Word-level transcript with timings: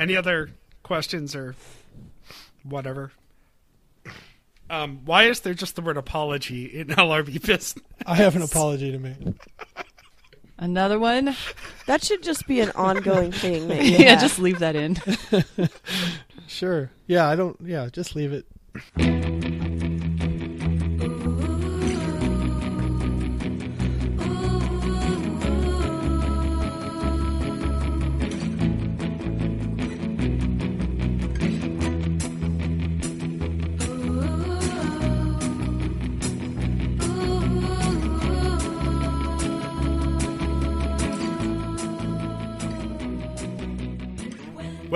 Any 0.00 0.16
other 0.16 0.50
questions 0.82 1.36
or 1.36 1.54
whatever? 2.64 3.12
Um, 4.70 5.00
why 5.04 5.24
is 5.24 5.40
there 5.40 5.52
just 5.52 5.76
the 5.76 5.82
word 5.82 5.98
apology 5.98 6.64
in 6.64 6.86
LRB 6.88 7.44
business? 7.44 7.74
I 8.06 8.14
have 8.14 8.34
an 8.34 8.42
apology 8.42 8.90
to 8.92 8.98
make. 8.98 9.18
Another 10.56 10.98
one? 10.98 11.36
That 11.86 12.02
should 12.02 12.22
just 12.22 12.46
be 12.46 12.60
an 12.60 12.70
ongoing 12.70 13.30
thing. 13.30 13.68
Yeah, 13.70 14.10
have. 14.12 14.20
just 14.20 14.38
leave 14.38 14.58
that 14.60 14.74
in. 14.74 14.96
Sure. 16.46 16.90
Yeah, 17.06 17.28
I 17.28 17.36
don't. 17.36 17.56
Yeah, 17.60 17.88
just 17.92 18.16
leave 18.16 18.32
it. 18.32 19.39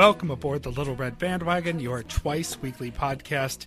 Welcome 0.05 0.31
aboard 0.31 0.63
the 0.63 0.71
Little 0.71 0.95
Red 0.95 1.19
Bandwagon, 1.19 1.81
your 1.81 2.03
twice 2.03 2.61
weekly 2.61 2.91
podcast 2.91 3.65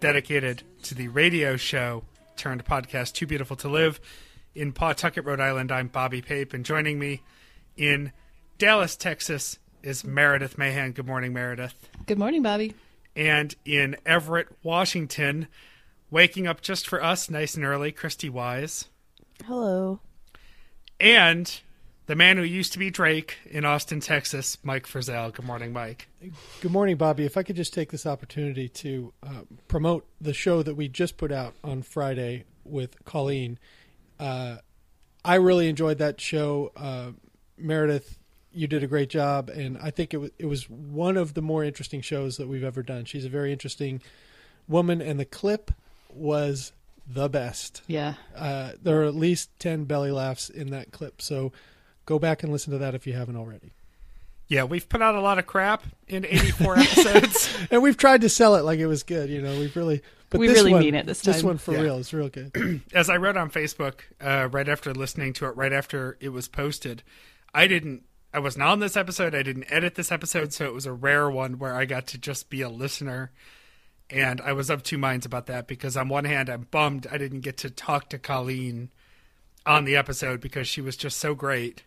dedicated 0.00 0.62
to 0.84 0.94
the 0.94 1.08
radio 1.08 1.58
show 1.58 2.02
turned 2.34 2.64
podcast 2.64 3.12
Too 3.12 3.26
Beautiful 3.26 3.56
to 3.56 3.68
Live 3.68 4.00
in 4.54 4.72
Pawtucket, 4.72 5.26
Rhode 5.26 5.38
Island. 5.38 5.70
I'm 5.70 5.88
Bobby 5.88 6.22
Pape, 6.22 6.54
and 6.54 6.64
joining 6.64 6.98
me 6.98 7.20
in 7.76 8.12
Dallas, 8.56 8.96
Texas 8.96 9.58
is 9.82 10.02
Meredith 10.02 10.56
Mahan. 10.56 10.92
Good 10.92 11.06
morning, 11.06 11.34
Meredith. 11.34 11.74
Good 12.06 12.18
morning, 12.18 12.42
Bobby. 12.42 12.72
And 13.14 13.54
in 13.66 13.96
Everett, 14.06 14.48
Washington, 14.62 15.46
waking 16.10 16.46
up 16.46 16.62
just 16.62 16.88
for 16.88 17.04
us 17.04 17.28
nice 17.28 17.54
and 17.54 17.66
early, 17.66 17.92
Christy 17.92 18.30
Wise. 18.30 18.88
Hello. 19.44 20.00
And 20.98 21.60
the 22.06 22.14
man 22.14 22.36
who 22.36 22.42
used 22.44 22.72
to 22.72 22.78
be 22.78 22.90
Drake 22.90 23.38
in 23.50 23.64
Austin, 23.64 24.00
Texas, 24.00 24.58
Mike 24.62 24.86
Frizzell. 24.86 25.32
Good 25.32 25.44
morning, 25.44 25.72
Mike. 25.72 26.08
Good 26.60 26.70
morning, 26.70 26.96
Bobby. 26.96 27.24
If 27.24 27.36
I 27.36 27.42
could 27.42 27.56
just 27.56 27.74
take 27.74 27.90
this 27.90 28.06
opportunity 28.06 28.68
to 28.68 29.12
uh, 29.22 29.42
promote 29.68 30.06
the 30.20 30.32
show 30.32 30.62
that 30.62 30.74
we 30.74 30.88
just 30.88 31.16
put 31.16 31.32
out 31.32 31.54
on 31.64 31.82
Friday 31.82 32.44
with 32.64 33.04
Colleen. 33.04 33.58
Uh, 34.18 34.56
I 35.24 35.34
really 35.36 35.68
enjoyed 35.68 35.98
that 35.98 36.20
show. 36.20 36.72
Uh, 36.76 37.10
Meredith, 37.58 38.18
you 38.52 38.68
did 38.68 38.84
a 38.84 38.86
great 38.86 39.10
job, 39.10 39.48
and 39.48 39.76
I 39.78 39.90
think 39.90 40.14
it 40.14 40.18
was 40.18 40.30
it 40.38 40.46
was 40.46 40.70
one 40.70 41.16
of 41.16 41.34
the 41.34 41.42
more 41.42 41.64
interesting 41.64 42.00
shows 42.00 42.36
that 42.36 42.48
we've 42.48 42.64
ever 42.64 42.82
done. 42.82 43.04
She's 43.04 43.24
a 43.24 43.28
very 43.28 43.52
interesting 43.52 44.00
woman, 44.68 45.02
and 45.02 45.18
the 45.18 45.24
clip 45.24 45.72
was 46.12 46.72
the 47.06 47.28
best. 47.28 47.82
Yeah. 47.86 48.14
Uh, 48.34 48.72
there 48.80 49.02
are 49.02 49.04
at 49.04 49.14
least 49.16 49.50
ten 49.58 49.84
belly 49.84 50.12
laughs 50.12 50.48
in 50.48 50.70
that 50.70 50.92
clip, 50.92 51.20
so 51.20 51.52
go 52.06 52.18
back 52.18 52.42
and 52.42 52.50
listen 52.50 52.72
to 52.72 52.78
that 52.78 52.94
if 52.94 53.06
you 53.06 53.12
haven't 53.12 53.36
already. 53.36 53.72
Yeah, 54.48 54.64
we've 54.64 54.88
put 54.88 55.02
out 55.02 55.16
a 55.16 55.20
lot 55.20 55.38
of 55.38 55.46
crap 55.46 55.82
in 56.06 56.24
84 56.24 56.78
episodes. 56.78 57.56
and 57.70 57.82
we've 57.82 57.96
tried 57.96 58.20
to 58.22 58.28
sell 58.28 58.54
it 58.54 58.64
like 58.64 58.78
it 58.78 58.86
was 58.86 59.02
good. 59.02 59.28
You 59.28 59.42
know, 59.42 59.58
we've 59.58 59.74
really, 59.74 60.02
but 60.30 60.38
We 60.38 60.46
this 60.46 60.58
really 60.58 60.72
one, 60.72 60.80
mean 60.82 60.94
it 60.94 61.04
this 61.04 61.20
time. 61.20 61.32
This 61.32 61.42
time. 61.42 61.48
one 61.48 61.58
for 61.58 61.74
Yeah. 61.74 61.80
real 61.80 61.96
is 61.98 62.14
real 62.14 62.28
good. 62.28 62.80
As 62.94 63.10
I 63.10 63.16
wrote 63.16 63.36
on 63.36 63.50
Facebook 63.50 64.00
uh, 64.20 64.48
right 64.50 64.68
after 64.68 64.94
listening 64.94 65.32
to 65.34 65.46
it, 65.46 65.56
right 65.56 65.72
after 65.72 66.16
it 66.20 66.28
was 66.30 66.48
posted, 66.48 67.02
I 67.52 67.66
didn't. 67.66 68.04
I 68.32 68.38
wasn't 68.38 68.64
on 68.64 68.80
this 68.80 68.96
episode. 68.96 69.34
I 69.34 69.42
didn't 69.42 69.64
edit 69.70 69.94
this 69.94 70.12
episode, 70.12 70.52
so 70.52 70.66
it 70.66 70.74
was 70.74 70.84
a 70.86 70.92
rare 70.92 71.30
one 71.30 71.58
where 71.58 71.74
I 71.74 71.84
got 71.86 72.06
to 72.08 72.18
just 72.18 72.50
be 72.50 72.60
a 72.60 72.68
listener. 72.68 73.32
And 74.10 74.40
I 74.42 74.52
was 74.52 74.68
of 74.70 74.82
two 74.84 74.98
minds 74.98 75.24
about 75.26 75.46
that 75.46 75.66
because 75.66 75.96
on 75.96 76.08
one 76.08 76.24
hand, 76.26 76.48
I'm 76.48 76.68
bummed 76.70 77.06
I 77.10 77.18
didn't 77.18 77.40
get 77.40 77.56
to 77.58 77.70
talk 77.70 78.10
to 78.10 78.18
Colleen 78.18 78.90
on 79.64 79.84
the 79.86 79.96
episode 79.96 80.40
because 80.40 80.68
she 80.68 80.80
was 80.80 80.96
just 80.96 81.18
so 81.18 81.34
great. 81.34 81.82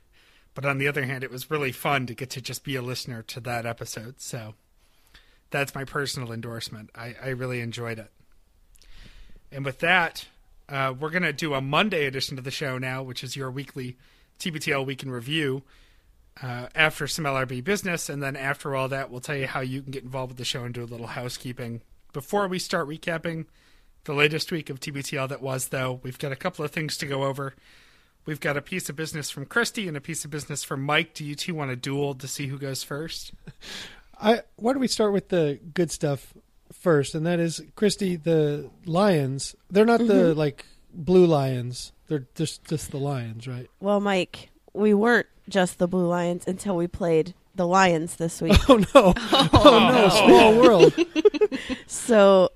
But 0.54 0.66
on 0.66 0.78
the 0.78 0.88
other 0.88 1.06
hand, 1.06 1.24
it 1.24 1.32
was 1.32 1.52
really 1.52 1.72
fun 1.72 2.06
to 2.08 2.14
get 2.14 2.30
to 2.32 2.42
just 2.42 2.64
be 2.64 2.76
a 2.76 2.82
listener 2.82 3.22
to 3.24 3.40
that 3.42 3.66
episode. 3.66 4.20
So 4.20 4.56
that's 5.52 5.76
my 5.76 5.84
personal 5.84 6.32
endorsement. 6.32 6.90
I, 6.96 7.16
I 7.24 7.30
really 7.30 7.62
enjoyed 7.62 8.00
it. 8.00 8.12
And 9.52 9.66
with 9.66 9.80
that, 9.80 10.28
uh, 10.68 10.94
we're 11.00 11.10
going 11.10 11.24
to 11.24 11.34
do 11.34 11.54
a 11.54 11.62
Monday 11.62 12.06
edition 12.06 12.38
of 12.38 12.44
the 12.44 12.52
show 12.52 12.78
now, 12.78 13.02
which 13.02 13.24
is 13.24 13.36
your 13.36 13.50
weekly 13.50 13.98
TBTL 14.40 14.86
Week 14.86 15.04
in 15.04 15.12
Review. 15.12 15.64
Uh, 16.42 16.68
after 16.74 17.06
some 17.06 17.26
LRB 17.26 17.62
business, 17.62 18.08
and 18.08 18.24
then 18.24 18.38
after 18.38 18.74
all 18.74 18.88
that, 18.88 19.12
we'll 19.12 19.20
tell 19.20 19.36
you 19.36 19.48
how 19.48 19.60
you 19.60 19.82
can 19.82 19.92
get 19.92 20.04
involved 20.04 20.32
with 20.32 20.38
the 20.38 20.46
show 20.46 20.64
and 20.64 20.74
do 20.74 20.84
a 20.84 20.86
little 20.86 21.08
housekeeping. 21.08 21.82
Before 22.14 22.48
we 22.48 22.60
start 22.60 22.88
recapping 22.88 23.46
the 24.06 24.14
latest 24.14 24.50
week 24.50 24.70
of 24.70 24.80
TBTL 24.80 25.28
that 25.28 25.42
was, 25.42 25.68
though, 25.68 26.00
we've 26.02 26.18
got 26.18 26.32
a 26.32 26.38
couple 26.38 26.64
of 26.64 26.72
things 26.72 26.98
to 26.98 27.06
go 27.06 27.26
over. 27.26 27.56
We've 28.30 28.40
got 28.40 28.58
a 28.58 28.62
piece 28.62 28.90
of 28.90 28.96
business 28.96 29.32
from 29.32 29.48
Christy 29.48 29.88
and 29.88 29.98
a 29.98 30.00
piece 30.00 30.24
of 30.24 30.30
business 30.30 30.64
from 30.64 30.84
Mike. 30.84 31.16
Do 31.16 31.26
you 31.26 31.34
two 31.34 31.56
want 31.56 31.72
to 31.72 31.76
duel 31.76 32.14
to 32.14 32.28
see 32.28 32.46
who 32.46 32.60
goes 32.60 32.84
first? 32.84 33.32
I 34.22 34.44
why 34.56 34.74
don't 34.74 34.82
we 34.82 34.88
start 34.88 35.14
with 35.14 35.30
the 35.30 35.60
good 35.74 35.90
stuff 35.90 36.36
first, 36.72 37.16
and 37.16 37.26
that 37.26 37.40
is 37.40 37.60
Christy. 37.76 38.18
The 38.18 38.70
lions, 38.86 39.56
they're 39.72 39.84
not 39.84 39.98
the 39.98 40.14
mm-hmm. 40.14 40.38
like 40.38 40.68
blue 40.94 41.26
lions. 41.26 41.92
They're 42.08 42.28
just 42.36 42.66
just 42.66 42.92
the 42.92 43.00
lions, 43.00 43.48
right? 43.48 43.68
Well, 43.80 44.00
Mike, 44.00 44.52
we 44.74 44.94
weren't 44.94 45.26
just 45.50 45.80
the 45.80 45.88
Blue 45.88 46.06
Lions 46.06 46.46
until 46.46 46.76
we 46.76 46.86
played 46.86 47.34
the 47.56 47.66
Lions 47.66 48.18
this 48.18 48.44
week. 48.44 48.60
Oh 48.70 48.76
no! 48.94 49.14
Oh, 49.32 49.50
oh 49.54 49.90
no! 49.92 50.10
Small 50.10 50.62
world. 50.62 50.94
so 51.88 52.52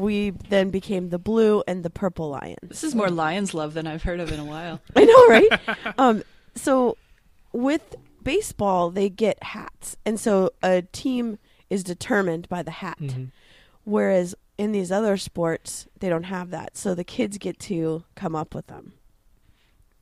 we 0.00 0.30
then 0.30 0.70
became 0.70 1.10
the 1.10 1.18
Blue 1.18 1.62
and 1.68 1.82
the 1.84 1.90
Purple 1.90 2.30
Lions. 2.30 2.58
This 2.62 2.84
is 2.84 2.94
more 2.94 3.10
Lions 3.10 3.54
Love 3.54 3.74
than 3.74 3.86
I've 3.86 4.02
heard 4.02 4.20
of 4.20 4.32
in 4.32 4.40
a 4.40 4.44
while. 4.44 4.80
I 4.96 5.04
know, 5.04 5.26
right? 5.28 5.60
um, 5.98 6.22
so 6.54 6.96
with 7.52 7.96
baseball, 8.22 8.90
they 8.90 9.08
get 9.08 9.42
hats, 9.42 9.96
and 10.04 10.18
so 10.18 10.50
a 10.62 10.82
team 10.82 11.38
is 11.68 11.84
determined 11.84 12.48
by 12.48 12.62
the 12.62 12.70
hat. 12.72 12.98
Mm-hmm. 13.00 13.24
Whereas 13.84 14.34
in 14.58 14.72
these 14.72 14.92
other 14.92 15.16
sports, 15.16 15.86
they 15.98 16.08
don't 16.08 16.24
have 16.24 16.50
that, 16.50 16.76
so 16.76 16.94
the 16.94 17.04
kids 17.04 17.38
get 17.38 17.58
to 17.60 18.04
come 18.14 18.34
up 18.36 18.54
with 18.54 18.66
them. 18.66 18.92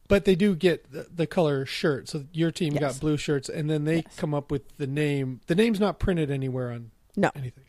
But 0.08 0.24
they 0.24 0.34
do 0.34 0.56
get 0.56 0.90
the, 0.90 1.06
the 1.14 1.26
color 1.26 1.66
shirt. 1.66 2.08
So 2.08 2.24
your 2.32 2.50
team 2.50 2.72
Yes. 2.72 2.80
got 2.80 3.00
blue 3.00 3.18
shirts, 3.18 3.48
and 3.50 3.68
then 3.68 3.84
they 3.84 3.96
Yes. 3.96 4.16
come 4.16 4.32
up 4.34 4.50
with 4.50 4.76
the 4.78 4.86
name. 4.86 5.40
The 5.48 5.54
name's 5.54 5.78
not 5.78 5.98
printed 5.98 6.30
anywhere 6.30 6.70
on 6.72 6.90
No, 7.14 7.30
anything. 7.36 7.64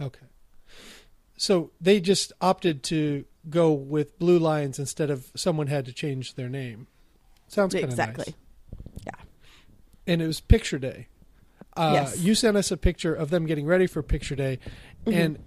Okay. 0.00 0.26
So 1.36 1.70
they 1.80 2.00
just 2.00 2.32
opted 2.40 2.82
to 2.84 3.24
go 3.50 3.72
with 3.72 4.18
Blue 4.18 4.38
Lions 4.38 4.78
instead 4.78 5.10
of 5.10 5.30
someone 5.34 5.66
had 5.66 5.84
to 5.86 5.92
change 5.92 6.34
their 6.34 6.48
name. 6.48 6.86
Sounds 7.48 7.74
kind 7.74 7.84
of 7.84 7.90
exactly. 7.90 8.34
nice. 9.04 9.14
And 10.06 10.20
it 10.22 10.26
was 10.26 10.40
picture 10.40 10.78
day. 10.78 11.08
Uh, 11.76 11.90
Yes. 11.94 12.20
You 12.20 12.34
sent 12.34 12.56
us 12.56 12.70
a 12.70 12.76
picture 12.76 13.14
of 13.14 13.30
them 13.30 13.46
getting 13.46 13.66
ready 13.66 13.86
for 13.86 14.02
picture 14.02 14.36
day, 14.36 14.58
Mm-hmm. 15.06 15.18
and 15.18 15.38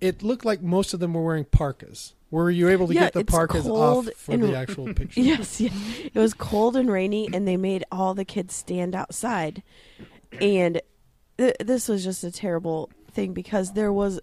it 0.00 0.22
looked 0.22 0.44
like 0.44 0.62
most 0.62 0.94
of 0.94 1.00
them 1.00 1.14
were 1.14 1.22
wearing 1.24 1.44
parkas. 1.44 2.14
Were 2.30 2.50
you 2.50 2.68
able 2.68 2.86
to 2.88 2.94
Yeah, 2.94 3.00
get 3.04 3.12
the 3.14 3.24
parkas 3.24 3.66
off 3.66 4.08
for 4.16 4.32
and- 4.32 4.42
the 4.42 4.56
actual 4.56 4.92
picture? 4.94 5.20
Yes, 5.20 5.60
yes. 5.60 5.72
It 6.12 6.14
was 6.18 6.32
cold 6.34 6.76
and 6.76 6.90
rainy, 6.90 7.28
and 7.32 7.46
they 7.46 7.56
made 7.56 7.84
all 7.90 8.14
the 8.14 8.24
kids 8.24 8.54
stand 8.54 8.94
outside. 8.94 9.62
And 10.40 10.80
th- 11.38 11.56
this 11.60 11.88
was 11.88 12.04
just 12.04 12.22
a 12.24 12.30
terrible 12.30 12.90
thing 13.12 13.32
because 13.32 13.72
there 13.72 13.92
was 13.92 14.20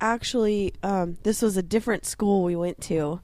actually 0.00 0.74
um, 0.82 1.18
this 1.22 1.42
was 1.42 1.56
a 1.56 1.62
different 1.62 2.06
school 2.06 2.42
we 2.42 2.56
went 2.56 2.80
to, 2.82 3.20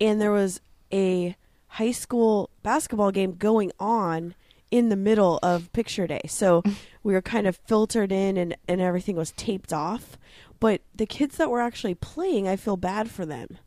and 0.00 0.20
there 0.20 0.32
was 0.32 0.60
a 0.92 1.36
high 1.68 1.92
school 1.92 2.50
basketball 2.62 3.10
game 3.10 3.34
going 3.34 3.72
on 3.80 4.34
in 4.70 4.88
the 4.88 4.96
middle 4.96 5.38
of 5.42 5.72
picture 5.72 6.06
day. 6.06 6.22
So 6.28 6.62
we 7.02 7.12
were 7.12 7.22
kind 7.22 7.46
of 7.46 7.56
filtered 7.56 8.12
in, 8.12 8.36
and 8.36 8.56
and 8.68 8.80
everything 8.80 9.16
was 9.16 9.32
taped 9.32 9.72
off. 9.72 10.18
But 10.60 10.82
the 10.94 11.06
kids 11.06 11.36
that 11.38 11.50
were 11.50 11.60
actually 11.60 11.94
playing, 11.94 12.46
I 12.46 12.56
feel 12.56 12.76
bad 12.76 13.10
for 13.10 13.26
them 13.26 13.58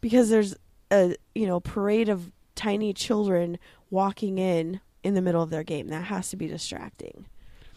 because 0.00 0.30
there's 0.30 0.54
a 0.90 1.16
you 1.34 1.46
know 1.46 1.60
parade 1.60 2.08
of 2.08 2.30
tiny 2.54 2.92
children 2.92 3.58
walking 3.90 4.38
in 4.38 4.80
in 5.02 5.14
the 5.14 5.22
middle 5.22 5.42
of 5.42 5.50
their 5.50 5.64
game. 5.64 5.88
That 5.88 6.04
has 6.04 6.30
to 6.30 6.36
be 6.36 6.46
distracting. 6.46 7.26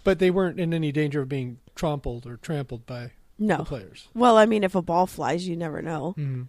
But 0.04 0.20
they 0.20 0.32
weren't 0.32 0.60
in 0.60 0.74
any 0.74 0.92
danger 0.92 1.22
of 1.22 1.30
being 1.30 1.60
trampled 1.76 2.26
or 2.26 2.38
trampled 2.38 2.86
by 2.86 3.12
the 3.23 3.23
No. 3.40 3.64
players. 3.64 4.08
Well, 4.14 4.38
I 4.38 4.46
mean, 4.46 4.64
if 4.64 4.76
a 4.76 4.82
ball 4.82 5.08
flies, 5.08 5.48
you 5.48 5.56
never 5.58 5.82
know. 5.82 6.14
Mhm. 6.18 6.48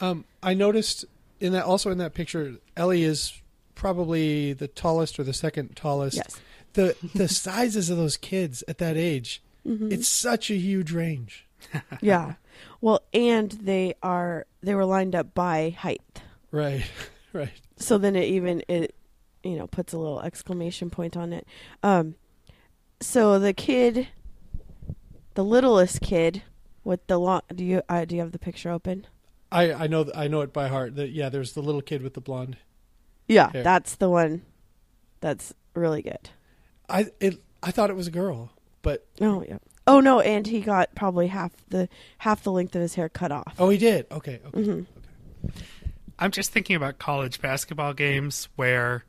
Um, 0.00 0.24
I 0.42 0.54
noticed 0.54 1.04
in 1.40 1.52
that 1.52 1.64
also 1.64 1.90
in 1.90 1.98
that 1.98 2.14
picture, 2.14 2.54
Ellie 2.76 3.02
is 3.04 3.40
probably 3.74 4.52
the 4.52 4.68
tallest 4.68 5.18
or 5.18 5.24
the 5.24 5.32
second 5.32 5.76
tallest. 5.76 6.16
Yes. 6.16 6.36
The 6.74 6.96
the 7.14 7.28
sizes 7.44 7.90
of 7.90 7.96
those 7.96 8.16
kids 8.16 8.62
at 8.68 8.78
that 8.78 8.96
age, 8.96 9.42
Mhm. 9.66 9.92
it's 9.92 10.08
such 10.08 10.50
a 10.50 10.54
huge 10.56 10.92
range. 10.92 11.46
yeah. 12.00 12.34
Well, 12.80 13.02
and 13.12 13.50
they 13.52 13.94
are 14.02 14.46
they 14.62 14.74
were 14.74 14.84
lined 14.84 15.14
up 15.14 15.34
by 15.34 15.70
height. 15.70 16.02
Right, 16.50 16.84
right. 17.32 17.50
So 17.76 17.98
then 17.98 18.16
it 18.16 18.24
even 18.24 18.62
it 18.68 18.94
you 19.42 19.56
know 19.56 19.66
puts 19.66 19.92
a 19.92 19.98
little 19.98 20.20
exclamation 20.20 20.90
point 20.90 21.16
on 21.16 21.32
it. 21.32 21.46
Um 21.82 22.14
so 23.00 23.38
the 23.38 23.52
kid, 23.52 24.08
the 25.38 25.44
littlest 25.44 26.00
kid 26.00 26.42
with 26.82 27.06
the 27.06 27.16
long. 27.16 27.42
Do 27.54 27.64
you 27.64 27.80
uh, 27.88 28.04
do 28.04 28.16
you 28.16 28.22
have 28.22 28.32
the 28.32 28.40
picture 28.40 28.72
open? 28.72 29.06
I 29.52 29.72
I 29.72 29.86
know 29.86 30.10
I 30.12 30.26
know 30.26 30.40
it 30.40 30.52
by 30.52 30.66
heart. 30.66 30.96
That 30.96 31.10
yeah, 31.10 31.28
there's 31.28 31.52
the 31.52 31.62
little 31.62 31.80
kid 31.80 32.02
with 32.02 32.14
the 32.14 32.20
blonde. 32.20 32.56
Yeah, 33.28 33.52
Hair. 33.52 33.62
that's 33.62 33.94
the 33.94 34.10
one. 34.10 34.42
That's 35.20 35.54
really 35.74 36.02
good. 36.02 36.30
I 36.88 37.12
it 37.20 37.40
I 37.62 37.70
thought 37.70 37.88
it 37.88 37.94
was 37.94 38.08
a 38.08 38.10
girl, 38.10 38.50
but 38.82 39.06
Oh 39.20 39.44
yeah. 39.48 39.58
Oh 39.86 40.00
no, 40.00 40.18
and 40.18 40.44
he 40.44 40.60
got 40.60 40.92
probably 40.96 41.28
half 41.28 41.52
the 41.68 41.88
half 42.18 42.42
the 42.42 42.50
length 42.50 42.74
of 42.74 42.82
his 42.82 42.96
hair 42.96 43.08
cut 43.08 43.30
off. 43.30 43.54
oh, 43.60 43.68
he 43.68 43.78
did. 43.78 44.06
Okay, 44.10 44.40
okay. 44.44 44.60
hmm 44.64 45.50
I'm 46.18 46.32
just 46.32 46.50
thinking 46.50 46.74
about 46.74 46.98
college 46.98 47.40
basketball 47.40 47.94
games 47.94 48.48
where 48.56 49.04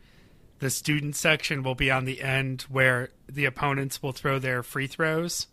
the 0.60 0.70
student 0.70 1.16
section 1.16 1.64
will 1.64 1.74
be 1.74 1.90
on 1.90 2.06
the 2.06 2.22
end 2.22 2.68
where 2.70 3.10
the 3.28 3.46
opponents 3.46 4.04
will 4.04 4.12
throw 4.12 4.38
their 4.38 4.62
free 4.62 4.86
throws 4.86 5.48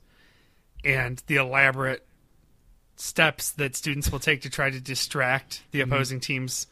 and 0.87 1.23
the 1.27 1.37
elaborate 1.37 2.07
steps 2.95 3.51
that 3.51 3.77
students 3.77 4.11
will 4.11 4.21
take 4.21 4.41
to 4.43 4.51
try 4.51 4.71
to 4.71 4.81
distract 4.81 5.63
the 5.73 5.81
mm-hmm. 5.81 5.93
opposing 5.93 6.21
team's 6.21 6.67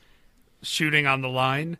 shooting 0.62 1.06
on 1.06 1.20
the 1.20 1.28
line. 1.28 1.76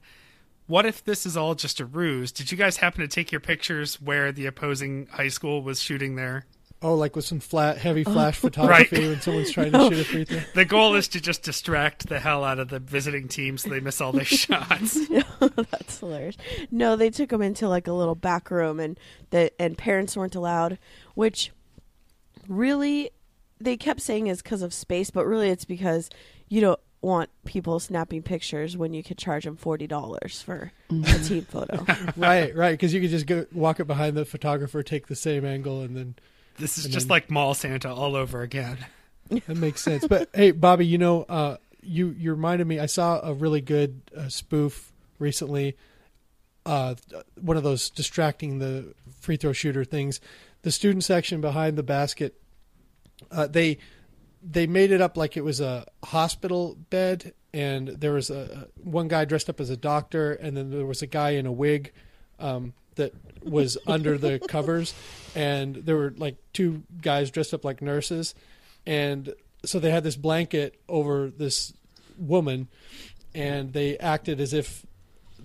What 0.66 0.84
if 0.84 1.04
this 1.04 1.24
is 1.26 1.36
all 1.36 1.54
just 1.54 1.80
a 1.80 1.84
ruse? 1.84 2.32
Did 2.32 2.50
you 2.50 2.58
guys 2.58 2.78
happen 2.78 3.00
to 3.00 3.08
take 3.08 3.30
your 3.30 3.40
pictures 3.40 4.00
where 4.00 4.32
the 4.32 4.46
opposing 4.46 5.06
high 5.12 5.28
school 5.28 5.62
was 5.62 5.80
shooting 5.80 6.16
there? 6.16 6.46
Oh, 6.82 6.94
like 6.94 7.16
with 7.16 7.24
some 7.24 7.40
flat, 7.40 7.78
heavy 7.78 8.04
oh. 8.04 8.12
flash 8.12 8.36
photography 8.40 8.96
Right. 8.96 9.08
when 9.08 9.20
someone's 9.20 9.50
trying 9.50 9.72
to 9.72 9.88
shoot 9.88 10.00
a 10.00 10.04
free 10.04 10.24
throw. 10.24 10.40
The 10.54 10.64
goal 10.64 10.96
is 10.96 11.08
to 11.08 11.20
just 11.20 11.42
distract 11.42 12.08
the 12.08 12.18
hell 12.18 12.44
out 12.44 12.58
of 12.58 12.68
the 12.68 12.78
visiting 12.78 13.28
team 13.28 13.56
so 13.56 13.70
they 13.70 13.80
miss 13.80 14.00
all 14.00 14.12
their 14.12 14.24
shots. 14.24 14.96
no, 15.08 15.22
That's 15.40 16.00
hilarious. 16.00 16.36
No, 16.70 16.96
they 16.96 17.10
took 17.10 17.30
them 17.30 17.40
into 17.40 17.68
like 17.68 17.86
a 17.86 17.92
little 17.92 18.14
back 18.14 18.50
room, 18.50 18.80
and 18.80 18.98
the 19.30 19.50
and 19.60 19.78
parents 19.78 20.16
weren't 20.16 20.34
allowed, 20.34 20.78
which 21.14 21.52
really 22.48 23.10
they 23.60 23.76
kept 23.76 24.00
saying 24.00 24.26
is 24.26 24.42
because 24.42 24.62
of 24.62 24.74
space, 24.74 25.10
but 25.10 25.26
really 25.26 25.48
it's 25.50 25.64
because 25.64 26.10
you 26.48 26.60
don't 26.60 26.80
want 27.00 27.28
people 27.44 27.78
snapping 27.78 28.22
pictures 28.22 28.76
when 28.76 28.94
you 28.94 29.02
could 29.02 29.18
charge 29.18 29.44
them 29.44 29.56
forty 29.56 29.86
dollars 29.86 30.42
for 30.42 30.72
a 30.90 31.18
team 31.20 31.42
photo. 31.42 31.84
right, 32.16 32.54
right. 32.56 32.72
Because 32.72 32.92
you 32.94 33.00
could 33.00 33.10
just 33.10 33.26
go 33.26 33.46
walk 33.52 33.80
it 33.80 33.86
behind 33.86 34.16
the 34.16 34.24
photographer, 34.24 34.82
take 34.82 35.06
the 35.06 35.16
same 35.16 35.44
angle, 35.44 35.82
and 35.82 35.96
then 35.96 36.14
This 36.58 36.78
is 36.78 36.84
just 36.86 37.08
then- 37.08 37.14
like 37.14 37.30
mall 37.30 37.54
Santa 37.54 37.92
all 37.92 38.16
over 38.16 38.42
again. 38.42 38.78
that 39.30 39.56
makes 39.56 39.82
sense. 39.82 40.06
But 40.06 40.28
hey, 40.34 40.50
Bobby, 40.50 40.86
you 40.86 40.98
know, 40.98 41.22
uh, 41.28 41.56
you 41.82 42.14
you 42.18 42.30
reminded 42.32 42.66
me. 42.66 42.78
I 42.78 42.86
saw 42.86 43.20
a 43.20 43.32
really 43.32 43.60
good 43.60 44.00
uh, 44.16 44.28
spoof 44.28 44.92
recently. 45.18 45.76
Uh, 46.66 46.94
one 47.40 47.56
of 47.58 47.62
those 47.62 47.90
distracting 47.90 48.58
the 48.58 48.94
free 49.20 49.36
throw 49.36 49.52
shooter 49.52 49.84
things. 49.84 50.20
The 50.64 50.72
student 50.72 51.04
section 51.04 51.42
behind 51.42 51.76
the 51.76 51.82
basket, 51.82 52.40
uh, 53.30 53.46
they 53.46 53.76
they 54.42 54.66
made 54.66 54.92
it 54.92 55.00
up 55.02 55.16
like 55.16 55.36
it 55.36 55.44
was 55.44 55.60
a 55.60 55.86
hospital 56.02 56.74
bed, 56.88 57.34
and 57.52 57.88
there 57.88 58.14
was 58.14 58.30
a 58.30 58.68
one 58.82 59.08
guy 59.08 59.26
dressed 59.26 59.50
up 59.50 59.60
as 59.60 59.68
a 59.68 59.76
doctor, 59.76 60.32
and 60.32 60.56
then 60.56 60.70
there 60.70 60.86
was 60.86 61.02
a 61.02 61.06
guy 61.06 61.32
in 61.32 61.44
a 61.44 61.52
wig 61.52 61.92
um, 62.40 62.72
that 62.94 63.12
was 63.42 63.76
under 63.86 64.16
the 64.16 64.38
covers, 64.38 64.94
and 65.34 65.76
there 65.76 65.96
were 65.96 66.14
like 66.16 66.36
two 66.54 66.82
guys 67.02 67.30
dressed 67.30 67.52
up 67.52 67.62
like 67.62 67.82
nurses, 67.82 68.34
and 68.86 69.34
so 69.66 69.78
they 69.78 69.90
had 69.90 70.02
this 70.02 70.16
blanket 70.16 70.80
over 70.88 71.28
this 71.28 71.74
woman, 72.16 72.68
and 73.34 73.74
they 73.74 73.98
acted 73.98 74.40
as 74.40 74.54
if 74.54 74.86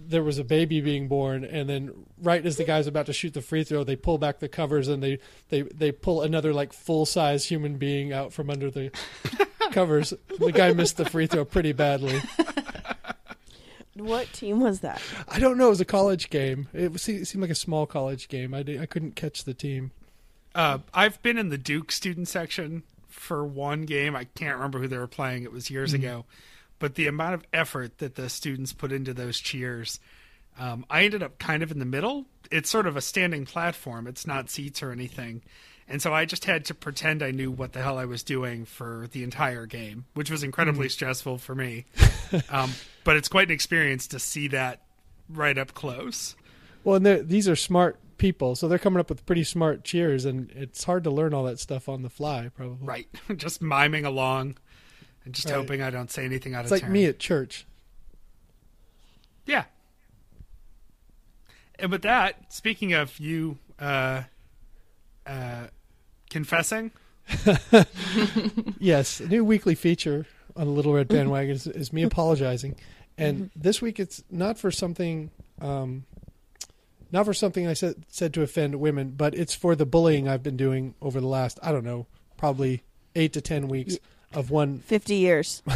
there 0.09 0.23
was 0.23 0.39
a 0.39 0.43
baby 0.43 0.81
being 0.81 1.07
born, 1.07 1.43
and 1.43 1.69
then 1.69 1.91
right 2.21 2.43
as 2.45 2.57
the 2.57 2.63
guy's 2.63 2.87
about 2.87 3.05
to 3.05 3.13
shoot 3.13 3.33
the 3.33 3.41
free 3.41 3.63
throw, 3.63 3.83
they 3.83 3.95
pull 3.95 4.17
back 4.17 4.39
the 4.39 4.49
covers 4.49 4.87
and 4.87 5.03
they 5.03 5.19
they 5.49 5.61
they 5.61 5.91
pull 5.91 6.21
another 6.23 6.51
like 6.51 6.73
full 6.73 7.05
size 7.05 7.45
human 7.45 7.77
being 7.77 8.11
out 8.11 8.33
from 8.33 8.49
under 8.49 8.71
the 8.71 8.91
covers. 9.71 10.13
The 10.39 10.51
guy 10.51 10.73
missed 10.73 10.97
the 10.97 11.05
free 11.05 11.27
throw 11.27 11.45
pretty 11.45 11.73
badly. 11.73 12.21
what 13.93 14.31
team 14.33 14.59
was 14.59 14.79
that? 14.79 15.01
I 15.27 15.39
don't 15.39 15.57
know. 15.57 15.67
It 15.67 15.71
was 15.71 15.81
a 15.81 15.85
college 15.85 16.29
game. 16.29 16.67
It, 16.73 16.91
was, 16.91 17.07
it 17.07 17.25
seemed 17.25 17.41
like 17.41 17.51
a 17.51 17.55
small 17.55 17.85
college 17.85 18.27
game. 18.27 18.53
I, 18.53 18.63
di- 18.63 18.79
I 18.79 18.85
couldn't 18.85 19.15
catch 19.15 19.43
the 19.43 19.53
team. 19.53 19.91
Uh, 20.55 20.79
I've 20.93 21.21
been 21.21 21.37
in 21.37 21.49
the 21.49 21.57
Duke 21.57 21.91
student 21.91 22.27
section 22.27 22.83
for 23.07 23.45
one 23.45 23.83
game. 23.83 24.15
I 24.15 24.23
can't 24.23 24.55
remember 24.55 24.79
who 24.79 24.87
they 24.87 24.97
were 24.97 25.07
playing. 25.07 25.43
It 25.43 25.51
was 25.51 25.69
years 25.69 25.93
ago. 25.93 26.25
But 26.79 26.95
the 26.95 27.07
amount 27.07 27.35
of 27.35 27.45
effort 27.53 27.97
that 27.99 28.15
the 28.15 28.29
students 28.29 28.73
put 28.73 28.91
into 28.91 29.13
those 29.13 29.39
cheers, 29.39 29.99
um, 30.57 30.85
I 30.89 31.03
ended 31.03 31.21
up 31.21 31.37
kind 31.37 31.61
of 31.61 31.71
in 31.71 31.79
the 31.79 31.85
middle. 31.85 32.25
It's 32.51 32.69
sort 32.69 32.87
of 32.87 32.95
a 32.95 33.01
standing 33.01 33.45
platform. 33.45 34.07
It's 34.07 34.25
not 34.25 34.49
seats 34.49 34.81
or 34.81 34.91
anything. 34.91 35.41
And 35.89 36.01
so 36.01 36.13
I 36.13 36.25
just 36.25 36.45
had 36.45 36.65
to 36.65 36.75
pretend 36.75 37.23
I 37.23 37.31
knew 37.31 37.49
what 37.51 37.73
the 37.73 37.81
hell 37.81 37.97
I 37.97 38.05
was 38.05 38.21
doing 38.21 38.65
for 38.65 39.07
the 39.11 39.23
entire 39.23 39.65
game, 39.65 40.05
which 40.13 40.29
was 40.29 40.43
incredibly 40.43 40.87
stressful 40.87 41.39
for 41.39 41.55
me. 41.55 41.85
um, 42.49 42.71
but 43.03 43.17
it's 43.17 43.27
quite 43.27 43.47
an 43.47 43.53
experience 43.53 44.07
to 44.07 44.19
see 44.19 44.49
that 44.49 44.83
right 45.27 45.57
up 45.57 45.73
close. 45.73 46.35
Well, 46.83 46.95
and 47.03 47.27
these 47.27 47.49
are 47.49 47.55
smart 47.55 47.99
people, 48.17 48.55
so 48.55 48.67
they're 48.67 48.77
coming 48.77 48.99
up 48.99 49.09
with 49.09 49.25
pretty 49.25 49.43
smart 49.43 49.83
cheers, 49.83 50.25
and 50.25 50.51
it's 50.51 50.83
hard 50.83 51.03
to 51.05 51.09
learn 51.09 51.33
all 51.33 51.45
that 51.45 51.59
stuff 51.59 51.89
on 51.89 52.03
the 52.03 52.09
fly. 52.09 52.51
Probably 52.55 52.85
Right. 52.85 53.07
just 53.35 53.61
miming 53.61 54.05
along 54.05 54.57
and 55.29 55.35
just 55.35 55.47
Right. 55.47 55.55
hoping 55.57 55.81
I 55.83 55.91
don't 55.91 56.09
say 56.11 56.25
anything 56.25 56.55
out 56.55 56.61
It's 56.61 56.69
of 56.71 56.77
like 56.77 56.81
turn. 56.81 56.89
Like 56.89 56.93
me 56.93 57.05
at 57.05 57.19
church. 57.19 57.65
Yeah. 59.45 59.65
And 61.77 61.91
with 61.91 62.01
that, 62.01 62.51
speaking 62.51 62.93
of 62.93 63.17
you 63.19 63.57
uh 63.79 64.23
uh 65.25 65.67
confessing, 66.29 66.91
Yes, 68.79 69.19
a 69.19 69.27
new 69.27 69.45
weekly 69.45 69.75
feature 69.75 70.25
on 70.55 70.65
the 70.65 70.71
Little 70.73 70.93
Red 70.93 71.07
Bandwagon 71.09 71.55
is, 71.55 71.67
is 71.67 71.93
me 71.93 72.01
apologizing, 72.03 72.75
and 73.17 73.49
this 73.55 73.81
week 73.81 73.99
it's 73.99 74.23
not 74.31 74.57
for 74.57 74.71
something, 74.71 75.29
um, 75.61 76.05
not 77.11 77.25
for 77.25 77.33
something 77.33 77.67
I 77.67 77.73
said 77.73 78.03
said 78.09 78.33
to 78.33 78.41
offend 78.41 78.75
women, 78.79 79.11
but 79.15 79.35
it's 79.35 79.53
for 79.53 79.75
the 79.75 79.85
bullying 79.85 80.27
I've 80.27 80.43
been 80.43 80.57
doing 80.57 80.95
over 81.01 81.21
the 81.21 81.27
last 81.27 81.59
I 81.61 81.71
don't 81.71 81.85
know, 81.85 82.07
probably 82.35 82.83
eight 83.15 83.33
to 83.33 83.41
ten 83.41 83.67
weeks 83.67 83.97
of 84.33 84.49
one. 84.51 84.79
Fifty 84.79 85.15
years. 85.15 85.63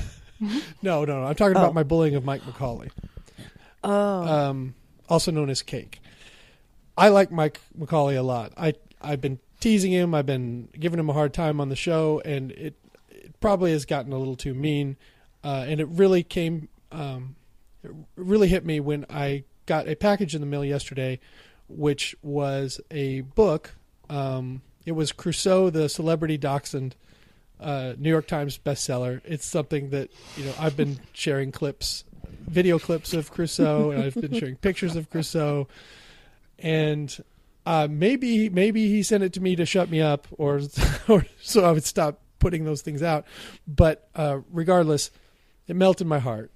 No, 0.81 1.05
no, 1.05 1.21
no. 1.21 1.23
I'm 1.27 1.35
talking 1.35 1.55
Oh. 1.55 1.61
about 1.61 1.73
my 1.73 1.83
bullying 1.83 2.15
of 2.15 2.25
Mike 2.25 2.41
McCauley. 2.41 2.89
Oh, 3.81 3.91
um, 3.91 4.75
also 5.07 5.31
known 5.31 5.49
as 5.49 5.61
Cake. 5.61 6.01
I 6.97 7.07
like 7.07 7.31
Mike 7.31 7.61
McCauley 7.79 8.17
a 8.17 8.21
lot. 8.21 8.51
I 8.57 8.73
I've 9.01 9.21
been 9.21 9.39
teasing 9.61 9.93
him. 9.93 10.13
I've 10.13 10.25
been 10.25 10.67
giving 10.77 10.99
him 10.99 11.09
a 11.09 11.13
hard 11.13 11.33
time 11.33 11.61
on 11.61 11.69
the 11.69 11.77
show, 11.77 12.21
and 12.25 12.51
it, 12.51 12.75
it 13.09 13.39
probably 13.39 13.71
has 13.71 13.85
gotten 13.85 14.11
a 14.11 14.17
little 14.17 14.35
too 14.35 14.53
mean. 14.53 14.97
Uh, 15.45 15.63
and 15.67 15.79
it 15.79 15.87
really 15.87 16.23
came, 16.23 16.67
um, 16.91 17.35
it 17.83 17.91
really 18.17 18.49
hit 18.49 18.65
me 18.65 18.81
when 18.81 19.05
I 19.09 19.43
got 19.65 19.87
a 19.87 19.95
package 19.95 20.35
in 20.35 20.41
the 20.41 20.47
mail 20.47 20.65
yesterday, 20.65 21.19
which 21.69 22.15
was 22.21 22.81
a 22.91 23.21
book. 23.21 23.75
Um, 24.09 24.61
it 24.85 24.91
was 24.93 25.13
Crusoe, 25.13 25.69
the 25.69 25.87
celebrity 25.87 26.37
dachshund, 26.37 26.95
uh, 27.59 27.93
New 27.97 28.09
York 28.09 28.27
Times 28.27 28.57
bestseller. 28.57 29.21
It's 29.25 29.45
something 29.45 29.89
that 29.91 30.09
you 30.35 30.45
know 30.45 30.53
I've 30.59 30.77
been 30.77 30.99
sharing 31.13 31.51
clips, 31.51 32.03
video 32.47 32.79
clips 32.79 33.13
of 33.13 33.31
Crusoe, 33.31 33.91
and 33.91 34.03
I've 34.03 34.15
been 34.15 34.33
sharing 34.33 34.55
pictures 34.57 34.95
of 34.95 35.09
Crusoe, 35.09 35.67
and 36.59 37.23
uh, 37.65 37.87
maybe 37.89 38.49
maybe 38.49 38.87
he 38.87 39.03
sent 39.03 39.23
it 39.23 39.33
to 39.33 39.41
me 39.41 39.55
to 39.55 39.65
shut 39.65 39.89
me 39.89 40.01
up, 40.01 40.27
or 40.37 40.61
or 41.07 41.25
so 41.41 41.63
I 41.63 41.71
would 41.71 41.85
stop 41.85 42.19
putting 42.39 42.65
those 42.65 42.81
things 42.81 43.01
out. 43.01 43.25
But 43.67 44.09
uh, 44.15 44.39
regardless, 44.51 45.11
it 45.67 45.75
melted 45.75 46.07
my 46.07 46.19
heart. 46.19 46.51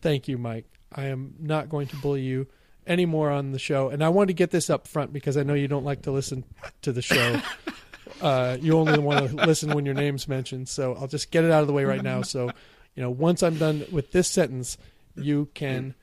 Thank 0.00 0.28
you, 0.28 0.38
Mike. 0.38 0.66
I 0.92 1.06
am 1.06 1.34
not 1.40 1.68
going 1.68 1.88
to 1.88 1.96
bully 1.96 2.22
you 2.22 2.46
anymore 2.86 3.30
on 3.30 3.52
the 3.52 3.58
show, 3.58 3.88
and 3.88 4.02
I 4.04 4.08
wanted 4.08 4.28
to 4.28 4.34
get 4.34 4.50
this 4.50 4.70
up 4.70 4.86
front 4.86 5.12
because 5.12 5.36
I 5.36 5.42
know 5.42 5.54
you 5.54 5.68
don't 5.68 5.84
like 5.84 6.02
to 6.02 6.12
listen 6.12 6.44
to 6.82 6.92
the 6.92 7.02
show. 7.02 7.40
Uh, 8.22 8.56
you 8.60 8.78
only 8.78 8.98
want 8.98 9.28
to 9.28 9.36
listen 9.46 9.74
when 9.74 9.84
your 9.84 9.94
name's 9.94 10.28
mentioned, 10.28 10.68
so 10.68 10.94
I'll 10.94 11.08
just 11.08 11.30
get 11.30 11.44
it 11.44 11.50
out 11.50 11.60
of 11.60 11.66
the 11.66 11.72
way 11.72 11.84
right 11.84 12.02
now. 12.02 12.22
So, 12.22 12.50
you 12.94 13.02
know, 13.02 13.10
once 13.10 13.42
I'm 13.42 13.56
done 13.58 13.84
with 13.90 14.12
this 14.12 14.28
sentence, 14.28 14.78
you 15.16 15.48
can 15.54 15.94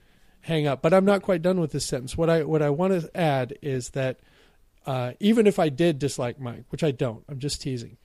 hang 0.41 0.67
up. 0.67 0.81
But 0.81 0.93
I'm 0.93 1.05
not 1.05 1.21
quite 1.21 1.41
done 1.41 1.59
with 1.59 1.71
this 1.71 1.85
sentence. 1.85 2.17
What 2.17 2.29
I 2.29 2.43
what 2.43 2.61
I 2.61 2.69
want 2.71 2.99
to 2.99 3.17
add 3.17 3.57
is 3.61 3.91
that 3.91 4.19
uh, 4.85 5.13
even 5.19 5.47
if 5.47 5.59
I 5.59 5.69
did 5.69 5.97
dislike 5.97 6.39
Mike, 6.39 6.65
which 6.69 6.83
I 6.83 6.91
don't, 6.91 7.23
I'm 7.29 7.39
just 7.39 7.61
teasing. 7.61 7.97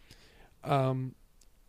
Um, 0.63 1.15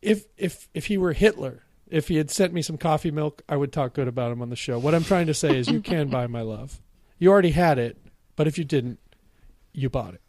if 0.02 0.25
if 0.38 0.70
if 0.74 0.86
he 0.86 0.98
were 0.98 1.14
Hitler, 1.14 1.64
if 1.88 2.08
he 2.08 2.18
had 2.18 2.30
sent 2.30 2.54
me 2.54 2.62
some 2.62 2.78
coffee 2.78 3.12
milk, 3.12 3.42
I 3.50 3.58
would 3.58 3.74
talk 3.74 3.94
good 3.94 4.08
about 4.08 4.32
him 4.32 4.42
on 4.42 4.50
the 4.50 4.56
show. 4.56 4.78
What 4.78 4.94
I'm 4.94 5.04
trying 5.04 5.28
to 5.28 5.34
say 5.34 5.58
is, 5.58 5.68
you 5.68 5.82
can 5.82 6.10
buy 6.10 6.28
my 6.28 6.42
love. 6.42 6.80
You 7.18 7.32
already 7.32 7.52
had 7.52 7.80
it, 7.80 7.98
but 8.36 8.48
if 8.48 8.58
you 8.58 8.64
didn't, 8.64 9.00
you 9.74 9.90
bought 9.90 10.14
it. 10.14 10.22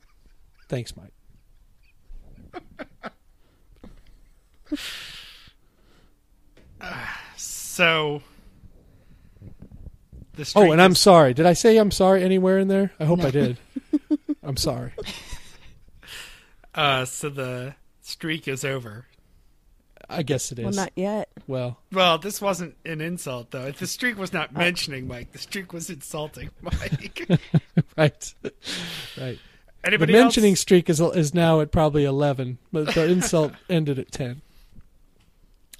Thanks, 0.69 0.97
Mike. 0.97 1.13
So 7.37 8.23
the 10.35 10.53
Oh, 10.55 10.73
and 10.73 10.81
I'm 10.81 10.95
sorry. 10.95 11.35
Did 11.35 11.47
I 11.47 11.53
say 11.55 11.77
I'm 11.79 11.91
sorry 11.91 12.23
anywhere 12.23 12.59
in 12.59 12.69
there? 12.69 12.93
I 13.01 13.05
hope 13.05 13.21
I 13.21 13.31
did. 13.31 13.59
I'm 14.43 14.57
sorry. 14.57 14.93
Uh, 16.75 17.05
so 17.05 17.29
the 17.31 17.75
streak 18.03 18.47
is 18.49 18.65
over. 18.65 19.07
I 20.09 20.23
guess 20.23 20.53
it 20.53 20.59
is. 20.61 20.65
Well, 20.67 20.75
not 20.75 20.93
yet. 20.95 21.29
Well, 21.49 21.81
Well, 21.91 22.19
this 22.19 22.41
wasn't 22.41 22.77
an 22.85 23.01
insult, 23.01 23.51
though. 23.51 23.73
The 23.73 23.89
streak 23.89 24.17
was 24.17 24.33
not 24.33 24.53
mentioning 24.55 25.09
Mike. 25.09 25.33
The 25.33 25.39
streak 25.39 25.73
was 25.73 25.91
insulting 25.91 26.51
Mike. 26.63 27.27
right, 27.97 28.35
right. 29.19 29.39
The 29.85 30.07
mentioning 30.07 30.53
else? 30.53 30.61
streak 30.61 30.91
is 30.91 31.01
is 31.01 31.33
now 31.33 31.61
at 31.61 31.71
probably 31.71 32.05
eleven, 32.05 32.59
but 32.73 32.95
the 32.95 33.05
insult 33.11 33.53
ended 33.69 33.99
at 33.99 34.11
ten. 34.11 34.43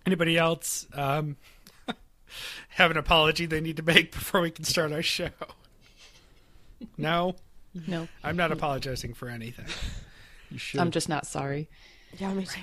Anybody 0.05 0.39
else 0.39 0.87
um, 0.95 1.37
have 2.71 2.93
an 2.93 2.97
apology 2.97 3.47
they 3.47 3.61
need 3.61 3.77
to 3.79 3.83
make 3.83 4.13
before 4.13 4.41
we 4.41 4.51
can 4.53 4.65
start 4.65 4.93
our 4.93 5.03
show? 5.03 5.31
No, 6.97 7.35
No, 7.87 8.07
I'm 8.23 8.37
not 8.37 8.53
apologizing 8.53 9.15
for 9.15 9.29
anything. 9.29 9.67
You 10.51 10.59
should. 10.59 10.81
I'm 10.81 10.91
just 10.93 11.09
not 11.09 11.27
sorry. 11.27 11.69
Yeah, 12.19 12.33
me 12.33 12.45
too. 12.45 12.61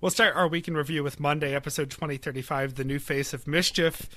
We'll 0.00 0.10
start 0.10 0.34
our 0.36 0.48
week 0.48 0.68
in 0.68 0.76
review 0.76 1.02
with 1.02 1.20
Monday, 1.20 1.54
episode 1.54 1.90
2035, 1.90 2.74
The 2.74 2.84
New 2.84 2.98
Face 2.98 3.32
of 3.32 3.46
Mischief. 3.46 4.08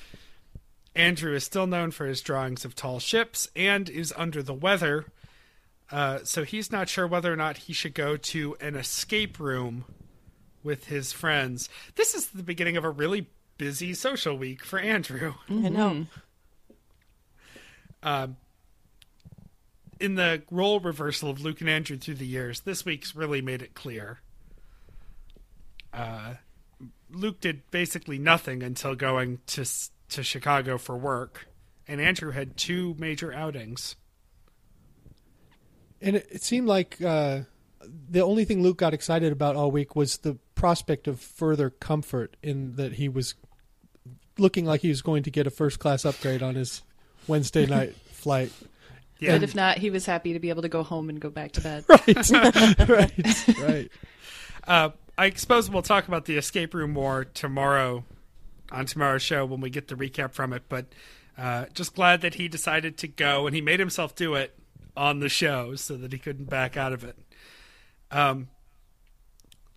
Andrew 0.95 1.33
is 1.35 1.43
still 1.43 1.67
known 1.67 1.91
for 1.91 2.05
his 2.05 2.21
drawings 2.21 2.63
of 2.63 2.75
tall 2.75 2.99
ships 2.99 3.49
and 3.55 3.89
is 3.89 4.13
under 4.15 4.41
the 4.41 4.53
weather, 4.53 5.05
uh, 5.91 6.19
so 6.23 6.43
he's 6.43 6.71
not 6.71 6.87
sure 6.89 7.05
whether 7.05 7.31
or 7.31 7.35
not 7.35 7.57
he 7.57 7.73
should 7.73 7.93
go 7.93 8.15
to 8.17 8.55
an 8.61 8.75
escape 8.75 9.39
room 9.39 9.85
with 10.63 10.85
his 10.85 11.11
friends. 11.11 11.69
This 11.95 12.15
is 12.15 12.27
the 12.27 12.43
beginning 12.43 12.77
of 12.77 12.83
a 12.83 12.89
really 12.89 13.27
busy 13.57 13.93
social 13.93 14.37
week 14.37 14.63
for 14.63 14.79
Andrew. 14.79 15.33
I 15.49 15.53
know. 15.69 16.07
Um, 18.01 18.37
in 19.99 20.15
the 20.15 20.43
role 20.51 20.79
reversal 20.79 21.29
of 21.29 21.41
Luke 21.41 21.61
and 21.61 21.69
Andrew 21.69 21.97
through 21.97 22.15
the 22.15 22.25
years, 22.25 22.61
this 22.61 22.85
week's 22.85 23.15
really 23.15 23.41
made 23.41 23.61
it 23.61 23.73
clear. 23.73 24.19
Uh, 25.93 26.35
Luke 27.09 27.39
did 27.39 27.61
basically 27.71 28.17
nothing 28.17 28.61
until 28.61 28.95
going 28.95 29.39
to 29.47 29.61
s- 29.61 29.91
to 30.09 30.23
Chicago 30.23 30.77
for 30.77 30.97
work, 30.97 31.47
and 31.87 31.99
Andrew 32.01 32.31
had 32.31 32.57
two 32.57 32.95
major 32.97 33.33
outings. 33.33 33.95
And 36.01 36.17
it, 36.17 36.27
it 36.31 36.43
seemed 36.43 36.67
like 36.67 37.01
uh, 37.01 37.41
the 38.09 38.21
only 38.21 38.45
thing 38.45 38.61
Luke 38.61 38.77
got 38.77 38.93
excited 38.93 39.31
about 39.31 39.55
all 39.55 39.71
week 39.71 39.95
was 39.95 40.17
the 40.17 40.37
prospect 40.55 41.07
of 41.07 41.19
further 41.19 41.69
comfort 41.69 42.37
in 42.41 42.75
that 42.75 42.93
he 42.93 43.09
was 43.09 43.35
looking 44.37 44.65
like 44.65 44.81
he 44.81 44.89
was 44.89 45.01
going 45.01 45.23
to 45.23 45.31
get 45.31 45.47
a 45.47 45.49
first 45.49 45.79
class 45.79 46.05
upgrade 46.05 46.43
on 46.43 46.55
his 46.55 46.83
Wednesday 47.27 47.65
night 47.65 47.95
flight. 48.11 48.51
Yeah, 49.19 49.33
But 49.33 49.43
if 49.43 49.55
not, 49.55 49.77
he 49.77 49.89
was 49.89 50.05
happy 50.05 50.33
to 50.33 50.39
be 50.39 50.49
able 50.49 50.63
to 50.63 50.69
go 50.69 50.83
home 50.83 51.09
and 51.09 51.19
go 51.19 51.29
back 51.29 51.53
to 51.53 51.61
bed. 51.61 51.85
Right, 51.89 52.89
right, 52.89 53.59
right. 53.59 53.91
uh, 54.67 54.89
I 55.17 55.29
suppose 55.31 55.69
we'll 55.69 55.81
talk 55.81 56.07
about 56.09 56.25
the 56.25 56.37
escape 56.37 56.73
room 56.73 56.91
more 56.91 57.23
tomorrow 57.23 58.03
on 58.75 58.85
tomorrow's 58.85 59.21
show 59.21 59.45
when 59.45 59.61
we 59.61 59.69
get 59.69 59.87
the 59.87 59.95
recap 59.95 60.33
from 60.33 60.53
it. 60.53 60.63
But 60.69 60.87
uh, 61.37 61.65
just 61.73 61.95
glad 61.95 62.21
that 62.21 62.35
he 62.35 62.47
decided 62.47 62.97
to 62.99 63.07
go 63.07 63.47
and 63.47 63.55
he 63.55 63.61
made 63.61 63.79
himself 63.79 64.15
do 64.15 64.35
it 64.35 64.57
on 64.95 65.19
the 65.19 65.29
show 65.29 65.75
so 65.75 65.97
that 65.97 66.11
he 66.11 66.19
couldn't 66.19 66.49
back 66.49 66.77
out 66.77 66.93
of 66.93 67.03
it. 67.03 67.17
Um, 68.11 68.49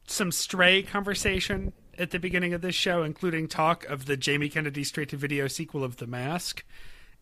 some 0.06 0.32
stray 0.32 0.82
conversation 0.82 1.72
at 1.98 2.10
the 2.10 2.18
beginning 2.18 2.54
of 2.54 2.60
this 2.60 2.74
show, 2.74 3.02
including 3.02 3.48
talk 3.48 3.84
of 3.86 4.06
the 4.06 4.16
Jamie 4.16 4.48
Kennedy 4.48 4.84
straight 4.84 5.08
to 5.10 5.16
video 5.16 5.48
sequel 5.48 5.84
of 5.84 5.96
The 5.96 6.06
Mask. 6.06 6.64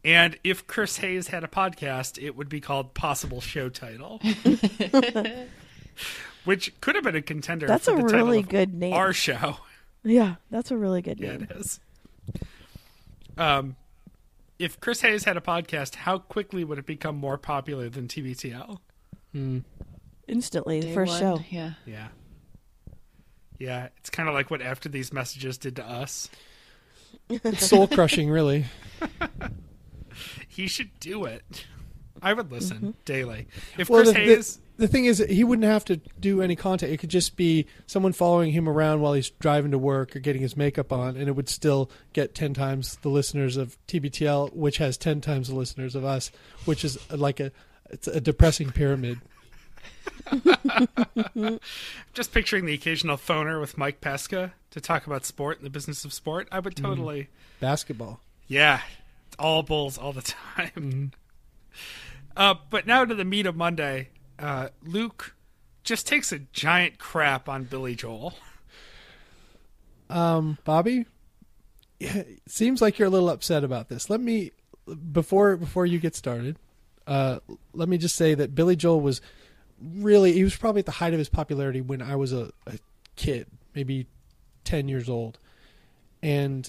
And 0.04 0.38
if 0.44 0.66
Chris 0.66 0.98
Hayes 0.98 1.28
had 1.28 1.42
a 1.42 1.48
podcast, 1.48 2.22
it 2.22 2.36
would 2.36 2.48
be 2.48 2.60
called 2.60 2.94
Possible 2.94 3.40
Show 3.40 3.68
Title. 3.68 4.20
Which 6.44 6.80
could 6.80 6.94
have 6.94 7.02
been 7.02 7.16
a 7.16 7.22
contender 7.22 7.66
That's 7.66 7.86
for 7.86 7.94
a 7.94 7.96
the 7.96 8.02
title 8.02 8.26
really 8.26 8.38
of 8.40 8.48
good 8.48 8.74
name. 8.74 8.92
our 8.92 9.12
show. 9.12 9.56
Yeah, 10.08 10.36
that's 10.50 10.70
a 10.70 10.76
really 10.76 11.02
good 11.02 11.18
Yeah, 11.20 11.32
name. 11.32 11.48
it 11.50 11.56
is. 11.56 11.80
Um, 13.36 13.76
if 14.58 14.80
Chris 14.80 15.00
Hayes 15.02 15.24
had 15.24 15.36
a 15.36 15.40
podcast, 15.40 15.96
how 15.96 16.18
quickly 16.18 16.64
would 16.64 16.78
it 16.78 16.86
become 16.86 17.16
more 17.16 17.36
popular 17.36 17.88
than 17.88 18.06
TBTL? 18.08 18.78
Instantly, 20.28 20.80
the 20.80 20.86
Day 20.86 20.94
first 20.94 21.10
one, 21.10 21.20
show. 21.20 21.44
Yeah. 21.50 21.72
Yeah. 21.84 22.08
Yeah, 23.58 23.88
it's 23.98 24.10
kind 24.10 24.28
of 24.28 24.34
like 24.34 24.50
what 24.50 24.62
After 24.62 24.88
These 24.88 25.12
Messages 25.12 25.58
did 25.58 25.76
to 25.76 25.84
us. 25.88 26.30
It's 27.28 27.66
soul 27.66 27.88
crushing, 27.88 28.30
really. 28.30 28.66
He 30.48 30.66
should 30.68 30.98
do 31.00 31.24
it. 31.26 31.66
I 32.22 32.32
would 32.32 32.50
listen 32.50 32.94
daily. 33.04 33.46
If 33.76 33.90
Well, 33.90 34.02
Chris 34.02 34.14
the, 34.14 34.18
Hayes. 34.20 34.58
The, 34.76 34.88
thing 34.88 35.06
is, 35.06 35.24
he 35.28 35.44
wouldn't 35.44 35.66
have 35.66 35.84
to 35.86 35.96
do 36.18 36.42
any 36.42 36.56
content. 36.56 36.92
It 36.92 36.98
could 36.98 37.10
just 37.10 37.36
be 37.36 37.66
someone 37.86 38.12
following 38.12 38.52
him 38.52 38.68
around 38.68 39.00
while 39.00 39.12
he's 39.12 39.30
driving 39.30 39.70
to 39.70 39.78
work 39.78 40.14
or 40.14 40.20
getting 40.20 40.42
his 40.42 40.56
makeup 40.56 40.92
on, 40.92 41.16
and 41.16 41.28
it 41.28 41.32
would 41.32 41.48
still 41.48 41.90
get 42.12 42.34
10 42.34 42.54
times 42.54 42.96
the 43.02 43.08
listeners 43.08 43.56
of 43.56 43.76
TBTL, 43.86 44.54
which 44.54 44.78
has 44.78 44.96
10 44.96 45.20
times 45.20 45.48
the 45.48 45.54
listeners 45.54 45.94
of 45.94 46.04
us, 46.04 46.30
which 46.64 46.84
is 46.84 46.98
like 47.10 47.40
a, 47.40 47.52
it's 47.90 48.08
a 48.08 48.20
depressing 48.20 48.70
pyramid. 48.70 49.20
just 52.14 52.32
picturing 52.32 52.66
the 52.66 52.74
occasional 52.74 53.16
phoner 53.16 53.60
with 53.60 53.78
Mike 53.78 54.00
Pesca 54.00 54.52
to 54.70 54.80
talk 54.80 55.06
about 55.06 55.24
sport 55.24 55.58
and 55.58 55.66
the 55.66 55.70
business 55.70 56.04
of 56.04 56.12
sport, 56.12 56.48
I 56.50 56.60
would 56.60 56.76
totally. 56.76 57.28
Basketball. 57.60 58.20
Yeah, 58.48 58.80
it's 59.26 59.36
all 59.38 59.62
bulls 59.62 59.98
all 59.98 60.12
the 60.12 60.22
time. 60.56 61.12
Uh, 62.36 62.54
but 62.70 62.86
now 62.86 63.04
to 63.04 63.14
the 63.14 63.24
meat 63.24 63.46
of 63.46 63.56
Monday. 63.56 64.08
Uh, 64.38 64.68
Luke 64.82 65.34
just 65.82 66.06
takes 66.06 66.32
a 66.32 66.38
giant 66.38 66.98
crap 66.98 67.48
on 67.48 67.64
Billy 67.64 67.94
Joel. 67.94 68.34
Um, 70.08 70.58
Bobby, 70.64 71.06
it 71.98 72.42
seems 72.46 72.80
like 72.80 72.98
you're 72.98 73.08
a 73.08 73.10
little 73.10 73.30
upset 73.30 73.64
about 73.64 73.88
this. 73.88 74.08
Let 74.10 74.20
me 74.20 74.52
before 75.12 75.56
before 75.56 75.86
you 75.86 75.98
get 75.98 76.14
started. 76.14 76.56
Uh, 77.06 77.38
let 77.72 77.88
me 77.88 77.98
just 77.98 78.16
say 78.16 78.34
that 78.34 78.54
Billy 78.54 78.76
Joel 78.76 79.00
was 79.00 79.20
really 79.80 80.32
he 80.32 80.44
was 80.44 80.56
probably 80.56 80.80
at 80.80 80.86
the 80.86 80.92
height 80.92 81.12
of 81.12 81.18
his 81.18 81.28
popularity 81.28 81.80
when 81.80 82.02
I 82.02 82.16
was 82.16 82.32
a, 82.32 82.50
a 82.66 82.78
kid, 83.16 83.46
maybe 83.74 84.06
ten 84.64 84.88
years 84.88 85.08
old, 85.08 85.38
and 86.22 86.68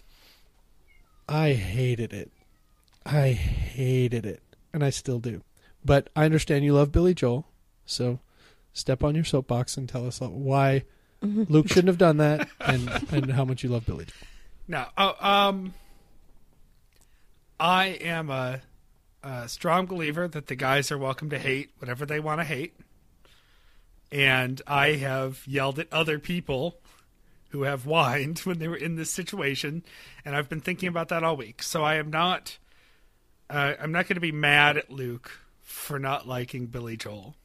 I 1.27 1.53
hated 1.53 2.13
it. 2.13 2.31
I 3.05 3.29
hated 3.31 4.25
it, 4.25 4.41
and 4.73 4.83
I 4.83 4.89
still 4.89 5.19
do. 5.19 5.41
But 5.83 6.09
I 6.15 6.25
understand 6.25 6.65
you 6.65 6.73
love 6.73 6.91
Billy 6.91 7.13
Joel, 7.13 7.45
so 7.87 8.19
step 8.73 9.03
on 9.03 9.15
your 9.15 9.23
soapbox 9.23 9.75
and 9.75 9.89
tell 9.89 10.05
us 10.05 10.21
why 10.21 10.83
Luke 11.21 11.67
shouldn't 11.67 11.87
have 11.87 11.97
done 11.97 12.17
that, 12.17 12.47
and 12.59 12.89
and 13.11 13.31
how 13.31 13.43
much 13.43 13.63
you 13.63 13.69
love 13.69 13.85
Billy 13.85 14.05
Joel. 14.05 14.27
No, 14.67 14.85
oh, 14.97 15.15
um, 15.27 15.73
I 17.59 17.87
am 17.87 18.29
a, 18.29 18.61
a 19.23 19.49
strong 19.49 19.85
believer 19.85 20.27
that 20.27 20.47
the 20.47 20.55
guys 20.55 20.91
are 20.91 20.97
welcome 20.97 21.29
to 21.29 21.39
hate 21.39 21.71
whatever 21.79 22.05
they 22.05 22.19
want 22.19 22.41
to 22.41 22.45
hate, 22.45 22.75
and 24.11 24.61
I 24.67 24.93
have 24.93 25.41
yelled 25.47 25.79
at 25.79 25.91
other 25.91 26.19
people 26.19 26.77
who 27.49 27.63
have 27.63 27.85
whined 27.85 28.39
when 28.43 28.59
they 28.59 28.67
were 28.67 28.75
in 28.77 28.95
this 28.95 29.09
situation, 29.09 29.83
and 30.23 30.35
I've 30.35 30.49
been 30.49 30.61
thinking 30.61 30.89
about 30.89 31.09
that 31.09 31.23
all 31.23 31.37
week. 31.37 31.63
So 31.63 31.83
I 31.83 31.95
am 31.95 32.09
not, 32.09 32.57
uh, 33.49 33.73
I'm 33.79 33.91
not 33.91 34.07
going 34.07 34.15
to 34.15 34.21
be 34.21 34.31
mad 34.31 34.77
at 34.77 34.91
Luke 34.91 35.31
for 35.61 35.97
not 35.97 36.27
liking 36.27 36.67
Billy 36.67 36.95
Joel. 36.97 37.35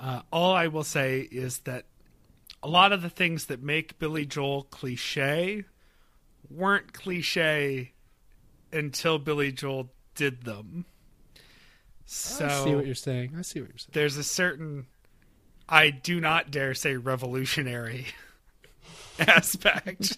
Uh, 0.00 0.22
all 0.32 0.54
I 0.54 0.68
will 0.68 0.84
say 0.84 1.20
is 1.20 1.58
that 1.60 1.84
a 2.62 2.68
lot 2.68 2.92
of 2.92 3.02
the 3.02 3.10
things 3.10 3.46
that 3.46 3.62
make 3.62 3.98
Billy 3.98 4.26
Joel 4.26 4.64
cliche 4.64 5.64
weren't 6.50 6.92
cliche 6.92 7.92
until 8.72 9.18
Billy 9.18 9.52
Joel 9.52 9.90
did 10.14 10.42
them. 10.42 10.84
So 12.06 12.46
I 12.46 12.64
see 12.64 12.74
what 12.74 12.86
you're 12.86 12.94
saying. 12.94 13.34
I 13.36 13.42
see 13.42 13.60
what 13.60 13.70
you're 13.70 13.78
saying. 13.78 13.90
there's 13.92 14.16
a 14.16 14.24
certain 14.24 14.86
I 15.68 15.90
do 15.90 16.20
not 16.20 16.50
dare 16.50 16.74
say 16.74 16.96
revolutionary 16.96 18.06
aspect. 19.18 20.16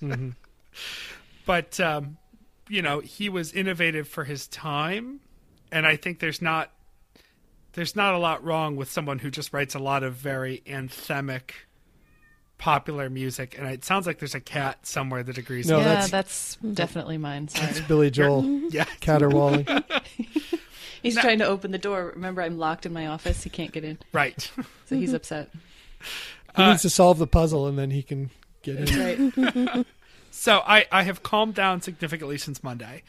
but 1.47 1.81
um, 1.81 2.17
you 2.69 2.83
know, 2.83 3.01
he 3.01 3.29
was 3.29 3.53
innovative 3.53 4.07
for 4.07 4.25
his 4.25 4.47
time 4.47 5.21
and 5.73 5.87
I 5.87 5.97
think 5.97 6.19
there's 6.21 6.43
not 6.43 6.71
there's 7.73 7.95
not 7.97 8.15
a 8.15 8.19
lot 8.19 8.45
wrong 8.45 8.77
with 8.77 8.91
someone 8.91 9.19
who 9.19 9.31
just 9.31 9.53
writes 9.53 9.75
a 9.75 9.79
lot 9.79 10.03
of 10.03 10.15
very 10.15 10.63
anthemic 10.67 11.51
popular 12.59 13.09
music 13.09 13.57
and 13.59 13.67
it 13.69 13.85
sounds 13.85 14.07
like 14.07 14.19
there's 14.19 14.35
a 14.35 14.41
cat 14.41 14.87
somewhere 14.87 15.23
that 15.23 15.39
agrees 15.39 15.67
No, 15.67 15.79
with 15.79 15.87
yeah, 15.87 15.95
that's- 16.07 16.11
that's, 16.11 16.57
definitely 16.75 17.17
mine. 17.17 17.49
Sorry. 17.49 17.69
It's 17.71 17.81
Billy 17.81 18.11
Joel, 18.11 18.45
yeah 18.71 18.85
caterwauling. 19.01 19.67
He's 21.03 21.15
No. 21.17 21.23
trying 21.23 21.39
to 21.39 21.47
open 21.47 21.71
the 21.71 21.79
door. 21.79 22.13
Remember, 22.15 22.43
I'm 22.43 22.59
locked 22.59 22.85
in 22.85 22.93
my 22.93 23.07
office. 23.07 23.43
He 23.43 23.49
can't 23.49 23.73
get 23.73 23.85
in, 23.85 23.99
right 24.13 24.39
so 24.87 24.97
he's 24.97 25.15
upset. 25.15 25.49
He 26.55 26.63
Uh, 26.63 26.71
needs 26.73 26.83
to 26.83 26.91
solve 26.91 27.19
the 27.19 27.27
puzzle, 27.27 27.67
and 27.67 27.79
then 27.79 27.91
he 27.91 28.03
can 28.03 28.29
get 28.63 28.77
in. 28.91 29.33
right. 29.37 29.87
So 30.31 30.59
I, 30.67 30.87
I 30.93 31.05
have 31.05 31.23
calmed 31.23 31.55
down 31.55 31.81
significantly 31.81 32.37
since 32.37 32.63
Monday. 32.63 33.03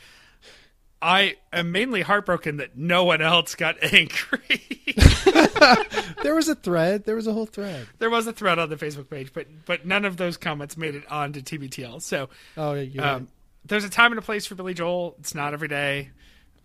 I 1.01 1.35
am 1.51 1.71
mainly 1.71 2.01
heartbroken 2.01 2.57
that 2.57 2.77
no 2.77 3.03
one 3.03 3.21
else 3.21 3.55
got 3.55 3.75
angry. 3.93 4.85
there 6.23 6.35
was 6.35 6.47
a 6.47 6.55
thread. 6.55 7.05
There 7.05 7.15
was 7.15 7.27
a 7.27 7.33
whole 7.33 7.45
thread. 7.45 7.87
There 7.99 8.09
was 8.09 8.27
a 8.27 8.33
thread 8.33 8.59
on 8.59 8.69
the 8.69 8.75
Facebook 8.75 9.09
page, 9.09 9.33
but 9.33 9.47
but 9.65 9.85
none 9.85 10.05
of 10.05 10.17
those 10.17 10.37
comments 10.37 10.77
made 10.77 10.95
it 10.95 11.09
onto 11.11 11.41
TBTL. 11.41 12.01
So 12.01 12.29
Oh, 12.57 12.73
yeah, 12.73 13.15
um, 13.15 13.27
there's 13.65 13.83
a 13.83 13.89
time 13.89 14.11
and 14.11 14.19
a 14.19 14.21
place 14.21 14.45
for 14.45 14.55
Billy 14.55 14.73
Joel. 14.73 15.15
It's 15.19 15.33
not 15.35 15.53
every 15.53 15.67
day. 15.67 16.09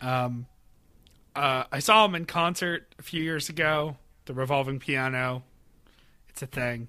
Um, 0.01 0.47
uh, 1.35 1.65
I 1.71 1.79
saw 1.81 2.05
him 2.05 2.15
in 2.15 2.25
concert 2.27 2.95
a 2.99 3.03
few 3.03 3.23
years 3.23 3.49
ago. 3.49 3.97
The 4.27 4.35
revolving 4.35 4.81
piano. 4.81 5.45
It's 6.29 6.43
a 6.43 6.47
thing. 6.47 6.89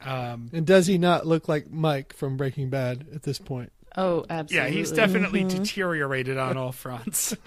Um, 0.00 0.50
And 0.52 0.66
does 0.66 0.86
he 0.86 0.98
not 0.98 1.26
look 1.26 1.48
like 1.48 1.70
Mike 1.70 2.12
from 2.14 2.36
Breaking 2.36 2.68
Bad 2.70 3.06
at 3.14 3.22
this 3.22 3.38
point? 3.38 3.72
Oh, 3.96 4.26
absolutely. 4.28 4.56
yeah, 4.70 4.76
he's 4.76 4.92
definitely 4.92 5.44
deteriorated 5.44 6.36
on 6.36 6.56
all 6.56 6.72
fronts. 6.72 7.34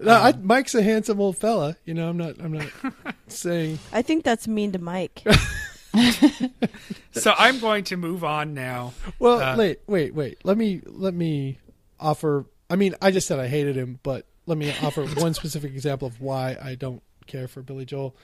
No, 0.00 0.12
I, 0.12 0.32
Mike's 0.32 0.74
a 0.74 0.82
handsome 0.82 1.20
old 1.20 1.36
fella. 1.38 1.76
You 1.84 1.94
know, 1.94 2.08
I'm 2.08 2.16
not. 2.16 2.40
I'm 2.40 2.52
not 2.52 2.66
saying. 3.28 3.78
I 3.92 4.02
think 4.02 4.22
that's 4.24 4.46
mean 4.46 4.72
to 4.72 4.78
Mike. 4.78 5.24
so 7.12 7.34
I'm 7.36 7.58
going 7.58 7.84
to 7.84 7.96
move 7.96 8.22
on 8.24 8.54
now. 8.54 8.92
Well, 9.18 9.40
Uh, 9.40 9.56
wait, 9.56 9.80
wait, 9.86 10.14
wait. 10.14 10.38
Let 10.44 10.56
me 10.58 10.82
let 10.86 11.14
me 11.14 11.58
offer. 11.98 12.44
I 12.70 12.76
mean, 12.76 12.94
I 13.02 13.10
just 13.10 13.26
said 13.26 13.38
I 13.40 13.48
hated 13.48 13.76
him, 13.76 13.98
but 14.02 14.26
let 14.46 14.58
me 14.58 14.72
offer 14.82 15.04
one 15.06 15.34
specific 15.34 15.72
example 15.72 16.06
of 16.08 16.20
why 16.20 16.56
I 16.62 16.74
don't 16.74 17.02
care 17.26 17.48
for 17.48 17.62
Billy 17.62 17.84
Joel. 17.84 18.14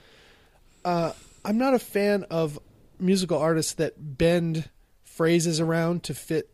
Uh, 0.83 1.11
I'm 1.43 1.57
not 1.57 1.73
a 1.73 1.79
fan 1.79 2.23
of 2.29 2.59
musical 2.99 3.37
artists 3.37 3.73
that 3.73 4.17
bend 4.17 4.69
phrases 5.03 5.59
around 5.59 6.03
to 6.03 6.13
fit 6.13 6.49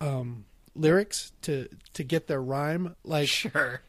um, 0.00 0.44
lyrics 0.74 1.32
to 1.42 1.68
to 1.94 2.04
get 2.04 2.26
their 2.26 2.40
rhyme, 2.42 2.96
like 3.04 3.28
Sure. 3.28 3.82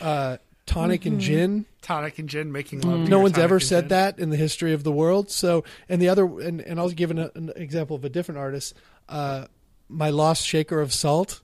uh, 0.00 0.38
tonic 0.66 1.06
and 1.06 1.20
gin. 1.20 1.66
Tonic 1.82 2.18
and 2.18 2.28
gin 2.28 2.52
making 2.52 2.80
love. 2.82 3.04
to 3.04 3.10
No 3.10 3.20
one's 3.20 3.38
ever 3.38 3.58
said 3.60 3.84
gin. 3.84 3.88
that 3.88 4.18
in 4.18 4.30
the 4.30 4.36
history 4.36 4.72
of 4.72 4.84
the 4.84 4.92
world. 4.92 5.30
So, 5.30 5.64
and 5.88 6.00
the 6.02 6.08
other, 6.08 6.24
and, 6.40 6.60
and 6.60 6.78
I'll 6.78 6.90
give 6.90 7.10
an, 7.10 7.18
an 7.18 7.52
example 7.56 7.96
of 7.96 8.04
a 8.04 8.08
different 8.08 8.38
artist. 8.38 8.74
Uh, 9.08 9.46
my 9.88 10.10
lost 10.10 10.44
shaker 10.46 10.80
of 10.80 10.92
salt. 10.92 11.40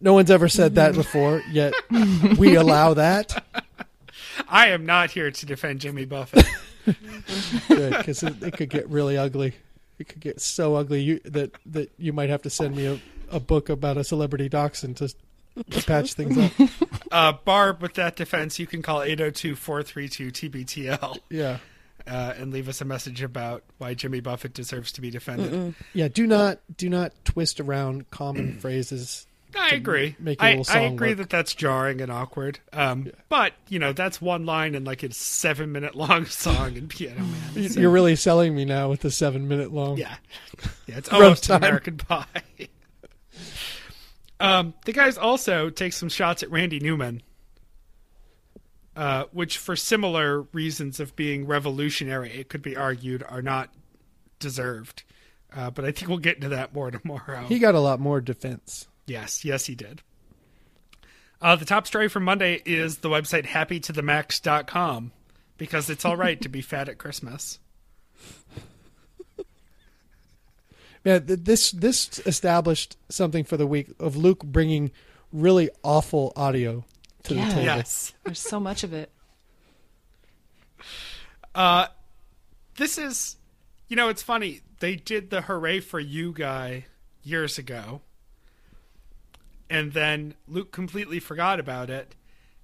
No 0.00 0.12
one's 0.12 0.30
ever 0.30 0.48
said 0.48 0.74
that 0.76 0.94
before, 0.94 1.42
yet 1.50 1.72
we 2.38 2.54
allow 2.56 2.94
that 2.94 3.42
I 4.48 4.68
am 4.68 4.84
not 4.86 5.10
here 5.10 5.30
to 5.30 5.46
defend 5.46 5.80
Jimmy 5.80 6.04
Buffett. 6.04 6.46
because 7.68 8.22
it, 8.22 8.42
it 8.42 8.56
could 8.56 8.68
get 8.70 8.88
really 8.88 9.16
ugly. 9.16 9.54
It 9.98 10.08
could 10.08 10.20
get 10.20 10.40
so 10.40 10.74
ugly 10.74 11.00
you, 11.02 11.20
that 11.24 11.52
that 11.66 11.92
you 11.98 12.12
might 12.12 12.30
have 12.30 12.42
to 12.42 12.50
send 12.50 12.76
me 12.76 12.86
a, 12.86 13.00
a 13.34 13.40
book 13.40 13.68
about 13.68 13.96
a 13.98 14.04
celebrity 14.04 14.48
dachshund 14.48 14.96
to, 14.98 15.08
to 15.70 15.82
patch 15.86 16.14
things 16.14 16.38
up. 16.38 16.52
Uh, 17.12 17.32
Barb, 17.44 17.80
with 17.80 17.94
that 17.94 18.16
defense, 18.16 18.58
you 18.58 18.66
can 18.66 18.82
call 18.82 18.98
802-432-TBTL 19.00 21.18
Yeah, 21.30 21.58
uh, 22.06 22.34
and 22.36 22.52
leave 22.52 22.68
us 22.68 22.80
a 22.80 22.84
message 22.84 23.22
about 23.22 23.62
why 23.78 23.94
Jimmy 23.94 24.20
Buffett 24.20 24.52
deserves 24.52 24.90
to 24.92 25.00
be 25.00 25.10
defended. 25.10 25.74
yeah. 25.92 26.08
Do 26.08 26.26
not 26.26 26.58
do 26.76 26.88
not 26.90 27.12
twist 27.24 27.60
around 27.60 28.10
common 28.10 28.58
phrases. 28.60 29.26
I 29.56 29.70
agree. 29.76 30.16
make 30.18 30.42
a 30.42 30.44
I, 30.44 30.54
little 30.56 30.76
I 30.76 30.80
agree 30.80 31.10
look- 31.10 31.18
that 31.18 31.30
that's 31.30 31.54
jarring 31.54 32.00
and 32.00 32.10
awkward. 32.10 32.58
Um, 32.72 33.12
But, 33.28 33.52
you 33.68 33.78
know, 33.78 33.92
that's 33.92 34.20
one 34.20 34.44
line 34.46 34.74
in 34.74 34.82
like 34.82 35.04
a 35.04 35.12
seven 35.14 35.70
minute 35.70 35.94
long 35.94 36.26
song 36.26 36.76
in 36.76 36.88
Piano 36.88 37.20
Man. 37.20 37.40
You- 37.54 37.68
So, 37.68 37.78
You're 37.80 37.90
really 37.90 38.16
selling 38.16 38.56
me 38.56 38.64
now 38.64 38.90
with 38.90 39.02
the 39.02 39.12
seven 39.12 39.46
minute 39.46 39.72
long. 39.72 39.96
yeah. 39.98 40.16
Yeah, 40.88 40.98
it's 40.98 41.08
almost 41.10 41.44
Runtime. 41.44 41.56
American 41.58 41.96
Pie. 41.98 42.26
Um, 44.44 44.74
the 44.84 44.92
guys 44.92 45.16
also 45.18 45.70
take 45.70 45.92
some 45.92 46.08
shots 46.08 46.42
at 46.42 46.50
Randy 46.50 46.80
Newman. 46.80 47.22
Uh, 48.96 49.24
which, 49.32 49.58
for 49.58 49.74
similar 49.74 50.42
reasons 50.52 51.00
of 51.00 51.16
being 51.16 51.48
revolutionary, 51.48 52.30
it 52.30 52.48
could 52.48 52.62
be 52.62 52.76
argued 52.76 53.24
are 53.28 53.42
not 53.42 53.74
deserved. 54.38 55.02
Uh, 55.52 55.68
but 55.68 55.84
I 55.84 55.90
think 55.90 56.08
we'll 56.08 56.18
get 56.18 56.36
into 56.36 56.50
that 56.50 56.72
more 56.72 56.90
tomorrow. 56.92 57.44
He 57.48 57.58
got 57.58 57.74
a 57.74 57.80
lot 57.80 57.98
more 57.98 58.20
defense. 58.20 58.86
Yes, 59.06 59.44
yes, 59.44 59.66
he 59.66 59.74
did. 59.74 60.02
Uh, 61.40 61.56
the 61.56 61.64
top 61.64 61.88
story 61.88 62.08
from 62.08 62.22
Monday 62.22 62.62
is 62.64 62.98
the 62.98 63.08
website 63.08 63.46
happytothemax.com 63.46 65.12
because 65.58 65.90
it's 65.90 66.04
all 66.04 66.16
right 66.16 66.40
to 66.40 66.48
be 66.48 66.60
fat 66.62 66.88
at 66.88 66.98
Christmas. 66.98 67.58
Yeah, 71.04 71.18
this 71.22 71.70
this 71.72 72.18
established 72.26 72.96
something 73.10 73.44
for 73.44 73.56
the 73.58 73.66
week 73.66 73.90
of 74.00 74.16
Luke 74.16 74.42
bringing 74.42 74.90
really 75.32 75.68
awful 75.82 76.32
audio 76.34 76.84
to 77.24 77.34
Yeah. 77.34 77.44
the 77.48 77.50
table. 77.54 77.64
Yes. 77.64 78.14
There's 78.24 78.38
so 78.38 78.58
much 78.58 78.84
of 78.84 78.92
it. 78.94 79.10
Uh, 81.54 81.86
this 82.76 82.98
is, 82.98 83.36
you 83.88 83.96
know, 83.96 84.08
it's 84.08 84.22
funny. 84.22 84.60
They 84.80 84.96
did 84.96 85.30
the 85.30 85.42
Hooray 85.42 85.80
for 85.80 86.00
You 86.00 86.32
guy 86.32 86.86
years 87.22 87.58
ago. 87.58 88.00
And 89.70 89.92
then 89.92 90.34
Luke 90.46 90.72
completely 90.72 91.20
forgot 91.20 91.58
about 91.60 91.90
it. 91.90 92.14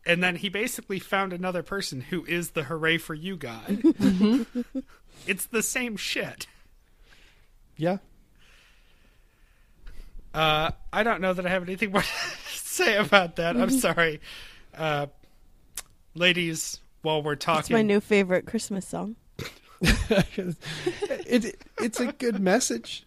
And 0.07 0.23
then 0.23 0.37
he 0.37 0.49
basically 0.49 0.99
found 0.99 1.33
another 1.33 1.63
person 1.63 2.01
who 2.03 2.25
is 2.25 2.51
the 2.51 2.65
Hooray 2.65 2.99
for 2.99 3.15
You 3.15 3.37
guy. 3.37 3.79
it's 5.27 5.47
the 5.47 5.63
same 5.63 5.97
shit. 5.97 6.47
Yeah. 7.77 7.99
Uh, 10.33 10.71
I 10.93 11.03
don't 11.03 11.21
know 11.21 11.33
that 11.33 11.45
I 11.47 11.49
have 11.49 11.63
anything 11.63 11.93
more 11.93 12.03
to 12.03 12.09
say 12.55 12.97
about 12.97 13.37
that. 13.37 13.57
I'm 13.57 13.71
sorry. 13.71 14.21
Uh, 14.77 15.07
ladies, 16.15 16.81
while 17.03 17.23
we're 17.23 17.33
It's 17.35 17.45
talking, 17.45 17.75
my 17.75 17.83
new 17.83 18.01
favorite 18.01 18.47
Christmas 18.47 18.87
song. 18.87 19.17
it 19.83 21.57
it's 21.81 22.01
a 22.01 22.13
good 22.13 22.41
message. 22.41 23.05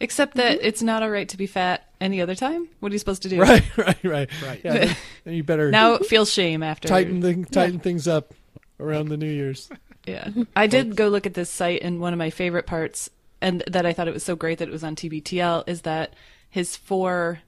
Except 0.00 0.34
that 0.36 0.58
it's 0.62 0.82
not 0.82 1.02
all 1.04 1.10
right 1.10 1.28
to 1.28 1.36
be 1.36 1.46
fat 1.46 1.88
any 2.00 2.20
other 2.20 2.34
time. 2.34 2.68
What 2.80 2.90
are 2.90 2.94
you 2.94 2.98
supposed 2.98 3.22
to 3.22 3.28
do? 3.28 3.40
Right, 3.40 3.62
right, 3.76 4.02
right. 4.04 4.30
Right. 4.42 4.60
Yeah. 4.64 4.72
then- 4.72 4.96
then 5.24 5.34
you 5.34 5.44
better 5.44 5.70
Now 5.70 5.98
feel 5.98 6.24
shame 6.24 6.62
after. 6.64 6.88
tighten 6.88 7.20
the, 7.20 7.44
tighten 7.44 7.78
things 7.78 8.08
up 8.08 8.34
around 8.80 9.08
the 9.10 9.16
New 9.16 9.30
Year's. 9.30 9.68
Yeah. 10.06 10.30
I 10.56 10.66
did 10.66 10.96
go 10.96 11.06
look 11.08 11.26
at 11.26 11.34
this 11.34 11.48
site, 11.50 11.82
and 11.82 12.00
one 12.00 12.12
of 12.12 12.18
my 12.18 12.30
favorite 12.30 12.66
parts, 12.66 13.08
and 13.40 13.62
that 13.70 13.86
I 13.86 13.92
thought 13.92 14.08
it 14.08 14.14
was 14.14 14.24
so 14.24 14.34
great 14.34 14.58
that 14.58 14.66
it 14.66 14.72
was 14.72 14.82
on 14.82 14.96
TBTL, 14.96 15.68
is 15.68 15.82
that 15.82 16.14
his 16.52 16.76
four 16.76 17.40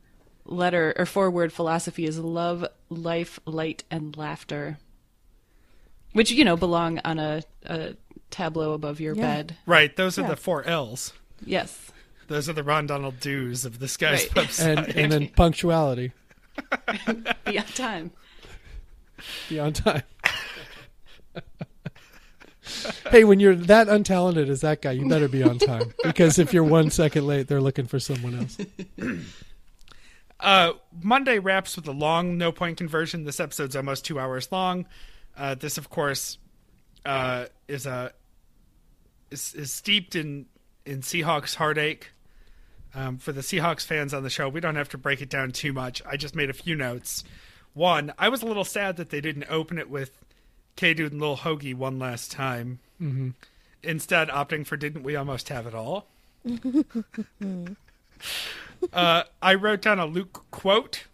letter 0.46 0.92
or 0.96 1.04
four 1.06 1.30
word 1.30 1.52
philosophy 1.52 2.06
is 2.06 2.18
love, 2.18 2.64
life, 2.88 3.38
light, 3.44 3.84
and 3.90 4.16
laughter. 4.16 4.78
Which, 6.12 6.30
you 6.32 6.44
know, 6.44 6.56
belong 6.56 7.00
on 7.04 7.18
a, 7.18 7.42
a 7.64 7.94
tableau 8.30 8.72
above 8.72 8.98
your 9.00 9.14
Yeah. 9.14 9.22
bed. 9.22 9.56
right? 9.66 9.94
Those 9.94 10.18
are 10.18 10.22
Yeah. 10.22 10.28
the 10.28 10.36
four 10.36 10.64
L's. 10.64 11.12
Yes. 11.44 11.90
Those 12.28 12.48
are 12.48 12.54
the 12.54 12.62
Ron 12.62 12.86
Donald 12.86 13.20
Dews 13.20 13.64
of 13.66 13.78
this 13.78 13.96
guy's 13.98 14.22
Right. 14.34 14.46
website. 14.46 14.78
And 14.78 14.96
and 14.96 15.12
then 15.12 15.28
punctuality. 15.36 16.12
Be 17.44 17.58
on 17.58 17.66
time. 17.66 18.10
Be 19.50 19.58
on 19.60 19.72
time. 19.74 20.02
hey, 23.10 23.24
when 23.24 23.40
you're 23.40 23.54
that 23.54 23.88
untalented 23.88 24.48
as 24.48 24.60
that 24.62 24.82
guy, 24.82 24.92
you 24.92 25.08
better 25.08 25.28
be 25.28 25.42
on 25.42 25.58
time. 25.58 25.92
Because 26.02 26.38
if 26.38 26.52
you're 26.52 26.64
one 26.64 26.90
second 26.90 27.26
late, 27.26 27.48
they're 27.48 27.60
looking 27.60 27.86
for 27.86 27.98
someone 27.98 28.38
else. 28.38 28.58
Uh, 30.40 30.74
Monday 31.00 31.38
wraps 31.38 31.74
with 31.74 31.88
a 31.88 31.92
long 31.92 32.36
no 32.36 32.52
point 32.52 32.76
conversion. 32.76 33.24
This 33.24 33.40
episode's 33.40 33.74
almost 33.74 34.04
two 34.04 34.20
hours 34.20 34.50
long. 34.52 34.84
Uh, 35.36 35.54
this, 35.54 35.78
of 35.78 35.88
course, 35.88 36.36
uh, 37.06 37.46
is 37.66 37.86
a 37.86 38.12
is, 39.30 39.54
is 39.54 39.72
steeped 39.72 40.16
in 40.16 40.44
in 40.84 41.00
Seahawks 41.00 41.54
heartache. 41.54 42.10
Um, 42.94 43.16
for 43.16 43.32
the 43.32 43.40
Seahawks 43.40 43.86
fans 43.86 44.12
on 44.12 44.22
the 44.22 44.28
show, 44.28 44.48
we 44.48 44.60
don't 44.60 44.76
have 44.76 44.90
to 44.90 44.98
break 44.98 45.22
it 45.22 45.30
down 45.30 45.50
too 45.50 45.72
much. 45.72 46.02
I 46.06 46.16
just 46.16 46.36
made 46.36 46.50
a 46.50 46.52
few 46.52 46.76
notes. 46.76 47.24
One, 47.72 48.12
I 48.18 48.28
was 48.28 48.42
a 48.42 48.46
little 48.46 48.64
sad 48.64 48.96
that 48.98 49.10
they 49.10 49.20
didn't 49.20 49.46
open 49.48 49.78
it 49.78 49.90
with 49.90 50.23
K 50.76 50.94
Dude 50.94 51.12
and 51.12 51.20
Lil 51.20 51.38
Hoagie 51.38 51.74
one 51.74 51.98
last 51.98 52.30
time. 52.30 52.78
Mm-hmm. 53.00 53.30
Instead, 53.82 54.28
opting 54.28 54.66
for 54.66 54.76
Didn't 54.76 55.02
We 55.02 55.16
Almost 55.16 55.48
Have 55.48 55.66
It 55.66 55.74
All? 55.74 56.06
uh, 58.92 59.22
I 59.42 59.54
wrote 59.54 59.82
down 59.82 59.98
a 59.98 60.06
Luke 60.06 60.44
quote. 60.50 61.04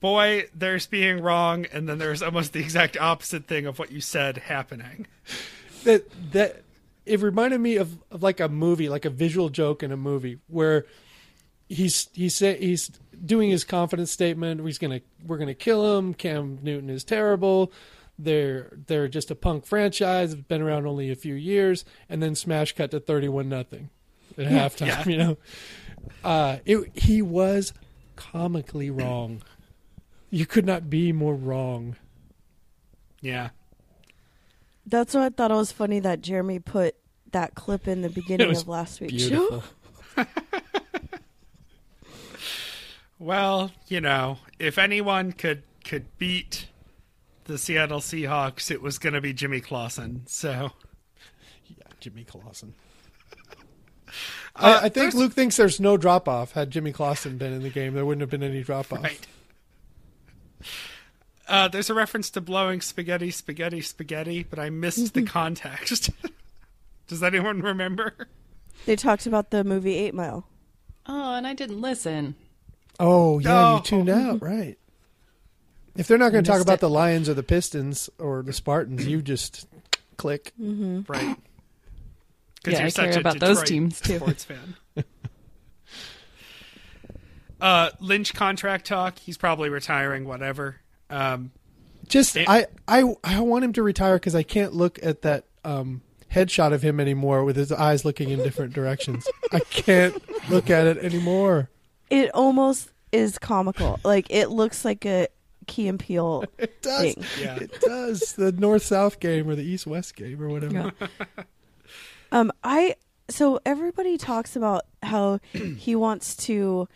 Boy, 0.00 0.48
there's 0.54 0.86
being 0.86 1.20
wrong, 1.20 1.66
and 1.72 1.88
then 1.88 1.98
there's 1.98 2.22
almost 2.22 2.52
the 2.52 2.60
exact 2.60 2.96
opposite 2.96 3.46
thing 3.46 3.66
of 3.66 3.78
what 3.78 3.90
you 3.90 4.00
said 4.00 4.38
happening. 4.38 5.06
that 5.84 6.04
that 6.32 6.62
it 7.04 7.20
reminded 7.20 7.60
me 7.60 7.76
of, 7.76 7.98
of 8.10 8.22
like 8.22 8.38
a 8.38 8.48
movie, 8.48 8.88
like 8.88 9.04
a 9.04 9.10
visual 9.10 9.48
joke 9.48 9.82
in 9.82 9.90
a 9.90 9.96
movie 9.96 10.38
where 10.48 10.86
he's 11.68 12.08
he's 12.12 12.36
say, 12.36 12.58
he's 12.58 12.88
doing 13.24 13.50
his 13.50 13.64
confidence 13.64 14.10
statement. 14.10 14.64
He's 14.64 14.78
gonna 14.78 15.00
we're 15.26 15.38
gonna 15.38 15.54
kill 15.54 15.98
him. 15.98 16.14
Cam 16.14 16.58
Newton 16.62 16.90
is 16.90 17.04
terrible. 17.04 17.72
They're 18.18 18.72
they're 18.86 19.08
just 19.08 19.30
a 19.30 19.34
punk 19.34 19.64
franchise. 19.64 20.32
It's 20.32 20.42
been 20.42 20.60
around 20.60 20.86
only 20.86 21.10
a 21.10 21.14
few 21.14 21.34
years, 21.34 21.84
and 22.08 22.22
then 22.22 22.34
smash 22.34 22.74
cut 22.74 22.90
to 22.90 23.00
thirty 23.00 23.28
one 23.28 23.48
nothing 23.48 23.90
at 24.36 24.46
halftime. 24.46 24.86
Yeah. 24.86 25.04
You 25.06 25.16
know, 25.16 25.36
uh, 26.24 26.58
it, 26.64 26.90
he 26.98 27.22
was 27.22 27.72
comically 28.16 28.90
wrong. 28.90 29.42
You 30.30 30.46
could 30.46 30.66
not 30.66 30.90
be 30.90 31.12
more 31.12 31.34
wrong. 31.34 31.96
Yeah. 33.20 33.50
That's 34.86 35.14
why 35.14 35.26
I 35.26 35.28
thought 35.30 35.50
it 35.50 35.54
was 35.54 35.72
funny 35.72 36.00
that 36.00 36.22
Jeremy 36.22 36.58
put 36.58 36.96
that 37.32 37.54
clip 37.54 37.86
in 37.88 38.02
the 38.02 38.08
beginning 38.10 38.50
of 38.50 38.68
last 38.68 39.00
week's 39.00 39.22
show. 39.28 39.62
Well, 43.18 43.72
you 43.88 44.00
know, 44.00 44.38
if 44.58 44.78
anyone 44.78 45.32
could 45.32 45.62
could 45.84 46.06
beat 46.18 46.68
the 47.48 47.58
Seattle 47.58 47.98
Seahawks, 48.00 48.70
it 48.70 48.80
was 48.80 48.98
going 48.98 49.14
to 49.14 49.20
be 49.20 49.32
Jimmy 49.32 49.60
Clausen. 49.60 50.22
So, 50.26 50.70
Yeah, 51.66 51.84
Jimmy 52.00 52.24
Clausen. 52.24 52.74
Uh, 54.56 54.80
I, 54.82 54.86
I 54.86 54.88
think 54.88 55.14
Luke 55.14 55.34
thinks 55.34 55.56
there's 55.56 55.78
no 55.78 55.96
drop 55.96 56.26
off. 56.28 56.52
Had 56.52 56.70
Jimmy 56.72 56.90
Clausen 56.92 57.36
been 57.38 57.52
in 57.52 57.62
the 57.62 57.70
game, 57.70 57.94
there 57.94 58.04
wouldn't 58.04 58.22
have 58.22 58.30
been 58.30 58.42
any 58.42 58.62
drop 58.64 58.92
off. 58.92 59.04
right. 59.04 59.24
Uh, 61.46 61.68
there's 61.68 61.88
a 61.90 61.94
reference 61.94 62.28
to 62.30 62.40
blowing 62.40 62.80
spaghetti, 62.80 63.30
spaghetti, 63.30 63.80
spaghetti, 63.80 64.42
but 64.42 64.58
I 64.58 64.68
missed 64.70 65.14
the 65.14 65.22
context. 65.22 66.10
Does 67.06 67.22
anyone 67.22 67.60
remember? 67.62 68.14
They 68.84 68.96
talked 68.96 69.26
about 69.26 69.50
the 69.50 69.62
movie 69.62 69.94
Eight 69.94 70.14
Mile. 70.14 70.46
Oh, 71.06 71.34
and 71.34 71.46
I 71.46 71.54
didn't 71.54 71.80
listen. 71.80 72.34
Oh 72.98 73.38
yeah, 73.38 73.48
No. 73.48 73.76
you 73.76 73.82
tuned 73.82 74.08
out, 74.10 74.42
right? 74.42 74.76
If 75.98 76.06
they're 76.06 76.16
not 76.16 76.32
going 76.32 76.44
to 76.44 76.48
talk 76.48 76.58
Missed 76.58 76.66
about 76.68 76.74
it. 76.74 76.80
the 76.80 76.88
Lions 76.90 77.28
or 77.28 77.34
the 77.34 77.42
Pistons 77.42 78.08
or 78.18 78.42
the 78.42 78.52
Spartans, 78.54 79.06
you 79.06 79.20
just 79.20 79.66
click. 80.16 80.52
Right. 80.58 81.36
Yeah, 82.66 82.78
I 82.78 82.80
you're 82.82 82.90
such 82.90 83.10
care 83.10 83.16
a 83.16 83.20
about 83.20 83.40
those 83.40 83.62
teams, 83.64 84.00
too. 84.00 84.16
Sports 84.16 84.44
fan. 84.44 84.76
uh, 87.60 87.90
Lynch 88.00 88.34
contract 88.34 88.86
talk. 88.86 89.18
He's 89.18 89.36
probably 89.36 89.68
retiring. 89.68 90.24
Whatever. 90.24 90.76
Um, 91.10 91.50
Just 92.06 92.36
It- 92.36 92.48
I 92.48 92.66
I 92.86 93.14
I 93.24 93.40
want 93.40 93.64
him 93.64 93.72
to 93.74 93.82
retire 93.82 94.16
because 94.16 94.34
I 94.34 94.42
can't 94.42 94.72
look 94.74 94.98
at 95.02 95.22
that 95.22 95.44
um, 95.64 96.02
headshot 96.32 96.72
of 96.72 96.82
him 96.82 97.00
anymore 97.00 97.44
with 97.44 97.56
his 97.56 97.72
eyes 97.72 98.04
looking 98.04 98.30
in 98.30 98.38
different 98.38 98.72
directions. 98.72 99.26
I 99.52 99.60
can't 99.60 100.14
look 100.50 100.70
at 100.70 100.86
it 100.86 100.98
anymore. 100.98 101.70
It 102.10 102.30
almost 102.34 102.90
is 103.12 103.38
comical. 103.38 103.98
Like 104.04 104.26
it 104.30 104.48
looks 104.50 104.84
like 104.84 105.04
a 105.04 105.28
Key 105.68 105.86
and 105.88 106.00
Peele 106.00 106.44
It 106.58 106.82
does. 106.82 107.14
thing. 107.14 107.24
yeah. 107.40 107.56
It 107.56 107.80
does. 107.80 108.32
The 108.32 108.50
North 108.50 108.82
South 108.82 109.20
game 109.20 109.48
or 109.48 109.54
the 109.54 109.62
East 109.62 109.86
West 109.86 110.16
game 110.16 110.42
or 110.42 110.48
whatever. 110.48 110.92
Yeah. 111.06 111.44
Um, 112.32 112.50
I 112.64 112.96
so 113.30 113.60
everybody 113.64 114.18
talks 114.18 114.56
about 114.56 114.82
how 115.02 115.38
he 115.52 115.94
wants 115.94 116.34
to 116.46 116.88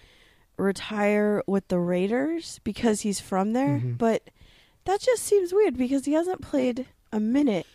retire 0.57 1.43
with 1.47 1.69
the 1.69 1.79
Raiders 1.79 2.61
because 2.65 3.01
he's 3.03 3.21
from 3.21 3.53
there, 3.53 3.81
Mhm. 3.83 3.99
but 3.99 4.31
that 4.85 5.01
just 5.01 5.23
seems 5.23 5.53
weird 5.53 5.77
because 5.77 6.05
he 6.05 6.13
hasn't 6.13 6.41
played 6.43 6.87
a 7.13 7.21
minute 7.21 7.67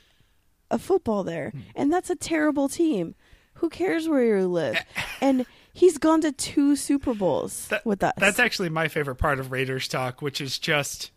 of 0.69 0.81
football 0.81 1.23
there, 1.23 1.53
and 1.75 1.91
that's 1.91 2.09
a 2.09 2.15
terrible 2.15 2.67
team. 2.69 3.15
Who 3.55 3.69
cares 3.69 4.07
where 4.07 4.37
you 4.39 4.47
live? 4.47 4.77
And 5.21 5.45
he's 5.77 5.99
gone 5.99 6.21
to 6.21 6.31
two 6.31 6.75
Super 6.75 7.13
Bowls 7.13 7.67
That- 7.67 7.85
with 7.85 8.03
us. 8.03 8.13
That's 8.17 8.39
actually 8.39 8.69
my 8.69 8.87
favorite 8.87 9.15
part 9.15 9.39
of 9.39 9.51
Raiders 9.51 9.87
talk, 9.87 10.21
which 10.21 10.41
is 10.41 10.57
just 10.57 11.11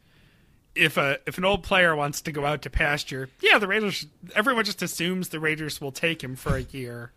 if 0.75 0.97
a 0.97 1.19
if 1.27 1.39
an 1.39 1.45
old 1.45 1.63
player 1.63 1.97
wants 1.97 2.21
to 2.23 2.33
go 2.33 2.45
out 2.45 2.63
to 2.63 2.71
pasture, 2.71 3.29
yeah, 3.41 3.59
the 3.59 3.67
Raiders. 3.67 4.07
Everyone 4.35 4.65
just 4.65 4.83
assumes 4.83 5.31
the 5.31 5.41
Raiders 5.41 5.81
will 5.81 5.93
take 5.93 6.23
him 6.23 6.37
for 6.37 6.57
a 6.57 6.63
year, 6.63 7.13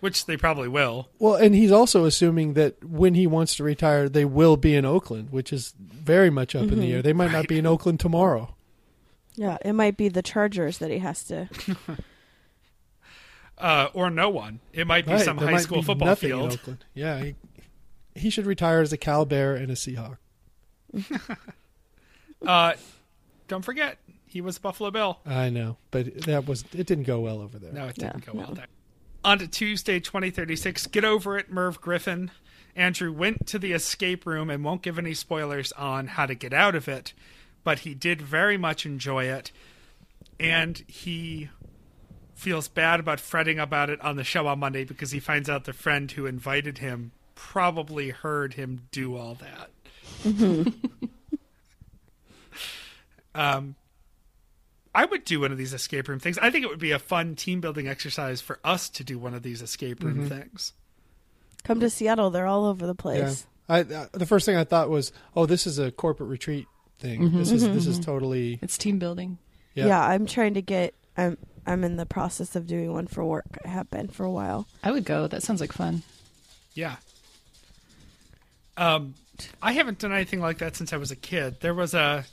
which 0.00 0.26
they 0.26 0.36
probably 0.36 0.68
will. 0.68 1.08
Well, 1.18 1.34
and 1.34 1.54
he's 1.54 1.72
also 1.72 2.04
assuming 2.04 2.54
that 2.54 2.84
when 2.84 3.14
he 3.14 3.26
wants 3.26 3.56
to 3.56 3.64
retire, 3.64 4.08
they 4.08 4.24
will 4.24 4.56
be 4.56 4.76
in 4.76 4.84
Oakland, 4.84 5.30
which 5.30 5.52
is 5.52 5.74
very 5.78 6.30
much 6.30 6.54
up 6.54 6.64
in 6.64 6.68
the 6.68 6.74
mm-hmm. 6.76 6.96
air. 6.96 7.02
They 7.02 7.12
might 7.12 7.32
not 7.32 7.48
be 7.48 7.58
in 7.58 7.66
Oakland 7.66 7.98
tomorrow. 7.98 8.54
yeah, 9.34 9.56
it 9.64 9.72
might 9.72 9.96
be 9.96 10.08
the 10.08 10.22
Chargers 10.22 10.78
that 10.78 10.90
he 10.90 10.98
has 10.98 11.24
to. 11.24 11.48
Uh, 13.58 13.88
or 13.94 14.10
no 14.10 14.28
one. 14.28 14.60
It 14.72 14.86
might 14.86 15.06
be 15.06 15.12
Right, 15.12 15.24
some 15.24 15.36
there 15.38 15.48
high 15.48 15.56
school 15.58 15.82
football 15.82 16.14
field. 16.14 16.58
Yeah, 16.94 17.22
he, 17.22 17.34
he 18.14 18.30
should 18.30 18.46
retire 18.46 18.80
as 18.80 18.92
a 18.92 18.96
Cal 18.98 19.24
Bear 19.24 19.54
and 19.54 19.70
a 19.70 19.74
Seahawk. 19.74 20.18
Uh, 22.46 22.74
don't 23.48 23.64
forget, 23.64 23.98
he 24.26 24.40
was 24.40 24.58
a 24.58 24.60
Buffalo 24.60 24.90
Bill. 24.90 25.18
I 25.24 25.48
know, 25.48 25.78
but 25.90 26.22
that 26.22 26.46
was 26.46 26.64
it 26.74 26.86
didn't 26.86 27.04
go 27.04 27.18
well 27.20 27.40
over 27.40 27.58
there. 27.58 27.72
No, 27.72 27.86
it 27.86 27.96
didn't 27.96 28.26
No, 28.26 28.32
go 28.32 28.38
well 28.38 28.54
there. 28.54 28.66
On 29.24 29.38
to 29.38 29.48
Tuesday, 29.48 29.98
2036. 29.98 30.86
Get 30.88 31.04
over 31.04 31.38
it, 31.38 31.50
Merv 31.50 31.80
Griffin. 31.80 32.30
Andrew 32.76 33.10
went 33.10 33.46
to 33.48 33.58
the 33.58 33.72
escape 33.72 34.26
room 34.26 34.50
and 34.50 34.62
won't 34.62 34.82
give 34.82 34.98
any 34.98 35.14
spoilers 35.14 35.72
on 35.72 36.08
how 36.08 36.26
to 36.26 36.34
get 36.34 36.52
out 36.52 36.74
of 36.74 36.88
it, 36.88 37.14
but 37.64 37.80
he 37.80 37.94
did 37.94 38.20
very 38.20 38.58
much 38.58 38.84
enjoy 38.84 39.24
it. 39.24 39.50
And 40.38 40.84
he 40.86 41.48
feels 42.36 42.68
bad 42.68 43.00
about 43.00 43.18
fretting 43.18 43.58
about 43.58 43.90
it 43.90 44.00
on 44.02 44.14
the 44.16 44.22
show 44.22 44.46
on 44.46 44.58
Monday 44.60 44.84
because 44.84 45.10
he 45.10 45.18
finds 45.18 45.48
out 45.50 45.64
the 45.64 45.72
friend 45.72 46.12
who 46.12 46.26
invited 46.26 46.78
him 46.78 47.10
probably 47.34 48.10
heard 48.10 48.54
him 48.54 48.82
do 48.92 49.16
all 49.16 49.36
that. 49.36 49.70
um, 53.34 53.74
I 54.94 55.04
would 55.04 55.24
do 55.24 55.40
one 55.40 55.52
of 55.52 55.58
these 55.58 55.74
escape 55.74 56.08
room 56.08 56.18
things. 56.18 56.38
I 56.38 56.50
think 56.50 56.64
it 56.64 56.68
would 56.68 56.78
be 56.78 56.92
a 56.92 56.98
fun 56.98 57.34
team 57.36 57.60
building 57.60 57.86
exercise 57.88 58.40
for 58.40 58.58
us 58.64 58.88
to 58.90 59.04
do 59.04 59.18
one 59.18 59.34
of 59.34 59.42
these 59.42 59.60
escape 59.62 60.02
room 60.02 60.26
things. 60.26 60.72
Come 61.64 61.80
to 61.80 61.90
Seattle; 61.90 62.30
they're 62.30 62.46
all 62.46 62.64
over 62.64 62.86
the 62.86 62.92
Yeah. 62.94 63.02
place. 63.02 63.46
I, 63.68 63.80
uh, 63.80 64.06
the 64.12 64.26
first 64.26 64.46
thing 64.46 64.56
I 64.56 64.62
thought 64.64 64.88
was, 64.88 65.12
oh, 65.34 65.44
this 65.44 65.66
is 65.66 65.78
a 65.78 65.90
corporate 65.90 66.28
retreat 66.28 66.66
thing. 67.00 67.32
This 67.36 67.50
is 67.50 67.64
this 67.64 67.86
is 67.86 67.98
totally 67.98 68.58
It's 68.62 68.78
team 68.78 68.98
building. 68.98 69.38
Yeah. 69.74 69.86
Yeah. 69.88 70.00
I'm 70.06 70.26
trying 70.26 70.54
to 70.54 70.62
get. 70.62 70.94
I'm 71.16 71.36
I'm 71.66 71.84
in 71.84 71.96
the 71.96 72.06
process 72.06 72.54
of 72.56 72.66
doing 72.66 72.92
one 72.92 73.06
for 73.06 73.24
work. 73.24 73.58
I 73.64 73.68
have 73.68 73.90
been 73.90 74.08
for 74.08 74.24
a 74.24 74.30
while. 74.30 74.68
I 74.84 74.92
would 74.92 75.04
go. 75.04 75.26
That 75.26 75.42
sounds 75.42 75.60
like 75.60 75.72
fun. 75.72 76.02
Yeah. 76.74 76.96
Um, 78.76 79.14
I 79.62 79.72
haven't 79.72 79.98
done 79.98 80.12
anything 80.12 80.40
like 80.40 80.58
that 80.58 80.76
since 80.76 80.92
I 80.92 80.96
was 80.96 81.10
a 81.10 81.16
kid. 81.16 81.60
There 81.60 81.74
was 81.74 81.94
a 81.94 82.24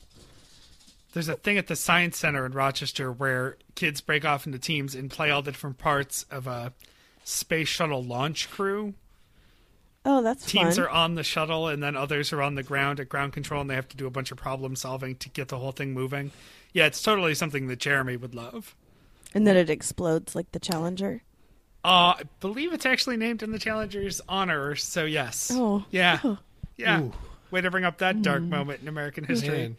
there's 1.13 1.29
a 1.29 1.35
thing 1.35 1.57
at 1.57 1.67
the 1.67 1.75
science 1.75 2.17
center 2.17 2.45
in 2.45 2.53
Rochester 2.53 3.11
where 3.11 3.57
kids 3.75 4.01
break 4.01 4.25
off 4.25 4.45
into 4.45 4.59
teams 4.59 4.95
and 4.95 5.09
play 5.11 5.29
all 5.29 5.41
the 5.41 5.51
different 5.51 5.77
parts 5.77 6.25
of 6.31 6.47
a 6.47 6.73
space 7.23 7.67
shuttle 7.67 8.03
launch 8.03 8.49
crew. 8.49 8.93
Oh, 10.05 10.21
that's 10.21 10.45
Teams 10.45 10.75
fun. 10.75 10.85
are 10.85 10.89
on 10.89 11.15
the 11.15 11.23
shuttle 11.23 11.69
and 11.69 11.81
then 11.81 11.95
others 11.95 12.33
are 12.33 12.41
on 12.41 12.55
the 12.55 12.63
ground 12.63 12.99
at 12.99 13.07
ground 13.07 13.31
control 13.31 13.61
and 13.61 13.69
they 13.69 13.75
have 13.75 13.87
to 13.87 13.95
do 13.95 14.05
a 14.05 14.11
bunch 14.11 14.31
of 14.31 14.37
problem 14.37 14.75
solving 14.75 15.15
to 15.17 15.29
get 15.29 15.47
the 15.47 15.57
whole 15.57 15.71
thing 15.71 15.93
moving. 15.93 16.31
Yeah, 16.73 16.87
it's 16.87 17.01
totally 17.01 17.35
something 17.35 17.67
that 17.67 17.79
Jeremy 17.79 18.17
would 18.17 18.35
love. 18.35 18.75
And 19.33 19.45
then 19.47 19.57
it 19.57 19.69
explodes 19.69 20.35
like 20.35 20.51
the 20.51 20.59
Challenger. 20.59 21.23
Uh, 21.85 22.15
I 22.17 22.21
believe 22.39 22.71
it's 22.73 22.85
actually 22.85 23.17
named 23.17 23.43
in 23.43 23.51
the 23.51 23.59
Challenger's 23.59 24.21
honor, 24.29 24.75
so 24.75 25.03
yes. 25.05 25.51
Oh. 25.53 25.83
Yeah. 25.91 26.19
Yeah. 26.77 27.01
Ooh. 27.01 27.13
Way 27.51 27.61
to 27.61 27.69
bring 27.69 27.83
up 27.83 27.97
that 27.99 28.21
dark 28.21 28.41
moment 28.41 28.81
in 28.81 28.87
American 28.87 29.25
history. 29.25 29.57
man. 29.57 29.77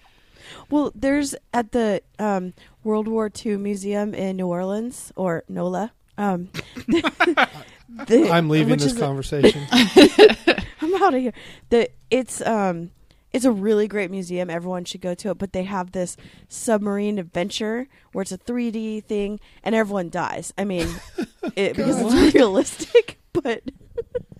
Well, 0.70 0.92
there's 0.94 1.34
at 1.54 1.72
the 1.72 2.02
um, 2.18 2.52
World 2.84 3.08
War 3.08 3.30
II 3.44 3.56
Museum 3.56 4.12
in 4.14 4.36
New 4.36 4.46
Orleans 4.46 5.12
or 5.16 5.42
NOLA. 5.48 5.92
Um, 6.18 6.50
the- 6.86 7.48
I'm 8.30 8.48
leaving 8.48 8.76
this 8.76 8.86
is 8.92 8.96
a- 8.96 9.00
conversation. 9.00 9.62
I'm 9.72 10.94
out 11.02 11.14
of 11.14 11.20
here. 11.20 11.32
The 11.70 11.88
it's 12.10 12.40
um 12.42 12.90
it's 13.34 13.44
a 13.44 13.50
really 13.50 13.88
great 13.88 14.12
museum. 14.12 14.48
Everyone 14.48 14.84
should 14.84 15.00
go 15.00 15.12
to 15.16 15.30
it. 15.30 15.38
But 15.38 15.52
they 15.52 15.64
have 15.64 15.90
this 15.90 16.16
submarine 16.48 17.18
adventure 17.18 17.88
where 18.12 18.22
it's 18.22 18.30
a 18.30 18.38
3D 18.38 19.04
thing 19.04 19.40
and 19.64 19.74
everyone 19.74 20.08
dies. 20.08 20.54
I 20.56 20.64
mean, 20.64 20.88
it, 21.56 21.76
because 21.76 22.00
it's 22.00 22.34
realistic, 22.34 23.18
but 23.32 23.64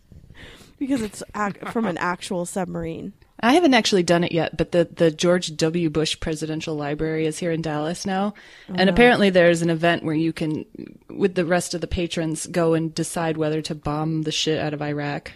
because 0.78 1.02
it's 1.02 1.24
ac- 1.37 1.72
from 1.72 1.87
an 1.87 1.98
actual 1.98 2.46
submarine. 2.46 3.14
I 3.40 3.54
haven't 3.54 3.74
actually 3.74 4.04
done 4.04 4.22
it 4.22 4.30
yet, 4.30 4.57
but 4.57 4.70
the, 4.70 4.85
the 4.85 5.11
George 5.11 5.57
W. 5.57 5.90
Bush 5.90 6.18
Presidential 6.20 6.76
Library 6.76 7.26
is 7.26 7.40
here 7.40 7.50
in 7.50 7.62
Dallas 7.62 8.07
now. 8.07 8.33
Oh, 8.70 8.74
and 8.76 8.88
apparently 8.88 9.28
there's 9.28 9.61
an 9.61 9.70
event 9.70 10.04
where 10.04 10.14
you 10.14 10.33
can, 10.33 10.64
with 11.11 11.35
the 11.35 11.44
rest 11.44 11.74
of 11.74 11.80
the 11.80 11.88
patrons, 11.88 12.46
go 12.46 12.74
and 12.74 12.94
decide 12.94 13.37
whether 13.37 13.61
to 13.62 13.74
bomb 13.74 14.22
the 14.22 14.30
shit 14.30 14.61
out 14.61 14.72
of 14.72 14.80
Iraq. 14.80 15.33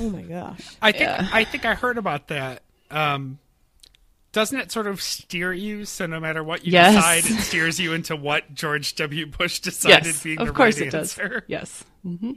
Oh 0.00 0.08
my 0.10 0.22
gosh! 0.22 0.60
I 0.82 0.92
think 0.92 1.02
Yeah. 1.04 1.28
I 1.32 1.44
think 1.44 1.64
I 1.64 1.74
heard 1.74 1.98
about 1.98 2.28
that. 2.28 2.62
Um, 2.90 3.38
doesn't 4.32 4.58
it 4.58 4.72
sort 4.72 4.86
of 4.86 5.02
steer 5.02 5.52
you? 5.52 5.84
So 5.84 6.06
no 6.06 6.18
matter 6.20 6.42
what 6.42 6.64
you 6.64 6.72
Yes. 6.72 6.94
decide, 6.94 7.24
it 7.38 7.42
steers 7.42 7.78
you 7.78 7.92
into 7.92 8.16
what 8.16 8.54
George 8.54 8.94
W. 8.94 9.26
Bush 9.26 9.58
decided 9.60 10.06
yes, 10.06 10.22
being 10.22 10.38
of 10.40 10.46
the 10.46 10.52
course 10.54 10.78
right 10.78 10.86
it 10.88 10.90
does. 10.90 11.18
answer. 11.18 11.44
Yes. 11.48 11.84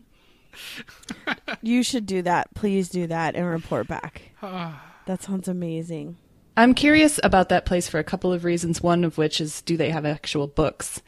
You 1.61 1.83
should 1.83 2.05
do 2.05 2.21
that. 2.21 2.53
Please 2.53 2.87
do 2.89 3.07
that 3.07 3.35
and 3.35 3.45
report 3.45 3.87
back. 3.87 4.21
that 4.41 5.21
sounds 5.21 5.47
amazing. 5.47 6.17
I'm 6.57 6.73
curious 6.73 7.19
about 7.23 7.49
that 7.49 7.65
place 7.65 7.89
for 7.89 7.99
a 7.99 8.03
couple 8.05 8.31
of 8.31 8.45
reasons. 8.45 8.81
One 8.81 9.03
of 9.03 9.17
which 9.17 9.41
is, 9.41 9.61
do 9.61 9.75
they 9.75 9.89
have 9.89 10.05
actual 10.05 10.47
books? 10.47 11.01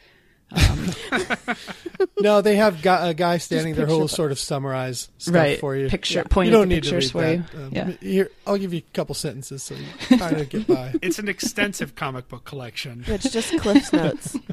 no, 2.20 2.42
they 2.42 2.56
have 2.56 2.82
gu- 2.82 2.90
a 2.90 3.14
guy 3.14 3.38
standing 3.38 3.76
there 3.76 3.86
who 3.86 4.00
will 4.00 4.08
sort 4.08 4.32
of 4.32 4.40
summarize 4.40 5.10
stuff 5.18 5.36
right. 5.36 5.60
for 5.60 5.76
you. 5.76 5.90
Picture, 5.90 6.20
you 6.20 6.26
point 6.26 6.52
don't 6.52 6.70
need 6.70 6.84
to 6.84 6.92
pictures 6.92 7.14
read 7.14 7.46
for 7.46 7.58
that. 7.58 7.60
you. 7.60 7.66
Um, 7.66 7.70
yeah. 7.74 8.10
Here, 8.10 8.32
I'll 8.46 8.58
give 8.58 8.74
you 8.74 8.80
a 8.80 8.94
couple 8.94 9.14
sentences 9.14 9.64
so 9.64 9.76
you 9.76 10.18
kind 10.18 10.38
of 10.38 10.50
get 10.50 10.68
by. 10.68 10.94
It's 11.02 11.20
an 11.20 11.28
extensive 11.28 11.96
comic 11.96 12.28
book 12.28 12.46
collection. 12.46 13.04
It's 13.08 13.30
just 13.30 13.58
Cliff's 13.60 13.92
notes. 13.92 14.38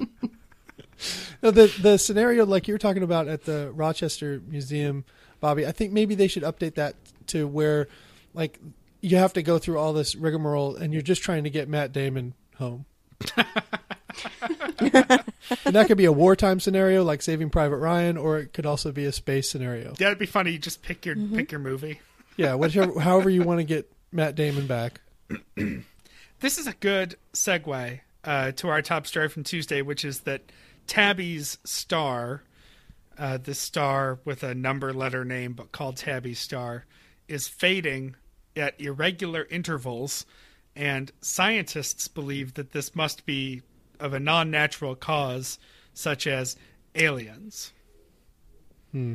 No, 1.42 1.50
the 1.50 1.66
the 1.82 1.98
scenario 1.98 2.46
like 2.46 2.68
you're 2.68 2.78
talking 2.78 3.02
about 3.02 3.28
at 3.28 3.44
the 3.44 3.70
Rochester 3.74 4.40
Museum, 4.48 5.04
Bobby. 5.40 5.66
I 5.66 5.72
think 5.72 5.92
maybe 5.92 6.14
they 6.14 6.28
should 6.28 6.44
update 6.44 6.76
that 6.76 6.94
to 7.28 7.46
where, 7.46 7.88
like, 8.32 8.58
you 9.02 9.18
have 9.18 9.34
to 9.34 9.42
go 9.42 9.58
through 9.58 9.78
all 9.78 9.92
this 9.92 10.14
rigmarole, 10.14 10.76
and 10.76 10.92
you're 10.92 11.02
just 11.02 11.22
trying 11.22 11.44
to 11.44 11.50
get 11.50 11.68
Matt 11.68 11.92
Damon 11.92 12.32
home. 12.56 12.86
and 14.78 15.74
that 15.74 15.86
could 15.86 15.98
be 15.98 16.04
a 16.04 16.12
wartime 16.12 16.60
scenario, 16.60 17.04
like 17.04 17.22
Saving 17.22 17.50
Private 17.50 17.78
Ryan, 17.78 18.16
or 18.16 18.38
it 18.38 18.52
could 18.52 18.66
also 18.66 18.92
be 18.92 19.04
a 19.04 19.12
space 19.12 19.50
scenario. 19.50 19.94
Yeah, 19.98 20.08
it'd 20.08 20.18
be 20.18 20.26
funny. 20.26 20.52
You 20.52 20.58
just 20.58 20.82
pick 20.82 21.06
your 21.06 21.16
pick 21.16 21.52
your 21.52 21.60
movie. 21.60 22.00
Yeah, 22.36 22.54
whichever, 22.54 22.98
however 23.00 23.30
you 23.30 23.42
want 23.42 23.60
to 23.60 23.64
get 23.64 23.90
Matt 24.12 24.34
Damon 24.34 24.66
back. 24.66 25.00
This 26.44 26.58
is 26.58 26.66
a 26.66 26.74
good 26.74 27.16
segue 27.32 28.00
uh, 28.22 28.52
to 28.52 28.68
our 28.68 28.82
top 28.82 29.06
story 29.06 29.30
from 29.30 29.44
Tuesday, 29.44 29.80
which 29.80 30.04
is 30.04 30.20
that 30.20 30.42
Tabby's 30.86 31.56
star, 31.64 32.42
uh, 33.16 33.38
this 33.38 33.58
star 33.58 34.18
with 34.26 34.42
a 34.42 34.54
number 34.54 34.92
letter 34.92 35.24
name 35.24 35.54
but 35.54 35.72
called 35.72 35.96
Tabby's 35.96 36.38
star, 36.38 36.84
is 37.28 37.48
fading 37.48 38.16
at 38.56 38.78
irregular 38.78 39.46
intervals, 39.50 40.26
and 40.76 41.12
scientists 41.22 42.08
believe 42.08 42.52
that 42.54 42.72
this 42.72 42.94
must 42.94 43.24
be 43.24 43.62
of 44.00 44.12
a 44.12 44.20
non 44.20 44.50
natural 44.50 44.94
cause, 44.94 45.58
such 45.92 46.26
as 46.26 46.56
aliens. 46.94 47.72
Hmm. 48.92 49.14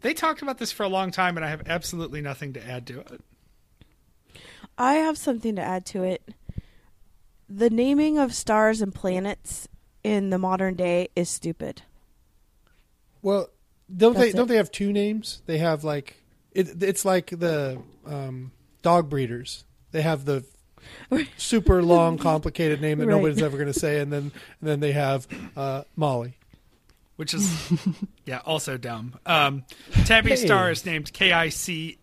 They 0.00 0.14
talked 0.14 0.42
about 0.42 0.58
this 0.58 0.72
for 0.72 0.82
a 0.82 0.88
long 0.88 1.10
time, 1.10 1.36
and 1.36 1.46
I 1.46 1.48
have 1.48 1.62
absolutely 1.66 2.20
nothing 2.20 2.52
to 2.54 2.66
add 2.66 2.86
to 2.88 3.00
it. 3.00 3.20
I 4.76 4.94
have 4.94 5.16
something 5.16 5.54
to 5.56 5.62
add 5.62 5.86
to 5.86 6.02
it. 6.02 6.34
The 7.48 7.70
naming 7.70 8.18
of 8.18 8.34
stars 8.34 8.80
and 8.82 8.94
planets 8.94 9.68
in 10.02 10.30
the 10.30 10.38
modern 10.38 10.74
day 10.74 11.08
is 11.14 11.28
stupid. 11.28 11.82
Well, 13.20 13.50
don't 13.94 14.14
That's 14.14 14.26
they 14.26 14.32
don't 14.32 14.48
they 14.48 14.56
have 14.56 14.72
two 14.72 14.92
names? 14.92 15.42
They 15.46 15.58
have 15.58 15.84
like 15.84 16.16
it, 16.52 16.82
it's 16.82 17.04
like 17.04 17.26
the 17.26 17.80
um, 18.06 18.52
dog 18.82 19.08
breeders. 19.08 19.64
They 19.92 20.02
have 20.02 20.24
the 20.24 20.44
super 21.36 21.82
long, 21.82 22.18
complicated 22.18 22.80
name 22.80 22.98
that 22.98 23.06
Right. 23.06 23.14
nobody's 23.16 23.42
ever 23.42 23.56
going 23.56 23.72
to 23.72 23.78
say, 23.78 24.00
and 24.00 24.12
then 24.12 24.32
and 24.60 24.68
then 24.68 24.80
they 24.80 24.92
have 24.92 25.26
uh, 25.56 25.82
Molly. 25.96 26.34
which 27.16 27.34
is 27.34 27.70
yeah 28.26 28.38
also 28.46 28.76
dumb 28.76 29.14
um 29.26 29.64
tabby 30.06 30.30
Hey. 30.30 30.36
star 30.36 30.70
is 30.70 30.84
named 30.86 31.12
kic 31.12 31.32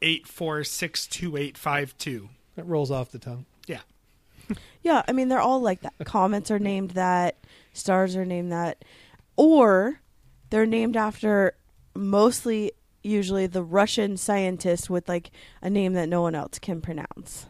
846285 0.01 1.95
That 2.55 2.63
rolls 2.65 2.91
off 2.91 3.11
the 3.11 3.19
tongue. 3.19 3.45
yeah 3.67 3.81
Yeah, 4.81 5.03
I 5.07 5.11
mean 5.11 5.27
they're 5.29 5.39
all 5.41 5.61
like 5.61 5.81
that. 5.81 5.93
Comets 6.05 6.49
are 6.51 6.59
named 6.59 6.91
that, 6.91 7.37
stars 7.73 8.15
are 8.15 8.25
named 8.25 8.51
that, 8.51 8.83
or 9.35 9.99
they're 10.49 10.65
named 10.65 10.95
after 10.97 11.55
mostly 11.95 12.71
usually 13.03 13.47
the 13.47 13.63
Russian 13.63 14.17
scientist 14.17 14.89
with 14.89 15.07
like 15.07 15.31
a 15.61 15.69
name 15.69 15.93
that 15.93 16.09
no 16.09 16.21
one 16.21 16.35
else 16.35 16.59
can 16.59 16.81
pronounce. 16.81 17.45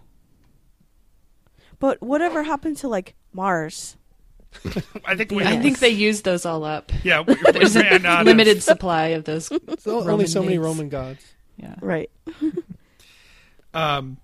But 1.80 2.02
whatever 2.02 2.44
happened 2.44 2.78
to 2.78 2.88
like 2.88 3.16
Mars? 3.34 3.96
i 5.06 5.16
think 5.16 5.30
we 5.32 5.44
I 5.44 5.60
think 5.62 5.78
they 5.78 5.90
used 5.90 6.24
those 6.26 6.44
all 6.44 6.64
up. 6.64 6.92
yeah 7.04 7.22
we, 7.22 7.36
we 7.36 7.52
There's 7.52 7.76
ran 7.76 8.04
a 8.04 8.08
out 8.10 8.22
of- 8.22 8.26
limited 8.28 8.64
supply 8.72 9.08
of 9.10 9.24
those. 9.26 9.46
So 9.80 9.98
only 9.98 10.08
Roman 10.08 10.28
so 10.28 10.40
many 10.42 10.54
names. 10.54 10.66
Roman 10.66 10.90
gods. 10.90 11.24
Yeah. 11.58 11.76
Right. 11.82 12.10
um 13.74 14.18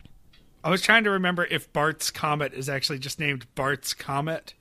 i 0.64 0.70
was 0.72 0.82
trying 0.82 1.04
to 1.04 1.12
remember 1.12 1.46
if 1.46 1.72
bart's 1.72 2.10
comet 2.10 2.54
is 2.54 2.68
actually 2.70 2.98
just 2.98 3.20
named 3.20 3.46
bart's 3.54 3.94
comet 3.94 4.56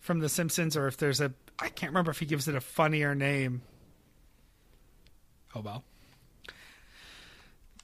from 0.00 0.20
the 0.20 0.28
simpsons 0.30 0.76
or 0.76 0.86
if 0.86 0.96
there's 0.96 1.20
a 1.20 1.32
i 1.58 1.68
can't 1.68 1.90
remember 1.90 2.10
if 2.10 2.18
he 2.20 2.24
gives 2.24 2.48
it 2.48 2.54
a 2.54 2.60
funnier 2.60 3.14
name 3.14 3.60
oh 5.54 5.60
well 5.60 5.84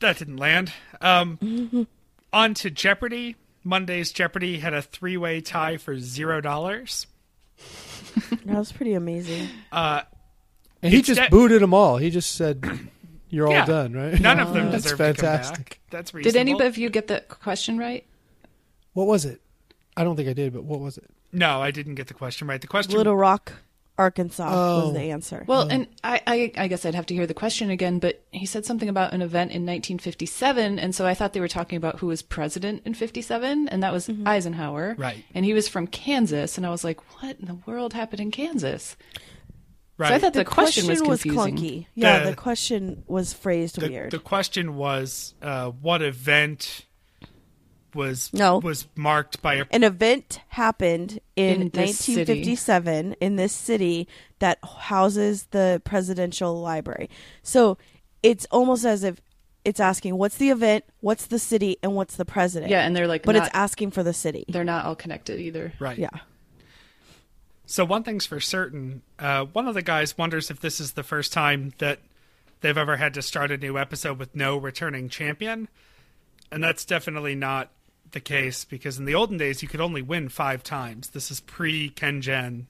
that 0.01 0.17
didn't 0.19 0.39
land 0.39 0.73
um 1.03 1.87
on 2.33 2.55
to 2.55 2.71
jeopardy 2.71 3.37
monday's 3.65 4.13
jeopardy 4.13 4.59
had 4.59 4.75
a 4.75 4.83
three-way 4.83 5.41
tie 5.41 5.77
for 5.77 5.99
zero 5.99 6.41
dollars 6.41 7.07
That 8.45 8.59
was 8.59 8.73
pretty 8.73 8.95
amazing. 8.95 9.49
uh 9.71 10.03
And 10.83 10.93
he 10.93 11.03
just 11.03 11.21
that- 11.21 11.31
booted 11.31 11.63
them 11.63 11.73
all. 11.75 11.97
He 11.99 12.11
just 12.11 12.35
said, 12.35 12.63
"You're 13.31 13.51
Yeah. 13.51 13.61
all 13.61 13.67
done, 13.67 13.93
right?" 13.93 14.21
None 14.21 14.41
of 14.41 14.53
them 14.53 14.71
That's 14.71 14.83
deserve 14.85 14.99
to 14.99 15.05
come 15.05 15.15
fantastic. 15.15 15.69
back. 15.71 15.81
That's 15.91 16.13
reasonable. 16.15 16.33
Did 16.33 16.41
any 16.59 16.67
of 16.67 16.77
you 16.77 16.91
get 16.91 17.07
the 17.09 17.21
question 17.29 17.79
right? 17.79 18.05
What 18.95 19.07
was 19.07 19.25
it? 19.25 19.41
I 19.97 20.05
don't 20.05 20.17
think 20.17 20.29
I 20.29 20.33
did, 20.33 20.53
but 20.53 20.65
what 20.65 20.81
was 20.81 20.99
it? 20.99 21.09
No, 21.33 21.61
I 21.63 21.71
didn't 21.71 21.95
get 21.95 22.09
the 22.09 22.15
question 22.15 22.49
right. 22.49 22.61
The 22.61 22.67
question. 22.67 22.95
Little 22.95 23.17
Rock, 23.17 23.53
Arkansas 23.99 24.49
Oh. 24.51 24.87
was 24.87 24.95
the 24.95 25.11
answer. 25.11 25.45
Well, 25.47 25.69
and 25.69 25.87
I, 26.03 26.21
I, 26.27 26.53
I 26.57 26.69
guess 26.69 26.87
I'd 26.87 26.95
have 26.95 27.07
to 27.07 27.15
hear 27.15 27.27
the 27.27 27.35
question 27.35 27.71
again, 27.71 27.99
but 27.99 28.25
he 28.31 28.47
said 28.47 28.65
something 28.65 28.89
about 28.89 29.13
an 29.13 29.21
event 29.23 29.51
in 29.51 29.63
1957, 29.67 30.79
and 30.79 30.95
so 30.95 31.07
I 31.07 31.15
thought 31.15 31.33
they 31.35 31.41
were 31.41 31.49
talking 31.49 31.77
about 31.77 31.99
who 32.01 32.07
was 32.07 32.23
president 32.23 32.83
in 32.87 32.95
57, 32.95 33.69
and 33.69 33.83
that 33.83 33.93
was 33.93 34.11
Eisenhower. 34.25 34.95
Right. 34.99 35.25
And 35.35 35.45
he 35.45 35.53
was 35.53 35.69
from 35.69 35.87
Kansas, 35.87 36.57
and 36.57 36.67
I 36.67 36.71
was 36.71 36.85
like, 36.85 37.01
what 37.23 37.39
in 37.39 37.47
the 37.47 37.59
world 37.67 37.93
happened 37.93 38.21
in 38.21 38.31
Kansas? 38.31 38.97
right. 39.99 40.09
So 40.09 40.15
I 40.15 40.19
thought 40.19 40.33
the, 40.33 40.41
the, 40.41 40.45
question, 40.47 40.87
was 40.89 41.01
confusing. 41.03 41.57
clunky. 41.57 41.87
Yeah, 41.95 42.21
The- 42.25 42.31
the 42.31 42.37
question 42.37 43.05
was 43.07 43.35
phrased 43.35 43.79
the, 43.81 43.89
weird. 43.89 44.11
the 44.11 44.19
question 44.19 44.75
was, 44.77 45.35
uh, 45.43 45.69
what 45.71 46.01
event 46.03 46.87
was 47.95 48.33
No. 48.33 48.59
was 48.59 48.87
marked 48.97 49.43
by 49.43 49.55
a 49.55 49.65
An 49.71 49.85
event 49.85 50.41
happened 50.49 51.21
in, 51.37 51.63
In 51.63 51.69
this 51.71 51.99
city. 51.99 52.21
1957 52.21 53.13
in 53.21 53.37
this 53.37 53.53
city 53.53 54.09
that 54.39 54.59
houses 54.65 55.47
the 55.51 55.81
presidential 55.85 56.61
library. 56.61 57.09
So 57.43 57.79
it's 58.23 58.47
almost 58.51 58.85
as 58.85 59.05
if 59.05 59.21
it's 59.65 59.79
asking, 59.79 60.17
what's 60.19 60.37
the 60.39 60.51
event, 60.51 60.85
what's 61.01 61.27
the 61.27 61.39
city, 61.39 61.77
and 61.83 61.95
what's 61.95 62.17
the 62.17 62.25
president? 62.25 62.71
Yeah, 62.71 62.85
and 62.85 62.97
they're 62.97 63.07
like, 63.07 63.23
but 63.23 63.37
not, 63.37 63.47
it's 63.47 63.55
asking 63.55 63.93
for 63.93 64.03
the 64.03 64.13
city. 64.13 64.45
they're 64.49 64.65
not 64.65 64.85
all 64.87 64.97
connected 64.97 65.39
either. 65.39 65.73
right. 65.79 65.99
Yeah. 65.99 66.09
So 67.67 67.85
one 67.85 68.03
thing's 68.03 68.27
for 68.27 68.41
certain. 68.41 69.03
Uh, 69.19 69.45
one 69.47 69.67
of 69.69 69.75
the 69.75 69.83
guys 69.83 70.19
wonders 70.19 70.51
if 70.51 70.61
this 70.61 70.81
is 70.81 70.93
the 70.93 71.03
first 71.03 71.33
time 71.33 71.73
that 71.79 72.01
they've 72.61 72.77
ever 72.77 72.97
had 72.97 73.15
to 73.15 73.23
start 73.23 73.51
a 73.51 73.57
new 73.57 73.79
episode 73.79 74.19
with 74.19 74.35
no 74.35 74.57
returning 74.57 75.09
champion, 75.09 75.69
and 76.51 76.63
that's 76.63 76.85
definitely 76.85 77.35
not 77.35 77.71
the 78.13 78.21
case 78.21 78.65
because 78.65 78.99
in 78.99 79.05
the 79.05 79.15
olden 79.15 79.37
days 79.37 79.63
you 79.63 79.69
could 79.69 79.81
only 79.81 80.03
win 80.03 80.29
five 80.29 80.63
times. 80.63 81.11
This 81.11 81.31
is 81.31 81.41
pre 81.41 81.91
Ken 81.91 82.21
Kenjen 82.21 82.67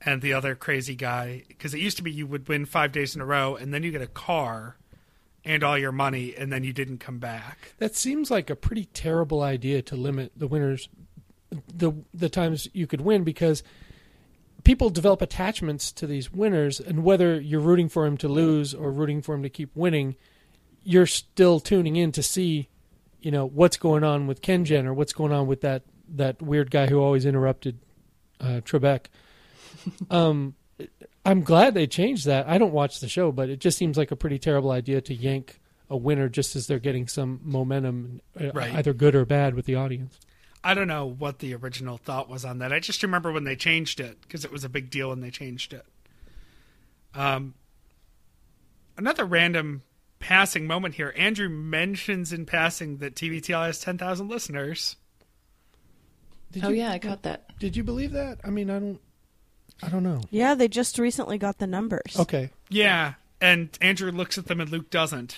and 0.00 0.22
the 0.22 0.32
other 0.32 0.54
crazy 0.54 0.94
guy 0.94 1.42
because 1.48 1.74
it 1.74 1.80
used 1.80 1.96
to 1.96 2.02
be 2.02 2.12
you 2.12 2.26
would 2.26 2.48
win 2.48 2.64
five 2.64 2.92
days 2.92 3.14
in 3.14 3.20
a 3.20 3.26
row 3.26 3.56
and 3.56 3.74
then 3.74 3.82
you 3.82 3.90
get 3.90 4.02
a 4.02 4.06
car 4.06 4.76
and 5.44 5.64
all 5.64 5.78
your 5.78 5.92
money 5.92 6.34
and 6.36 6.52
then 6.52 6.64
you 6.64 6.72
didn't 6.72 6.98
come 6.98 7.18
back. 7.18 7.72
That 7.78 7.96
seems 7.96 8.30
like 8.30 8.50
a 8.50 8.56
pretty 8.56 8.86
terrible 8.86 9.42
idea 9.42 9.82
to 9.82 9.96
limit 9.96 10.32
the 10.36 10.46
winners, 10.46 10.88
the 11.50 11.92
the 12.12 12.28
times 12.28 12.68
you 12.72 12.86
could 12.86 13.00
win 13.00 13.24
because 13.24 13.62
people 14.64 14.90
develop 14.90 15.22
attachments 15.22 15.92
to 15.92 16.06
these 16.06 16.32
winners, 16.32 16.80
and 16.80 17.04
whether 17.04 17.40
you're 17.40 17.60
rooting 17.60 17.88
for 17.88 18.06
him 18.06 18.16
to 18.18 18.28
lose 18.28 18.74
or 18.74 18.90
rooting 18.90 19.22
for 19.22 19.34
him 19.34 19.42
to 19.42 19.48
keep 19.48 19.74
winning, 19.74 20.16
you're 20.82 21.06
still 21.06 21.60
tuning 21.60 21.96
in 21.96 22.12
to 22.12 22.22
see, 22.22 22.68
you 23.20 23.30
know, 23.30 23.46
what's 23.46 23.76
going 23.76 24.04
on 24.04 24.26
with 24.26 24.42
Kenjen 24.42 24.84
or 24.86 24.94
what's 24.94 25.12
going 25.12 25.32
on 25.32 25.46
with 25.46 25.60
that 25.62 25.82
that 26.16 26.40
weird 26.40 26.70
guy 26.70 26.86
who 26.86 27.00
always 27.00 27.26
interrupted 27.26 27.78
uh, 28.40 28.60
Trebek. 28.64 29.06
um, 30.10 30.54
I'm 31.24 31.42
glad 31.42 31.74
they 31.74 31.86
changed 31.86 32.26
that. 32.26 32.48
I 32.48 32.56
don't 32.56 32.72
watch 32.72 33.00
the 33.00 33.08
show, 33.08 33.30
but 33.32 33.50
it 33.50 33.58
just 33.60 33.76
seems 33.76 33.98
like 33.98 34.10
a 34.10 34.16
pretty 34.16 34.38
terrible 34.38 34.70
idea 34.70 35.00
to 35.02 35.14
yank 35.14 35.60
a 35.90 35.96
winner 35.96 36.28
just 36.28 36.56
as 36.56 36.66
they're 36.66 36.78
getting 36.78 37.06
some 37.08 37.40
momentum, 37.42 38.20
uh, 38.40 38.52
Right. 38.52 38.74
either 38.74 38.92
good 38.94 39.14
or 39.14 39.24
bad, 39.24 39.54
with 39.54 39.66
the 39.66 39.74
audience. 39.74 40.18
I 40.64 40.74
don't 40.74 40.88
know 40.88 41.06
what 41.06 41.38
the 41.38 41.54
original 41.54 41.98
thought 41.98 42.28
was 42.28 42.44
on 42.44 42.58
that. 42.58 42.72
I 42.72 42.80
just 42.80 43.02
remember 43.02 43.30
when 43.32 43.44
they 43.44 43.56
changed 43.56 44.00
it 44.00 44.20
because 44.22 44.44
it 44.44 44.52
was 44.52 44.64
a 44.64 44.68
big 44.68 44.90
deal 44.90 45.10
when 45.10 45.20
they 45.20 45.30
changed 45.30 45.72
it. 45.72 45.84
Um, 47.14 47.54
another 48.96 49.24
random 49.24 49.82
passing 50.20 50.66
moment 50.66 50.94
here. 50.94 51.14
Andrew 51.16 51.48
mentions 51.48 52.32
in 52.32 52.46
passing 52.46 52.98
that 52.98 53.14
TBTL 53.14 53.66
has 53.66 53.80
10,000 53.80 54.28
listeners. 54.28 54.96
Did 56.50 56.64
Oh 56.64 56.68
you, 56.70 56.76
yeah, 56.76 56.92
I 56.92 56.98
caught 56.98 57.22
that. 57.22 57.58
Did 57.58 57.76
you 57.76 57.84
believe 57.84 58.12
that? 58.12 58.38
I 58.44 58.50
mean, 58.50 58.70
I 58.70 58.78
don't. 58.78 59.00
I 59.82 59.88
don't 59.90 60.02
know. 60.02 60.22
Yeah, 60.30 60.54
they 60.54 60.66
just 60.66 60.98
recently 60.98 61.38
got 61.38 61.58
the 61.58 61.66
numbers. 61.66 62.16
Okay. 62.18 62.50
Yeah, 62.68 63.14
and 63.40 63.68
Andrew 63.80 64.10
looks 64.10 64.38
at 64.38 64.46
them 64.46 64.60
and 64.60 64.70
Luke 64.70 64.90
doesn't. 64.90 65.36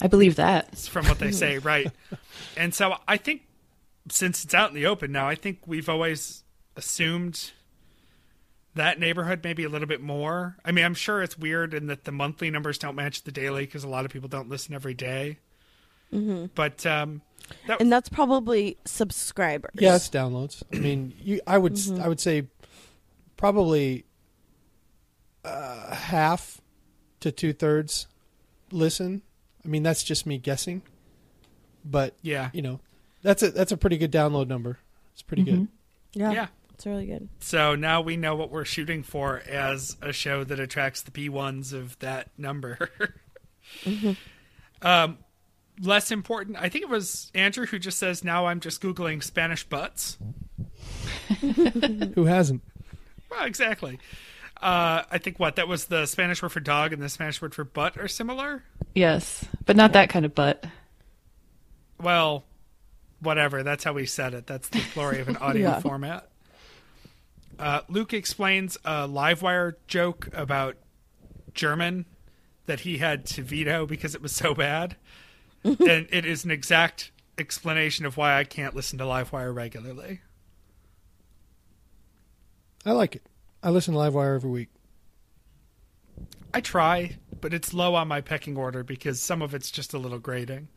I 0.00 0.06
believe 0.06 0.36
that. 0.36 0.68
It's 0.72 0.86
from 0.88 1.06
what 1.06 1.18
they 1.18 1.32
say, 1.32 1.58
right? 1.58 1.90
And 2.56 2.74
so 2.74 2.96
I 3.06 3.16
think 3.16 3.42
since 4.10 4.44
it's 4.44 4.54
out 4.54 4.70
in 4.70 4.74
the 4.74 4.86
open 4.86 5.12
now, 5.12 5.28
I 5.28 5.34
think 5.34 5.60
we've 5.66 5.88
always 5.88 6.42
assumed 6.76 7.52
that 8.78 8.98
neighborhood 8.98 9.40
maybe 9.44 9.64
a 9.64 9.68
little 9.68 9.86
bit 9.86 10.00
more. 10.00 10.56
I 10.64 10.72
mean, 10.72 10.84
I'm 10.84 10.94
sure 10.94 11.22
it's 11.22 11.38
weird 11.38 11.74
in 11.74 11.86
that 11.86 12.04
the 12.04 12.12
monthly 12.12 12.50
numbers 12.50 12.78
don't 12.78 12.96
match 12.96 13.22
the 13.22 13.32
daily 13.32 13.66
because 13.66 13.84
a 13.84 13.88
lot 13.88 14.04
of 14.04 14.10
people 14.10 14.28
don't 14.28 14.48
listen 14.48 14.74
every 14.74 14.94
day. 14.94 15.38
But 16.54 16.86
um, 16.86 17.22
that 17.66 17.80
and 17.80 17.92
that's 17.92 18.08
probably 18.08 18.78
subscribers. 18.84 19.72
Yeah, 19.74 19.96
it's 19.96 20.08
downloads. 20.08 20.62
I 20.72 20.78
mean, 20.78 21.14
you. 21.20 21.40
I 21.46 21.58
would. 21.58 21.74
Mm-hmm. 21.74 22.02
I 22.02 22.08
would 22.08 22.20
say 22.20 22.46
probably 23.36 24.04
uh, 25.44 25.94
half 25.94 26.60
to 27.20 27.30
two 27.30 27.52
thirds 27.52 28.06
listen. 28.70 29.22
I 29.64 29.68
mean, 29.68 29.82
that's 29.82 30.02
just 30.02 30.24
me 30.24 30.38
guessing, 30.38 30.82
but 31.84 32.14
yeah, 32.22 32.50
you 32.52 32.62
know, 32.62 32.80
that's 33.22 33.42
a 33.42 33.50
that's 33.50 33.72
a 33.72 33.76
pretty 33.76 33.98
good 33.98 34.12
download 34.12 34.48
number. 34.48 34.78
It's 35.12 35.22
pretty 35.22 35.42
good. 35.42 35.68
yeah, 36.14 36.32
yeah. 36.32 36.46
It's 36.78 36.86
really 36.86 37.06
good. 37.06 37.28
So 37.40 37.74
now 37.74 38.00
we 38.02 38.16
know 38.16 38.36
what 38.36 38.50
we're 38.52 38.64
shooting 38.64 39.02
for 39.02 39.42
as 39.48 39.96
a 40.00 40.12
show 40.12 40.44
that 40.44 40.60
attracts 40.60 41.02
the 41.02 41.10
P 41.10 41.28
ones 41.28 41.72
of 41.72 41.98
that 41.98 42.28
number. 42.38 42.90
Um, 44.80 45.18
less 45.80 46.10
important, 46.12 46.56
I 46.58 46.68
think 46.68 46.84
it 46.84 46.88
was 46.88 47.30
Andrew 47.34 47.66
who 47.66 47.78
just 47.78 47.98
says, 47.98 48.22
"Now 48.24 48.46
I'm 48.46 48.60
just 48.60 48.80
googling 48.80 49.22
Spanish 49.22 49.64
butts." 49.64 50.16
Who 52.14 52.24
hasn't? 52.24 52.62
Well, 53.30 53.44
exactly. 53.44 53.98
Uh, 54.62 55.02
I 55.10 55.18
think 55.18 55.38
what 55.38 55.56
that 55.56 55.68
was 55.68 55.86
the 55.86 56.06
Spanish 56.06 56.42
word 56.42 56.50
for 56.52 56.60
dog 56.60 56.92
and 56.92 57.02
the 57.02 57.08
Spanish 57.08 57.42
word 57.42 57.54
for 57.54 57.64
butt 57.64 57.98
are 57.98 58.08
similar. 58.08 58.62
Yes, 58.94 59.44
but 59.66 59.76
not 59.76 59.92
that 59.92 60.08
kind 60.10 60.24
of 60.24 60.34
butt. 60.34 60.64
Well, 62.00 62.44
whatever. 63.20 63.62
That's 63.62 63.84
how 63.84 63.92
we 63.92 64.06
said 64.06 64.32
it. 64.34 64.46
That's 64.46 64.68
the 64.68 64.82
glory 64.94 65.20
of 65.20 65.28
an 65.28 65.36
audio 65.36 65.62
Yeah. 65.70 65.80
format. 65.80 66.28
Uh, 67.58 67.80
Luke 67.88 68.12
explains 68.12 68.76
a 68.84 69.08
Livewire 69.08 69.74
joke 69.86 70.28
about 70.32 70.76
German 71.54 72.06
that 72.66 72.80
he 72.80 72.98
had 72.98 73.26
to 73.26 73.42
veto 73.42 73.86
because 73.86 74.14
it 74.14 74.22
was 74.22 74.32
so 74.32 74.54
bad, 74.54 74.96
and 75.64 75.78
it 75.80 76.24
is 76.24 76.44
an 76.44 76.50
exact 76.50 77.10
explanation 77.36 78.06
of 78.06 78.16
why 78.16 78.38
I 78.38 78.44
can't 78.44 78.74
listen 78.74 78.98
to 78.98 79.04
Livewire 79.04 79.54
regularly. 79.54 80.20
I 82.86 82.92
like 82.92 83.16
it. 83.16 83.22
I 83.62 83.70
listen 83.70 83.94
to 83.94 84.00
Livewire 84.00 84.36
every 84.36 84.50
week. 84.50 84.68
I 86.54 86.60
try, 86.60 87.16
but 87.40 87.52
it's 87.52 87.74
low 87.74 87.94
on 87.94 88.08
my 88.08 88.20
pecking 88.20 88.56
order 88.56 88.82
because 88.82 89.20
some 89.20 89.42
of 89.42 89.54
it's 89.54 89.70
just 89.70 89.94
a 89.94 89.98
little 89.98 90.18
grating. 90.18 90.68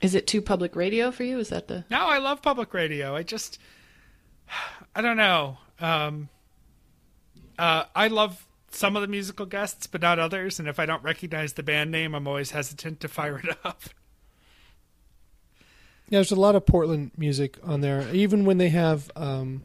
Is 0.00 0.14
it 0.14 0.26
too 0.26 0.40
public 0.40 0.74
radio 0.74 1.10
for 1.10 1.24
you? 1.24 1.38
Is 1.38 1.50
that 1.50 1.68
the? 1.68 1.84
No, 1.90 2.06
I 2.06 2.18
love 2.18 2.42
public 2.42 2.72
radio. 2.72 3.14
I 3.14 3.22
just, 3.22 3.58
I 4.94 5.02
don't 5.02 5.16
know. 5.16 5.58
Um, 5.80 6.28
uh, 7.58 7.84
I 7.94 8.08
love 8.08 8.46
some 8.70 8.96
of 8.96 9.02
the 9.02 9.08
musical 9.08 9.46
guests, 9.46 9.86
but 9.86 10.00
not 10.00 10.18
others. 10.18 10.58
And 10.58 10.68
if 10.68 10.78
I 10.78 10.86
don't 10.86 11.02
recognize 11.02 11.54
the 11.54 11.62
band 11.62 11.90
name, 11.90 12.14
I'm 12.14 12.26
always 12.28 12.50
hesitant 12.52 13.00
to 13.00 13.08
fire 13.08 13.38
it 13.38 13.56
up. 13.64 13.82
Yeah, 16.08 16.18
there's 16.18 16.32
a 16.32 16.36
lot 16.36 16.56
of 16.56 16.66
Portland 16.66 17.12
music 17.16 17.56
on 17.62 17.80
there. 17.82 18.12
Even 18.12 18.44
when 18.44 18.58
they 18.58 18.70
have 18.70 19.10
um, 19.14 19.62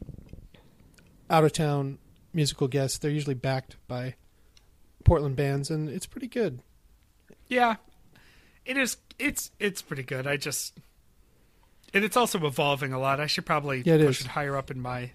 out 1.30 1.44
of 1.44 1.52
town 1.54 1.98
musical 2.34 2.68
guests, 2.68 2.98
they're 3.00 3.10
usually 3.12 3.34
backed 3.34 3.78
by 3.88 4.14
Portland 5.04 5.36
bands, 5.36 5.72
and 5.72 5.90
it's 5.90 6.06
pretty 6.06 6.28
good. 6.28 6.60
Yeah, 7.48 7.78
it 8.66 8.78
is. 8.78 8.98
It's 9.18 9.50
it's 9.60 9.82
pretty 9.82 10.04
good. 10.04 10.28
I 10.28 10.38
just, 10.38 10.78
and 11.94 12.04
it's 12.04 12.18
also 12.18 12.46
evolving 12.46 12.94
a 12.94 13.00
lot. 13.00 13.20
I 13.20 13.26
should 13.28 13.46
probably 13.46 13.82
Yeah, 13.86 13.96
it 13.96 14.06
push 14.06 14.20
is. 14.20 14.26
it 14.26 14.32
higher 14.32 14.56
up 14.56 14.70
in 14.70 14.80
my 14.80 15.12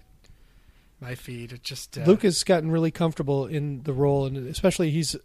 my 1.01 1.15
feed. 1.15 1.51
It 1.51 1.63
just 1.63 1.97
uh, 1.97 2.03
Luke 2.05 2.21
has 2.23 2.43
gotten 2.43 2.71
really 2.71 2.91
comfortable 2.91 3.45
in 3.47 3.83
the 3.83 3.93
role, 3.93 4.25
and 4.25 4.37
especially 4.47 4.91
he's 4.91 5.15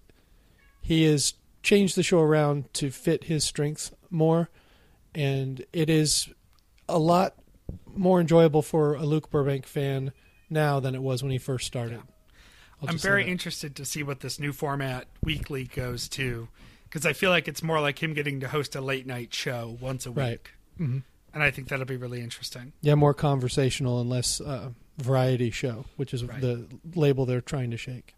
he 0.80 1.04
has 1.04 1.34
changed 1.62 1.96
the 1.96 2.02
show 2.02 2.20
around 2.20 2.72
to 2.74 2.90
fit 2.90 3.24
his 3.24 3.44
strengths 3.44 3.92
more, 4.10 4.48
and 5.14 5.64
it 5.72 5.90
is 5.90 6.28
a 6.88 6.98
lot 6.98 7.34
more 7.94 8.20
enjoyable 8.20 8.62
for 8.62 8.94
a 8.94 9.04
Luke 9.04 9.30
Burbank 9.30 9.66
fan 9.66 10.12
now 10.48 10.78
than 10.80 10.94
it 10.94 11.02
was 11.02 11.22
when 11.22 11.32
he 11.32 11.38
first 11.38 11.66
started. 11.66 12.00
I'll 12.82 12.90
I'm 12.90 12.98
very 12.98 13.26
interested 13.26 13.74
to 13.76 13.84
see 13.84 14.02
what 14.02 14.20
this 14.20 14.38
new 14.38 14.52
format 14.52 15.06
weekly 15.22 15.64
goes 15.64 16.08
to 16.10 16.48
because 16.84 17.04
I 17.06 17.14
feel 17.14 17.30
like 17.30 17.48
it's 17.48 17.62
more 17.62 17.80
like 17.80 18.00
him 18.02 18.12
getting 18.14 18.38
to 18.40 18.48
host 18.48 18.76
a 18.76 18.80
late 18.80 19.06
night 19.06 19.34
show 19.34 19.76
once 19.80 20.06
a 20.06 20.10
Right. 20.10 20.32
week, 20.32 20.50
Mhm. 20.88 21.02
and 21.34 21.42
I 21.42 21.50
think 21.50 21.68
that'll 21.68 21.86
be 21.86 21.96
really 21.96 22.20
interesting. 22.20 22.72
yeah 22.82 22.94
more 22.94 23.14
conversational 23.14 24.00
and 24.00 24.08
less 24.10 24.40
uh, 24.40 24.70
variety 24.98 25.50
show, 25.50 25.84
which 25.96 26.12
is 26.14 26.24
Right. 26.24 26.40
the 26.40 26.66
label 26.94 27.26
they're 27.26 27.40
trying 27.40 27.70
to 27.70 27.76
shake. 27.76 28.14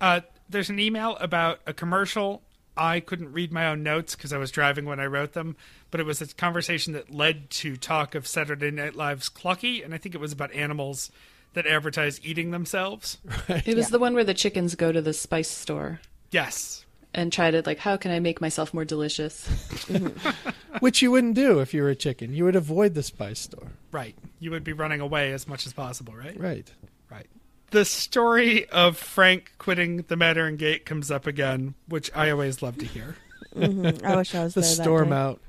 Uh, 0.00 0.20
there's 0.48 0.68
an 0.70 0.78
email 0.80 1.16
about 1.20 1.60
a 1.66 1.72
commercial. 1.72 2.42
I 2.76 3.00
couldn't 3.00 3.32
read 3.32 3.52
my 3.52 3.66
own 3.68 3.82
notes 3.82 4.16
because 4.16 4.32
I 4.32 4.38
was 4.38 4.50
driving 4.50 4.84
when 4.86 4.98
I 4.98 5.06
wrote 5.06 5.32
them, 5.34 5.56
but 5.90 6.00
it 6.00 6.04
was 6.04 6.20
a 6.20 6.26
conversation 6.26 6.92
that 6.94 7.12
led 7.14 7.50
to 7.50 7.76
talk 7.76 8.14
of 8.14 8.26
Saturday 8.26 8.70
Night 8.70 8.96
Live's 8.96 9.28
Clucky, 9.28 9.84
and 9.84 9.94
I 9.94 9.98
think 9.98 10.14
it 10.14 10.20
was 10.20 10.32
about 10.32 10.52
animals 10.52 11.10
that 11.54 11.66
advertise 11.66 12.18
eating 12.24 12.50
themselves. 12.50 13.18
It 13.48 13.76
was 13.76 13.90
the 13.90 13.98
one 13.98 14.14
where 14.14 14.24
the 14.24 14.34
chickens 14.34 14.74
go 14.74 14.90
to 14.90 15.02
the 15.02 15.12
spice 15.12 15.50
store 15.50 16.00
Yes. 16.30 16.81
And 17.14 17.32
try 17.32 17.50
to 17.50 17.62
like, 17.66 17.78
how 17.78 17.96
can 17.96 18.10
I 18.10 18.20
make 18.20 18.40
myself 18.40 18.72
more 18.72 18.84
delicious? 18.84 19.46
which 20.80 21.02
you 21.02 21.10
wouldn't 21.10 21.34
do 21.34 21.58
if 21.60 21.74
you 21.74 21.82
were 21.82 21.88
a 21.90 21.94
chicken. 21.96 22.34
You 22.34 22.44
would 22.44 22.56
avoid 22.56 22.94
the 22.94 23.02
spice 23.02 23.40
store. 23.40 23.68
Right. 23.90 24.14
You 24.40 24.50
would 24.50 24.64
be 24.64 24.72
running 24.72 25.00
away 25.00 25.32
as 25.32 25.46
much 25.46 25.66
as 25.66 25.72
possible, 25.72 26.14
right? 26.14 26.38
Right. 26.38 26.72
Right. 27.10 27.26
The 27.70 27.84
story 27.84 28.68
of 28.70 28.96
Frank 28.96 29.52
quitting 29.58 29.98
the 30.08 30.16
Mandarin 30.16 30.56
Gate 30.56 30.84
comes 30.86 31.10
up 31.10 31.26
again, 31.26 31.74
which 31.88 32.10
I 32.14 32.30
always 32.30 32.62
love 32.62 32.78
to 32.78 32.84
hear. 32.86 33.16
Mhm. 33.56 34.02
I 34.02 34.16
wish 34.16 34.34
I 34.34 34.44
was 34.44 34.54
The 34.54 34.60
there 34.62 34.70
that 34.70 34.82
storm 34.82 35.08
day. 35.10 35.14
out. 35.14 35.40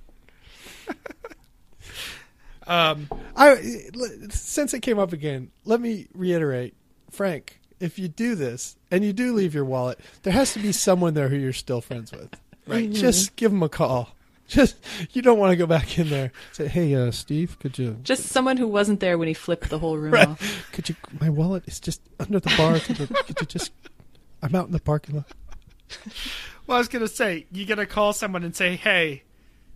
Um, 2.65 3.09
I 3.35 3.55
since 4.29 4.73
it 4.73 4.79
came 4.79 4.97
up 4.97 5.11
again, 5.11 5.51
let 5.65 5.81
me 5.81 6.07
reiterate, 6.13 6.75
Frank. 7.11 7.59
If 7.79 7.97
you 7.99 8.07
do 8.07 8.35
this 8.35 8.75
and 8.91 9.03
you 9.03 9.13
do 9.13 9.33
leave 9.33 9.53
your 9.53 9.65
wallet, 9.65 9.99
there 10.23 10.33
has 10.33 10.53
to 10.53 10.59
be 10.59 10.71
someone 10.71 11.13
there 11.13 11.29
who 11.29 11.35
you're 11.37 11.53
still 11.53 11.81
friends 11.81 12.11
with. 12.11 12.29
Right. 12.65 12.89
Just 12.89 13.35
give 13.35 13.51
them 13.51 13.61
a 13.61 13.67
call. 13.67 14.15
Just 14.47 14.77
you 15.11 15.21
don't 15.21 15.37
want 15.37 15.51
to 15.51 15.57
go 15.57 15.65
back 15.65 15.99
in 15.99 16.09
there. 16.09 16.31
Say, 16.53 16.69
hey, 16.69 16.95
uh, 16.95 17.11
Steve, 17.11 17.59
could 17.59 17.77
you? 17.77 17.97
Just 18.03 18.27
someone 18.27 18.55
who 18.55 18.67
wasn't 18.69 19.01
there 19.01 19.17
when 19.17 19.27
he 19.27 19.33
flipped 19.33 19.69
the 19.69 19.79
whole 19.79 19.97
room 19.97 20.13
Right. 20.13 20.29
off. 20.29 20.69
Could 20.71 20.87
you? 20.87 20.95
My 21.19 21.29
wallet 21.29 21.63
is 21.67 21.81
just 21.81 21.99
under 22.21 22.39
the 22.39 22.53
bar. 22.55 22.79
Could 22.79 22.99
you, 22.99 23.07
could 23.07 23.41
you 23.41 23.45
just? 23.47 23.73
I'm 24.41 24.55
out 24.55 24.65
in 24.67 24.71
the 24.71 24.79
parking 24.79 25.15
lot. 25.17 25.25
well, 26.67 26.77
I 26.77 26.79
was 26.79 26.87
going 26.87 27.01
to 27.05 27.13
say, 27.13 27.47
you 27.51 27.65
got 27.65 27.75
to 27.75 27.85
call 27.85 28.13
someone 28.13 28.43
and 28.43 28.55
say, 28.55 28.75
hey, 28.77 29.23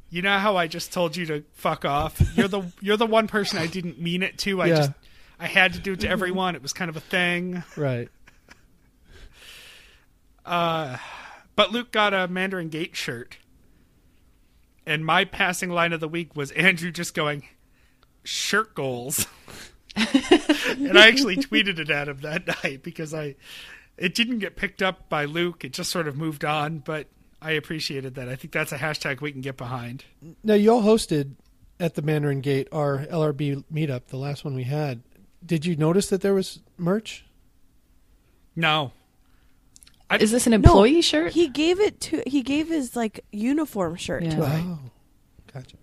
you 0.09 0.21
know 0.21 0.37
how 0.37 0.55
I 0.55 0.67
just 0.67 0.93
told 0.93 1.17
you 1.17 1.25
to 1.25 1.43
fuck 1.53 1.83
off? 1.83 2.21
You're 2.37 2.47
the 2.47 2.63
you're 2.79 2.95
the 2.97 3.05
one 3.05 3.27
person 3.27 3.59
I 3.59 3.67
didn't 3.67 3.99
mean 3.99 4.23
it 4.23 4.37
to. 4.39 4.61
I 4.61 4.67
Yeah. 4.67 4.75
just 4.77 4.91
I 5.39 5.47
had 5.47 5.73
to 5.73 5.79
do 5.79 5.93
it 5.93 5.99
to 6.01 6.09
everyone. 6.09 6.55
It 6.55 6.61
was 6.61 6.73
kind 6.73 6.89
of 6.89 6.97
a 6.97 7.01
thing. 7.01 7.63
Right. 7.75 8.09
Uh, 10.45 10.97
but 11.55 11.71
Luke 11.71 11.91
got 11.91 12.13
a 12.13 12.27
Mandarin 12.27 12.69
Gate 12.69 12.95
shirt. 12.95 13.37
And 14.85 15.05
my 15.05 15.25
passing 15.25 15.69
line 15.69 15.91
of 15.91 15.99
the 15.99 16.07
week 16.07 16.35
was 16.35 16.51
Andrew 16.51 16.91
just 16.91 17.13
going, 17.13 17.43
shirt 18.23 18.73
goals. 18.73 19.27
and 19.95 20.97
I 20.97 21.07
actually 21.07 21.35
tweeted 21.37 21.79
it 21.79 21.89
at 21.89 22.07
him 22.07 22.21
that 22.21 22.63
night 22.63 22.83
because 22.83 23.13
I 23.13 23.35
it 23.97 24.15
didn't 24.15 24.39
get 24.39 24.55
picked 24.55 24.81
up 24.81 25.09
by 25.09 25.25
Luke. 25.25 25.65
It 25.65 25.73
just 25.73 25.91
sort 25.91 26.07
of 26.07 26.15
moved 26.15 26.45
on, 26.45 26.79
but 26.79 27.07
I 27.41 27.51
appreciated 27.51 28.15
that. 28.15 28.29
I 28.29 28.35
think 28.35 28.53
that's 28.53 28.71
a 28.71 28.77
hashtag 28.77 29.21
we 29.21 29.31
can 29.31 29.41
get 29.41 29.57
behind. 29.57 30.05
Now 30.43 30.53
you 30.53 30.71
all 30.71 30.83
hosted 30.83 31.33
at 31.79 31.95
the 31.95 32.01
Mandarin 32.01 32.41
Gate 32.41 32.67
our 32.71 32.99
LRB 32.99 33.63
meetup, 33.73 34.07
the 34.07 34.17
last 34.17 34.45
one 34.45 34.55
we 34.55 34.63
had. 34.63 35.01
Did 35.47 35.65
you 35.65 35.75
notice 35.75 36.07
that 36.09 36.21
there 36.21 36.33
was 36.35 36.59
merch? 36.77 37.25
No. 38.55 38.91
I, 40.09 40.17
Is 40.17 40.31
this 40.31 40.45
an 40.45 40.51
No, 40.51 40.55
employee 40.57 41.01
shirt? 41.01 41.33
He 41.33 41.47
gave 41.47 41.79
it 41.79 41.99
to. 42.01 42.21
He 42.27 42.41
gave 42.43 42.67
his 42.67 42.95
like 42.95 43.25
uniform 43.31 43.95
shirt 43.95 44.23
Yeah. 44.23 44.29
to 44.35 44.41
Right. 44.41 44.51
him. 44.59 44.79
Oh, 44.85 44.89
gotcha. 45.53 45.75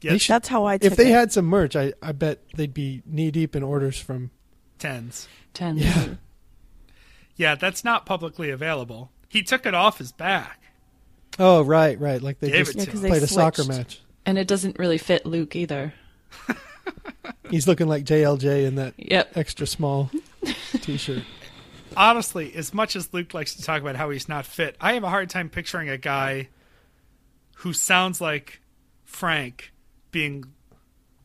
yeah, 0.00 0.12
they 0.12 0.18
should- 0.18 0.32
That's 0.34 0.48
how 0.48 0.64
I 0.66 0.78
took 0.78 0.92
If 0.92 0.96
they 0.98 1.08
it. 1.10 1.14
had 1.14 1.32
some 1.32 1.44
merch, 1.46 1.74
I, 1.76 1.92
I 2.02 2.12
bet 2.12 2.40
they'd 2.56 2.74
be 2.74 3.02
knee 3.06 3.30
deep 3.30 3.54
in 3.56 3.62
orders 3.62 3.98
from. 3.98 4.30
tens. 4.78 5.28
Tens. 5.54 5.80
Yeah. 5.82 6.08
Yeah, 7.36 7.54
that's 7.54 7.82
not 7.84 8.04
publicly 8.06 8.50
available. 8.50 9.10
He 9.28 9.42
took 9.42 9.64
it 9.66 9.74
off 9.74 9.98
his 9.98 10.12
back. 10.12 10.60
Oh, 11.38 11.62
right, 11.62 11.98
right. 12.00 12.20
Like 12.20 12.38
they 12.40 12.50
Gave 12.50 12.66
just 12.66 12.70
it 12.70 12.72
to 12.74 12.78
Yeah, 12.80 12.86
'cause 12.86 12.94
him. 12.96 13.02
they 13.02 13.08
played 13.10 13.22
a 13.22 13.26
soccer 13.26 13.64
match. 13.64 14.00
And 14.26 14.36
it 14.38 14.46
doesn't 14.46 14.78
really 14.78 14.98
fit 14.98 15.24
Luke 15.26 15.56
either. 15.56 15.94
He's 17.50 17.66
looking 17.68 17.88
like 17.88 18.04
JLJ 18.04 18.64
in 18.66 18.74
that 18.76 18.94
Yep. 18.96 19.36
extra 19.36 19.66
small 19.66 20.10
T-shirt. 20.80 21.22
honestly, 21.96 22.54
as 22.54 22.72
much 22.72 22.96
as 22.96 23.12
Luke 23.12 23.34
likes 23.34 23.54
to 23.54 23.62
talk 23.62 23.80
about 23.82 23.96
how 23.96 24.10
he's 24.10 24.28
not 24.28 24.46
fit, 24.46 24.76
I 24.80 24.94
have 24.94 25.04
a 25.04 25.08
hard 25.10 25.28
time 25.30 25.48
picturing 25.50 25.88
a 25.88 25.98
guy 25.98 26.48
who 27.56 27.72
sounds 27.72 28.20
like 28.20 28.60
Frank 29.04 29.72
being 30.10 30.44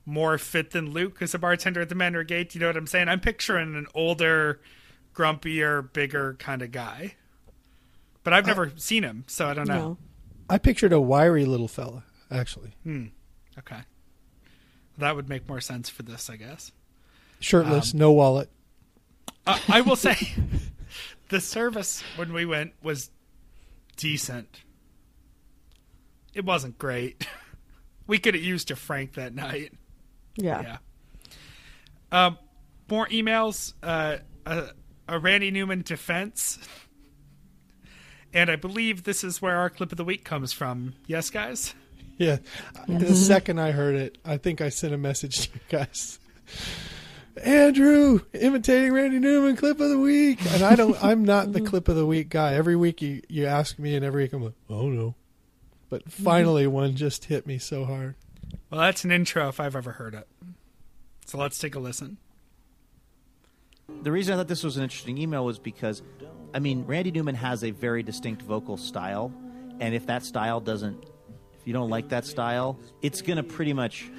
more 0.05 0.37
fit 0.37 0.71
than 0.71 0.91
Luke 0.91 1.21
as 1.21 1.33
a 1.33 1.39
bartender 1.39 1.81
at 1.81 1.89
the 1.89 1.95
Mandarin 1.95 2.27
Gate. 2.27 2.53
You 2.53 2.61
know 2.61 2.67
what 2.67 2.77
I'm 2.77 2.87
saying? 2.87 3.07
I'm 3.09 3.19
picturing 3.19 3.75
an 3.75 3.87
older, 3.95 4.59
grumpier, 5.15 5.91
bigger 5.93 6.35
kind 6.39 6.61
of 6.61 6.71
guy. 6.71 7.15
But 8.23 8.33
I've 8.33 8.45
never 8.45 8.71
seen 8.75 9.03
him, 9.03 9.23
so 9.27 9.47
I 9.47 9.53
don't 9.53 9.67
know. 9.67 9.75
No. 9.75 9.97
I 10.49 10.57
pictured 10.57 10.93
a 10.93 10.99
wiry 11.01 11.45
little 11.45 11.67
fella, 11.67 12.03
actually, 12.31 12.71
Hmm. 12.83 13.05
Okay. 13.57 13.77
That 14.97 15.15
would 15.15 15.27
make 15.29 15.47
more 15.47 15.61
sense 15.61 15.89
for 15.89 16.03
this, 16.03 16.29
I 16.29 16.35
guess. 16.37 16.71
shirtless, 17.39 17.93
Um, 17.93 17.99
no 17.99 18.11
wallet. 18.11 18.49
Uh, 19.45 19.59
I 19.67 19.81
will 19.81 19.95
say, 19.95 20.33
the 21.29 21.39
service 21.41 22.03
when 22.15 22.31
we 22.33 22.45
went 22.45 22.73
was 22.81 23.09
decent. 23.97 24.61
It 26.33 26.45
wasn't 26.45 26.77
great. 26.77 27.27
We 28.07 28.19
could 28.19 28.35
have 28.35 28.43
used 28.43 28.69
a 28.69 28.75
Frank 28.75 29.13
that 29.15 29.33
night. 29.33 29.73
Yeah. 30.35 30.61
Yeah. 30.61 30.77
Um, 32.11 32.37
more 32.87 33.07
emails. 33.07 33.73
Uh, 33.81 34.17
a, 34.45 34.65
a 35.07 35.17
Randy 35.17 35.49
Newman 35.49 35.81
defense. 35.81 36.59
And 38.31 38.51
I 38.51 38.57
believe 38.57 39.05
this 39.05 39.23
is 39.23 39.41
where 39.41 39.57
our 39.57 39.71
clip 39.71 39.91
of 39.91 39.97
the 39.97 40.03
week 40.03 40.23
comes 40.23 40.53
from. 40.53 40.93
Yes, 41.07 41.31
guys? 41.31 41.73
Yeah. 42.17 42.37
The 42.87 42.93
mm-hmm. 42.93 43.13
second 43.13 43.59
I 43.59 43.71
heard 43.71 43.95
it, 43.95 44.17
I 44.23 44.37
think 44.37 44.61
I 44.61 44.69
sent 44.69 44.93
a 44.93 44.97
message 44.97 45.47
to 45.47 45.53
you 45.53 45.61
guys. 45.69 46.19
Andrew, 47.43 48.21
imitating 48.33 48.93
Randy 48.93 49.19
Newman, 49.19 49.57
clip 49.57 49.79
of 49.79 49.89
the 49.89 49.99
week. 49.99 50.39
And 50.53 50.63
I 50.63 50.75
don't 50.75 51.01
I'm 51.03 51.25
not 51.25 51.51
the 51.51 51.61
clip 51.61 51.87
of 51.87 51.95
the 51.95 52.05
week 52.05 52.29
guy. 52.29 52.53
Every 52.53 52.75
week 52.75 53.01
you, 53.01 53.21
you 53.27 53.45
ask 53.45 53.77
me 53.77 53.95
and 53.95 54.05
every 54.05 54.23
week 54.23 54.33
I'm 54.33 54.43
like, 54.43 54.53
oh 54.69 54.89
no. 54.89 55.15
But 55.89 56.05
mm-hmm. 56.05 56.23
finally 56.23 56.67
one 56.67 56.95
just 56.95 57.25
hit 57.25 57.45
me 57.45 57.57
so 57.57 57.85
hard. 57.85 58.15
Well, 58.69 58.81
that's 58.81 59.03
an 59.03 59.11
intro 59.11 59.49
if 59.49 59.59
I've 59.59 59.75
ever 59.75 59.93
heard 59.93 60.13
it. 60.13 60.27
So 61.25 61.37
let's 61.37 61.57
take 61.57 61.75
a 61.75 61.79
listen. 61.79 62.17
The 64.01 64.11
reason 64.11 64.33
I 64.33 64.37
thought 64.37 64.47
this 64.47 64.63
was 64.63 64.77
an 64.77 64.83
interesting 64.83 65.17
email 65.17 65.45
was 65.45 65.59
because, 65.59 66.01
I 66.53 66.59
mean, 66.59 66.85
Randy 66.85 67.11
Newman 67.11 67.35
has 67.35 67.63
a 67.63 67.71
very 67.71 68.03
distinct 68.03 68.41
vocal 68.41 68.77
style, 68.77 69.31
and 69.79 69.93
if 69.93 70.07
that 70.07 70.23
style 70.23 70.59
doesn't, 70.59 71.03
if 71.03 71.09
you 71.65 71.73
don't 71.73 71.89
like 71.89 72.09
that 72.09 72.25
style, 72.25 72.79
it's 73.01 73.21
going 73.21 73.37
to 73.37 73.43
pretty 73.43 73.73
much 73.73 74.09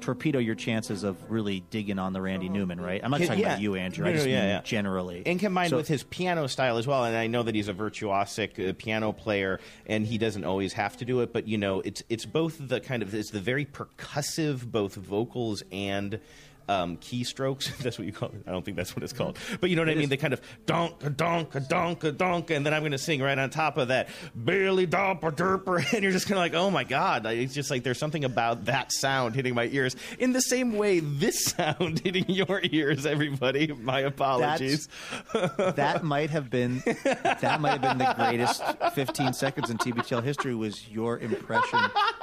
torpedo 0.00 0.38
your 0.38 0.54
chances 0.54 1.02
of 1.02 1.30
really 1.30 1.60
digging 1.70 1.98
on 1.98 2.12
the 2.12 2.20
Randy 2.20 2.48
Newman, 2.48 2.80
right? 2.80 3.00
I'm 3.02 3.10
not 3.10 3.20
talking 3.22 3.40
yeah. 3.40 3.48
about 3.48 3.60
you, 3.60 3.74
Andrew. 3.74 4.04
No, 4.04 4.10
I 4.10 4.14
just 4.14 4.26
yeah, 4.26 4.40
mean 4.40 4.48
yeah. 4.50 4.60
generally. 4.62 5.22
and 5.26 5.40
combined 5.40 5.70
So- 5.70 5.76
with 5.76 5.88
his 5.88 6.04
piano 6.04 6.46
style 6.46 6.76
as 6.76 6.86
well. 6.86 7.04
And 7.04 7.16
I 7.16 7.26
know 7.26 7.42
that 7.42 7.54
he's 7.54 7.68
a 7.68 7.74
virtuosic 7.74 8.68
uh, 8.68 8.72
piano 8.76 9.12
player, 9.12 9.60
and 9.86 10.06
he 10.06 10.18
doesn't 10.18 10.44
always 10.44 10.72
have 10.74 10.96
to 10.98 11.04
do 11.04 11.20
it. 11.20 11.32
But 11.32 11.48
you 11.48 11.58
know, 11.58 11.80
it's 11.80 12.02
it's 12.08 12.24
both 12.24 12.56
the 12.60 12.80
kind 12.80 13.02
of 13.02 13.14
it's 13.14 13.30
the 13.30 13.40
very 13.40 13.64
percussive, 13.64 14.70
both 14.70 14.94
vocals 14.94 15.62
and. 15.72 16.20
Um, 16.68 16.96
keystrokes. 16.96 17.76
That's 17.82 17.96
what 17.98 18.06
you 18.06 18.12
call 18.12 18.30
it. 18.30 18.42
I 18.46 18.50
don't 18.50 18.64
think 18.64 18.76
that's 18.76 18.96
what 18.96 19.04
it's 19.04 19.12
called. 19.12 19.38
But 19.60 19.70
you 19.70 19.76
know 19.76 19.82
what 19.82 19.88
I 19.88 19.94
mean? 19.94 20.08
The 20.08 20.16
kind 20.16 20.32
of 20.32 20.40
donk, 20.66 21.04
a 21.04 21.10
donk, 21.10 21.54
a 21.54 21.60
donk, 21.60 22.02
a 22.02 22.10
donk, 22.10 22.50
and 22.50 22.66
then 22.66 22.74
I'm 22.74 22.82
going 22.82 22.90
to 22.90 22.98
sing 22.98 23.22
right 23.22 23.38
on 23.38 23.50
top 23.50 23.76
of 23.76 23.88
that, 23.88 24.08
Billy 24.44 24.84
Dopper 24.84 25.30
Derper, 25.30 25.92
and 25.94 26.02
you're 26.02 26.10
just 26.10 26.26
kind 26.26 26.38
of 26.38 26.42
like, 26.42 26.54
oh 26.54 26.70
my 26.70 26.82
god! 26.82 27.24
It's 27.26 27.54
just 27.54 27.70
like 27.70 27.84
there's 27.84 27.98
something 27.98 28.24
about 28.24 28.64
that 28.64 28.92
sound 28.92 29.36
hitting 29.36 29.54
my 29.54 29.66
ears 29.66 29.94
in 30.18 30.32
the 30.32 30.40
same 30.40 30.76
way 30.76 30.98
this 30.98 31.44
sound 31.56 32.00
hitting 32.00 32.28
your 32.28 32.60
ears. 32.64 33.06
Everybody, 33.06 33.68
my 33.68 34.00
apologies. 34.00 34.88
that 35.32 36.02
might 36.02 36.30
have 36.30 36.50
been 36.50 36.82
that 37.04 37.60
might 37.60 37.80
have 37.80 37.82
been 37.82 37.98
the 37.98 38.14
greatest 38.16 38.62
15 38.94 39.34
seconds 39.34 39.70
in 39.70 39.78
TBTL 39.78 40.22
history 40.24 40.54
was 40.54 40.88
your 40.88 41.20
impression 41.20 41.78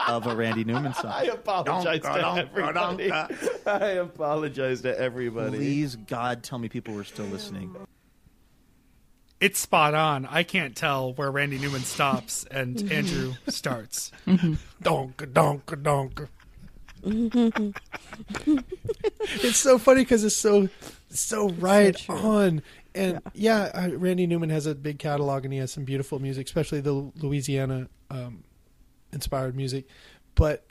of 0.08 0.28
a 0.28 0.36
Randy 0.36 0.66
Newman 0.66 0.94
song. 0.96 1.12
I 1.14 1.24
apologize 1.26 2.02
to 2.02 2.38
everybody. 2.40 3.12
I 3.12 3.88
apologize 3.92 4.33
to 4.42 4.96
everybody. 4.98 5.58
Please, 5.58 5.96
God, 5.96 6.44
tell 6.44 6.60
me 6.60 6.70
people 6.70 6.94
were 6.94 7.04
still 7.04 7.26
listening. 7.26 7.76
It's 9.40 9.60
spot 9.60 9.94
on. 9.94 10.26
I 10.26 10.44
can't 10.44 10.76
tell 10.76 11.14
where 11.14 11.30
Randy 11.30 11.60
Newman 11.60 11.82
stops 11.82 12.46
and 12.50 12.82
Andrew 12.92 13.34
starts. 13.50 14.12
Donk, 14.82 15.34
donk, 15.34 15.84
donk. 15.84 16.22
it's 17.06 17.74
so 19.58 19.78
funny 19.78 20.02
because 20.02 20.24
it's 20.24 20.38
so 20.38 20.70
so 21.10 21.50
right 21.50 21.98
true. 21.98 22.16
on. 22.16 22.64
And 22.96 23.20
yeah, 23.34 23.64
uh, 23.74 23.90
Randy 23.98 24.28
Newman 24.28 24.50
has 24.50 24.66
a 24.66 24.74
big 24.74 25.00
catalog 25.00 25.44
and 25.44 25.54
he 25.54 25.60
has 25.60 25.74
some 25.74 25.84
beautiful 25.84 26.20
music, 26.20 26.48
especially 26.48 26.80
the 26.80 26.94
Louisiana 26.94 27.90
um, 28.10 28.46
inspired 29.12 29.58
music. 29.58 29.88
But 30.36 30.66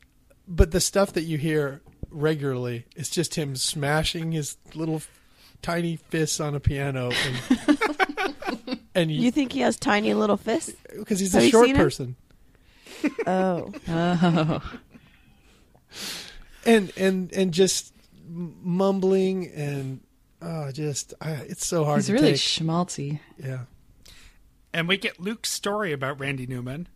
but 0.48 0.70
the 0.70 0.80
stuff 0.80 1.12
that 1.12 1.24
you 1.24 1.36
hear 1.36 1.82
regularly 2.12 2.84
It's 2.96 3.10
just 3.10 3.34
him 3.34 3.56
smashing 3.56 4.32
his 4.32 4.56
little 4.74 5.02
tiny 5.62 5.96
fists 5.96 6.38
on 6.40 6.54
a 6.54 6.60
piano 6.60 7.10
and 7.10 8.78
and 8.94 9.10
You 9.10 9.30
think 9.30 9.52
he 9.52 9.60
has 9.60 9.76
tiny 9.76 10.12
little 10.14 10.36
fists? 10.36 10.72
because 10.96 11.18
he's 11.20 11.32
Have 11.32 11.42
a 11.44 11.50
short 11.50 11.74
person. 11.74 12.16
Oh. 13.26 13.72
Oh. 13.88 14.62
and 16.64 16.92
and 16.96 17.32
and 17.32 17.52
just 17.52 17.92
mumbling 18.28 19.48
and 19.48 20.00
oh, 20.40 20.70
just 20.72 21.14
I, 21.20 21.30
it's 21.32 21.66
so 21.66 21.84
hard 21.84 21.98
He's 21.98 22.06
to 22.06 22.12
really 22.14 22.32
take. 22.32 22.36
schmaltzy. 22.40 23.20
yeah, 23.42 23.60
And 24.72 24.88
we 24.88 24.96
get 24.96 25.20
Luke's 25.20 25.50
story 25.50 25.92
about 25.92 26.18
Randy 26.20 26.46
Newman. 26.46 26.88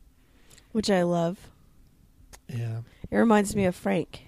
Which 0.73 0.91
I 0.91 1.03
love. 1.03 1.39
yeah. 2.49 2.81
It 3.11 3.17
reminds 3.17 3.55
me 3.57 3.65
of 3.67 3.75
Frank. 3.75 4.26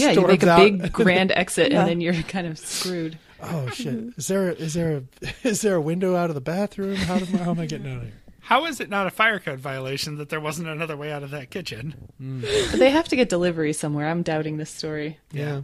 Yeah, 0.00 0.10
you 0.12 0.26
make 0.26 0.42
a 0.42 0.50
out. 0.50 0.58
big 0.58 0.92
grand 0.92 1.32
exit 1.32 1.72
Yeah. 1.72 1.80
and 1.80 1.88
then 1.88 2.00
you're 2.00 2.14
kind 2.22 2.46
of 2.46 2.58
screwed. 2.58 3.18
Oh 3.42 3.68
shit! 3.70 4.14
Is 4.16 4.26
there 4.26 4.50
is 4.50 4.74
there 4.74 4.96
a 4.96 5.28
is 5.48 5.60
there 5.62 5.74
a 5.76 5.80
window 5.80 6.16
out 6.16 6.28
of 6.30 6.34
the 6.34 6.40
bathroom? 6.40 6.96
How, 6.96 7.18
do, 7.18 7.24
how 7.36 7.50
am 7.50 7.60
I 7.60 7.66
getting 7.66 7.86
out 7.90 7.98
of 7.98 8.02
here? 8.04 8.12
How 8.40 8.64
is 8.64 8.80
it 8.80 8.88
not 8.88 9.06
a 9.06 9.10
fire 9.10 9.38
code 9.38 9.60
violation 9.60 10.16
that 10.16 10.28
there 10.30 10.40
wasn't 10.40 10.68
another 10.68 10.96
way 10.96 11.12
out 11.12 11.22
of 11.22 11.30
that 11.32 11.50
kitchen? 11.50 11.94
But 12.18 12.78
they 12.78 12.90
have 12.90 13.06
to 13.08 13.16
get 13.16 13.28
delivery 13.28 13.72
somewhere. 13.74 14.08
I'm 14.08 14.22
doubting 14.22 14.56
this 14.56 14.70
story. 14.70 15.18
Yeah, 15.32 15.62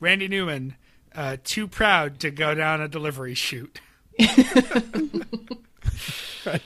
Randy 0.00 0.28
Newman, 0.28 0.76
uh, 1.14 1.36
too 1.42 1.66
proud 1.66 2.20
to 2.20 2.30
go 2.30 2.54
down 2.54 2.80
a 2.80 2.88
delivery 2.88 3.34
chute. 3.34 3.80
right. 6.46 6.62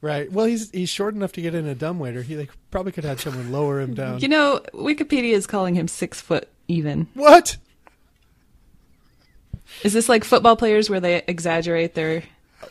right. 0.00 0.32
Well, 0.32 0.46
he's 0.46 0.70
he's 0.70 0.88
short 0.88 1.14
enough 1.14 1.32
to 1.32 1.40
get 1.42 1.54
in 1.54 1.66
a 1.66 1.74
dumbwaiter. 1.74 2.22
He 2.22 2.34
they 2.34 2.48
probably 2.70 2.92
could 2.92 3.04
have 3.04 3.20
someone 3.20 3.52
lower 3.52 3.80
him 3.80 3.94
down. 3.94 4.20
You 4.20 4.28
know, 4.28 4.60
Wikipedia 4.74 5.32
is 5.32 5.46
calling 5.46 5.74
him 5.74 5.88
six 5.88 6.20
foot 6.20 6.48
even. 6.68 7.08
what? 7.14 7.56
Is 9.82 9.92
this 9.92 10.08
like 10.08 10.24
football 10.24 10.56
players 10.56 10.88
where 10.88 11.00
they 11.00 11.22
exaggerate 11.26 11.94
their 11.94 12.22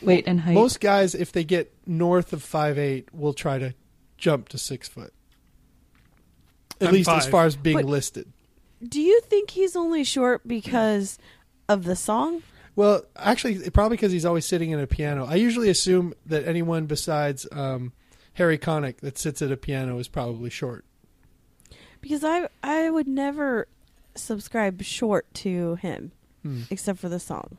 weight 0.01 0.25
and 0.27 0.39
height? 0.41 0.53
Most 0.53 0.79
guys, 0.79 1.15
if 1.15 1.31
they 1.31 1.43
get 1.43 1.73
north 1.85 2.33
of 2.33 2.41
five 2.43 2.77
eight, 2.77 3.13
will 3.13 3.33
try 3.33 3.59
to 3.59 3.73
jump 4.17 4.49
to 4.49 4.57
six 4.57 4.87
foot. 4.87 5.13
At 6.79 6.89
I'm 6.89 6.93
least 6.93 7.09
as 7.09 7.27
far 7.27 7.45
as 7.45 7.55
being 7.55 7.77
But- 7.77 7.85
listed. 7.85 8.31
Do 8.87 8.99
you 9.01 9.21
think 9.21 9.51
he's 9.51 9.77
only 9.77 10.03
short 10.03 10.45
because 10.45 11.17
of 11.69 11.85
the 11.85 11.95
song? 11.95 12.43
Well, 12.75 13.03
actually, 13.15 13.69
probably 13.69 13.97
because 13.97 14.11
he's 14.11 14.25
always 14.25 14.45
sitting 14.45 14.73
at 14.73 14.79
a 14.81 14.87
piano. 14.87 15.25
I 15.25 15.35
usually 15.35 15.69
assume 15.69 16.13
that 16.25 16.47
anyone 16.47 16.85
besides 16.87 17.45
um, 17.51 17.93
Harry 18.33 18.57
Connick 18.57 18.97
that 19.01 19.17
sits 19.17 19.41
at 19.41 19.51
a 19.51 19.57
piano 19.57 19.99
is 19.99 20.07
probably 20.07 20.49
short. 20.49 20.83
Because 22.01 22.23
I 22.23 22.47
I 22.63 22.89
would 22.89 23.07
never 23.07 23.67
subscribe 24.15 24.81
short 24.83 25.31
to 25.35 25.75
him, 25.75 26.11
Hmm. 26.41 26.63
except 26.69 26.99
for 26.99 27.09
the 27.09 27.19
song. 27.19 27.57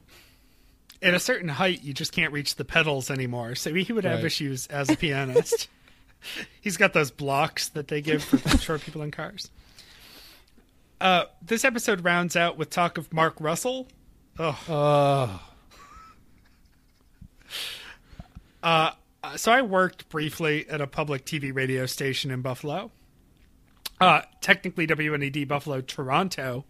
At 1.01 1.15
a 1.15 1.21
certain 1.21 1.49
height, 1.49 1.83
you 1.83 1.93
just 1.95 2.13
can't 2.13 2.33
reach 2.33 2.57
the 2.57 2.65
pedals 2.65 3.11
anymore. 3.11 3.55
So 3.55 3.73
he 3.73 3.93
would 3.93 4.05
have 4.05 4.17
Right. 4.19 4.25
issues 4.25 4.67
as 4.69 4.89
a 4.91 4.97
pianist. 4.97 5.69
He's 6.61 6.77
got 6.77 6.93
those 6.93 7.11
blocks 7.11 7.69
that 7.71 7.89
they 7.89 8.01
give 8.01 8.25
for 8.25 8.39
short 8.59 8.81
people 8.81 9.03
in 9.03 9.11
cars. 9.11 9.51
Uh, 11.01 11.25
this 11.43 11.65
episode 11.65 12.03
rounds 12.05 12.37
out 12.37 12.57
with 12.57 12.71
talk 12.71 12.97
of 12.99 13.13
Mark 13.13 13.35
Russell. 13.39 13.89
Oh, 14.39 15.39
Uh, 18.63 18.93
Uh, 19.23 19.37
so 19.37 19.53
I 19.53 19.63
worked 19.63 20.09
briefly 20.11 20.67
at 20.69 20.81
a 20.81 20.87
public 20.87 21.25
TV 21.25 21.55
radio 21.55 21.87
station 21.87 22.31
in 22.31 22.43
Buffalo. 22.43 22.91
Uh, 24.01 24.23
technically 24.41 24.87
WNED 24.87 25.49
Buffalo 25.49 25.81
Toronto, 25.81 26.65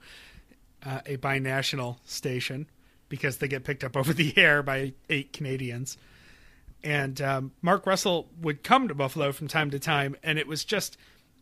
uh, 0.85 1.01
a 1.07 1.17
binational 1.17 1.99
station 2.05 2.69
because 3.09 3.39
they 3.39 3.49
get 3.49 3.65
picked 3.65 3.83
up 3.83 3.97
over 3.97 4.13
the 4.13 4.37
air 4.37 4.63
by 4.63 4.93
eight 5.09 5.33
Canadians. 5.33 5.97
And 6.83 7.21
um, 7.23 7.53
Mark 7.63 7.87
Russell 7.87 8.29
would 8.41 8.63
come 8.63 8.89
to 8.89 8.95
Buffalo 8.95 9.33
from 9.33 9.49
time 9.49 9.71
to 9.71 9.79
time, 9.79 10.15
and 10.23 10.39
it 10.39 10.47
was 10.47 10.65
just 10.65 10.97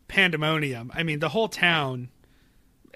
pandemonium. 0.07 0.91
I 0.95 1.03
mean, 1.03 1.19
the 1.19 1.29
whole 1.29 1.49
town, 1.49 2.09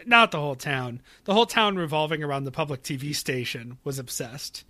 not 0.05 0.31
the 0.31 0.39
whole 0.39 0.55
town, 0.55 1.01
the 1.25 1.33
whole 1.33 1.45
town 1.45 1.75
revolving 1.75 2.23
around 2.23 2.43
the 2.43 2.51
public 2.51 2.83
TV 2.83 3.15
station 3.15 3.77
was 3.83 3.99
obsessed 3.99 4.63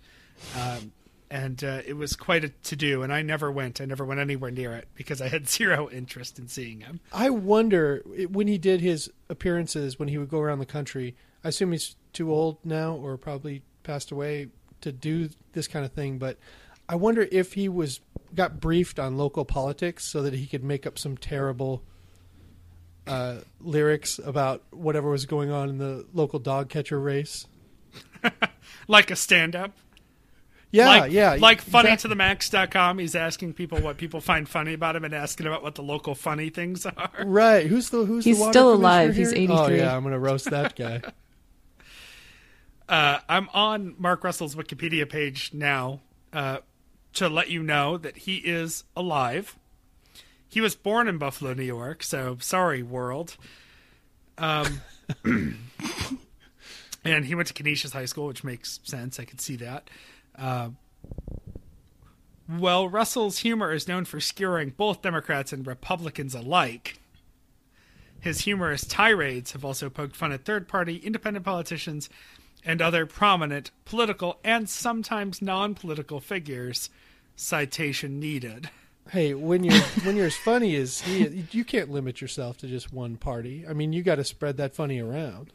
Um, 0.56 0.92
and 1.30 1.62
uh, 1.62 1.82
it 1.86 1.94
was 1.94 2.16
quite 2.16 2.44
a 2.44 2.48
to 2.48 2.76
do. 2.76 3.02
And 3.02 3.12
I 3.12 3.22
never 3.22 3.50
went. 3.50 3.80
I 3.80 3.84
never 3.84 4.04
went 4.04 4.20
anywhere 4.20 4.50
near 4.50 4.74
it 4.74 4.88
because 4.94 5.20
I 5.20 5.28
had 5.28 5.48
zero 5.58 5.90
interest 5.90 6.38
in 6.38 6.48
seeing 6.48 6.80
him. 6.80 7.00
I 7.12 7.30
wonder 7.30 8.02
when 8.30 8.46
he 8.46 8.58
did 8.58 8.80
his 8.80 9.10
appearances 9.28 9.98
when 9.98 10.08
he 10.08 10.18
would 10.18 10.30
go 10.30 10.40
around 10.40 10.58
the 10.58 10.66
country. 10.66 11.16
I 11.44 11.48
assume 11.48 11.72
he's 11.72 11.96
too 12.12 12.32
old 12.32 12.58
now, 12.64 12.94
or 12.94 13.16
probably 13.16 13.62
passed 13.82 14.10
away 14.10 14.48
to 14.80 14.92
do 14.92 15.28
this 15.52 15.68
kind 15.68 15.84
of 15.84 15.92
thing. 15.92 16.18
But 16.18 16.38
I 16.88 16.94
wonder 16.94 17.28
if 17.30 17.54
he 17.54 17.68
was 17.68 18.00
got 18.34 18.60
briefed 18.60 18.98
on 18.98 19.16
local 19.16 19.44
politics 19.44 20.04
so 20.04 20.22
that 20.22 20.34
he 20.34 20.46
could 20.46 20.64
make 20.64 20.86
up 20.86 20.98
some 20.98 21.16
terrible 21.16 21.82
uh, 23.08 23.40
lyrics 23.60 24.18
about 24.18 24.62
whatever 24.70 25.10
was 25.10 25.26
going 25.26 25.50
on 25.50 25.68
in 25.68 25.78
the 25.78 26.06
local 26.12 26.38
dog 26.38 26.68
catcher 26.68 27.00
race. 27.00 27.46
Like 28.88 29.10
a 29.10 29.16
stand 29.16 29.54
up. 29.54 29.72
Yeah, 30.70 30.88
like, 30.88 31.12
yeah. 31.12 31.36
Like 31.38 31.62
exactly. 31.62 32.12
funnytothemax.com. 32.12 32.98
He's 32.98 33.14
asking 33.14 33.54
people 33.54 33.80
what 33.80 33.96
people 33.96 34.20
find 34.20 34.48
funny 34.48 34.74
about 34.74 34.96
him 34.96 35.04
and 35.04 35.14
asking 35.14 35.46
about 35.46 35.62
what 35.62 35.74
the 35.74 35.82
local 35.82 36.14
funny 36.14 36.50
things 36.50 36.84
are. 36.84 37.10
Right. 37.24 37.66
Who's 37.66 37.90
the 37.90 38.04
who's 38.04 38.24
He's 38.24 38.36
the 38.36 38.40
water 38.40 38.52
still 38.52 38.72
commissioner 38.72 38.88
alive. 38.88 39.16
He's 39.16 39.32
here? 39.32 39.48
Oh 39.50 39.68
yeah, 39.68 39.96
I'm 39.96 40.02
gonna 40.02 40.18
roast 40.18 40.50
that 40.50 40.76
guy. 40.76 41.02
Uh, 42.88 43.20
I'm 43.28 43.50
on 43.52 43.94
Mark 43.98 44.24
Russell's 44.24 44.54
Wikipedia 44.54 45.06
page 45.06 45.50
now 45.52 46.00
uh, 46.32 46.60
to 47.12 47.28
let 47.28 47.50
you 47.50 47.62
know 47.62 47.98
that 47.98 48.16
he 48.16 48.36
is 48.36 48.84
alive. 48.96 49.58
He 50.48 50.60
was 50.60 50.74
born 50.74 51.08
in 51.08 51.18
Buffalo, 51.18 51.52
New 51.52 51.62
York, 51.62 52.02
so 52.02 52.38
sorry, 52.40 52.82
world. 52.82 53.36
Um, 54.38 54.80
and 57.04 57.24
he 57.24 57.34
went 57.34 57.48
to 57.48 57.54
Canisius 57.54 57.92
High 57.92 58.06
School, 58.06 58.26
which 58.26 58.44
makes 58.44 58.80
sense. 58.84 59.20
I 59.20 59.24
could 59.24 59.40
see 59.40 59.56
that. 59.56 59.90
Uh, 60.36 60.70
well, 62.48 62.88
Russell's 62.88 63.38
humor 63.38 63.72
is 63.72 63.86
known 63.88 64.06
for 64.06 64.20
skewering 64.20 64.70
both 64.76 65.02
Democrats 65.02 65.52
and 65.52 65.66
Republicans 65.66 66.34
alike. 66.34 66.98
His 68.20 68.40
humorous 68.40 68.86
tirades 68.86 69.52
have 69.52 69.64
also 69.64 69.90
poked 69.90 70.16
fun 70.16 70.32
at 70.32 70.44
third 70.44 70.66
party 70.66 70.96
independent 70.96 71.44
politicians 71.44 72.08
and 72.64 72.82
other 72.82 73.06
prominent 73.06 73.70
political 73.84 74.40
and 74.42 74.68
sometimes 74.68 75.42
non 75.42 75.74
political 75.74 76.20
figures. 76.20 76.90
Citation 77.36 78.18
needed. 78.18 78.70
Hey, 79.10 79.34
when 79.34 79.64
you're 79.64 79.80
when 80.04 80.16
you're 80.16 80.26
as 80.26 80.36
funny 80.36 80.76
as 80.76 81.00
he, 81.00 81.46
you 81.50 81.64
can't 81.64 81.90
limit 81.90 82.20
yourself 82.20 82.58
to 82.58 82.66
just 82.66 82.92
one 82.92 83.16
party. 83.16 83.64
I 83.68 83.72
mean, 83.72 83.92
you 83.92 84.02
got 84.02 84.16
to 84.16 84.24
spread 84.24 84.56
that 84.58 84.74
funny 84.74 85.00
around. 85.00 85.50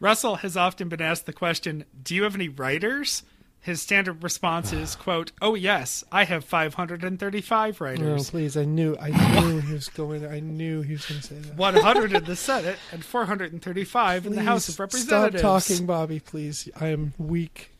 Russell 0.00 0.36
has 0.36 0.56
often 0.56 0.88
been 0.88 1.00
asked 1.00 1.26
the 1.26 1.32
question, 1.32 1.84
Do 2.02 2.14
you 2.14 2.24
have 2.24 2.34
any 2.34 2.48
writers? 2.48 3.22
His 3.60 3.82
standard 3.82 4.22
response 4.22 4.72
is, 4.72 4.94
quote, 4.96 5.32
Oh 5.42 5.54
yes, 5.54 6.04
I 6.12 6.24
have 6.24 6.44
535 6.44 7.80
writers. 7.80 8.28
Oh, 8.28 8.30
please! 8.30 8.56
I 8.56 8.64
knew, 8.64 8.96
I 9.00 9.10
knew 9.40 9.60
he 9.60 9.72
was 9.72 9.88
going. 9.88 10.26
I 10.26 10.40
knew 10.40 10.82
he 10.82 10.92
was 10.92 11.06
going 11.06 11.20
to 11.20 11.26
say 11.26 11.36
that. 11.36 11.56
One 11.56 11.74
hundred 11.74 12.12
in 12.12 12.24
the 12.24 12.36
Senate 12.36 12.78
and 12.92 13.04
four 13.04 13.24
hundred 13.24 13.52
and 13.52 13.62
thirty 13.62 13.84
five 13.84 14.26
in 14.26 14.34
the 14.34 14.42
House 14.42 14.68
of 14.68 14.74
Please 14.76 14.80
Representatives. 14.80 15.40
Stop 15.40 15.62
talking, 15.62 15.86
Bobby. 15.86 16.20
Please, 16.20 16.68
I 16.78 16.88
am 16.88 17.14
weak. 17.18 17.70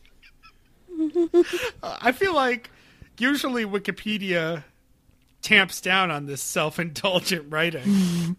I 1.83 2.11
feel 2.11 2.33
like 2.33 2.71
usually 3.19 3.65
Wikipedia 3.65 4.63
tamps 5.47 5.79
down 5.79 6.11
on 6.11 6.25
this 6.25 6.41
self 6.41 6.77
indulgent 6.77 7.45
writing. 7.49 8.35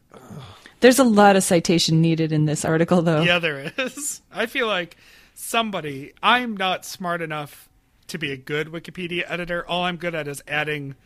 There's 0.81 0.99
a 0.99 1.05
lot 1.05 1.37
of 1.37 1.43
citation 1.43 2.03
needed 2.03 2.33
in 2.33 2.45
this 2.45 2.67
article, 2.67 3.01
though. 3.01 3.23
Yeah, 3.23 3.39
there 3.39 3.73
is. 3.79 4.21
I 4.31 4.45
feel 4.45 4.67
like 4.67 4.97
somebody. 5.35 6.13
I'm 6.23 6.55
not 6.55 6.85
smart 6.85 7.23
enough 7.23 7.71
to 8.09 8.19
be 8.19 8.31
a 8.31 8.37
good 8.37 8.69
Wikipedia 8.69 9.25
editor. 9.27 9.67
All 9.67 9.85
I'm 9.85 9.97
good 9.97 10.15
at 10.15 10.29
is 10.29 10.43
adding 10.47 10.97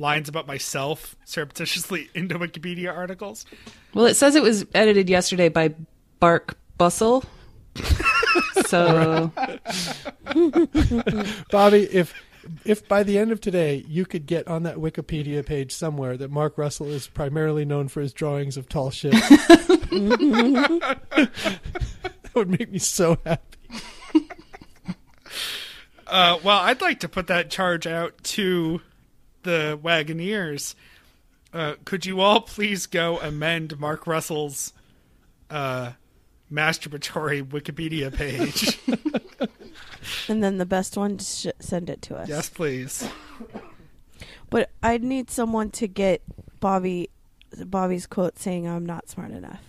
lines 0.00 0.28
about 0.28 0.48
myself 0.48 1.14
surreptitiously 1.24 2.10
into 2.14 2.36
Wikipedia 2.36 2.94
articles. 2.94 3.46
Well, 3.94 4.06
it 4.06 4.14
says 4.14 4.34
it 4.34 4.42
was 4.42 4.66
edited 4.74 5.08
yesterday 5.08 5.48
by 5.48 5.72
Bark 6.18 6.58
Bustle. 6.78 7.24
so 8.66 9.30
Bobby, 11.50 11.82
if 11.92 12.12
if 12.64 12.86
by 12.88 13.02
the 13.02 13.18
end 13.18 13.32
of 13.32 13.40
today 13.40 13.84
you 13.88 14.04
could 14.06 14.26
get 14.26 14.46
on 14.48 14.62
that 14.64 14.76
Wikipedia 14.76 15.44
page 15.44 15.74
somewhere 15.74 16.16
that 16.16 16.30
Mark 16.30 16.58
Russell 16.58 16.88
is 16.88 17.06
primarily 17.06 17.64
known 17.64 17.88
for 17.88 18.00
his 18.00 18.12
drawings 18.12 18.56
of 18.56 18.68
tall 18.68 18.90
ships, 18.90 19.20
that 19.28 21.00
would 22.34 22.48
make 22.50 22.70
me 22.70 22.78
so 22.78 23.18
happy. 23.24 23.58
Uh, 26.06 26.38
well, 26.44 26.58
I'd 26.60 26.80
like 26.80 27.00
to 27.00 27.08
put 27.08 27.26
that 27.26 27.50
charge 27.50 27.86
out 27.88 28.22
to 28.22 28.80
the 29.42 29.78
Wagoneers. 29.82 30.74
Uh, 31.52 31.74
could 31.84 32.04
you 32.06 32.20
all 32.20 32.40
please 32.40 32.86
go 32.86 33.18
amend 33.18 33.78
Mark 33.80 34.06
Russell's 34.06 34.72
uh, 35.50 35.92
masturbatory 36.52 37.42
Wikipedia 37.42 38.14
page? 38.14 38.78
And 40.28 40.42
then 40.42 40.58
the 40.58 40.66
best 40.66 40.96
one, 40.96 41.18
sh- 41.18 41.46
send 41.58 41.90
it 41.90 42.02
to 42.02 42.16
us. 42.16 42.28
yes, 42.28 42.48
please. 42.48 43.08
But 44.50 44.70
I'd 44.82 45.02
need 45.02 45.30
someone 45.30 45.70
to 45.72 45.86
get 45.88 46.22
Bobby 46.60 47.10
Bobby's 47.64 48.06
quote 48.06 48.38
saying 48.38 48.66
I'm 48.66 48.86
not 48.86 49.08
smart 49.08 49.30
enough. 49.30 49.60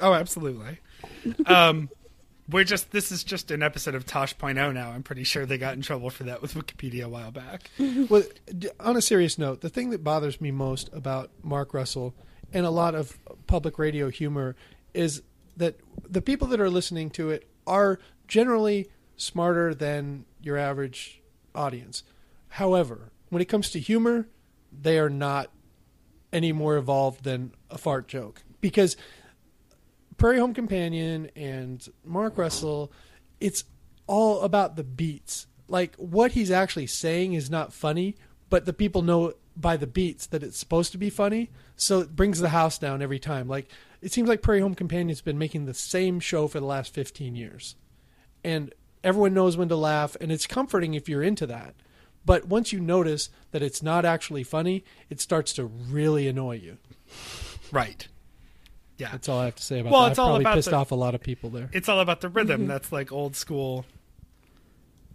Oh, 0.00 0.12
absolutely. 0.14 0.78
Um, 1.46 1.88
we're 2.50 2.64
just 2.64 2.90
this 2.90 3.10
is 3.12 3.24
just 3.24 3.50
an 3.50 3.62
episode 3.62 3.94
of 3.94 4.04
Tosh.0 4.04 4.74
now. 4.74 4.90
I'm 4.90 5.02
pretty 5.02 5.24
sure 5.24 5.46
they 5.46 5.58
got 5.58 5.74
in 5.74 5.82
trouble 5.82 6.10
for 6.10 6.24
that 6.24 6.42
with 6.42 6.54
Wikipedia 6.54 7.04
a 7.04 7.08
while 7.08 7.30
back. 7.30 7.70
Well, 8.10 8.22
on 8.80 8.96
a 8.96 9.02
serious 9.02 9.38
note, 9.38 9.60
the 9.62 9.68
thing 9.70 9.90
that 9.90 10.04
bothers 10.04 10.40
me 10.40 10.50
most 10.50 10.90
about 10.92 11.30
Mark 11.42 11.72
Russell 11.72 12.14
and 12.52 12.66
a 12.66 12.70
lot 12.70 12.94
of 12.94 13.18
public 13.46 13.78
radio 13.78 14.10
humor 14.10 14.56
is 14.92 15.22
that 15.56 15.76
the 16.08 16.20
people 16.20 16.48
that 16.48 16.60
are 16.60 16.70
listening 16.70 17.08
to 17.10 17.30
it 17.30 17.48
are 17.66 17.98
generally 18.28 18.88
smarter 19.16 19.74
than 19.74 20.24
your 20.42 20.56
average 20.56 21.22
audience. 21.54 22.02
However, 22.48 23.12
when 23.28 23.42
it 23.42 23.46
comes 23.46 23.70
to 23.70 23.80
humor, 23.80 24.28
they 24.72 24.98
are 24.98 25.10
not 25.10 25.50
any 26.32 26.52
more 26.52 26.76
evolved 26.76 27.24
than 27.24 27.52
a 27.70 27.78
fart 27.78 28.08
joke 28.08 28.42
because 28.60 28.96
Prairie 30.16 30.38
Home 30.38 30.54
Companion 30.54 31.30
and 31.36 31.86
Mark 32.04 32.38
Russell, 32.38 32.92
it's 33.40 33.64
all 34.06 34.42
about 34.42 34.76
the 34.76 34.84
beats. 34.84 35.46
Like 35.68 35.94
what 35.96 36.32
he's 36.32 36.50
actually 36.50 36.86
saying 36.86 37.34
is 37.34 37.50
not 37.50 37.72
funny, 37.72 38.16
but 38.50 38.66
the 38.66 38.72
people 38.72 39.02
know 39.02 39.34
by 39.56 39.76
the 39.76 39.86
beats 39.86 40.26
that 40.26 40.42
it's 40.42 40.58
supposed 40.58 40.92
to 40.92 40.98
be 40.98 41.10
funny, 41.10 41.50
so 41.76 42.00
it 42.00 42.16
brings 42.16 42.40
the 42.40 42.48
house 42.48 42.78
down 42.78 43.02
every 43.02 43.18
time. 43.18 43.48
Like 43.48 43.68
it 44.00 44.12
seems 44.12 44.28
like 44.28 44.42
Prairie 44.42 44.60
Home 44.60 44.74
Companion's 44.74 45.20
been 45.20 45.38
making 45.38 45.64
the 45.64 45.74
same 45.74 46.20
show 46.20 46.48
for 46.48 46.60
the 46.60 46.66
last 46.66 46.92
15 46.92 47.34
years. 47.36 47.76
And 48.42 48.74
everyone 49.04 49.34
knows 49.34 49.56
when 49.56 49.68
to 49.68 49.76
laugh 49.76 50.16
and 50.20 50.32
it's 50.32 50.46
comforting 50.46 50.94
if 50.94 51.08
you're 51.08 51.22
into 51.22 51.46
that. 51.46 51.74
But 52.26 52.46
once 52.48 52.72
you 52.72 52.80
notice 52.80 53.28
that 53.50 53.62
it's 53.62 53.82
not 53.82 54.04
actually 54.04 54.42
funny, 54.44 54.82
it 55.10 55.20
starts 55.20 55.52
to 55.54 55.64
really 55.66 56.26
annoy 56.26 56.56
you. 56.56 56.78
Right. 57.70 58.08
Yeah. 58.96 59.10
That's 59.12 59.28
all 59.28 59.40
I 59.40 59.44
have 59.46 59.56
to 59.56 59.62
say 59.62 59.80
about 59.80 59.92
Well, 59.92 60.02
that. 60.04 60.10
it's 60.12 60.18
I 60.18 60.22
all 60.22 60.28
probably 60.30 60.42
about 60.44 60.54
pissed 60.54 60.70
the- 60.70 60.76
off 60.76 60.90
a 60.90 60.94
lot 60.94 61.14
of 61.14 61.20
people 61.20 61.50
there. 61.50 61.68
It's 61.72 61.88
all 61.88 62.00
about 62.00 62.20
the 62.22 62.28
rhythm. 62.30 62.62
Mm-hmm. 62.62 62.68
That's 62.68 62.90
like 62.92 63.12
old 63.12 63.36
school 63.36 63.84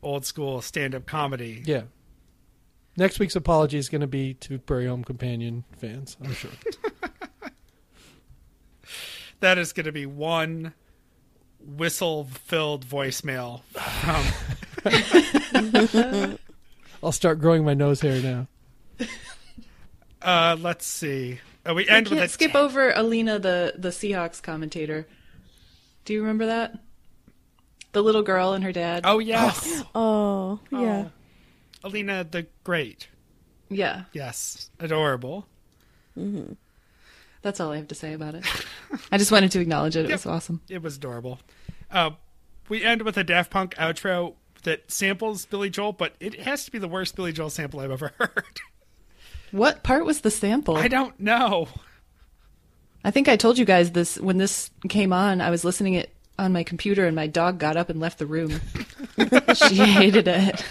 old 0.01 0.25
school 0.25 0.61
stand 0.61 0.93
up 0.95 1.05
comedy. 1.05 1.61
Yeah. 1.65 1.83
Next 2.95 3.19
week's 3.19 3.35
apology 3.35 3.77
is 3.77 3.89
going 3.89 4.01
to 4.01 4.07
be 4.07 4.33
to 4.35 4.59
Prairie 4.59 4.87
Home 4.87 5.03
Companion 5.03 5.63
fans, 5.77 6.15
I'm 6.23 6.33
sure. 6.33 6.51
That 9.41 9.57
is 9.57 9.71
gonna 9.71 9.93
be 9.93 10.05
one 10.05 10.73
whistle 11.65 12.25
filled 12.25 12.85
voicemail 12.85 13.61
from 13.73 14.25
I'll 17.03 17.11
start 17.11 17.39
growing 17.39 17.63
my 17.63 17.73
nose 17.73 18.01
hair 18.01 18.21
now. 18.21 18.47
uh 20.21 20.57
let's 20.59 20.85
see. 20.85 21.39
Uh, 21.67 21.73
we 21.73 21.87
end 21.87 22.07
with 22.07 22.19
can't 22.19 22.29
a 22.29 22.33
skip 22.33 22.55
over 22.55 22.91
Alina, 22.91 23.39
the 23.39 23.73
the 23.77 23.89
Seahawks 23.89 24.41
commentator. 24.41 25.07
Do 26.05 26.13
you 26.13 26.21
remember 26.21 26.45
that? 26.47 26.79
The 27.91 28.01
little 28.03 28.23
girl 28.23 28.53
and 28.53 28.63
her 28.63 28.71
dad. 28.71 29.01
Oh 29.05 29.19
yes. 29.19 29.83
Oh, 29.95 30.59
yeah. 30.71 31.09
Alina 31.83 32.23
the 32.29 32.47
Great. 32.63 33.07
Yeah, 33.69 34.05
Yes. 34.13 34.71
Adorable. 34.79 35.47
That's 37.41 37.59
all 37.59 37.71
I 37.71 37.77
have 37.77 37.87
to 37.89 37.95
say 37.95 38.13
about 38.13 38.35
it. 38.35 38.45
I 39.11 39.17
just 39.17 39.31
wanted 39.31 39.51
to 39.51 39.59
acknowledge 39.59 39.95
it. 39.95 40.05
It 40.05 40.11
was 40.11 40.25
awesome. 40.25 40.61
It 40.69 40.81
was 40.81 40.97
adorable. 40.97 41.39
Uh, 41.91 42.11
we 42.67 42.83
end 42.83 43.01
with 43.03 43.17
a 43.17 43.23
Daft 43.23 43.51
Punk 43.51 43.75
outro 43.75 44.35
that 44.63 44.91
samples 44.91 45.45
Billy 45.45 45.69
Joel, 45.69 45.93
but 45.93 46.13
it 46.19 46.41
has 46.41 46.65
to 46.65 46.71
be 46.71 46.79
the 46.79 46.87
worst 46.87 47.15
Billy 47.15 47.31
Joel 47.31 47.49
sample 47.49 47.79
I've 47.79 47.91
ever 47.91 48.13
heard. 48.19 48.59
What 49.51 49.83
part 49.83 50.05
was 50.05 50.21
the 50.21 50.31
sample? 50.31 50.77
I 50.77 50.87
don't 50.87 51.19
know. 51.19 51.67
I 53.03 53.11
think 53.11 53.27
I 53.27 53.37
told 53.37 53.57
you 53.57 53.65
guys 53.65 53.91
this 53.91 54.19
when 54.19 54.37
this 54.37 54.69
came 54.89 55.13
on. 55.13 55.41
I 55.41 55.49
was 55.49 55.63
listening 55.63 55.93
it 55.95 56.13
on 56.37 56.53
my 56.53 56.63
computer, 56.63 57.05
and 57.05 57.15
my 57.15 57.27
dog 57.27 57.57
got 57.57 57.77
up 57.77 57.89
and 57.89 57.99
left 57.99 58.19
the 58.19 58.25
room. 58.25 58.59
she 59.55 59.75
hated 59.75 60.27
it. 60.27 60.63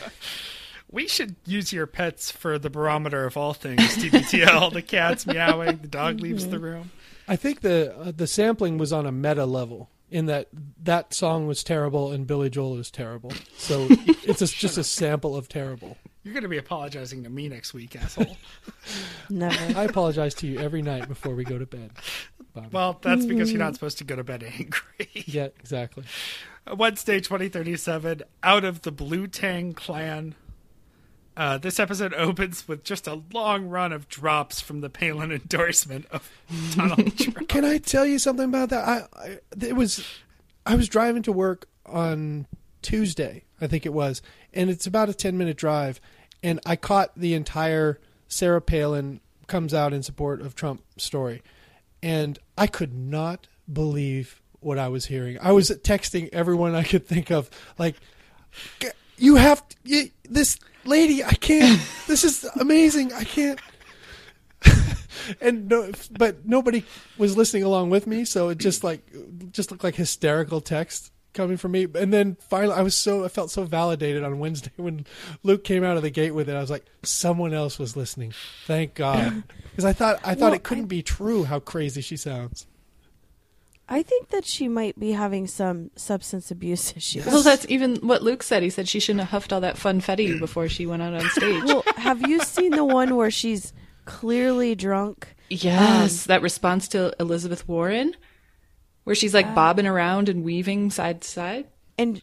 We 0.90 1.06
should 1.06 1.36
use 1.44 1.72
your 1.72 1.86
pets 1.86 2.30
for 2.30 2.58
the 2.58 2.70
barometer 2.70 3.26
of 3.26 3.36
all 3.36 3.52
things. 3.52 3.80
TBTL. 3.96 4.72
the 4.72 4.82
cat's 4.82 5.26
meowing. 5.26 5.78
The 5.78 5.88
dog 5.88 6.20
leaves 6.20 6.46
the 6.46 6.58
room. 6.58 6.90
I 7.26 7.36
think 7.36 7.60
the 7.60 7.94
uh, 7.94 8.12
the 8.16 8.26
sampling 8.26 8.78
was 8.78 8.92
on 8.92 9.04
a 9.04 9.12
meta 9.12 9.44
level 9.44 9.90
in 10.10 10.26
that 10.26 10.48
that 10.82 11.12
song 11.12 11.46
was 11.46 11.62
terrible 11.62 12.12
and 12.12 12.26
Billy 12.26 12.50
Joel 12.50 12.78
is 12.78 12.90
terrible. 12.90 13.32
So 13.56 13.86
it's 13.90 14.40
a, 14.42 14.46
just 14.46 14.78
a 14.78 14.84
sample 14.84 15.36
of 15.36 15.48
terrible. 15.48 15.96
You're 16.22 16.34
going 16.34 16.42
to 16.42 16.48
be 16.48 16.58
apologizing 16.58 17.24
to 17.24 17.30
me 17.30 17.48
next 17.48 17.72
week, 17.72 17.96
asshole. 17.96 18.36
Never. 19.30 19.78
I 19.78 19.84
apologize 19.84 20.34
to 20.34 20.46
you 20.46 20.58
every 20.58 20.82
night 20.82 21.08
before 21.08 21.34
we 21.34 21.44
go 21.44 21.58
to 21.58 21.66
bed. 21.66 21.90
Bobby. 22.54 22.68
well, 22.72 22.98
that's 23.00 23.24
because 23.24 23.52
you're 23.52 23.60
not 23.60 23.74
supposed 23.74 23.98
to 23.98 24.04
go 24.04 24.16
to 24.16 24.24
bed 24.24 24.42
angry. 24.42 25.08
yeah, 25.26 25.48
exactly. 25.60 26.04
Wednesday, 26.74 27.20
2037, 27.20 28.22
out 28.42 28.64
of 28.64 28.82
the 28.82 28.90
Blue 28.90 29.26
Tang 29.26 29.72
clan. 29.74 30.34
Uh, 31.38 31.56
this 31.56 31.78
episode 31.78 32.12
opens 32.18 32.66
with 32.68 32.84
just 32.84 33.06
a 33.06 33.22
long 33.32 33.68
run 33.68 33.92
of 33.92 34.08
drops 34.08 34.60
from 34.60 34.80
the 34.80 34.90
Palin 34.90 35.32
endorsement 35.40 36.04
of 36.10 36.30
Donald 36.74 37.16
Trump. 37.18 37.48
Can 37.48 37.64
I 37.64 37.78
tell 37.78 38.04
you 38.04 38.18
something 38.18 38.46
about 38.46 38.68
that? 38.70 38.86
I, 38.86 39.06
I 39.16 39.38
it 39.64 39.76
was 39.76 40.04
I 40.66 40.74
was 40.74 40.88
driving 40.88 41.22
to 41.22 41.32
work 41.32 41.66
on 41.86 42.46
Tuesday, 42.82 43.44
I 43.60 43.66
think 43.66 43.86
it 43.86 43.92
was, 43.92 44.20
and 44.52 44.68
it's 44.68 44.86
about 44.86 45.08
a 45.08 45.14
10 45.14 45.38
minute 45.38 45.56
drive 45.56 46.00
and 46.42 46.60
I 46.64 46.76
caught 46.76 47.12
the 47.16 47.34
entire 47.34 47.98
Sarah 48.28 48.60
Palin 48.60 49.20
comes 49.46 49.72
out 49.72 49.92
in 49.92 50.02
support 50.02 50.40
of 50.40 50.54
Trump 50.54 50.82
story. 50.96 51.42
And 52.02 52.38
I 52.56 52.66
could 52.66 52.94
not 52.94 53.48
believe 53.72 54.40
what 54.60 54.78
I 54.78 54.88
was 54.88 55.06
hearing. 55.06 55.38
I 55.40 55.52
was 55.52 55.70
texting 55.70 56.28
everyone 56.32 56.74
I 56.74 56.82
could 56.82 57.06
think 57.06 57.30
of 57.30 57.50
like 57.78 57.96
"G- 58.80 58.88
you 59.18 59.36
have 59.36 59.66
to, 59.68 59.76
you, 59.84 60.10
this 60.28 60.58
lady, 60.84 61.24
I 61.24 61.34
can't. 61.34 61.80
This 62.06 62.24
is 62.24 62.44
amazing. 62.58 63.12
I 63.12 63.24
can't 63.24 63.60
and 65.40 65.68
no, 65.68 65.90
but 66.10 66.46
nobody 66.46 66.84
was 67.16 67.36
listening 67.36 67.62
along 67.62 67.90
with 67.90 68.06
me, 68.06 68.24
so 68.24 68.48
it 68.48 68.58
just 68.58 68.84
like 68.84 69.02
just 69.52 69.70
looked 69.70 69.84
like 69.84 69.94
hysterical 69.94 70.60
text 70.60 71.12
coming 71.34 71.56
from 71.56 71.72
me. 71.72 71.86
And 71.94 72.12
then 72.12 72.36
finally, 72.40 72.74
I 72.74 72.82
was 72.82 72.94
so 72.94 73.24
I 73.24 73.28
felt 73.28 73.50
so 73.50 73.64
validated 73.64 74.24
on 74.24 74.38
Wednesday 74.38 74.72
when 74.76 75.06
Luke 75.42 75.64
came 75.64 75.84
out 75.84 75.96
of 75.96 76.02
the 76.02 76.10
gate 76.10 76.32
with 76.32 76.48
it. 76.48 76.56
I 76.56 76.60
was 76.60 76.70
like, 76.70 76.84
someone 77.02 77.54
else 77.54 77.78
was 77.78 77.96
listening. 77.96 78.32
Thank 78.66 78.94
God, 78.94 79.44
because 79.70 79.84
I 79.84 79.92
thought 79.92 80.20
I 80.24 80.34
thought 80.34 80.46
Well, 80.46 80.54
it 80.54 80.64
couldn't 80.64 80.86
be 80.86 81.02
true 81.02 81.44
how 81.44 81.60
crazy 81.60 82.00
she 82.00 82.16
sounds. 82.16 82.66
I 83.90 84.02
think 84.02 84.28
that 84.28 84.44
she 84.44 84.68
might 84.68 84.98
be 84.98 85.12
having 85.12 85.46
some 85.46 85.90
substance 85.96 86.50
abuse 86.50 86.92
issues. 86.96 87.24
Well, 87.26 87.42
that's 87.42 87.64
even 87.68 87.96
what 87.96 88.22
Luke 88.22 88.42
said. 88.42 88.62
He 88.62 88.70
said 88.70 88.88
she 88.88 89.00
shouldn't 89.00 89.20
have 89.20 89.30
huffed 89.30 89.52
all 89.52 89.60
that 89.62 89.76
funfetti 89.76 90.38
before 90.38 90.68
she 90.68 90.84
went 90.86 91.02
out 91.02 91.14
on 91.14 91.28
stage. 91.30 91.64
Well, 91.64 91.82
have 91.96 92.20
you 92.28 92.40
seen 92.40 92.72
the 92.72 92.84
one 92.84 93.16
where 93.16 93.30
she's 93.30 93.72
clearly 94.04 94.74
drunk? 94.74 95.34
yes, 95.50 96.24
that 96.24 96.42
response 96.42 96.88
to 96.88 97.14
Elizabeth 97.18 97.66
Warren, 97.66 98.14
where 99.04 99.16
she's 99.16 99.32
like 99.32 99.54
bobbing 99.54 99.86
around 99.86 100.28
and 100.28 100.44
weaving 100.44 100.90
side 100.90 101.22
to 101.22 101.28
side. 101.28 101.66
And 101.96 102.20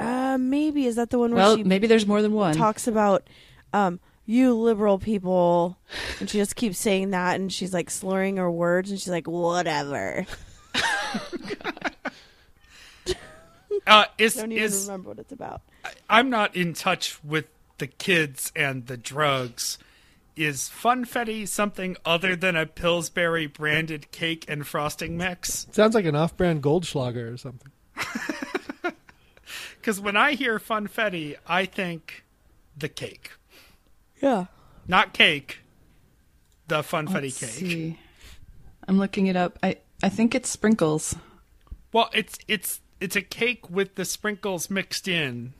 uh, 0.00 0.36
maybe 0.40 0.86
is 0.86 0.96
that 0.96 1.10
the 1.10 1.18
one 1.20 1.30
where 1.32 1.38
Well, 1.44 1.56
she 1.56 1.62
maybe 1.62 1.86
there's 1.86 2.06
more 2.06 2.20
than 2.22 2.32
one. 2.32 2.54
talks 2.54 2.88
about 2.88 3.28
um, 3.72 4.00
you 4.26 4.54
liberal 4.56 4.98
people, 4.98 5.78
and 6.18 6.28
she 6.28 6.38
just 6.38 6.56
keeps 6.56 6.78
saying 6.78 7.10
that, 7.10 7.36
and 7.38 7.52
she's 7.52 7.72
like 7.72 7.90
slurring 7.90 8.38
her 8.38 8.50
words, 8.50 8.90
and 8.90 8.98
she's 8.98 9.08
like, 9.08 9.28
whatever. 9.28 10.26
Uh, 13.86 14.04
is, 14.18 14.36
I 14.36 14.42
don't 14.42 14.52
even 14.52 14.64
is, 14.64 14.86
remember 14.86 15.08
what 15.10 15.18
it's 15.18 15.32
about. 15.32 15.62
I'm 16.10 16.28
not 16.30 16.54
in 16.56 16.74
touch 16.74 17.22
with 17.24 17.46
the 17.78 17.86
kids 17.86 18.52
and 18.56 18.86
the 18.86 18.96
drugs. 18.96 19.78
Is 20.36 20.68
funfetti 20.70 21.48
something 21.48 21.96
other 22.04 22.36
than 22.36 22.54
a 22.54 22.66
Pillsbury 22.66 23.46
branded 23.46 24.10
cake 24.12 24.44
and 24.46 24.66
frosting 24.66 25.16
mix? 25.16 25.66
Sounds 25.72 25.94
like 25.94 26.04
an 26.04 26.14
off-brand 26.14 26.62
Goldschlager 26.62 27.32
or 27.32 27.36
something. 27.36 27.72
Because 29.80 30.00
when 30.00 30.16
I 30.18 30.32
hear 30.34 30.58
funfetti, 30.58 31.36
I 31.46 31.64
think 31.64 32.24
the 32.76 32.88
cake, 32.90 33.30
Yeah. 34.20 34.46
not 34.86 35.14
cake. 35.14 35.60
The 36.66 36.82
funfetti 36.82 37.22
Let's 37.22 37.38
cake. 37.40 37.48
see. 37.50 37.98
I'm 38.86 38.98
looking 38.98 39.28
it 39.28 39.36
up. 39.36 39.58
I 39.62 39.78
I 40.02 40.08
think 40.08 40.34
it's 40.34 40.48
sprinkles. 40.48 41.16
Well, 41.92 42.08
it's 42.12 42.38
it's 42.48 42.80
it's 43.00 43.16
a 43.16 43.22
cake 43.22 43.68
with 43.70 43.94
the 43.96 44.04
sprinkles 44.04 44.68
mixed 44.70 45.06
in, 45.08 45.54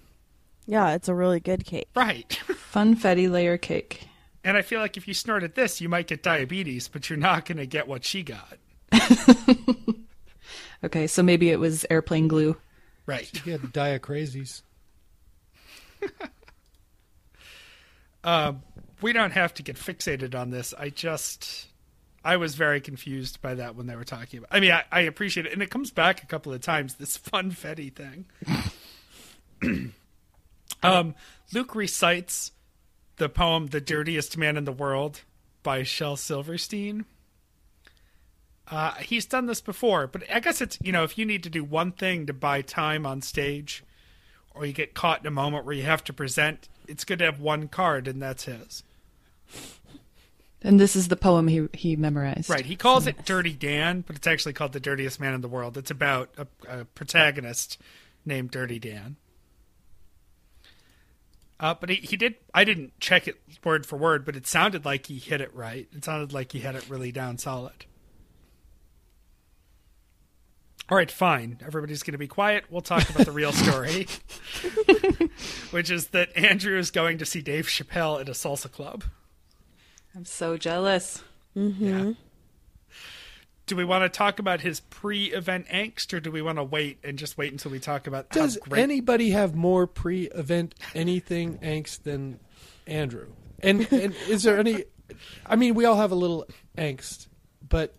Yeah, 0.66 0.92
it's 0.94 1.08
a 1.08 1.14
really 1.14 1.40
good 1.40 1.64
cake. 1.64 1.88
right? 1.94 2.28
Funfetti 2.72 3.30
layer 3.30 3.56
cake. 3.58 4.08
and 4.44 4.56
I 4.56 4.62
feel 4.62 4.80
like 4.80 4.96
if 4.96 5.06
you 5.08 5.14
snorted 5.14 5.54
this, 5.54 5.80
you 5.80 5.88
might 5.88 6.06
get 6.08 6.22
diabetes, 6.22 6.88
but 6.88 7.08
you're 7.08 7.18
not 7.18 7.44
going 7.46 7.58
to 7.58 7.66
get 7.66 7.86
what 7.88 8.04
she 8.04 8.22
got. 8.22 8.58
Okay, 10.84 11.08
so 11.08 11.24
maybe 11.24 11.50
it 11.50 11.58
was 11.58 11.84
airplane 11.90 12.28
glue. 12.28 12.56
Right. 13.04 13.26
He 13.44 13.50
had 13.50 13.72
die 13.72 13.88
of 13.88 14.02
crazies. 14.02 14.62
Um, 18.24 18.62
we 19.00 19.12
don't 19.12 19.30
have 19.30 19.54
to 19.54 19.62
get 19.62 19.76
fixated 19.76 20.34
on 20.34 20.50
this. 20.50 20.74
I 20.76 20.90
just 20.90 21.67
I 22.28 22.36
was 22.36 22.56
very 22.56 22.82
confused 22.82 23.40
by 23.40 23.54
that 23.54 23.74
when 23.74 23.86
they 23.86 23.96
were 23.96 24.04
talking 24.04 24.40
about. 24.40 24.50
I 24.54 24.60
mean, 24.60 24.70
I, 24.70 24.84
I 24.92 25.00
appreciate 25.00 25.46
it, 25.46 25.52
and 25.54 25.62
it 25.62 25.70
comes 25.70 25.90
back 25.90 26.22
a 26.22 26.26
couple 26.26 26.52
of 26.52 26.60
times. 26.60 26.96
This 26.96 27.16
funfetti 27.16 27.90
thing. 27.90 28.26
um, 30.82 31.14
Luke 31.54 31.74
recites 31.74 32.52
the 33.16 33.30
poem 33.30 33.68
"The 33.68 33.80
Dirtiest 33.80 34.36
Man 34.36 34.58
in 34.58 34.66
the 34.66 34.72
World" 34.72 35.22
by 35.62 35.84
Shel 35.84 36.16
Silverstein. 36.16 37.06
Uh, 38.70 38.92
he's 38.96 39.24
done 39.24 39.46
this 39.46 39.62
before, 39.62 40.06
but 40.06 40.22
I 40.30 40.40
guess 40.40 40.60
it's 40.60 40.76
you 40.82 40.92
know 40.92 41.04
if 41.04 41.16
you 41.16 41.24
need 41.24 41.42
to 41.44 41.50
do 41.50 41.64
one 41.64 41.92
thing 41.92 42.26
to 42.26 42.34
buy 42.34 42.60
time 42.60 43.06
on 43.06 43.22
stage, 43.22 43.82
or 44.54 44.66
you 44.66 44.74
get 44.74 44.92
caught 44.92 45.20
in 45.20 45.26
a 45.26 45.30
moment 45.30 45.64
where 45.64 45.74
you 45.74 45.84
have 45.84 46.04
to 46.04 46.12
present, 46.12 46.68
it's 46.86 47.06
good 47.06 47.20
to 47.20 47.24
have 47.24 47.40
one 47.40 47.68
card, 47.68 48.06
and 48.06 48.20
that's 48.20 48.44
his. 48.44 48.82
And 50.62 50.80
this 50.80 50.96
is 50.96 51.08
the 51.08 51.16
poem 51.16 51.46
he 51.46 51.68
he 51.72 51.94
memorized. 51.94 52.50
Right. 52.50 52.66
He 52.66 52.76
calls 52.76 53.06
it 53.06 53.24
Dirty 53.24 53.52
Dan, 53.52 54.02
but 54.06 54.16
it's 54.16 54.26
actually 54.26 54.54
called 54.54 54.72
The 54.72 54.80
Dirtiest 54.80 55.20
Man 55.20 55.34
in 55.34 55.40
the 55.40 55.48
World. 55.48 55.76
It's 55.78 55.90
about 55.90 56.30
a, 56.36 56.46
a 56.80 56.84
protagonist 56.84 57.78
named 58.24 58.50
Dirty 58.50 58.78
Dan. 58.78 59.16
Uh, 61.60 61.74
but 61.78 61.90
he, 61.90 61.96
he 61.96 62.16
did. 62.16 62.36
I 62.54 62.64
didn't 62.64 62.98
check 63.00 63.26
it 63.28 63.40
word 63.64 63.86
for 63.86 63.96
word, 63.96 64.24
but 64.24 64.36
it 64.36 64.46
sounded 64.46 64.84
like 64.84 65.06
he 65.06 65.18
hit 65.18 65.40
it 65.40 65.54
right. 65.54 65.88
It 65.92 66.04
sounded 66.04 66.32
like 66.32 66.52
he 66.52 66.60
had 66.60 66.74
it 66.74 66.88
really 66.88 67.12
down 67.12 67.38
solid. 67.38 67.84
All 70.90 70.96
right, 70.96 71.10
fine. 71.10 71.58
Everybody's 71.64 72.02
going 72.02 72.12
to 72.12 72.18
be 72.18 72.28
quiet. 72.28 72.64
We'll 72.70 72.80
talk 72.80 73.10
about 73.10 73.26
the 73.26 73.32
real 73.32 73.52
story, 73.52 74.06
which 75.70 75.90
is 75.90 76.08
that 76.08 76.34
Andrew 76.34 76.78
is 76.78 76.90
going 76.90 77.18
to 77.18 77.26
see 77.26 77.42
Dave 77.42 77.66
Chappelle 77.66 78.20
at 78.20 78.28
a 78.28 78.32
salsa 78.32 78.72
club. 78.72 79.04
I'm 80.14 80.24
so 80.24 80.56
jealous. 80.56 81.22
Mm-hmm. 81.56 81.86
Yeah. 81.86 82.12
Do 83.66 83.76
we 83.76 83.84
want 83.84 84.04
to 84.04 84.08
talk 84.08 84.38
about 84.38 84.62
his 84.62 84.80
pre-event 84.80 85.68
angst, 85.68 86.14
or 86.14 86.20
do 86.20 86.30
we 86.30 86.40
want 86.40 86.56
to 86.56 86.64
wait 86.64 86.98
and 87.04 87.18
just 87.18 87.36
wait 87.36 87.52
until 87.52 87.70
we 87.70 87.78
talk 87.78 88.06
about 88.06 88.30
Does 88.30 88.54
how 88.54 88.70
great? 88.70 88.82
anybody 88.82 89.30
have 89.30 89.54
more 89.54 89.86
pre-event 89.86 90.74
anything 90.94 91.58
angst 91.58 92.04
than 92.04 92.40
Andrew? 92.86 93.26
And 93.62 93.86
and 93.92 94.14
is 94.28 94.42
there 94.44 94.58
any? 94.58 94.84
I 95.44 95.56
mean, 95.56 95.74
we 95.74 95.84
all 95.84 95.96
have 95.96 96.12
a 96.12 96.14
little 96.14 96.46
angst, 96.78 97.26
but 97.68 97.94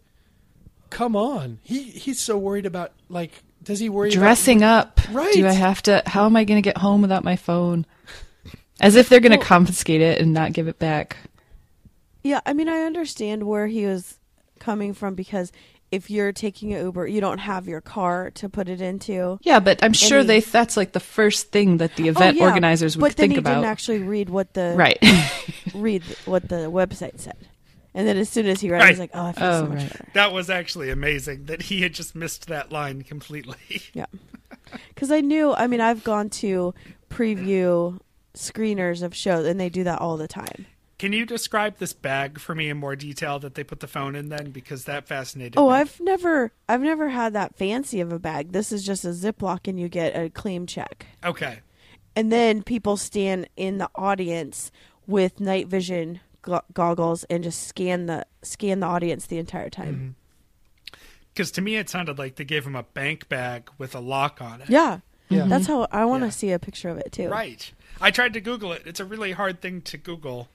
come 0.90 1.16
on, 1.16 1.60
he 1.62 1.84
he's 1.84 2.20
so 2.20 2.38
worried 2.38 2.66
about 2.66 2.94
like. 3.08 3.44
Does 3.62 3.80
he 3.80 3.90
worry 3.90 4.10
Dressing 4.10 4.64
up. 4.64 5.02
Right. 5.12 5.34
Do 5.34 5.46
I 5.46 5.52
have 5.52 5.82
to? 5.84 6.02
How 6.06 6.26
am 6.26 6.36
I 6.38 6.46
going 6.46 6.58
to 6.58 6.68
get 6.68 6.78
home 6.78 7.02
without 7.02 7.24
my 7.26 7.36
phone? 7.36 7.86
As 8.80 8.96
if 8.96 9.10
they're 9.10 9.20
going 9.20 9.38
to 9.38 9.46
confiscate 9.46 10.00
it 10.00 10.22
and 10.22 10.34
not 10.34 10.54
give 10.54 10.70
it 10.70 10.80
back. 10.80 11.18
Yeah, 12.24 12.42
I 12.46 12.54
mean, 12.54 12.68
I 12.70 12.82
understand 12.82 13.44
where 13.44 13.68
he 13.68 13.86
was 13.86 14.20
coming 14.60 14.94
from 14.94 15.16
because 15.16 15.52
if 15.92 16.10
you're 16.12 16.32
taking 16.32 16.74
an 16.74 16.84
Uber, 16.86 17.08
you 17.08 17.20
don't 17.22 17.40
have 17.40 17.68
your 17.68 17.82
car 17.82 18.30
to 18.32 18.48
put 18.50 18.70
it 18.70 18.80
into. 18.82 19.40
Yeah, 19.42 19.60
but 19.60 19.84
I'm 19.84 19.94
sure 19.94 20.20
Any- 20.20 20.28
they 20.28 20.40
that's 20.42 20.78
like 20.78 20.92
the 20.92 21.00
first 21.00 21.52
thing 21.52 21.78
that 21.78 21.96
the 21.96 22.08
oh, 22.10 22.12
event 22.12 22.36
Oh, 22.38 22.40
yeah, 22.42 22.48
organizers 22.48 22.96
would 22.98 23.02
but 23.02 23.16
then 23.18 23.24
think 23.30 23.34
he 23.34 23.38
about. 23.40 23.56
didn't 23.56 23.66
actually 23.66 24.00
read 24.00 24.30
what 24.30 24.54
the 24.54 24.76
right. 24.78 25.00
read 25.74 26.04
what 26.26 26.48
the 26.50 26.70
website 26.70 27.20
said, 27.20 27.38
and 27.96 28.08
then 28.08 28.18
as 28.18 28.30
soon 28.30 28.46
as 28.46 28.60
he 28.62 28.70
read, 28.70 28.82
it, 28.82 28.86
he 28.86 28.92
was 28.92 29.00
like, 29.00 29.12
"Oh, 29.16 29.26
I 29.26 29.32
feel 29.32 29.48
Oh, 29.48 29.60
so 29.62 29.68
much 29.68 29.78
right. 29.80 29.90
better." 29.92 30.08
that 30.14 30.32
was 30.34 30.50
actually 30.52 30.90
amazing 30.92 31.46
that 31.46 31.64
he 31.64 31.82
had 31.82 31.94
just 31.94 32.14
missed 32.16 32.48
that 32.48 32.72
line 32.72 33.02
completely. 33.02 33.56
Yeah, 33.94 34.06
because 34.94 35.10
I 35.12 35.22
knew. 35.22 35.54
I 35.54 35.66
mean, 35.66 35.82
I've 35.82 36.04
gone 36.04 36.30
to 36.32 36.76
preview 37.10 38.00
screeners 38.36 39.02
of 39.02 39.16
shows, 39.16 39.48
and 39.48 39.60
they 39.60 39.70
do 39.70 39.84
that 39.86 40.00
all 40.00 40.18
the 40.18 40.28
time. 40.28 40.68
Can 41.00 41.14
you 41.14 41.26
describe 41.26 41.78
this 41.78 41.94
bag 41.94 42.40
for 42.40 42.54
me 42.54 42.70
in 42.70 42.78
more 42.78 42.96
detail 42.96 43.40
that 43.40 43.56
they 43.56 43.64
put 43.64 43.80
the 43.80 43.88
phone 43.88 44.16
in 44.16 44.28
then? 44.30 44.52
Because 44.52 44.84
that 44.84 45.08
fascinated 45.08 45.56
Oh, 45.58 45.62
me. 45.64 45.68
Oh, 45.68 45.70
I've 45.72 46.00
never, 46.02 46.52
I've 46.68 46.82
never 46.82 47.10
had 47.10 47.34
that 47.34 47.56
fancy 47.56 48.02
of 48.02 48.12
a 48.12 48.20
bag. 48.20 48.52
This 48.52 48.72
is 48.74 48.86
just 48.86 49.06
a 49.06 49.10
Ziploc, 49.10 49.68
and 49.68 49.80
you 49.80 49.88
get 49.88 50.16
a 50.16 50.30
claim 50.30 50.66
check. 50.68 51.06
Okay. 51.24 51.60
and 52.16 52.32
then 52.32 52.64
people 52.64 52.98
stand 52.98 53.48
in 53.56 53.78
the 53.78 53.90
audience 53.96 54.72
with 55.08 55.40
night 55.40 55.68
vision 55.68 56.20
go- 56.42 56.62
goggles 56.74 57.24
and 57.26 57.44
just 57.44 57.66
scan 57.68 58.06
the 58.08 58.26
scan 58.42 58.82
the 58.82 58.88
audience 58.88 59.26
the 59.28 59.38
entire 59.38 59.70
time. 59.70 59.96
Mm-hmm. 59.96 61.00
Because 61.34 61.52
to 61.52 61.62
me, 61.62 61.78
it 61.78 61.90
sounded 61.90 62.18
like 62.20 62.36
they 62.36 62.44
gave 62.44 62.66
him 62.66 62.76
a 62.76 62.84
bank 62.84 63.30
bag 63.30 63.70
with 63.78 63.96
a 63.96 64.00
lock 64.02 64.42
on 64.42 64.62
it. 64.62 64.70
Yeah, 64.70 65.00
Yeah. 65.30 65.46
That's 65.46 65.68
how 65.68 65.88
I 65.92 66.04
want 66.06 66.24
to 66.24 66.28
Yeah. 66.28 66.32
see 66.32 66.52
a 66.52 66.60
picture 66.60 66.90
of 66.90 66.98
it 66.98 67.12
too. 67.14 67.30
Right. 67.30 67.72
I 68.02 68.12
tried 68.12 68.34
to 68.34 68.42
Google 68.42 68.74
it. 68.74 68.84
It's 68.86 69.00
a 69.00 69.06
really 69.06 69.32
hard 69.32 69.62
thing 69.62 69.82
to 69.84 69.98
Google. 69.98 70.50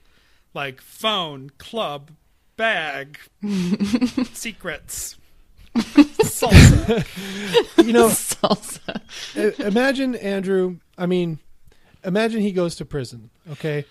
Like 0.55 0.79
phone, 0.81 1.51
club, 1.59 2.11
bag, 2.57 3.19
secrets, 4.33 5.17
salsa. 5.75 7.05
You 7.85 7.93
know, 7.93 8.07
Salsa. 8.07 9.59
Imagine 9.59 10.15
Andrew. 10.15 10.77
I 10.97 11.05
mean, 11.05 11.37
imagine 12.03 12.41
he 12.41 12.51
goes 12.51 12.75
to 12.77 12.85
prison. 12.85 13.29
Okay, 13.51 13.85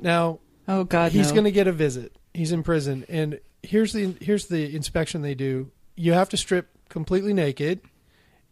now 0.00 0.40
Oh 0.66 0.82
God, 0.84 1.12
he's 1.12 1.28
no. 1.28 1.34
going 1.34 1.44
to 1.44 1.52
get 1.52 1.68
a 1.68 1.72
visit. 1.72 2.16
He's 2.34 2.50
in 2.50 2.62
prison, 2.62 3.04
and 3.08 3.38
here's 3.62 3.92
the 3.92 4.16
here's 4.20 4.46
the 4.46 4.74
inspection 4.74 5.22
they 5.22 5.34
do. 5.34 5.70
You 5.96 6.14
have 6.14 6.28
to 6.30 6.36
strip 6.36 6.70
completely 6.88 7.32
naked, 7.34 7.80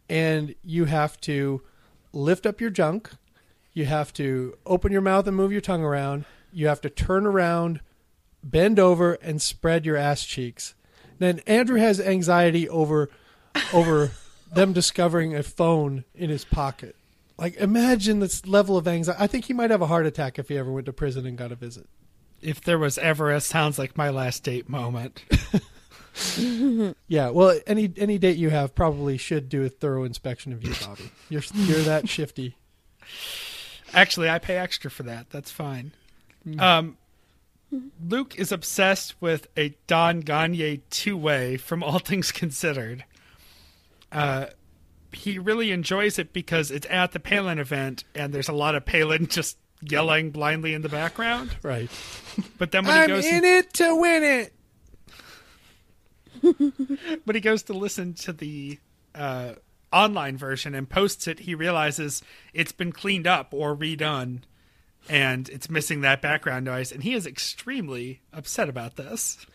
and 0.07 0.53
you 0.63 0.85
have 0.85 1.19
to 1.21 1.61
lift 2.13 2.45
up 2.45 2.61
your 2.61 2.69
junk. 2.69 3.09
You 3.73 3.85
have 3.85 4.13
to 4.13 4.55
open 4.65 4.91
your 4.93 5.01
mouth 5.01 5.27
and 5.27 5.35
move 5.35 5.51
your 5.51 5.61
tongue 5.61 5.83
around. 5.83 6.25
You 6.55 6.67
have 6.67 6.81
to 6.81 6.89
turn 6.89 7.25
around, 7.25 7.81
bend 8.43 8.79
over, 8.79 9.13
and 9.15 9.41
spread 9.41 9.85
your 9.85 9.97
ass 9.97 10.23
cheeks. 10.23 10.73
Then 11.19 11.39
Andrew 11.45 11.77
has 11.77 11.99
anxiety 11.99 12.67
over 12.69 13.09
over 13.73 14.11
them 14.53 14.73
discovering 14.73 15.35
a 15.35 15.43
phone 15.43 16.05
in 16.13 16.29
his 16.29 16.45
pocket. 16.45 16.95
Like 17.37 17.55
imagine 17.57 18.19
this 18.19 18.45
level 18.47 18.77
of 18.77 18.87
anxiety. 18.87 19.21
I 19.21 19.27
think 19.27 19.45
he 19.45 19.53
might 19.53 19.71
have 19.71 19.81
a 19.81 19.87
heart 19.87 20.05
attack 20.05 20.39
if 20.39 20.49
he 20.49 20.57
ever 20.57 20.71
went 20.71 20.85
to 20.85 20.93
prison 20.93 21.25
and 21.25 21.37
got 21.37 21.51
a 21.51 21.55
visit. 21.55 21.87
If 22.41 22.61
there 22.61 22.79
was 22.79 22.97
ever 22.97 23.31
a 23.31 23.41
sounds 23.41 23.77
like 23.77 23.97
my 23.97 24.09
last 24.09 24.43
date 24.43 24.69
moment. 24.69 25.23
Yeah, 27.07 27.29
well, 27.29 27.59
any 27.67 27.91
any 27.97 28.17
date 28.17 28.37
you 28.37 28.49
have 28.49 28.73
probably 28.73 29.17
should 29.17 29.49
do 29.49 29.63
a 29.63 29.69
thorough 29.69 30.05
inspection 30.05 30.53
of 30.53 30.63
you, 30.63 30.73
Bobby. 30.81 31.11
You're 31.29 31.43
you're 31.53 31.81
that 31.81 32.07
shifty. 32.09 32.55
Actually, 33.93 34.29
I 34.29 34.39
pay 34.39 34.57
extra 34.57 34.89
for 34.89 35.03
that. 35.03 35.29
That's 35.29 35.51
fine. 35.51 35.91
Um, 36.59 36.97
Luke 38.07 38.35
is 38.37 38.51
obsessed 38.51 39.19
with 39.21 39.47
a 39.57 39.75
Don 39.87 40.23
Gonyea 40.23 40.81
two 40.89 41.17
way 41.17 41.57
from 41.57 41.83
All 41.83 41.99
Things 41.99 42.31
Considered. 42.31 43.05
Uh, 44.11 44.47
he 45.11 45.39
really 45.39 45.71
enjoys 45.71 46.19
it 46.19 46.33
because 46.33 46.71
it's 46.71 46.87
at 46.89 47.11
the 47.11 47.19
Palin 47.19 47.59
event 47.59 48.03
and 48.13 48.33
there's 48.33 48.49
a 48.49 48.53
lot 48.53 48.75
of 48.75 48.85
Palin 48.85 49.27
just 49.29 49.57
yelling 49.81 50.31
blindly 50.31 50.73
in 50.73 50.81
the 50.81 50.89
background. 50.89 51.55
Right. 51.63 51.89
But 52.57 52.71
then 52.71 52.85
when 52.85 52.95
he 52.95 53.01
I'm 53.01 53.07
goes 53.07 53.25
in 53.25 53.43
it 53.43 53.73
to 53.73 53.95
win 53.95 54.23
it. 54.23 54.51
but 57.25 57.35
he 57.35 57.41
goes 57.41 57.63
to 57.63 57.73
listen 57.73 58.13
to 58.13 58.33
the 58.33 58.79
uh, 59.13 59.53
online 59.91 60.37
version 60.37 60.75
and 60.75 60.89
posts 60.89 61.27
it, 61.27 61.39
he 61.39 61.55
realizes 61.55 62.21
it's 62.53 62.71
been 62.71 62.91
cleaned 62.91 63.25
up 63.27 63.53
or 63.53 63.75
redone, 63.75 64.41
and 65.09 65.49
it's 65.49 65.69
missing 65.69 66.01
that 66.01 66.21
background 66.21 66.65
noise, 66.65 66.91
and 66.91 67.03
he 67.03 67.13
is 67.13 67.25
extremely 67.25 68.21
upset 68.33 68.69
about 68.69 68.95
this. 68.95 69.45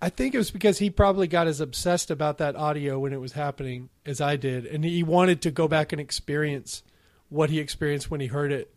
I 0.00 0.10
think 0.10 0.34
it 0.34 0.38
was 0.38 0.50
because 0.50 0.78
he 0.78 0.90
probably 0.90 1.26
got 1.26 1.48
as 1.48 1.60
obsessed 1.60 2.10
about 2.10 2.38
that 2.38 2.54
audio 2.54 3.00
when 3.00 3.12
it 3.12 3.20
was 3.20 3.32
happening 3.32 3.88
as 4.06 4.20
I 4.20 4.36
did, 4.36 4.64
and 4.66 4.84
he 4.84 5.02
wanted 5.02 5.42
to 5.42 5.50
go 5.50 5.66
back 5.66 5.92
and 5.92 6.00
experience 6.00 6.82
what 7.28 7.50
he 7.50 7.58
experienced 7.58 8.10
when 8.10 8.20
he 8.20 8.28
heard 8.28 8.52
it 8.52 8.72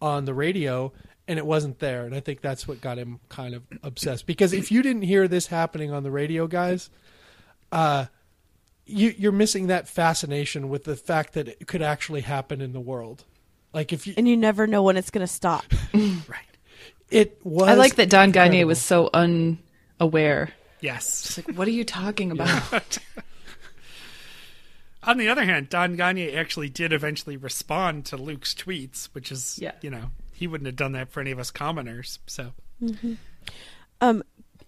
on 0.00 0.24
the 0.24 0.34
radio, 0.34 0.92
and 1.26 1.38
it 1.38 1.46
wasn't 1.46 1.78
there. 1.78 2.04
And 2.04 2.14
I 2.14 2.20
think 2.20 2.40
that's 2.40 2.68
what 2.68 2.80
got 2.80 2.98
him 2.98 3.20
kind 3.28 3.54
of 3.54 3.62
obsessed. 3.82 4.26
Because 4.26 4.52
if 4.52 4.70
you 4.70 4.82
didn't 4.82 5.02
hear 5.02 5.26
this 5.26 5.46
happening 5.46 5.92
on 5.92 6.02
the 6.02 6.10
radio, 6.10 6.46
guys, 6.46 6.90
uh, 7.70 8.06
you, 8.84 9.14
you're 9.16 9.32
missing 9.32 9.68
that 9.68 9.88
fascination 9.88 10.68
with 10.68 10.84
the 10.84 10.96
fact 10.96 11.34
that 11.34 11.48
it 11.48 11.66
could 11.66 11.82
actually 11.82 12.22
happen 12.22 12.60
in 12.60 12.72
the 12.72 12.80
world. 12.80 13.24
Like 13.72 13.92
if 13.92 14.06
you, 14.06 14.14
And 14.16 14.28
you 14.28 14.36
never 14.36 14.66
know 14.66 14.82
when 14.82 14.96
it's 14.96 15.10
going 15.10 15.26
to 15.26 15.32
stop. 15.32 15.64
Right. 15.94 16.38
it 17.10 17.38
was. 17.44 17.68
I 17.68 17.74
like 17.74 17.96
that 17.96 18.10
Don 18.10 18.32
Gonyea 18.32 18.66
was 18.66 18.80
so 18.80 19.10
unaware. 19.12 20.50
Yes. 20.80 21.38
It's 21.38 21.46
like, 21.46 21.56
what 21.56 21.68
are 21.68 21.72
you 21.72 21.84
talking 21.84 22.30
about? 22.32 22.98
On 25.04 25.16
the 25.18 25.28
other 25.28 25.44
hand, 25.44 25.68
Don 25.68 25.96
Gonyea 25.96 26.36
actually 26.36 26.68
did 26.68 26.92
eventually 26.92 27.36
respond 27.36 28.04
to 28.06 28.16
Luke's 28.16 28.54
tweets, 28.54 29.06
which 29.12 29.32
is, 29.32 29.58
Yeah. 29.60 29.72
you 29.80 29.90
know, 29.90 30.10
he 30.32 30.46
wouldn't 30.46 30.66
have 30.66 30.76
done 30.76 30.92
that 30.92 31.10
for 31.10 31.20
any 31.20 31.32
of 31.32 31.38
us 31.40 31.50
commoners. 31.50 32.20
So, 32.26 32.52
Um, 34.00 34.22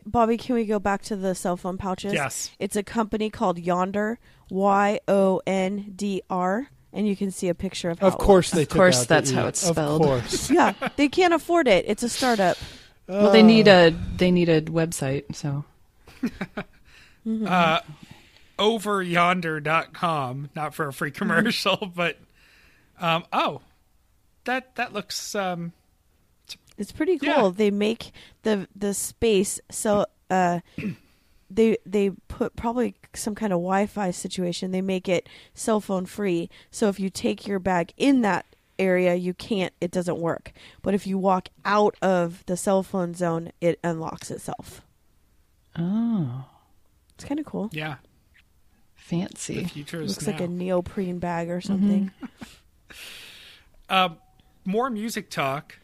Bobby, 0.07 0.37
can 0.37 0.55
we 0.57 0.65
go 0.67 0.79
back 0.79 1.03
to 1.03 1.17
the 1.17 1.35
cell 1.35 1.57
phone 1.57 1.79
pouches? 1.79 2.13
Yes. 2.13 2.51
It's 2.59 2.77
a 2.77 2.83
company 2.83 3.31
called 3.31 3.59
Yondr, 3.59 4.17
Y 4.51 5.01
O 5.09 5.41
N 5.47 5.93
D 5.97 6.21
R, 6.29 6.69
and 6.95 7.07
you 7.07 7.15
can 7.17 7.31
see 7.31 7.49
a 7.49 7.55
picture 7.55 7.91
of 7.91 7.99
how. 7.99 8.07
Of 8.07 8.17
course, 8.19 8.51
they 8.51 8.63
Of 8.63 8.69
took 8.69 8.77
course 8.79 8.97
out 9.03 9.09
the 9.09 9.15
that's 9.15 9.31
how 9.33 9.45
E. 9.45 9.49
it's 9.49 9.61
spelled. 9.61 10.01
Of 10.03 10.07
course. 10.07 10.51
Yeah, 10.55 10.73
they 10.97 11.09
can't 11.09 11.35
afford 11.35 11.69
it. 11.69 11.85
It's 11.87 12.03
a 12.03 12.09
startup. 12.09 12.57
well, 13.07 13.31
they 13.33 13.43
need 13.43 13.69
a 13.69 13.91
they 14.17 14.31
need 14.31 14.49
a 14.49 14.63
website, 14.63 15.35
so 15.35 15.65
uh, 17.47 17.81
overyondr.com, 18.59 20.51
not 20.55 20.75
for 20.75 20.89
a 20.89 20.93
free 20.93 21.11
commercial, 21.11 21.91
but, 21.95 22.19
um, 23.01 23.25
oh, 23.33 23.61
that, 24.45 24.75
that 24.77 24.93
looks, 24.93 25.35
um, 25.35 25.73
It's 26.79 26.93
pretty 26.93 27.19
cool. 27.19 27.29
Yeah. 27.29 27.51
They 27.55 27.71
make 27.71 28.13
the 28.43 28.69
the 28.77 28.95
space 28.95 29.61
so 29.71 30.07
uh 30.31 30.61
they 31.51 31.77
they 31.87 32.11
put 32.29 32.57
probably 32.57 32.95
some 33.15 33.35
kind 33.35 33.53
of 33.53 33.59
Wi-Fi 33.59 34.11
situation. 34.11 34.71
They 34.71 34.81
make 34.83 35.09
it 35.09 35.29
cell 35.55 35.81
phone 35.81 36.07
free. 36.07 36.49
So 36.71 36.89
if 36.89 36.99
you 36.99 37.11
take 37.11 37.47
your 37.47 37.59
bag 37.59 37.93
in 37.97 38.23
that 38.23 38.47
area, 38.79 39.15
you 39.15 39.35
can't 39.35 39.73
it 39.81 39.91
doesn't 39.91 40.19
work. 40.19 40.53
But 40.83 40.95
if 40.95 41.07
you 41.07 41.17
walk 41.19 41.49
out 41.65 41.97
of 42.03 42.45
the 42.47 42.57
cell 42.57 42.83
phone 42.83 43.15
zone, 43.15 43.53
it 43.61 43.79
unlocks 43.85 44.31
itself. 44.31 44.83
oh, 45.79 46.47
It's 47.15 47.25
kind 47.25 47.39
of 47.41 47.47
cool. 47.47 47.71
yeah, 47.73 47.97
the 48.37 48.43
fancy. 48.97 49.65
future 49.65 50.01
is 50.03 50.11
Looks 50.17 50.27
now. 50.27 50.33
like 50.33 50.41
a 50.41 50.49
neoprene 50.49 51.19
bag 51.19 51.51
or 51.51 51.61
something. 51.61 52.11
Um, 53.89 54.19
more 54.65 54.91
music 54.91 55.31
talk. 55.31 55.79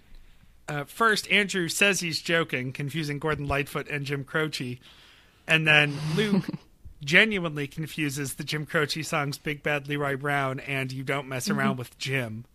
Uh, 0.68 0.84
first, 0.84 1.28
Andrew 1.32 1.68
says 1.68 2.00
he's 2.00 2.22
joking, 2.22 2.72
confusing 2.72 3.18
Gordon 3.18 3.48
Lightfoot 3.48 3.88
and 3.88 4.04
Jim 4.04 4.22
Croce, 4.24 4.78
and 5.50 5.66
then 5.66 5.98
Luke 6.16 6.48
genuinely 7.04 7.66
confuses 7.66 8.34
the 8.34 8.44
Jim 8.44 8.64
Croce 8.64 9.02
songs 9.02 9.36
"Big 9.36 9.62
Bad 9.62 9.88
Leroy 9.88 10.16
Brown" 10.16 10.60
and 10.60 10.90
"You 10.90 11.02
Don't 11.02 11.28
Mess 11.28 11.48
mm-hmm. 11.48 11.58
Around 11.58 11.76
with 11.76 11.98
Jim." 11.98 12.46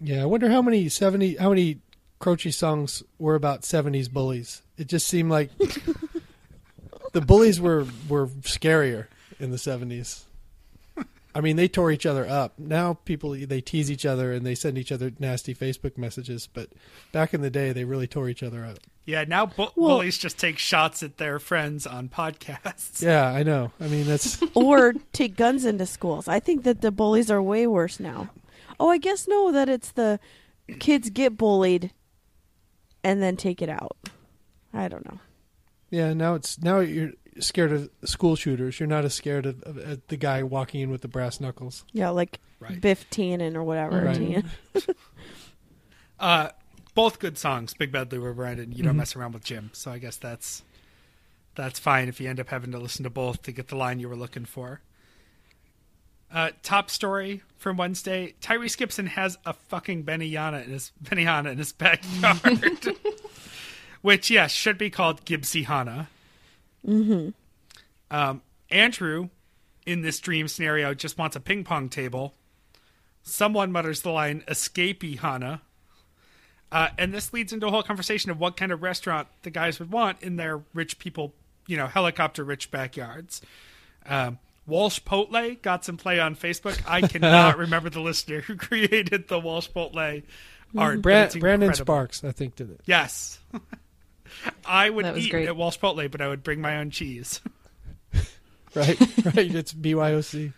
Yeah, 0.00 0.22
I 0.22 0.26
wonder 0.26 0.48
how 0.48 0.62
many 0.62 0.88
seventy 0.88 1.36
how 1.36 1.48
many 1.48 1.80
Croce 2.20 2.52
songs 2.52 3.02
were 3.18 3.34
about 3.34 3.64
seventies 3.64 4.08
bullies. 4.08 4.62
It 4.76 4.86
just 4.86 5.08
seemed 5.08 5.30
like 5.30 5.50
the 7.12 7.20
bullies 7.20 7.60
were 7.60 7.86
were 8.08 8.28
scarier 8.28 9.06
in 9.40 9.50
the 9.50 9.58
seventies. 9.58 10.26
I 11.34 11.40
mean, 11.40 11.56
they 11.56 11.68
tore 11.68 11.92
each 11.92 12.06
other 12.06 12.28
up. 12.28 12.58
Now 12.58 12.94
people 13.04 13.30
they 13.32 13.60
tease 13.60 13.90
each 13.90 14.04
other 14.04 14.32
and 14.32 14.44
they 14.44 14.54
send 14.56 14.76
each 14.78 14.90
other 14.90 15.12
nasty 15.18 15.54
Facebook 15.54 15.96
messages, 15.96 16.48
but 16.52 16.70
back 17.12 17.32
in 17.34 17.40
the 17.40 17.50
day 17.50 17.72
they 17.72 17.84
really 17.84 18.06
tore 18.08 18.28
each 18.28 18.42
other 18.42 18.64
up. 18.64 18.78
Yeah, 19.06 19.24
now 19.26 19.46
bu- 19.46 19.62
Well- 19.76 19.96
bullies 19.98 20.18
just 20.18 20.38
take 20.38 20.58
shots 20.58 21.02
at 21.02 21.16
their 21.18 21.38
friends 21.38 21.86
on 21.86 22.08
podcasts. 22.08 23.02
Yeah, 23.10 23.26
I 23.28 23.42
know. 23.44 23.72
I 23.80 23.86
mean, 23.86 24.06
that's 24.06 24.42
or 24.54 24.94
take 25.12 25.36
guns 25.36 25.64
into 25.64 25.86
schools. 25.86 26.26
I 26.28 26.40
think 26.40 26.64
that 26.64 26.80
the 26.80 26.90
bullies 26.90 27.30
are 27.30 27.42
way 27.42 27.66
worse 27.66 28.00
now. 28.00 28.30
Oh, 28.78 28.88
I 28.88 28.98
guess 28.98 29.28
no, 29.28 29.52
that 29.52 29.68
it's 29.68 29.92
the 29.92 30.18
kids 30.80 31.10
get 31.10 31.36
bullied 31.36 31.92
and 33.04 33.22
then 33.22 33.36
take 33.36 33.62
it 33.62 33.68
out. 33.68 33.96
I 34.72 34.88
don't 34.88 35.04
know. 35.06 35.18
yeah. 35.90 36.12
Now 36.12 36.34
it's 36.34 36.60
now 36.62 36.80
you're 36.80 37.12
scared 37.38 37.72
of 37.72 37.90
school 38.04 38.36
shooters. 38.36 38.80
You're 38.80 38.86
not 38.88 39.04
as 39.04 39.14
scared 39.14 39.46
of, 39.46 39.62
of, 39.62 39.76
of 39.78 40.06
the 40.08 40.16
guy 40.16 40.42
walking 40.42 40.80
in 40.80 40.90
with 40.90 41.02
the 41.02 41.08
brass 41.08 41.40
knuckles. 41.40 41.84
Yeah, 41.92 42.10
like 42.10 42.38
Right. 42.60 42.78
Biff 42.78 43.08
Tannen 43.10 43.54
or 43.54 43.62
whatever. 43.64 44.04
Right. 44.04 44.16
Tannen. 44.16 44.50
Uh, 46.18 46.50
both 46.94 47.18
good 47.18 47.38
songs, 47.38 47.72
"Big 47.72 47.90
Bad 47.90 48.12
Leroy 48.12 48.34
Brown" 48.34 48.58
and 48.58 48.74
"You 48.76 48.84
Don't 48.84 48.98
Mess 48.98 49.16
Around 49.16 49.32
with 49.32 49.42
Jim." 49.42 49.70
So 49.72 49.90
I 49.90 49.96
guess 49.96 50.16
that's 50.18 50.62
that's 51.54 51.78
fine 51.78 52.08
if 52.08 52.20
you 52.20 52.28
end 52.28 52.38
up 52.38 52.48
having 52.48 52.72
to 52.72 52.78
listen 52.78 53.04
to 53.04 53.08
both 53.10 53.40
to 53.44 53.52
get 53.52 53.68
the 53.68 53.74
line 53.76 54.00
you 54.00 54.08
were 54.10 54.16
looking 54.16 54.44
for. 54.44 54.82
Uh, 56.30 56.50
top 56.62 56.90
story 56.90 57.40
from 57.56 57.78
Wednesday: 57.78 58.34
Tyrese 58.42 58.76
Gibson 58.76 59.06
has 59.06 59.38
a 59.46 59.54
fucking 59.54 60.04
Benihana 60.04 60.62
in 60.66 60.72
his 60.72 60.92
Benihana 61.02 61.52
in 61.52 61.56
his 61.56 61.72
backyard, 61.72 62.96
which 64.02 64.30
yes 64.30 64.52
should 64.52 64.76
be 64.76 64.90
called 64.90 65.24
Gibbsy 65.24 65.64
Hana. 65.64 66.10
Mm-hmm. 66.86 67.30
Um, 68.10 68.42
Andrew, 68.70 69.28
in 69.86 70.02
this 70.02 70.18
dream 70.20 70.48
scenario, 70.48 70.94
just 70.94 71.18
wants 71.18 71.36
a 71.36 71.40
ping 71.40 71.64
pong 71.64 71.88
table. 71.88 72.34
Someone 73.22 73.70
mutters 73.72 74.02
the 74.02 74.10
line 74.10 74.42
"Escapee 74.48 75.18
Hana." 75.18 75.62
Uh, 76.72 76.88
and 76.98 77.12
this 77.12 77.32
leads 77.32 77.52
into 77.52 77.66
a 77.66 77.70
whole 77.70 77.82
conversation 77.82 78.30
of 78.30 78.38
what 78.38 78.56
kind 78.56 78.70
of 78.70 78.82
restaurant 78.82 79.26
the 79.42 79.50
guys 79.50 79.78
would 79.80 79.90
want 79.90 80.22
in 80.22 80.36
their 80.36 80.62
rich 80.72 80.98
people, 81.00 81.34
you 81.66 81.76
know, 81.76 81.88
helicopter 81.88 82.44
rich 82.44 82.70
backyards. 82.70 83.42
Um, 84.06 84.38
Walsh 84.66 85.00
Potle 85.04 85.60
got 85.62 85.84
some 85.84 85.96
play 85.96 86.20
on 86.20 86.36
Facebook. 86.36 86.80
I 86.86 87.00
cannot 87.08 87.58
remember 87.58 87.90
the 87.90 88.00
listener 88.00 88.40
who 88.40 88.54
created 88.56 89.26
the 89.26 89.40
Walsh 89.40 89.68
Potle 89.68 90.22
art. 90.76 90.96
but 90.96 91.02
Bran- 91.02 91.24
it's 91.26 91.36
Brandon 91.36 91.70
incredible. 91.70 91.84
Sparks, 91.92 92.22
I 92.24 92.30
think, 92.32 92.54
did 92.54 92.70
it. 92.70 92.80
Yes. 92.86 93.40
I 94.64 94.90
would 94.90 95.06
eat 95.16 95.30
great. 95.30 95.48
at 95.48 95.56
Walsh 95.56 95.78
Potle, 95.78 96.08
but 96.10 96.20
I 96.20 96.28
would 96.28 96.42
bring 96.42 96.60
my 96.60 96.76
own 96.78 96.90
cheese. 96.90 97.40
Right, 98.72 99.00
right. 99.24 99.52
It's 99.52 99.74
BYOC. 99.74 100.52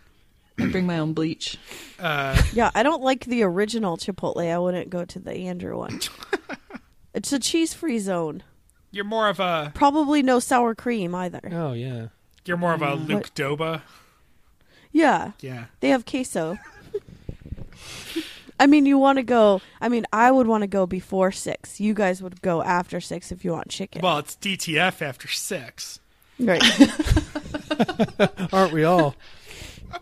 I 0.59 0.67
bring 0.67 0.85
my 0.85 0.99
own 0.99 1.15
bleach. 1.15 1.57
Uh, 1.99 2.37
Yeah, 2.53 2.71
I 2.75 2.83
don't 2.83 3.03
like 3.03 3.25
the 3.25 3.43
original 3.43 3.97
Chipotle. 3.97 4.53
I 4.53 4.59
wouldn't 4.59 4.91
go 4.91 5.07
to 5.07 5.19
the 5.19 5.33
Andrew 5.49 5.79
one. 5.79 5.99
it's 7.15 7.33
a 7.33 7.39
cheese 7.39 7.73
free 7.73 7.99
zone. 7.99 8.43
you're 8.91 9.07
more 9.07 9.31
of 9.31 9.41
a 9.41 9.73
Probably 9.75 10.23
no 10.23 10.41
sour 10.41 10.75
cream 10.75 11.15
either. 11.15 11.41
Oh 11.51 11.73
yeah. 11.73 12.09
you're 12.45 12.59
more 12.59 12.75
of 12.75 12.83
a 12.83 12.89
Mm. 12.99 13.09
Luke 13.09 13.31
Doba. 13.35 13.81
Yeah, 14.93 15.33
Yeah. 15.41 15.65
they 15.81 15.89
have 15.89 16.05
queso. 16.05 16.59
I 18.63 18.67
mean, 18.67 18.87
you 18.87 18.97
want 18.97 19.17
to 19.17 19.25
go. 19.25 19.61
I 19.81 19.89
mean, 19.89 20.07
I 20.13 20.31
would 20.31 20.47
want 20.47 20.63
to 20.63 20.69
go 20.69 20.87
before 20.87 21.33
six. 21.33 21.81
You 21.81 21.95
guys 21.95 22.23
would 22.23 22.41
go 22.43 22.63
after 22.63 23.01
six 23.01 23.33
if 23.33 23.45
you 23.45 23.51
want 23.51 23.69
chicken. 23.71 24.03
Well, 24.03 24.19
it's 24.19 24.37
DTF 24.37 25.03
after 25.03 25.27
six. 25.27 25.99
right. 26.39 26.63
Aren't 28.53 28.73
we 28.73 28.85
all? 28.85 29.17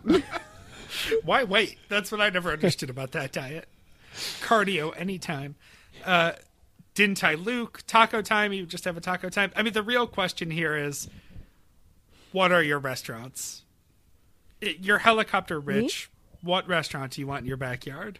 Why 1.23 1.43
wait? 1.43 1.79
That's 1.89 2.11
what 2.11 2.21
I 2.21 2.29
never 2.29 2.51
understood 2.51 2.91
about 2.91 3.13
that 3.13 3.31
diet. 3.31 3.67
Cardio 4.41 4.93
anytime. 4.95 5.55
Uh, 6.05 6.33
didn't 6.93 7.23
I 7.23 7.33
Luke? 7.33 7.81
Taco 7.87 8.21
time? 8.21 8.53
You 8.53 8.67
just 8.67 8.85
have 8.85 8.95
a 8.95 9.01
taco 9.01 9.29
time? 9.29 9.51
I 9.55 9.63
mean, 9.63 9.73
the 9.73 9.81
real 9.81 10.05
question 10.05 10.51
here 10.51 10.77
is 10.77 11.09
what 12.31 12.51
are 12.51 12.61
your 12.61 12.77
restaurants? 12.77 13.63
It, 14.61 14.81
you're 14.81 14.99
helicopter 14.99 15.59
rich. 15.59 16.11
What 16.43 16.67
restaurant 16.67 17.13
do 17.13 17.21
you 17.21 17.27
want 17.27 17.41
in 17.41 17.47
your 17.47 17.57
backyard? 17.57 18.19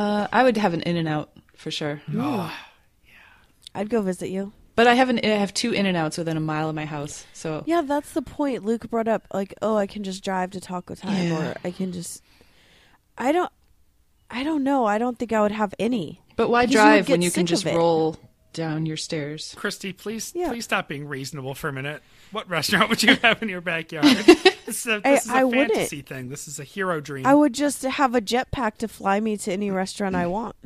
Uh, 0.00 0.26
I 0.32 0.42
would 0.42 0.56
have 0.56 0.72
an 0.72 0.80
In 0.82 0.96
and 0.96 1.06
Out 1.08 1.30
for 1.56 1.70
sure. 1.70 2.00
Yeah, 2.12 2.50
I'd 3.74 3.90
go 3.90 4.00
visit 4.02 4.30
you. 4.30 4.52
But 4.76 4.86
I 4.86 4.94
have 4.94 5.10
an 5.10 5.20
I 5.22 5.28
have 5.28 5.52
two 5.52 5.72
In 5.72 5.84
and 5.84 5.96
Outs 5.96 6.16
within 6.16 6.36
a 6.36 6.40
mile 6.40 6.68
of 6.70 6.74
my 6.74 6.86
house. 6.86 7.26
So 7.34 7.62
Yeah, 7.66 7.82
that's 7.82 8.12
the 8.12 8.22
point. 8.22 8.64
Luke 8.64 8.88
brought 8.88 9.08
up 9.08 9.26
like, 9.34 9.52
oh, 9.60 9.76
I 9.76 9.86
can 9.86 10.02
just 10.02 10.24
drive 10.24 10.52
to 10.52 10.60
Taco 10.60 10.94
Time, 10.94 11.28
Yeah. 11.28 11.50
or 11.50 11.54
I 11.64 11.70
can 11.70 11.92
just. 11.92 12.22
I 13.18 13.32
don't. 13.32 13.52
I 14.30 14.42
don't 14.42 14.64
know. 14.64 14.86
I 14.86 14.96
don't 14.98 15.18
think 15.18 15.32
I 15.32 15.42
would 15.42 15.52
have 15.52 15.74
any. 15.78 16.22
But 16.36 16.48
why 16.48 16.62
Because 16.64 16.74
you 16.74 16.80
drive 16.80 17.08
when 17.10 17.20
you 17.20 17.30
can 17.30 17.44
just 17.46 17.64
roll 17.66 18.16
down 18.54 18.86
your 18.86 18.96
stairs? 18.96 19.54
Christy, 19.58 19.92
please, 19.92 20.32
Yeah. 20.34 20.48
please 20.48 20.64
stop 20.64 20.88
being 20.88 21.06
reasonable 21.06 21.54
for 21.54 21.68
a 21.68 21.72
minute. 21.72 22.02
What 22.30 22.48
restaurant 22.48 22.88
would 22.88 23.02
you 23.02 23.16
have 23.22 23.42
in 23.42 23.48
your 23.50 23.60
backyard? 23.60 24.06
This 24.66 24.80
is 24.80 24.86
a, 24.86 24.96
I- 24.96 25.10
this 25.14 25.24
is 25.24 25.30
a 25.30 25.34
I 25.36 25.44
wouldn't. 25.44 25.72
fantasy 25.72 26.02
thing. 26.02 26.28
This 26.28 26.46
is 26.48 26.60
a 26.60 26.64
hero 26.64 27.00
dream. 27.00 27.26
I 27.26 27.34
would 27.34 27.52
just 27.54 27.82
have 27.82 28.14
a 28.14 28.20
jetpack 28.20 28.76
to 28.78 28.88
fly 28.88 29.20
me 29.20 29.36
to 29.38 29.52
any 29.52 29.70
uh, 29.70 29.74
restaurant 29.74 30.14
I 30.14 30.24
mm. 30.24 30.30
want, 30.30 30.56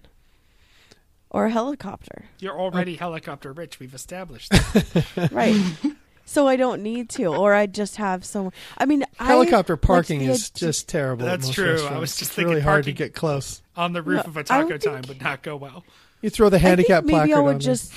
or 1.30 1.46
a 1.46 1.50
helicopter. 1.50 2.26
You're 2.38 2.58
already 2.58 2.96
helicopter 2.96 3.52
rich. 3.52 3.80
We've 3.80 3.94
established 3.94 4.50
that. 4.52 5.28
Right. 5.32 5.56
so 6.24 6.46
I 6.48 6.56
don't 6.56 6.82
need 6.82 7.08
to, 7.10 7.26
or 7.26 7.54
I 7.54 7.66
just 7.66 7.96
have 7.96 8.24
some. 8.24 8.50
I 8.78 8.86
mean, 8.86 9.04
Helicopter 9.18 9.74
like 9.74 9.80
parking 9.82 10.20
the 10.20 10.26
is 10.32 10.50
idea- 10.54 10.68
just 10.68 10.88
terrible. 10.88 11.24
That's 11.26 11.46
most 11.46 11.54
true. 11.54 11.86
I 11.86 11.98
was 11.98 12.10
just 12.16 12.22
it's 12.22 12.30
thinking 12.30 12.50
really 12.50 12.62
hard 12.62 12.84
to 12.84 12.92
get 12.92 13.14
close. 13.14 13.62
on 13.76 13.92
the 13.92 14.02
roof 14.02 14.24
No, 14.24 14.30
of 14.30 14.36
a 14.36 14.44
taco 14.44 14.76
time 14.78 14.94
think- 15.02 15.08
would 15.08 15.22
not 15.22 15.42
go 15.42 15.56
well. 15.56 15.84
You 16.20 16.30
throw 16.30 16.48
the 16.48 16.56
I 16.56 16.60
think 16.60 16.68
handicap 16.68 17.04
maybe 17.04 17.12
placard 17.16 17.32
I 17.34 17.38
on 17.38 17.44
would 17.44 17.54
there. 17.56 17.58
just 17.60 17.92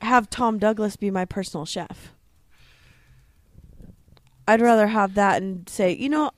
have 0.00 0.28
Tom 0.28 0.58
Douglas 0.58 0.96
be 0.96 1.10
my 1.12 1.24
personal 1.24 1.64
chef. 1.64 2.12
I'd 4.48 4.60
rather 4.60 4.86
have 4.86 5.14
that 5.14 5.42
and 5.42 5.68
say, 5.68 5.92
you 5.94 6.08
know, 6.08 6.30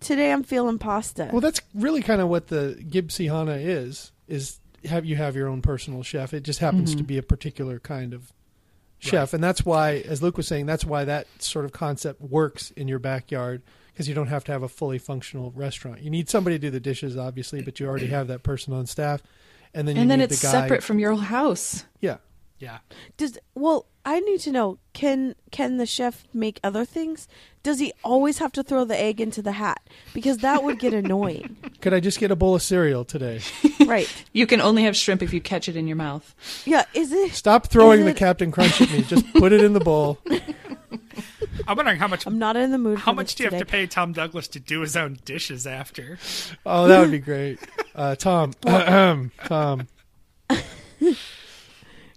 today 0.00 0.32
I'm 0.32 0.42
feeling 0.42 0.78
pasta. 0.78 1.28
Well, 1.32 1.40
that's 1.40 1.60
really 1.74 2.02
kind 2.02 2.20
of 2.20 2.28
what 2.28 2.48
the 2.48 2.76
Gibsy 2.88 3.30
Hana 3.30 3.56
is. 3.56 4.12
Is 4.28 4.58
have 4.84 5.04
you 5.04 5.16
have 5.16 5.36
your 5.36 5.48
own 5.48 5.62
personal 5.62 6.02
chef? 6.02 6.34
It 6.34 6.42
just 6.42 6.58
happens 6.60 6.90
Mm-hmm. 6.90 6.98
to 6.98 7.04
be 7.04 7.18
a 7.18 7.22
particular 7.22 7.78
kind 7.78 8.12
of 8.14 8.32
chef, 8.98 9.32
and 9.34 9.42
that's 9.42 9.64
why, 9.64 9.96
as 10.06 10.22
Luke 10.22 10.36
was 10.36 10.46
saying, 10.46 10.66
that's 10.66 10.84
why 10.84 11.04
that 11.04 11.26
sort 11.42 11.64
of 11.64 11.72
concept 11.72 12.20
works 12.20 12.70
in 12.72 12.86
your 12.88 12.98
backyard 13.00 13.62
because 13.92 14.08
you 14.08 14.14
don't 14.14 14.28
have 14.28 14.44
to 14.44 14.52
have 14.52 14.62
a 14.62 14.68
fully 14.68 14.96
functional 14.98 15.50
restaurant. 15.52 16.00
You 16.00 16.08
need 16.10 16.28
somebody 16.30 16.56
to 16.56 16.60
do 16.60 16.70
the 16.70 16.80
dishes, 16.80 17.16
obviously, 17.16 17.62
but 17.62 17.78
you 17.80 17.86
already 17.86 18.06
have 18.06 18.28
that 18.28 18.42
person 18.42 18.72
on 18.72 18.86
staff, 18.86 19.22
and 19.74 19.86
then 19.88 19.96
you 19.96 20.02
And 20.02 20.10
then 20.10 20.20
need 20.20 20.26
it's 20.30 20.40
the 20.40 20.46
guy. 20.46 20.52
separate 20.52 20.82
from 20.82 20.98
your 20.98 21.16
house. 21.16 21.84
yeah, 22.00 22.18
Yeah. 22.62 22.78
Does 23.16 23.40
well, 23.56 23.86
I 24.04 24.20
need 24.20 24.38
to 24.42 24.52
know 24.52 24.78
can 24.92 25.34
can 25.50 25.78
the 25.78 25.84
chef 25.86 26.22
make 26.32 26.60
other 26.62 26.84
things? 26.84 27.26
Does 27.64 27.80
he 27.80 27.92
always 28.04 28.38
have 28.38 28.52
to 28.52 28.62
throw 28.62 28.84
the 28.84 28.96
egg 28.96 29.20
into 29.20 29.42
the 29.42 29.50
hat? 29.50 29.80
Because 30.14 30.38
that 30.38 30.62
would 30.62 30.78
get 30.78 30.94
annoying. 30.94 31.56
could 31.80 31.92
I 31.92 31.98
just 31.98 32.20
get 32.20 32.30
a 32.30 32.36
bowl 32.36 32.54
of 32.54 32.62
cereal 32.62 33.04
today? 33.04 33.40
right. 33.86 34.08
You 34.32 34.46
can 34.46 34.60
only 34.60 34.84
have 34.84 34.96
shrimp 34.96 35.22
if 35.24 35.32
you 35.32 35.40
catch 35.40 35.68
it 35.68 35.74
in 35.74 35.88
your 35.88 35.96
mouth. 35.96 36.36
Yeah, 36.64 36.84
is 36.94 37.10
it 37.10 37.32
Stop 37.32 37.66
throwing 37.66 37.98
Is 38.00 38.04
the 38.04 38.10
it- 38.12 38.16
Captain 38.16 38.52
Crunch 38.52 38.80
at 38.80 38.92
me. 38.92 39.02
Just 39.08 39.32
put 39.34 39.50
it 39.52 39.60
in 39.64 39.72
the 39.72 39.80
bowl. 39.80 40.20
I'm 41.66 41.76
wondering 41.76 41.98
how 41.98 42.06
much 42.06 42.28
I'm 42.28 42.38
not 42.38 42.56
in 42.56 42.70
the 42.70 42.78
mood 42.78 43.00
how 43.00 43.10
for 43.10 43.16
much 43.16 43.26
this 43.26 43.34
do 43.34 43.42
you 43.44 43.50
have 43.50 43.58
to 43.58 43.64
today. 43.64 43.78
pay 43.82 43.86
Tom 43.88 44.12
Douglas 44.12 44.46
to 44.48 44.60
do 44.60 44.82
his 44.82 44.96
own 44.96 45.18
dishes 45.24 45.66
after? 45.66 46.16
Oh, 46.64 46.86
that 46.86 47.00
would 47.00 47.10
be 47.10 47.18
great. 47.18 47.58
Uh, 47.94 48.14
Tom, 48.14 48.52
Tom, 48.62 49.88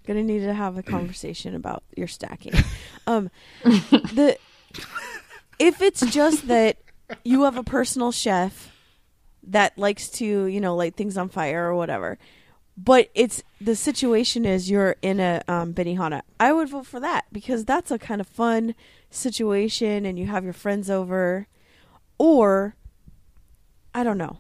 Gonna 0.06 0.24
need 0.24 0.40
to 0.40 0.54
have 0.54 0.78
a 0.78 0.84
conversation 0.96 1.56
about 1.56 1.84
your 1.96 2.08
stacking. 2.08 2.54
Um, 3.08 3.30
the 3.64 4.38
if 5.60 5.82
it's 5.82 6.06
just 6.12 6.48
that 6.48 6.78
you 7.24 7.44
have 7.44 7.58
a 7.58 7.64
personal 7.64 8.12
chef 8.12 8.72
that 9.44 9.78
likes 9.78 10.10
to, 10.10 10.46
you 10.46 10.60
know, 10.60 10.76
light 10.76 10.96
things 10.96 11.18
on 11.18 11.30
fire 11.30 11.68
or 11.68 11.76
whatever, 11.76 12.18
but 12.78 13.10
it's 13.14 13.42
the 13.62 13.76
situation 13.76 14.46
is 14.46 14.70
you're 14.70 14.96
in 15.02 15.20
a 15.20 15.42
um, 15.48 15.74
Benihana. 15.74 16.22
I 16.40 16.52
would 16.52 16.70
vote 16.70 16.86
for 16.86 17.00
that 17.00 17.26
because 17.32 17.64
that's 17.64 17.92
a 17.92 18.00
kind 18.00 18.20
of 18.20 18.28
fun 18.28 18.76
situation, 19.10 20.06
and 20.06 20.20
you 20.20 20.28
have 20.28 20.44
your 20.44 20.54
friends 20.54 20.90
over, 20.90 21.48
or 22.18 22.76
I 23.94 24.04
don't 24.04 24.18
know. 24.18 24.40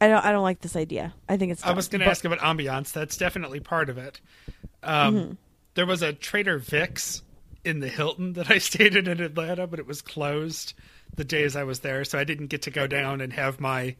I 0.00 0.08
don't. 0.08 0.24
I 0.24 0.32
don't 0.32 0.42
like 0.42 0.60
this 0.60 0.76
idea. 0.76 1.12
I 1.28 1.36
think 1.36 1.52
it's. 1.52 1.64
I 1.64 1.72
was 1.72 1.88
going 1.88 2.00
to 2.00 2.06
ask 2.06 2.24
about 2.24 2.38
ambiance. 2.38 2.92
That's 2.92 3.16
definitely 3.16 3.60
part 3.60 3.88
of 3.90 3.98
it. 3.98 4.20
Um, 4.82 5.14
Mm-hmm. 5.14 5.32
There 5.74 5.86
was 5.86 6.02
a 6.02 6.12
Trader 6.12 6.58
Vic's 6.58 7.22
in 7.64 7.80
the 7.80 7.88
Hilton 7.88 8.32
that 8.32 8.50
I 8.50 8.58
stayed 8.70 8.96
in 8.96 9.06
in 9.06 9.20
Atlanta, 9.20 9.66
but 9.66 9.78
it 9.78 9.86
was 9.86 10.02
closed 10.02 10.74
the 11.14 11.24
days 11.24 11.54
I 11.56 11.64
was 11.64 11.80
there, 11.80 12.04
so 12.04 12.18
I 12.18 12.24
didn't 12.24 12.46
get 12.48 12.62
to 12.62 12.70
go 12.70 12.86
down 12.86 13.20
and 13.20 13.32
have 13.32 13.60
my 13.60 13.94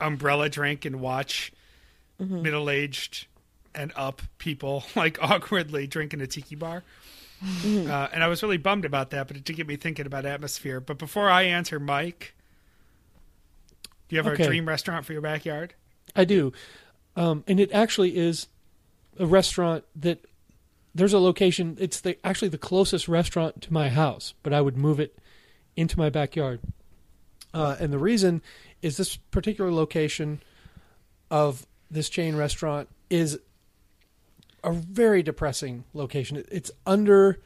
umbrella 0.00 0.48
drink 0.48 0.84
and 0.84 1.00
watch 1.00 1.52
Mm-hmm. 2.20 2.42
middle-aged 2.42 3.26
and 3.74 3.92
up 3.94 4.22
people 4.38 4.84
like 4.96 5.18
awkwardly 5.20 5.86
drinking 5.86 6.22
a 6.22 6.26
tiki 6.26 6.54
bar. 6.54 6.82
Mm-hmm. 7.44 7.90
Uh, 7.90 8.08
and 8.12 8.24
I 8.24 8.28
was 8.28 8.42
really 8.42 8.56
bummed 8.56 8.86
about 8.86 9.10
that, 9.10 9.28
but 9.28 9.36
it 9.36 9.44
did 9.44 9.56
get 9.56 9.66
me 9.66 9.76
thinking 9.76 10.06
about 10.06 10.24
atmosphere. 10.24 10.80
But 10.80 10.96
before 10.96 11.28
I 11.28 11.42
answer, 11.42 11.78
Mike, 11.78 12.34
do 14.08 14.16
you 14.16 14.22
have 14.22 14.32
Okay. 14.32 14.44
a 14.44 14.46
dream 14.46 14.66
restaurant 14.68 15.04
for 15.04 15.12
your 15.12 15.22
backyard? 15.22 15.74
I 16.14 16.24
do. 16.24 16.52
Um, 17.16 17.44
and 17.46 17.58
it 17.58 17.72
actually 17.72 18.16
is 18.16 18.46
a 19.18 19.26
restaurant 19.26 19.84
that 19.96 20.24
there's 20.94 21.12
a 21.12 21.18
location. 21.18 21.76
It's 21.80 22.00
the 22.00 22.18
actually 22.24 22.48
the 22.48 22.58
closest 22.58 23.08
restaurant 23.08 23.62
to 23.62 23.72
my 23.72 23.88
house, 23.88 24.34
but 24.42 24.52
I 24.52 24.60
would 24.60 24.76
move 24.76 25.00
it 25.00 25.18
into 25.76 25.98
my 25.98 26.08
backyard. 26.10 26.60
Uh, 27.52 27.76
and 27.80 27.92
the 27.92 27.98
reason 27.98 28.42
is 28.82 28.96
this 28.96 29.16
particular 29.16 29.72
location 29.72 30.42
of 31.30 31.66
this 31.90 32.08
chain 32.08 32.36
restaurant 32.36 32.88
is 33.08 33.38
a 34.62 34.72
very 34.72 35.22
depressing 35.22 35.84
location. 35.94 36.42
It's 36.50 36.70
under 36.86 37.40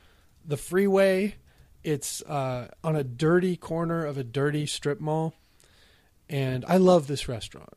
the 0.45 0.57
freeway. 0.57 1.37
It's 1.85 2.23
uh, 2.23 2.69
on 2.83 2.97
a 2.97 3.05
dirty 3.05 3.57
corner 3.57 4.05
of 4.05 4.19
a 4.19 4.25
dirty 4.25 4.67
strip 4.67 5.01
mall, 5.01 5.35
and 6.31 6.65
I 6.67 6.79
love 6.79 7.09
this 7.09 7.29
restaurant. 7.29 7.75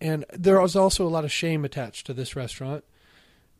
And 0.00 0.26
there 0.32 0.60
is 0.62 0.76
also 0.76 1.06
a 1.06 1.08
lot 1.08 1.24
of 1.24 1.32
shame 1.32 1.64
attached 1.64 2.06
to 2.06 2.12
this 2.12 2.36
restaurant, 2.36 2.84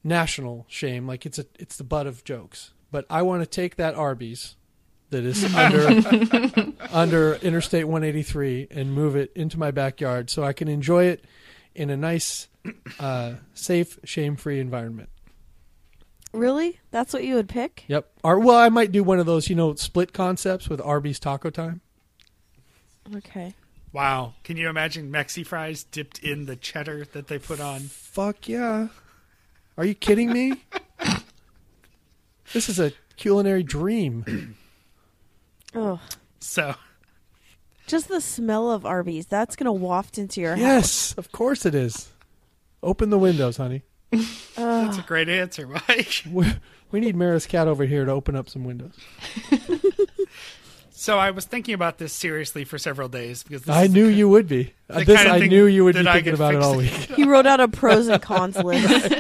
national 0.03 0.67
shame, 0.69 1.07
like 1.07 1.25
it's 1.25 1.39
a 1.39 1.47
it's 1.59 1.77
the 1.77 1.85
butt 1.85 2.07
of 2.07 2.25
jokes. 2.25 2.73
But 2.91 3.07
I 3.09 3.23
want 3.23 3.43
to 3.43 3.47
take 3.47 3.77
that 3.77 3.95
Arby's 3.95 4.57
that 5.11 5.25
is 5.25 5.45
under 5.55 6.73
under 6.93 7.35
Interstate 7.37 7.87
183 7.87 8.69
and 8.71 8.93
move 8.93 9.17
it 9.17 9.33
into 9.35 9.59
my 9.59 9.71
backyard 9.71 10.29
so 10.29 10.43
I 10.43 10.53
can 10.53 10.69
enjoy 10.69 11.05
it 11.05 11.25
in 11.75 11.89
a 11.91 11.97
nice, 11.97 12.49
uh, 13.01 13.35
safe, 13.55 13.99
shame-free 14.05 14.61
environment. 14.61 15.09
really. 16.33 16.81
That's 16.91 17.13
what 17.13 17.25
you 17.25 17.37
would 17.37 17.49
pick. 17.49 17.85
Yep. 17.89 18.11
Or 18.23 18.39
well, 18.39 18.57
I 18.57 18.69
might 18.69 18.93
do 18.93 19.03
one 19.03 19.19
of 19.19 19.27
those, 19.27 19.49
you 19.49 19.57
know, 19.57 19.75
split 19.77 20.13
concepts 20.13 20.69
with 20.69 20.81
Arby's 20.81 21.19
Taco 21.19 21.51
Time. 21.51 21.81
Okay. 23.17 23.55
Wow. 23.95 24.35
Can 24.43 24.57
you 24.57 24.69
imagine 24.69 25.13
Mexi 25.13 25.47
fries 25.47 25.85
dipped 25.85 26.19
in 26.19 26.47
the 26.47 26.57
cheddar 26.57 27.05
that 27.13 27.29
they 27.29 27.39
put 27.39 27.61
on? 27.61 27.83
Fuck 27.83 28.49
yeah! 28.49 28.89
Are 29.79 29.85
you 29.85 29.95
kidding 29.95 30.33
me? 30.33 30.65
this 32.53 32.69
is 32.69 32.81
a 32.81 32.93
culinary 33.17 33.63
dream. 33.63 34.57
Oh, 35.77 35.99
So 36.39 36.77
just 37.89 38.07
the 38.07 38.21
smell 38.21 38.71
of 38.71 38.87
Arby's. 38.87 39.27
That's 39.27 39.57
gonna 39.57 39.73
waft 39.73 40.19
into 40.19 40.41
your 40.41 40.53
house. 40.53 40.61
Yes, 40.61 41.15
of 41.19 41.33
course 41.33 41.67
it 41.67 41.75
is. 41.75 42.13
Open 42.81 43.11
the 43.11 43.19
windows, 43.19 43.57
honey. 43.57 43.83
that's 44.55 44.99
a 44.99 45.05
great 45.05 45.29
answer, 45.29 45.67
Mike. 45.67 46.23
We, 46.31 46.47
we 46.93 47.01
need 47.01 47.17
Maris 47.17 47.47
Cat 47.47 47.67
over 47.67 47.87
here 47.87 48.05
to 48.05 48.13
open 48.13 48.37
up 48.37 48.49
some 48.49 48.63
windows. 48.63 48.97
So 51.05 51.19
I 51.19 51.33
was 51.33 51.45
thinking 51.45 51.75
about 51.75 51.99
this 51.99 52.15
seriously 52.15 52.65
for 52.65 52.79
several 52.79 53.11
days 53.11 53.43
because 53.43 53.61
this 53.65 53.77
I 53.77 53.83
is 53.83 53.93
knew 53.93 54.07
the, 54.07 54.15
you 54.15 54.27
would 54.27 54.49
be. 54.49 54.73
Uh, 54.89 55.05
this 55.05 55.23
kind 55.23 55.29
of 55.37 55.43
I 55.43 55.47
knew 55.49 55.67
you 55.67 55.85
would 55.85 55.97
be 55.97 56.03
thinking 56.03 56.33
about 56.33 56.55
it 56.55 56.63
all 56.63 56.79
week. 56.79 56.91
He 57.15 57.25
wrote 57.25 57.45
out 57.45 57.61
a 57.61 57.69
pros 57.69 58.09
and 58.09 58.23
cons 58.23 58.57
list. 58.57 59.13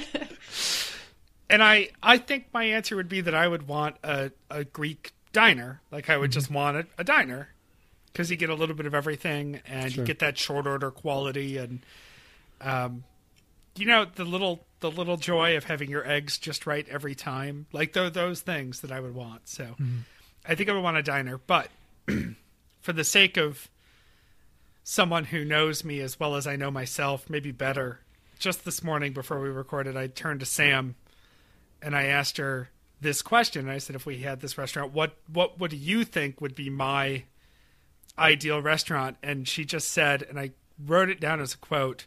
And 1.50 1.62
I, 1.62 1.90
I 2.02 2.16
think 2.16 2.46
my 2.54 2.64
answer 2.64 2.96
would 2.96 3.10
be 3.10 3.20
that 3.20 3.34
I 3.34 3.46
would 3.46 3.68
want 3.68 3.96
a, 4.02 4.30
a 4.50 4.64
Greek 4.64 5.12
diner. 5.34 5.82
Like 5.92 6.08
I 6.08 6.16
would 6.16 6.32
just 6.32 6.50
want 6.50 6.78
a, 6.78 6.86
a 6.96 7.04
diner 7.04 7.50
because 8.06 8.30
you 8.30 8.38
get 8.38 8.48
a 8.48 8.54
little 8.54 8.74
bit 8.74 8.86
of 8.86 8.94
everything 8.94 9.60
and 9.66 9.92
Sure. 9.92 10.04
you 10.04 10.06
get 10.06 10.20
that 10.20 10.38
short 10.38 10.66
order 10.66 10.90
quality 10.90 11.58
and, 11.58 11.80
um, 12.62 13.04
you 13.76 13.84
know 13.84 14.06
the 14.06 14.24
little 14.24 14.64
the 14.80 14.90
little 14.90 15.16
joy 15.18 15.54
of 15.56 15.64
having 15.64 15.90
your 15.90 16.08
eggs 16.08 16.38
just 16.38 16.66
right 16.66 16.88
every 16.88 17.14
time. 17.14 17.66
Like 17.72 17.92
tho- 17.92 18.08
those 18.08 18.40
things 18.40 18.80
that 18.80 18.90
I 18.90 19.00
would 19.00 19.14
want. 19.14 19.48
So 19.48 19.74
I 20.46 20.54
think 20.54 20.68
I 20.68 20.72
would 20.72 20.82
want 20.82 20.96
a 20.96 21.02
diner, 21.02 21.38
but 21.38 21.68
for 22.80 22.92
the 22.92 23.04
sake 23.04 23.36
of 23.36 23.68
someone 24.82 25.24
who 25.24 25.44
knows 25.44 25.84
me 25.84 26.00
as 26.00 26.20
well 26.20 26.36
as 26.36 26.46
I 26.46 26.56
know 26.56 26.70
myself, 26.70 27.30
maybe 27.30 27.50
better. 27.50 28.00
Just 28.38 28.64
this 28.64 28.84
morning 28.84 29.12
before 29.12 29.40
we 29.40 29.48
recorded, 29.48 29.96
I 29.96 30.08
turned 30.08 30.40
to 30.40 30.46
Sam 30.46 30.96
and 31.80 31.96
I 31.96 32.04
asked 32.04 32.36
her 32.36 32.68
this 33.00 33.22
question. 33.22 33.68
I 33.68 33.78
said, 33.78 33.96
if 33.96 34.06
we 34.06 34.18
had 34.18 34.40
this 34.40 34.58
restaurant, 34.58 34.92
what 34.92 35.16
what 35.32 35.58
would 35.58 35.72
you 35.72 36.04
think 36.04 36.40
would 36.40 36.54
be 36.54 36.68
my 36.68 37.24
ideal 38.18 38.60
restaurant? 38.60 39.16
And 39.22 39.48
she 39.48 39.64
just 39.64 39.88
said, 39.88 40.22
and 40.22 40.38
I 40.38 40.50
wrote 40.84 41.08
it 41.08 41.20
down 41.20 41.40
as 41.40 41.54
a 41.54 41.58
quote. 41.58 42.06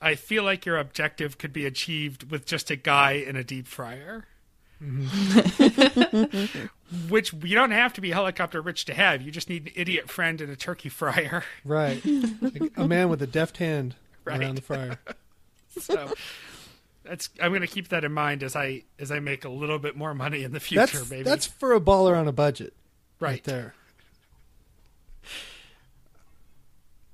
I 0.00 0.14
feel 0.14 0.44
like 0.44 0.64
your 0.64 0.78
objective 0.78 1.38
could 1.38 1.52
be 1.52 1.66
achieved 1.66 2.30
with 2.30 2.46
just 2.46 2.70
a 2.70 2.76
guy 2.76 3.12
in 3.12 3.36
a 3.36 3.42
deep 3.42 3.66
fryer. 3.66 4.26
Which 7.08 7.32
you 7.32 7.54
don't 7.54 7.70
have 7.72 7.92
to 7.94 8.00
be 8.00 8.10
helicopter 8.10 8.60
rich 8.62 8.84
to 8.86 8.94
have. 8.94 9.22
You 9.22 9.30
just 9.32 9.48
need 9.48 9.66
an 9.66 9.72
idiot 9.74 10.08
friend 10.08 10.40
and 10.40 10.50
a 10.50 10.56
turkey 10.56 10.88
fryer. 10.88 11.44
Right. 11.64 12.00
Like 12.40 12.72
a 12.76 12.86
man 12.86 13.08
with 13.08 13.20
a 13.22 13.26
deft 13.26 13.56
hand 13.58 13.96
Right. 14.24 14.40
around 14.40 14.56
the 14.56 14.62
fryer. 14.62 14.98
So 15.80 16.12
that's 17.04 17.28
I'm 17.40 17.50
going 17.52 17.60
to 17.60 17.66
keep 17.68 17.88
that 17.88 18.04
in 18.04 18.10
mind 18.12 18.42
as 18.42 18.56
I 18.56 18.82
as 18.98 19.12
I 19.12 19.20
make 19.20 19.44
a 19.44 19.48
little 19.48 19.78
bit 19.78 19.96
more 19.96 20.12
money 20.12 20.42
in 20.42 20.50
the 20.52 20.58
future. 20.60 20.86
That's 20.86 21.10
maybe 21.10 21.22
that's 21.22 21.46
for 21.46 21.72
a 21.72 21.80
baller 21.80 22.18
on 22.18 22.26
a 22.26 22.32
budget, 22.32 22.72
right, 23.20 23.30
right. 23.30 23.44
there. 23.44 23.74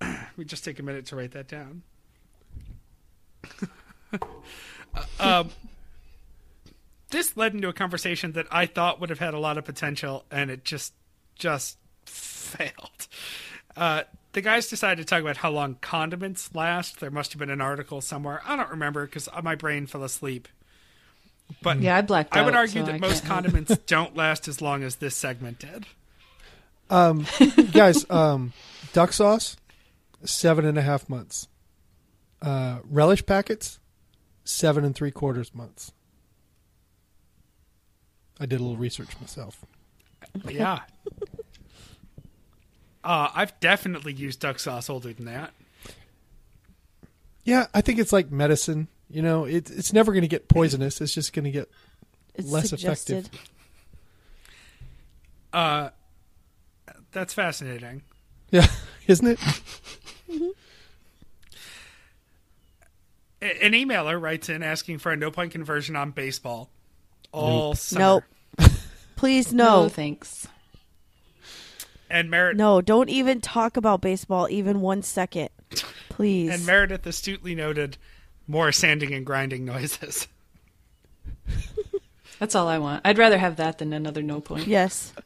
We 0.36 0.44
just 0.44 0.64
take 0.64 0.78
a 0.78 0.82
minute 0.82 1.04
to 1.06 1.16
write 1.16 1.32
that 1.32 1.46
down. 1.46 1.82
um, 5.20 5.50
this 7.24 7.36
led 7.36 7.54
into 7.54 7.68
a 7.68 7.72
conversation 7.72 8.32
that 8.32 8.46
I 8.50 8.66
thought 8.66 9.00
would 9.00 9.10
have 9.10 9.18
had 9.18 9.34
a 9.34 9.38
lot 9.38 9.58
of 9.58 9.64
potential, 9.64 10.24
and 10.30 10.50
it 10.50 10.64
just 10.64 10.92
just 11.36 11.78
failed. 12.04 13.08
Uh, 13.76 14.02
the 14.32 14.40
guys 14.40 14.68
decided 14.68 15.02
to 15.02 15.04
talk 15.08 15.20
about 15.20 15.38
how 15.38 15.50
long 15.50 15.76
condiments 15.80 16.54
last. 16.54 17.00
There 17.00 17.10
must 17.10 17.32
have 17.32 17.38
been 17.38 17.50
an 17.50 17.60
article 17.60 18.00
somewhere. 18.00 18.42
I 18.44 18.56
don't 18.56 18.70
remember 18.70 19.06
because 19.06 19.28
my 19.42 19.54
brain 19.54 19.86
fell 19.86 20.04
asleep. 20.04 20.48
But 21.62 21.80
Yeah, 21.80 21.96
I 21.96 22.02
blacked 22.02 22.36
out. 22.36 22.42
I 22.42 22.44
would 22.44 22.54
out, 22.54 22.60
argue 22.60 22.80
so 22.80 22.86
that 22.86 22.94
I 22.94 22.98
most 22.98 23.24
can't 23.24 23.24
help. 23.24 23.44
condiments 23.44 23.76
don't 23.86 24.16
last 24.16 24.48
as 24.48 24.60
long 24.60 24.82
as 24.82 24.96
this 24.96 25.16
segment 25.16 25.58
did. 25.58 25.86
Um, 26.90 27.26
guys, 27.72 28.08
um, 28.10 28.52
duck 28.92 29.12
sauce, 29.12 29.56
seven 30.24 30.64
and 30.64 30.78
a 30.78 30.82
half 30.82 31.08
months. 31.08 31.48
Uh, 32.42 32.80
relish 32.88 33.24
packets, 33.24 33.78
seven 34.44 34.84
and 34.84 34.94
three 34.94 35.10
quarters 35.10 35.54
months. 35.54 35.92
I 38.40 38.46
did 38.46 38.60
a 38.60 38.62
little 38.62 38.76
research 38.76 39.10
myself. 39.20 39.64
Yeah. 40.48 40.80
Uh, 43.04 43.28
I've 43.34 43.58
definitely 43.60 44.14
used 44.14 44.40
duck 44.40 44.58
sauce 44.58 44.88
older 44.88 45.12
than 45.12 45.26
that. 45.26 45.52
Yeah, 47.44 47.66
I 47.74 47.82
think 47.82 47.98
it's 47.98 48.12
like 48.12 48.30
medicine. 48.32 48.88
You 49.10 49.20
know, 49.22 49.44
it, 49.44 49.70
it's 49.70 49.92
never 49.92 50.12
going 50.12 50.22
to 50.22 50.28
get 50.28 50.48
poisonous. 50.48 51.00
It's 51.02 51.12
just 51.12 51.34
going 51.34 51.44
to 51.44 51.50
get 51.50 51.70
It's 52.34 52.50
Less 52.50 52.70
suggested. 52.70 53.18
effective. 53.26 53.50
Uh, 55.52 55.90
that's 57.12 57.34
fascinating. 57.34 58.02
yeah, 58.50 58.66
isn't 59.06 59.26
it? 59.26 59.38
A- 63.42 63.64
An 63.64 63.72
emailer 63.72 64.20
writes 64.20 64.48
in 64.48 64.62
asking 64.62 64.98
for 64.98 65.12
a 65.12 65.16
no 65.16 65.30
point 65.30 65.52
conversion 65.52 65.96
on 65.96 66.10
baseball. 66.10 66.70
All 67.34 67.74
summer. 67.74 68.22
Nope. 68.58 68.70
Please 69.16 69.52
No, 69.52 69.84
no. 69.84 69.88
thanks. 69.88 70.48
And 72.10 72.30
Meredith 72.30 72.58
No, 72.58 72.80
don't 72.80 73.08
even 73.08 73.40
talk 73.40 73.76
about 73.76 74.00
baseball 74.00 74.48
even 74.50 74.80
one 74.80 75.02
second. 75.02 75.48
Please. 76.08 76.50
and 76.54 76.64
Meredith 76.64 77.04
astutely 77.06 77.54
noted 77.54 77.96
more 78.46 78.70
sanding 78.70 79.12
and 79.12 79.24
grinding 79.26 79.64
noises. 79.64 80.28
That's 82.38 82.54
all 82.54 82.68
I 82.68 82.78
want. 82.78 83.02
I'd 83.04 83.18
rather 83.18 83.38
have 83.38 83.56
that 83.56 83.78
than 83.78 83.92
another 83.92 84.22
no 84.22 84.40
point. 84.40 84.66
yes. 84.66 85.12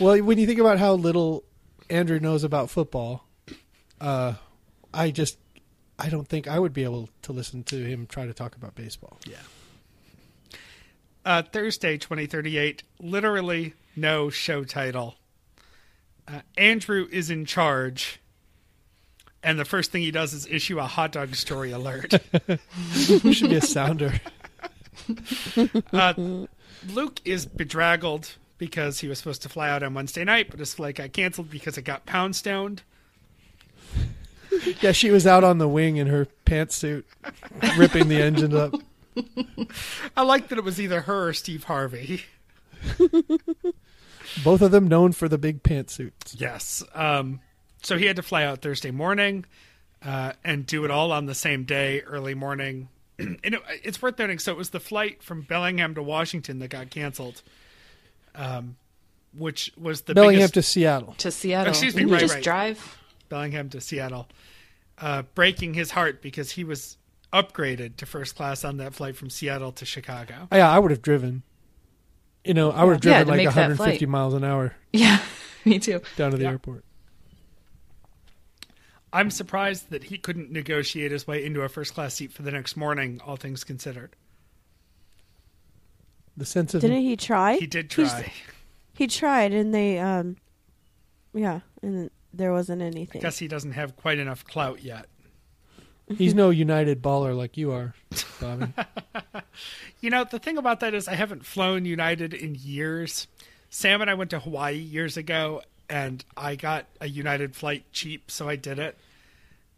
Well, 0.00 0.16
when 0.22 0.38
you 0.38 0.46
think 0.46 0.60
about 0.60 0.78
how 0.78 0.94
little 0.94 1.44
Andrew 1.90 2.18
knows 2.20 2.44
about 2.44 2.70
football, 2.70 3.24
uh, 4.00 4.34
I 4.94 5.10
just 5.10 5.36
I 5.98 6.08
don't 6.08 6.26
think 6.26 6.46
I 6.48 6.58
would 6.58 6.72
be 6.72 6.84
able 6.84 7.08
to 7.22 7.32
listen 7.32 7.64
to 7.64 7.76
him 7.84 8.06
try 8.06 8.24
to 8.26 8.32
talk 8.32 8.54
about 8.56 8.74
baseball. 8.76 9.18
Yeah. 9.28 9.36
Uh, 11.28 11.42
Thursday, 11.42 11.98
2038. 11.98 12.82
Literally 13.00 13.74
no 13.94 14.30
show 14.30 14.64
title. 14.64 15.16
Uh, 16.26 16.40
Andrew 16.56 17.06
is 17.12 17.28
in 17.28 17.44
charge. 17.44 18.18
And 19.42 19.58
the 19.58 19.66
first 19.66 19.92
thing 19.92 20.00
he 20.00 20.10
does 20.10 20.32
is 20.32 20.46
issue 20.46 20.78
a 20.78 20.84
hot 20.84 21.12
dog 21.12 21.34
story 21.34 21.70
alert. 21.70 22.14
There 22.42 23.32
should 23.34 23.50
be 23.50 23.56
a 23.56 23.60
sounder. 23.60 24.14
Uh, 25.92 26.46
Luke 26.88 27.20
is 27.26 27.44
bedraggled 27.44 28.36
because 28.56 29.00
he 29.00 29.06
was 29.06 29.18
supposed 29.18 29.42
to 29.42 29.50
fly 29.50 29.68
out 29.68 29.82
on 29.82 29.92
Wednesday 29.92 30.24
night, 30.24 30.48
but 30.50 30.60
his 30.60 30.72
flight 30.72 30.94
got 30.94 31.12
canceled 31.12 31.50
because 31.50 31.76
it 31.76 31.82
got 31.82 32.06
pound 32.06 32.36
stoned. 32.36 32.82
Yeah, 34.80 34.92
she 34.92 35.10
was 35.10 35.26
out 35.26 35.44
on 35.44 35.58
the 35.58 35.68
wing 35.68 35.98
in 35.98 36.06
her 36.06 36.26
pantsuit, 36.46 37.04
ripping 37.76 38.08
the 38.08 38.22
engine 38.22 38.56
up. 38.56 38.72
I 40.16 40.22
like 40.22 40.48
that 40.48 40.58
it 40.58 40.64
was 40.64 40.80
either 40.80 41.02
her 41.02 41.28
or 41.28 41.32
Steve 41.32 41.64
Harvey. 41.64 42.24
Both 44.44 44.62
of 44.62 44.70
them 44.70 44.88
known 44.88 45.12
for 45.12 45.28
the 45.28 45.38
big 45.38 45.62
pantsuits. 45.62 46.34
Yes. 46.38 46.82
Um, 46.94 47.40
so 47.82 47.96
he 47.96 48.06
had 48.06 48.16
to 48.16 48.22
fly 48.22 48.44
out 48.44 48.60
Thursday 48.60 48.90
morning 48.90 49.44
uh, 50.04 50.32
and 50.44 50.66
do 50.66 50.84
it 50.84 50.90
all 50.90 51.12
on 51.12 51.26
the 51.26 51.34
same 51.34 51.64
day, 51.64 52.02
early 52.02 52.34
morning. 52.34 52.88
and 53.18 53.38
it, 53.42 53.60
it's 53.82 54.00
worth 54.00 54.18
noting. 54.18 54.38
So 54.38 54.52
it 54.52 54.58
was 54.58 54.70
the 54.70 54.80
flight 54.80 55.22
from 55.22 55.42
Bellingham 55.42 55.94
to 55.94 56.02
Washington 56.02 56.58
that 56.60 56.68
got 56.68 56.90
canceled, 56.90 57.42
um, 58.34 58.76
which 59.36 59.72
was 59.76 60.02
the 60.02 60.14
Bellingham 60.14 60.40
biggest 60.40 60.54
to 60.54 60.62
Seattle. 60.62 61.14
To 61.18 61.30
Seattle. 61.30 61.70
Excuse 61.70 61.94
me, 61.94 62.00
Didn't 62.02 62.08
you 62.08 62.14
right, 62.14 62.20
just 62.20 62.34
right. 62.34 62.44
drive? 62.44 62.98
Bellingham 63.28 63.68
to 63.70 63.80
Seattle, 63.80 64.26
uh, 64.98 65.22
breaking 65.34 65.74
his 65.74 65.90
heart 65.90 66.22
because 66.22 66.50
he 66.50 66.64
was 66.64 66.96
upgraded 67.32 67.96
to 67.96 68.06
first 68.06 68.34
class 68.36 68.64
on 68.64 68.78
that 68.78 68.94
flight 68.94 69.16
from 69.16 69.30
Seattle 69.30 69.72
to 69.72 69.84
Chicago. 69.84 70.48
Yeah, 70.52 70.70
I 70.70 70.78
would 70.78 70.90
have 70.90 71.02
driven. 71.02 71.42
You 72.44 72.54
know, 72.54 72.70
I 72.70 72.84
would 72.84 72.92
have 72.92 73.00
driven 73.00 73.26
to 73.26 73.30
like 73.32 73.44
150 73.44 74.06
miles 74.06 74.32
an 74.34 74.44
hour 74.44 74.74
Yeah, 74.92 75.20
me 75.64 75.78
too. 75.78 76.00
down 76.16 76.30
to 76.30 76.36
the 76.36 76.44
Yeah. 76.44 76.50
airport. 76.50 76.84
I'm 79.12 79.30
surprised 79.30 79.90
that 79.90 80.04
he 80.04 80.18
couldn't 80.18 80.50
negotiate 80.50 81.12
his 81.12 81.26
way 81.26 81.44
into 81.44 81.62
a 81.62 81.68
first 81.68 81.94
class 81.94 82.14
seat 82.14 82.32
for 82.32 82.42
the 82.42 82.50
next 82.50 82.76
morning, 82.76 83.20
all 83.24 83.36
things 83.36 83.64
considered. 83.64 84.14
The 86.36 86.44
sense 86.44 86.74
of 86.74 86.82
Didn't 86.82 87.00
he 87.00 87.16
try? 87.16 87.56
He 87.56 87.66
did 87.66 87.92
He's- 87.92 88.10
try. 88.12 88.32
He 88.94 89.06
tried, 89.06 89.52
and 89.52 89.72
they, 89.74 89.98
um, 89.98 90.36
yeah, 91.32 91.60
and 91.82 92.10
there 92.34 92.52
wasn't 92.52 92.82
anything. 92.82 93.20
I 93.20 93.22
guess 93.22 93.38
he 93.38 93.46
doesn't 93.48 93.72
have 93.72 93.96
quite 93.96 94.18
enough 94.18 94.44
clout 94.44 94.82
yet. 94.82 95.06
He's 96.16 96.32
mm-hmm. 96.32 96.38
no 96.38 96.50
United 96.50 97.02
baller 97.02 97.36
like 97.36 97.56
you 97.56 97.72
are, 97.72 97.94
Bobby. 98.40 98.72
You 100.00 100.10
know, 100.10 100.24
the 100.24 100.38
thing 100.38 100.58
about 100.58 100.80
that 100.80 100.94
is 100.94 101.08
I 101.08 101.14
haven't 101.14 101.44
flown 101.44 101.84
United 101.84 102.32
in 102.32 102.54
years. 102.54 103.26
Sam 103.68 104.00
and 104.00 104.08
I 104.08 104.14
went 104.14 104.30
to 104.30 104.38
Hawaii 104.38 104.76
years 104.76 105.16
ago 105.16 105.62
and 105.90 106.24
I 106.36 106.54
got 106.54 106.86
a 107.00 107.08
United 107.08 107.56
flight 107.56 107.84
cheap, 107.92 108.30
so 108.30 108.48
I 108.48 108.56
did 108.56 108.78
it. 108.78 108.96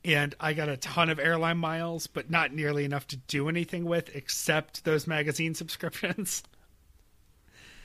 And 0.05 0.35
I 0.41 0.53
got 0.53 0.69
a 0.69 0.77
ton 0.77 1.11
of 1.11 1.19
airline 1.19 1.59
miles, 1.59 2.07
but 2.07 2.31
not 2.31 2.53
nearly 2.53 2.85
enough 2.85 3.07
to 3.09 3.17
do 3.17 3.49
anything 3.49 3.85
with 3.85 4.15
except 4.15 4.85
those 4.85 5.07
magazine 5.07 5.55
subscriptions. 5.55 6.43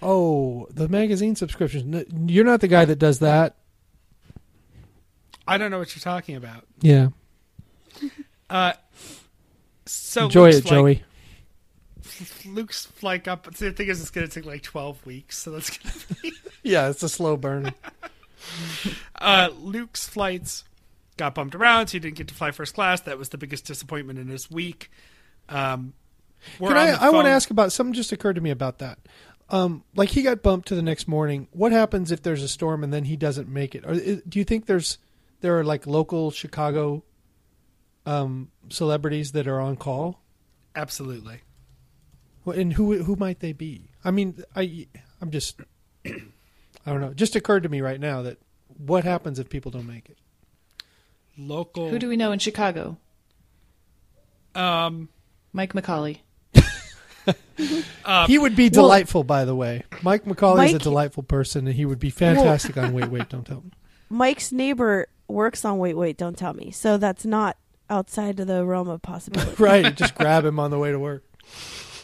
Oh, 0.01 0.67
the 0.69 0.89
magazine 0.89 1.35
subscriptions. 1.35 2.05
You're 2.29 2.45
not 2.45 2.61
the 2.61 2.67
guy 2.67 2.85
that 2.85 2.99
does 2.99 3.19
that. 3.19 3.55
I 5.47 5.57
don't 5.57 5.71
know 5.71 5.79
what 5.79 5.95
you're 5.95 6.01
talking 6.01 6.35
about. 6.35 6.65
Yeah. 6.81 7.09
Uh, 8.49 8.73
so 9.85 10.25
Enjoy 10.25 10.45
Luke's 10.45 10.57
it, 10.57 10.61
flight- 10.61 10.71
Joey. 10.73 11.03
Luke's 12.45 12.85
flight 12.85 13.27
up. 13.27 13.43
The 13.55 13.71
thing 13.71 13.87
is, 13.87 13.99
it's 13.99 14.09
going 14.09 14.27
to 14.27 14.33
take 14.33 14.45
like 14.45 14.61
12 14.63 15.05
weeks, 15.05 15.37
so 15.37 15.51
that's 15.51 15.77
going 15.77 15.93
to 15.93 16.15
be. 16.21 16.31
Yeah, 16.63 16.89
it's 16.89 17.03
a 17.03 17.09
slow 17.09 17.37
burn. 17.37 17.73
Uh, 19.19 19.49
Luke's 19.59 20.07
flights 20.07 20.65
got 21.17 21.33
bumped 21.33 21.55
around, 21.55 21.87
so 21.87 21.93
he 21.93 21.99
didn't 21.99 22.17
get 22.17 22.27
to 22.27 22.33
fly 22.35 22.51
first 22.51 22.75
class. 22.75 23.01
That 23.01 23.17
was 23.17 23.29
the 23.29 23.39
biggest 23.39 23.65
disappointment 23.65 24.19
in 24.19 24.27
his 24.27 24.51
week. 24.51 24.91
Um, 25.49 25.93
Can 26.59 26.77
I? 26.77 26.89
I 26.91 27.09
want 27.09 27.25
to 27.25 27.31
ask 27.31 27.49
about 27.49 27.71
something. 27.71 27.93
Just 27.93 28.11
occurred 28.11 28.35
to 28.35 28.41
me 28.41 28.51
about 28.51 28.77
that. 28.79 28.99
Um, 29.49 29.83
like 29.95 30.09
he 30.09 30.21
got 30.21 30.43
bumped 30.43 30.67
to 30.67 30.75
the 30.75 30.83
next 30.83 31.07
morning. 31.07 31.47
What 31.53 31.71
happens 31.71 32.11
if 32.11 32.21
there's 32.21 32.43
a 32.43 32.47
storm 32.47 32.83
and 32.83 32.93
then 32.93 33.05
he 33.05 33.15
doesn't 33.15 33.47
make 33.47 33.73
it? 33.73 33.83
Or 33.85 33.95
do 33.95 34.37
you 34.37 34.43
think 34.43 34.67
there's 34.67 34.99
there 35.41 35.57
are 35.59 35.63
like 35.63 35.87
local 35.87 36.29
Chicago 36.29 37.03
um, 38.05 38.49
celebrities 38.69 39.31
that 39.33 39.47
are 39.47 39.59
on 39.59 39.75
call? 39.75 40.21
Absolutely. 40.75 41.41
Well, 42.43 42.57
And 42.57 42.73
who 42.73 43.03
who 43.03 43.15
might 43.15 43.39
they 43.39 43.53
be? 43.53 43.89
I 44.03 44.11
mean, 44.11 44.43
I 44.55 44.87
I'm 45.21 45.31
just 45.31 45.61
I 46.05 46.11
don't 46.85 47.01
know. 47.01 47.09
It 47.09 47.15
just 47.15 47.35
occurred 47.35 47.63
to 47.63 47.69
me 47.69 47.81
right 47.81 47.99
now 47.99 48.21
that 48.23 48.37
what 48.77 49.03
happens 49.03 49.39
if 49.39 49.49
people 49.49 49.71
don't 49.71 49.87
make 49.87 50.09
it? 50.09 50.17
Local. 51.37 51.89
Who 51.89 51.99
do 51.99 52.07
we 52.07 52.17
know 52.17 52.31
in 52.31 52.39
Chicago? 52.39 52.97
um, 54.53 55.09
Mike 55.53 55.73
McCauley. 55.73 56.19
he 58.27 58.37
would 58.37 58.55
be 58.55 58.69
delightful, 58.69 59.23
by 59.23 59.45
the 59.45 59.55
way. 59.55 59.83
Mike 60.01 60.25
McCauley 60.25 60.67
is 60.67 60.73
a 60.73 60.79
delightful 60.79 61.23
person, 61.23 61.67
and 61.67 61.75
he 61.75 61.85
would 61.85 61.99
be 61.99 62.09
fantastic 62.09 62.77
on 62.77 62.93
Wait 62.93 63.09
Wait 63.09 63.29
Don't 63.29 63.45
Tell 63.45 63.61
Me. 63.61 63.71
Mike's 64.09 64.51
neighbor 64.51 65.07
works 65.27 65.65
on 65.65 65.79
Wait 65.79 65.95
Wait 65.97 66.17
Don't 66.17 66.37
Tell 66.37 66.53
Me, 66.53 66.71
so 66.71 66.97
that's 66.97 67.25
not 67.25 67.57
outside 67.89 68.39
of 68.39 68.47
the 68.47 68.65
realm 68.65 68.87
of 68.89 69.01
possibility. 69.01 69.55
right, 69.63 69.95
just 69.95 70.15
grab 70.15 70.45
him 70.45 70.59
on 70.59 70.71
the 70.71 70.79
way 70.79 70.91
to 70.91 70.99
work. 70.99 71.23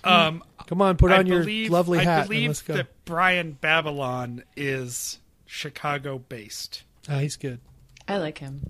um, 0.03 0.43
Come 0.67 0.81
on, 0.81 0.97
put 0.97 1.11
I 1.11 1.17
on 1.17 1.27
your 1.27 1.39
believe, 1.41 1.69
lovely 1.71 1.99
I 1.99 2.03
hat 2.03 2.19
and 2.21 2.29
believe 2.29 2.47
let's 2.49 2.61
go. 2.61 2.73
that 2.75 2.87
Brian 3.05 3.53
Babylon 3.53 4.43
is 4.55 5.19
Chicago 5.45 6.17
based. 6.19 6.83
Ah, 7.09 7.19
he's 7.19 7.35
good. 7.35 7.59
I 8.07 8.17
like 8.17 8.37
him. 8.37 8.61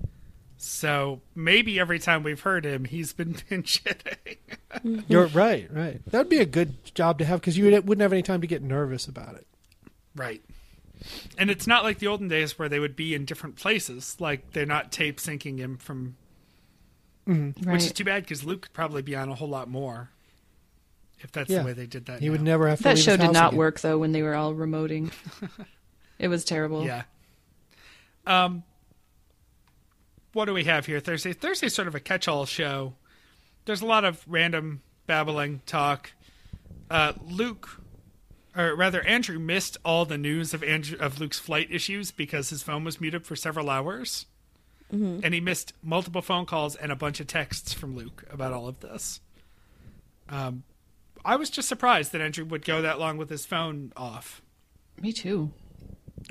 So 0.58 1.22
maybe 1.36 1.80
every 1.80 2.00
time 2.00 2.24
we've 2.24 2.40
heard 2.42 2.66
him, 2.66 2.86
he's 2.86 3.14
been 3.14 3.34
pinch 3.50 3.84
hitting. 3.84 5.04
You're 5.08 5.28
right, 5.28 5.68
right. 5.72 6.02
That'd 6.08 6.30
be 6.30 6.38
a 6.40 6.46
good 6.46 6.94
job 6.96 7.18
to 7.20 7.26
have 7.26 7.40
because 7.42 7.58
you 7.58 7.66
would- 7.66 7.88
wouldn't 7.88 8.02
have 8.02 8.14
any 8.14 8.22
time 8.24 8.42
to 8.42 8.48
get 8.48 8.62
nervous 8.64 9.08
about 9.08 9.36
it. 9.36 9.46
Right. 10.16 10.42
And 11.38 11.50
it's 11.50 11.66
not 11.66 11.84
like 11.84 11.98
the 12.00 12.08
olden 12.08 12.28
days 12.28 12.60
where 12.60 12.70
they 12.70 12.80
would 12.80 12.96
be 12.96 13.16
in 13.16 13.26
different 13.26 13.56
places. 13.56 14.18
Like 14.20 14.52
they're 14.54 14.66
not 14.68 14.92
tape 14.92 15.20
syncing 15.20 15.58
him 15.58 15.78
from, 15.78 16.16
Right. 17.26 17.56
which 17.66 17.84
is 17.84 17.92
too 17.94 18.04
bad 18.04 18.24
because 18.24 18.44
Luke 18.44 18.62
could 18.64 18.74
probably 18.74 19.02
be 19.02 19.16
on 19.16 19.30
a 19.30 19.36
whole 19.36 19.48
lot 19.50 19.70
more. 19.70 20.10
If 21.20 21.32
that's 21.32 21.50
Yeah. 21.50 21.60
the 21.60 21.66
way 21.66 21.74
they 21.74 21.86
did 21.86 22.06
that, 22.08 22.20
He 22.20 22.30
would 22.30 22.42
never 22.42 22.68
have 22.68 22.80
to 22.80 22.84
that 22.86 22.96
leave 22.96 23.04
show 23.04 23.12
his 23.12 23.20
did 23.22 23.32
not 23.34 23.50
again. 23.50 23.58
work 23.60 23.80
though 23.82 23.98
when 24.00 24.12
they 24.12 24.22
were 24.24 24.34
all 24.36 24.54
remoting. 24.56 25.12
it 26.20 26.28
was 26.30 26.44
terrible. 26.44 26.84
Yeah. 26.86 27.04
Um. 28.26 28.64
What 30.34 30.46
do 30.46 30.54
we 30.54 30.64
have 30.64 30.86
here? 30.86 31.00
Thursday. 31.00 31.34
Thursday's 31.34 31.76
sort 31.76 31.88
of 31.88 31.96
a 31.96 32.00
catch-all 32.00 32.46
show. 32.46 32.94
There's 33.66 33.82
a 33.82 33.86
lot 33.86 34.06
of 34.06 34.24
random 34.28 34.82
babbling 35.06 35.62
talk. 35.66 36.14
Uh, 36.90 37.14
Luke, 37.28 37.82
or 38.56 38.76
rather, 38.76 39.02
Andrew 39.06 39.40
missed 39.40 39.78
all 39.84 40.06
the 40.06 40.18
news 40.18 40.54
of 40.54 40.64
Andrew 40.64 40.98
of 41.00 41.20
Luke's 41.20 41.38
flight 41.40 41.68
issues 41.70 42.12
because 42.12 42.50
his 42.50 42.64
phone 42.64 42.84
was 42.86 43.02
muted 43.02 43.26
for 43.26 43.36
several 43.36 43.70
hours, 43.70 44.26
and 44.92 45.34
he 45.34 45.40
missed 45.40 45.74
multiple 45.82 46.22
phone 46.22 46.46
calls 46.46 46.76
and 46.76 46.92
a 46.92 46.96
bunch 46.96 47.20
of 47.20 47.28
texts 47.28 47.74
from 47.74 47.96
Luke 47.96 48.26
about 48.30 48.52
all 48.52 48.68
of 48.68 48.80
this. 48.82 49.22
Um, 50.30 50.64
I 51.24 51.36
was 51.36 51.50
just 51.50 51.68
surprised 51.68 52.12
that 52.12 52.22
Andrew 52.22 52.46
would 52.46 52.66
go 52.66 52.82
that 52.82 53.00
long 53.00 53.18
with 53.18 53.30
his 53.30 53.46
phone 53.46 53.94
off. 53.96 54.42
Me 55.02 55.14
too. 55.14 55.52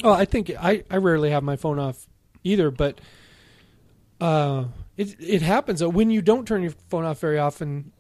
Oh, 0.03 0.13
I 0.13 0.25
think 0.25 0.51
I, 0.51 0.85
I 0.91 0.97
rarely 0.97 1.31
have 1.31 1.43
my 1.43 1.57
phone 1.57 1.79
off 1.79 2.07
either, 2.45 2.71
but 2.71 3.01
uh, 4.21 4.65
it 4.97 5.17
it 5.19 5.43
happens. 5.43 5.81
that 5.81 5.91
When 5.91 6.11
you 6.11 6.23
don't 6.23 6.47
turn 6.47 6.63
your 6.63 6.75
phone 6.89 7.05
off 7.05 7.19
very 7.21 7.39
often, 7.39 7.93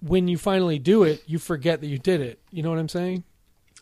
when 0.00 0.28
you 0.28 0.38
finally 0.38 0.78
do 0.78 1.02
it, 1.02 1.22
you 1.26 1.38
forget 1.38 1.80
that 1.80 1.86
you 1.88 1.98
did 1.98 2.20
it. 2.20 2.40
You 2.50 2.62
know 2.62 2.70
what 2.70 2.78
I'm 2.78 2.88
saying? 2.88 3.24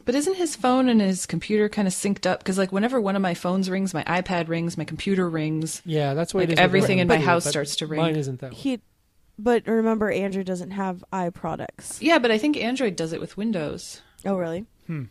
But 0.05 0.15
isn't 0.15 0.35
his 0.35 0.57
phone 0.57 0.89
and 0.89 1.01
his 1.01 1.27
computer 1.27 1.69
kind 1.69 1.87
of 1.87 1.95
synced 1.95 2.27
up? 2.27 2.41
Because 2.41 2.59
like 2.59 2.73
whenever 2.73 3.01
one 3.01 3.15
of 3.17 3.23
my 3.23 3.35
phones 3.35 3.71
rings, 3.71 3.95
my 3.95 4.03
iPad 4.05 4.49
rings, 4.49 4.77
my 4.77 4.85
computer 4.85 5.29
rings. 5.29 5.81
Yeah, 5.85 6.15
that's 6.15 6.35
what 6.35 6.41
Like, 6.41 6.51
it 6.51 6.53
is. 6.55 6.59
everything 6.59 6.99
in 6.99 7.09
my 7.09 7.19
too, 7.19 7.25
house 7.25 7.45
but 7.45 7.51
starts 7.51 7.77
to 7.77 7.87
ring. 7.87 8.01
Mine 8.01 8.17
isn't 8.17 8.41
that. 8.41 8.53
way. 8.53 8.57
he, 8.59 8.81
but 9.39 9.67
remember, 9.67 10.11
Andrew 10.11 10.43
doesn't 10.45 10.73
have 10.73 11.05
i 11.13 11.31
products. 11.31 12.03
Yeah, 12.03 12.19
but 12.19 12.31
I 12.31 12.39
think 12.39 12.57
Android 12.57 12.97
does 12.97 13.13
it 13.13 13.21
with 13.21 13.37
Windows. 13.37 14.03
Oh, 14.25 14.37
really? 14.37 14.67
Hmm. 14.87 15.05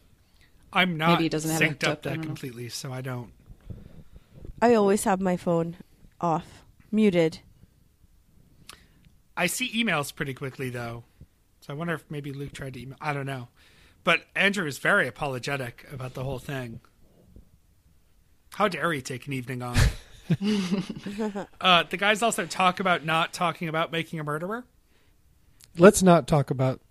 I'm 0.73 0.97
not 0.97 1.11
Maybe 1.11 1.23
he 1.23 1.29
doesn't 1.29 1.51
have 1.51 1.61
synced 1.61 1.67
hooked 1.67 1.83
up 1.83 1.91
up, 1.91 2.01
that 2.03 2.21
completely, 2.21 2.69
so 2.69 2.91
I 2.93 3.01
don't. 3.01 3.31
I 4.61 4.73
always 4.75 5.05
have 5.05 5.19
my 5.19 5.37
phone 5.37 5.77
off, 6.21 6.63
muted. 6.91 7.39
I 9.35 9.47
see 9.47 9.71
emails 9.71 10.13
pretty 10.13 10.33
quickly 10.33 10.69
though, 10.69 11.03
so 11.61 11.73
I 11.73 11.75
wonder 11.75 11.93
if 11.93 12.05
maybe 12.09 12.31
Luke 12.31 12.53
tried 12.53 12.73
to 12.75 12.81
email. 12.81 12.97
I 13.01 13.11
don't 13.13 13.25
know, 13.25 13.47
but 14.03 14.25
Andrew 14.35 14.65
is 14.65 14.77
very 14.77 15.07
apologetic 15.07 15.85
about 15.91 16.13
the 16.13 16.23
whole 16.23 16.39
thing. 16.39 16.79
How 18.53 18.67
dare 18.67 18.91
he 18.91 19.01
take 19.01 19.27
an 19.27 19.33
evening 19.33 19.61
off? 19.61 20.05
uh, 21.61 21.83
the 21.89 21.97
guys 21.97 22.21
also 22.21 22.45
talk 22.45 22.79
about 22.79 23.05
not 23.05 23.33
talking 23.33 23.67
about 23.67 23.91
making 23.91 24.19
a 24.19 24.23
murderer. 24.23 24.65
Let's 25.77 26.03
not 26.03 26.27
talk 26.27 26.51
about 26.51 26.81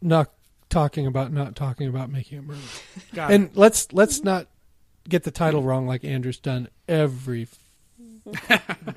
not 0.00 0.30
talking 0.68 1.06
about 1.06 1.32
not 1.32 1.56
talking 1.56 1.88
about 1.88 2.10
making 2.10 2.38
a 2.38 2.42
murder. 2.42 2.60
Got 3.14 3.30
it. 3.30 3.34
and 3.34 3.50
let's 3.54 3.92
let's 3.92 4.22
not 4.22 4.48
get 5.08 5.24
the 5.24 5.30
title 5.30 5.62
wrong 5.62 5.86
like 5.86 6.04
Andrew's 6.04 6.38
done 6.38 6.68
every 6.86 7.48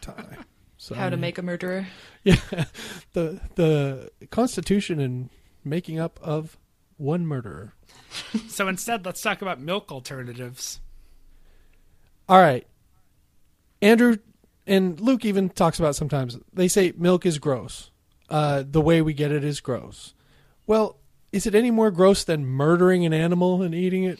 time. 0.01 0.45
So, 0.77 0.95
How 0.95 1.09
to 1.09 1.17
make 1.17 1.37
a 1.37 1.41
murderer. 1.41 1.87
yeah 2.23 2.35
the 3.13 3.39
the 3.55 4.11
Constitution 4.31 4.99
and 4.99 5.29
making 5.63 5.99
up 5.99 6.19
of 6.21 6.57
one 7.01 7.25
murderer. 7.25 7.73
so 8.47 8.67
instead, 8.67 9.05
let's 9.05 9.21
talk 9.21 9.41
about 9.41 9.59
milk 9.59 9.91
alternatives. 9.91 10.79
All 12.29 12.39
right, 12.39 12.65
Andrew 13.81 14.17
and 14.67 14.99
Luke 14.99 15.25
even 15.25 15.49
talks 15.49 15.79
about 15.79 15.95
sometimes 15.95 16.37
they 16.53 16.67
say 16.67 16.93
milk 16.95 17.25
is 17.25 17.39
gross. 17.39 17.89
Uh, 18.29 18.63
the 18.65 18.79
way 18.79 19.01
we 19.01 19.13
get 19.13 19.31
it 19.31 19.43
is 19.43 19.59
gross. 19.59 20.13
Well, 20.65 20.97
is 21.31 21.45
it 21.45 21.55
any 21.55 21.71
more 21.71 21.91
gross 21.91 22.23
than 22.23 22.45
murdering 22.45 23.05
an 23.05 23.13
animal 23.13 23.61
and 23.61 23.75
eating 23.75 24.05
it? 24.05 24.19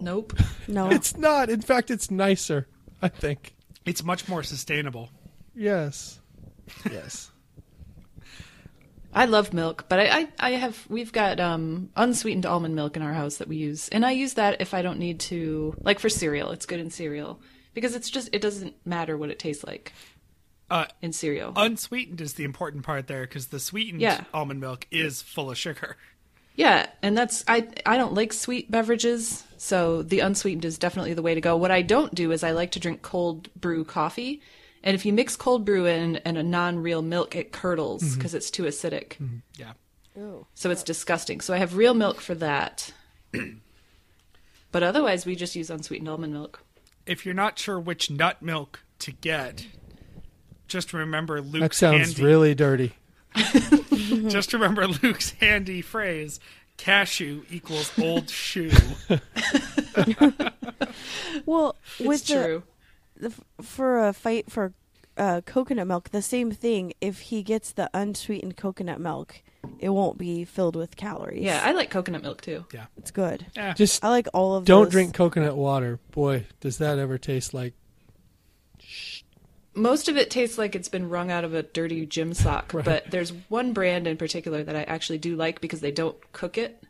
Nope. 0.00 0.32
No. 0.66 0.88
It's 0.90 1.16
not. 1.16 1.50
In 1.50 1.60
fact, 1.60 1.90
it's 1.90 2.10
nicer. 2.10 2.68
I 3.02 3.08
think. 3.08 3.54
It's 3.84 4.02
much 4.04 4.28
more 4.28 4.42
sustainable. 4.42 5.10
Yes. 5.54 6.20
Yes. 6.90 7.31
I 9.14 9.26
love 9.26 9.52
milk, 9.52 9.86
but 9.88 10.00
I, 10.00 10.20
I, 10.20 10.28
I 10.38 10.50
have 10.52 10.86
we've 10.88 11.12
got 11.12 11.38
um, 11.38 11.90
unsweetened 11.96 12.46
almond 12.46 12.74
milk 12.74 12.96
in 12.96 13.02
our 13.02 13.12
house 13.12 13.36
that 13.36 13.48
we 13.48 13.56
use, 13.56 13.88
and 13.90 14.06
I 14.06 14.12
use 14.12 14.34
that 14.34 14.60
if 14.60 14.72
I 14.74 14.80
don't 14.82 14.98
need 14.98 15.20
to, 15.20 15.74
like 15.80 15.98
for 15.98 16.08
cereal. 16.08 16.50
It's 16.50 16.66
good 16.66 16.80
in 16.80 16.90
cereal 16.90 17.40
because 17.74 17.94
it's 17.94 18.08
just 18.10 18.30
it 18.32 18.40
doesn't 18.40 18.74
matter 18.86 19.16
what 19.18 19.30
it 19.30 19.38
tastes 19.38 19.64
like 19.64 19.92
Uh, 20.70 20.86
in 21.02 21.12
cereal. 21.12 21.52
unsweetened 21.56 22.20
is 22.22 22.34
the 22.34 22.44
important 22.44 22.84
part 22.84 23.06
there 23.06 23.22
because 23.22 23.48
the 23.48 23.60
sweetened 23.60 24.00
Yeah. 24.00 24.24
almond 24.32 24.60
milk 24.60 24.86
is 24.90 25.20
full 25.20 25.50
of 25.50 25.58
sugar. 25.58 25.96
yeah, 26.56 26.86
and 27.02 27.16
that's 27.16 27.44
I 27.46 27.68
I 27.84 27.98
don't 27.98 28.14
like 28.14 28.32
sweet 28.32 28.70
beverages, 28.70 29.44
so 29.58 30.02
the 30.02 30.20
unsweetened 30.20 30.64
is 30.64 30.78
definitely 30.78 31.12
the 31.14 31.22
way 31.22 31.34
to 31.34 31.40
go. 31.42 31.54
What 31.56 31.70
I 31.70 31.82
don't 31.82 32.14
do 32.14 32.32
is 32.32 32.42
I 32.42 32.52
like 32.52 32.70
to 32.72 32.80
drink 32.80 33.02
cold 33.02 33.50
brew 33.60 33.84
coffee, 33.84 34.40
and 34.82 34.94
if 34.94 35.04
you 35.06 35.12
mix 35.12 35.36
cold 35.36 35.64
brew 35.64 35.86
in 35.86 36.16
and 36.16 36.36
a 36.36 36.42
non-real 36.42 37.02
milk, 37.02 37.36
it 37.36 37.52
curdles 37.52 38.02
mm-hmm. 38.02 38.14
because 38.18 38.34
it's 38.34 38.50
too 38.50 38.64
acidic. 38.64 39.16
Mm-hmm. 39.16 39.36
Yeah. 39.56 39.72
Oh. 40.18 40.46
So 40.54 40.70
it's 40.70 40.82
disgusting. 40.82 41.40
So 41.40 41.54
I 41.54 41.58
have 41.58 41.76
real 41.76 41.94
milk 41.94 42.20
for 42.20 42.34
that. 42.36 42.92
but 44.72 44.82
otherwise, 44.82 45.24
we 45.24 45.36
just 45.36 45.56
use 45.56 45.70
unsweetened 45.70 46.08
almond 46.08 46.32
milk. 46.32 46.62
If 47.06 47.24
you're 47.24 47.34
not 47.34 47.58
sure 47.58 47.80
which 47.80 48.10
nut 48.10 48.42
milk 48.42 48.84
to 49.00 49.12
get, 49.12 49.66
just 50.68 50.92
remember 50.92 51.40
Luke's 51.40 51.60
That 51.60 51.74
sounds 51.74 52.06
handy. 52.08 52.22
really 52.22 52.54
dirty. 52.54 52.92
Just 54.28 54.52
remember 54.52 54.86
Luke's 54.86 55.30
handy 55.40 55.80
phrase: 55.80 56.38
"Cashew 56.76 57.44
equals 57.50 57.90
old 57.98 58.28
shoe." 58.28 58.70
Well, 61.46 61.76
It's 61.98 62.06
with 62.06 62.26
the, 62.26 62.34
true. 62.34 62.62
The 63.22 63.28
f- 63.28 63.40
for 63.66 64.06
a 64.06 64.12
fight 64.12 64.50
for 64.50 64.72
uh, 65.16 65.40
coconut 65.44 65.86
milk, 65.86 66.10
the 66.10 66.22
same 66.22 66.50
thing. 66.52 66.92
If 67.00 67.20
he 67.20 67.42
gets 67.42 67.72
the 67.72 67.90
unsweetened 67.94 68.56
coconut 68.56 69.00
milk, 69.00 69.42
it 69.78 69.90
won't 69.90 70.18
be 70.18 70.44
filled 70.44 70.76
with 70.76 70.96
calories. 70.96 71.42
Yeah, 71.42 71.60
I 71.64 71.72
like 71.72 71.90
coconut 71.90 72.22
milk 72.22 72.40
too. 72.40 72.64
Yeah, 72.72 72.86
it's 72.96 73.10
good. 73.10 73.46
Yeah. 73.56 73.74
Just 73.74 74.04
I 74.04 74.08
like 74.08 74.28
all 74.32 74.54
of. 74.56 74.64
don't 74.64 74.84
those. 74.84 74.92
drink 74.92 75.14
coconut 75.14 75.56
water. 75.56 75.98
Boy, 76.12 76.46
does 76.60 76.78
that 76.78 76.98
ever 76.98 77.18
taste 77.18 77.52
like 77.54 77.74
Most 79.74 80.08
of 80.08 80.16
it 80.16 80.30
tastes 80.30 80.58
like 80.58 80.74
it's 80.74 80.88
been 80.88 81.08
wrung 81.08 81.30
out 81.30 81.44
of 81.44 81.54
a 81.54 81.62
dirty 81.62 82.04
gym 82.06 82.34
sock, 82.34 82.72
Right. 82.74 82.84
but 82.84 83.10
there's 83.10 83.32
one 83.48 83.72
brand 83.72 84.06
in 84.06 84.16
particular 84.16 84.62
that 84.62 84.76
I 84.76 84.82
actually 84.84 85.18
do 85.18 85.34
like 85.36 85.60
because 85.60 85.80
they 85.80 85.92
don't 85.92 86.16
cook 86.32 86.58
it. 86.58 86.82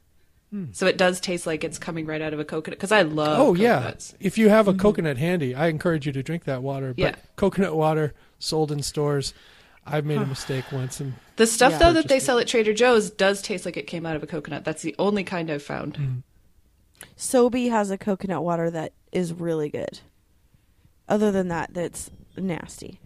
Hmm. 0.52 0.66
So 0.72 0.86
it 0.86 0.98
does 0.98 1.18
taste 1.18 1.46
like 1.46 1.64
it's 1.64 1.78
coming 1.78 2.04
right 2.04 2.20
out 2.20 2.34
of 2.34 2.38
a 2.38 2.44
coconut 2.44 2.78
because 2.78 2.92
I 2.92 3.02
love 3.02 3.38
Oh 3.40 3.54
yeah. 3.54 3.94
If 4.20 4.36
you 4.36 4.50
have 4.50 4.68
a 4.68 4.74
mhm. 4.74 4.78
coconut 4.78 5.16
handy, 5.16 5.54
I 5.54 5.68
encourage 5.68 6.06
you 6.06 6.12
to 6.12 6.22
drink 6.22 6.44
that 6.44 6.62
water. 6.62 6.88
But 6.88 6.98
Yeah. 6.98 7.14
coconut 7.36 7.74
water 7.74 8.12
sold 8.38 8.70
in 8.70 8.82
stores. 8.82 9.32
I've 9.86 10.04
made 10.04 10.20
a 10.20 10.26
mistake 10.26 10.70
once 10.70 11.00
and 11.00 11.14
The 11.36 11.46
stuff 11.46 11.72
Yeah. 11.72 11.78
though 11.78 11.92
that 11.94 12.08
they 12.08 12.18
it. 12.18 12.22
sell 12.22 12.38
at 12.38 12.46
Trader 12.46 12.74
Joe's 12.74 13.10
does 13.10 13.40
taste 13.40 13.64
like 13.64 13.78
it 13.78 13.86
came 13.86 14.04
out 14.04 14.14
of 14.14 14.22
a 14.22 14.26
coconut. 14.26 14.62
That's 14.64 14.82
the 14.82 14.94
only 14.98 15.24
kind 15.24 15.50
I've 15.50 15.62
found. 15.62 15.96
Hmm. 15.96 16.14
Sobe 17.16 17.70
has 17.70 17.90
a 17.90 17.98
coconut 17.98 18.44
water 18.44 18.70
that 18.70 18.92
is 19.10 19.32
really 19.32 19.70
good. 19.70 20.00
Other 21.08 21.32
than 21.32 21.48
that, 21.48 21.72
that's 21.74 22.10
nasty. 22.36 23.00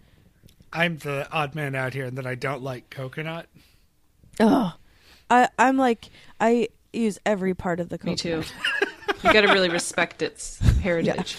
I'm 0.73 0.97
the 0.97 1.27
odd 1.31 1.55
man 1.55 1.75
out 1.75 1.93
here 1.93 2.05
and 2.05 2.17
that 2.17 2.27
I 2.27 2.35
don't 2.35 2.61
like 2.61 2.89
coconut. 2.89 3.47
Oh, 4.39 4.73
I 5.29 5.49
I'm 5.57 5.77
like 5.77 6.09
I 6.39 6.67
use 6.93 7.19
every 7.25 7.53
part 7.53 7.79
of 7.79 7.89
the 7.89 7.95
Me 8.03 8.15
coconut. 8.15 8.45
too. 8.45 8.53
you 9.27 9.33
got 9.33 9.41
to 9.41 9.47
really 9.53 9.69
respect 9.69 10.21
its 10.21 10.59
heritage. 10.79 11.37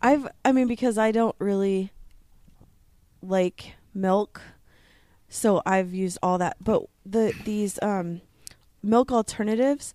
I've 0.00 0.28
I 0.44 0.52
mean 0.52 0.68
because 0.68 0.98
I 0.98 1.12
don't 1.12 1.34
really 1.38 1.92
like 3.22 3.74
milk, 3.94 4.40
so 5.28 5.62
I've 5.66 5.92
used 5.94 6.18
all 6.22 6.38
that. 6.38 6.56
But 6.62 6.84
the 7.04 7.32
these 7.44 7.78
um 7.82 8.20
milk 8.82 9.10
alternatives, 9.10 9.94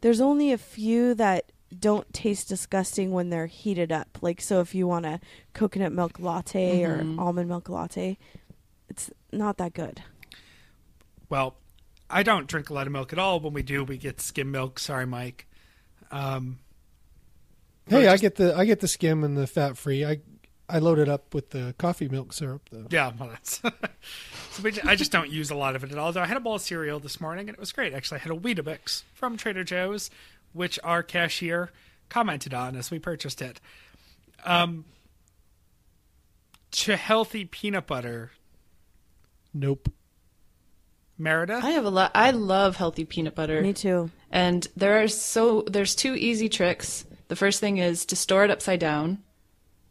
there's 0.00 0.20
only 0.20 0.52
a 0.52 0.58
few 0.58 1.14
that 1.14 1.50
don't 1.76 2.12
taste 2.12 2.48
disgusting 2.48 3.12
when 3.12 3.30
they're 3.30 3.46
heated 3.46 3.90
up. 3.90 4.18
Like 4.20 4.40
so 4.40 4.60
if 4.60 4.74
you 4.74 4.86
want 4.86 5.06
a 5.06 5.20
coconut 5.54 5.92
milk 5.92 6.18
latte 6.20 6.80
Mhm. 6.82 7.18
or 7.18 7.20
almond 7.22 7.48
milk 7.48 7.68
latte, 7.68 8.18
it's 8.88 9.10
not 9.32 9.56
that 9.58 9.72
good. 9.72 10.02
Well, 11.28 11.56
I 12.12 12.22
don't 12.22 12.46
drink 12.46 12.70
a 12.70 12.74
lot 12.74 12.86
of 12.86 12.92
milk 12.92 13.12
at 13.12 13.18
all. 13.18 13.40
When 13.40 13.52
we 13.54 13.62
do, 13.62 13.82
we 13.84 13.96
get 13.98 14.20
skim 14.20 14.50
milk. 14.50 14.78
Sorry, 14.78 15.06
Mike. 15.06 15.46
Um, 16.10 16.58
Hey, 17.88 18.06
Or 18.06 18.10
I 18.10 18.16
get 18.16 18.36
the 18.36 18.56
I 18.56 18.64
get 18.64 18.78
the 18.80 18.86
skim 18.86 19.24
and 19.24 19.36
the 19.36 19.46
fat 19.46 19.76
free. 19.76 20.04
I 20.04 20.20
I 20.68 20.78
load 20.78 20.98
it 21.00 21.08
up 21.08 21.34
with 21.34 21.50
the 21.50 21.74
coffee 21.78 22.08
milk 22.08 22.32
syrup 22.32 22.68
though. 22.70 22.86
yeah, 22.90 23.10
well, 23.18 23.30
that's. 23.30 23.60
so 24.52 24.70
I 24.84 24.94
just 24.94 25.10
don't 25.10 25.28
use 25.30 25.50
a 25.50 25.56
lot 25.56 25.74
of 25.74 25.82
it 25.82 25.90
at 25.90 25.98
all. 25.98 26.12
Though 26.12 26.22
I 26.22 26.26
had 26.26 26.36
a 26.36 26.40
bowl 26.40 26.54
of 26.54 26.62
cereal 26.62 27.00
this 27.00 27.20
morning 27.20 27.48
and 27.48 27.54
it 27.54 27.60
was 27.60 27.72
great. 27.72 27.92
Actually, 27.92 28.20
I 28.20 28.22
had 28.22 28.32
a 28.32 28.36
Weetabix 28.36 29.02
from 29.14 29.36
Trader 29.36 29.64
Joe's, 29.64 30.10
which 30.52 30.78
our 30.84 31.02
cashier 31.02 31.70
commented 32.08 32.54
on 32.54 32.76
as 32.76 32.90
we 32.90 32.98
purchased 33.00 33.42
it. 33.42 33.60
Um, 34.44 34.84
to 36.72 36.96
healthy 36.96 37.44
peanut 37.44 37.86
butter, 37.86 38.30
Nope. 39.52 39.88
Meredith. 41.22 41.64
I 41.64 41.70
have 41.70 41.84
a 41.84 41.90
lot. 41.90 42.10
I 42.14 42.30
love 42.32 42.76
healthy 42.76 43.04
peanut 43.04 43.34
butter. 43.34 43.62
Me 43.62 43.72
too. 43.72 44.10
And 44.30 44.66
there 44.76 45.02
are 45.02 45.08
so 45.08 45.62
there's 45.62 45.94
two 45.94 46.14
easy 46.14 46.48
tricks. 46.48 47.04
The 47.28 47.36
first 47.36 47.60
thing 47.60 47.78
is 47.78 48.04
to 48.06 48.16
store 48.16 48.44
it 48.44 48.50
upside 48.50 48.80
down 48.80 49.22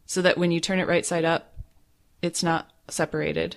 so 0.06 0.22
that 0.22 0.38
when 0.38 0.50
you 0.50 0.60
turn 0.60 0.78
it 0.78 0.86
right 0.86 1.06
side 1.06 1.24
up, 1.24 1.58
it's 2.20 2.42
not 2.42 2.70
separated. 2.88 3.56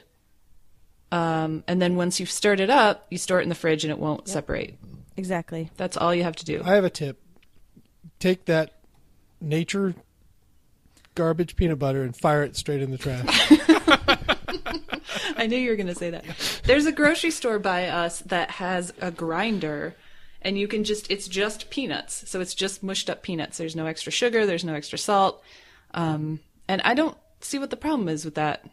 Um, 1.12 1.64
and 1.68 1.82
then 1.82 1.96
once 1.96 2.20
you've 2.20 2.32
stirred 2.32 2.60
it 2.60 2.70
up, 2.70 3.06
you 3.10 3.18
store 3.18 3.40
it 3.40 3.44
in 3.44 3.50
the 3.50 3.56
fridge 3.56 3.84
and 3.84 3.92
it 3.92 4.00
won't 4.00 4.28
separate. 4.28 4.78
Exactly. 5.18 5.70
That's 5.78 5.98
all 5.98 6.16
you 6.16 6.24
have 6.24 6.36
to 6.38 6.46
do. 6.46 6.62
I 6.64 6.76
have 6.76 6.84
a 6.84 6.90
tip. 6.90 7.22
Take 8.20 8.46
that 8.46 8.80
nature 9.40 9.96
garbage 11.14 11.56
peanut 11.56 11.80
butter 11.80 12.04
and 12.04 12.16
fire 12.16 12.44
it 12.44 12.56
straight 12.56 12.82
in 12.82 12.92
the 12.92 12.98
trash. 12.98 13.52
I 15.38 15.48
knew 15.48 15.58
you 15.58 15.70
were 15.70 15.76
going 15.76 15.88
to 15.88 15.96
say 15.96 16.10
that. 16.10 16.26
There's 16.64 16.86
a 16.86 16.92
grocery 16.92 17.32
store 17.32 17.60
by 17.60 17.88
us 17.88 18.20
that 18.20 18.52
has 18.52 18.94
a 19.02 19.12
grinder 19.12 19.96
and 20.46 20.60
you 20.60 20.68
can 20.68 20.84
just 20.84 21.10
it's 21.12 21.28
just 21.28 21.70
peanuts. 21.70 22.30
So 22.30 22.40
it's 22.40 22.54
just 22.54 22.84
mushed 22.84 23.10
up 23.10 23.24
peanuts. 23.24 23.58
There's 23.58 23.76
no 23.76 23.88
extra 23.88 24.12
sugar, 24.12 24.46
there's 24.46 24.64
no 24.64 24.76
extra 24.76 24.98
salt. 24.98 25.44
Um, 25.94 26.40
and 26.68 26.82
I 26.84 26.94
don't 26.94 27.18
see 27.42 27.58
what 27.58 27.72
the 27.72 27.78
problem 27.78 28.08
is 28.08 28.24
with 28.24 28.36
that. 28.36 28.66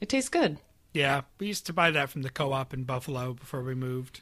It 0.00 0.08
tastes 0.08 0.30
good. 0.30 0.58
Yeah, 0.94 1.22
we 1.38 1.48
used 1.48 1.66
to 1.66 1.72
buy 1.72 1.90
that 1.90 2.08
from 2.08 2.22
the 2.22 2.30
co-op 2.30 2.72
in 2.72 2.84
Buffalo 2.84 3.34
before 3.34 3.62
we 3.62 3.74
moved. 3.74 4.20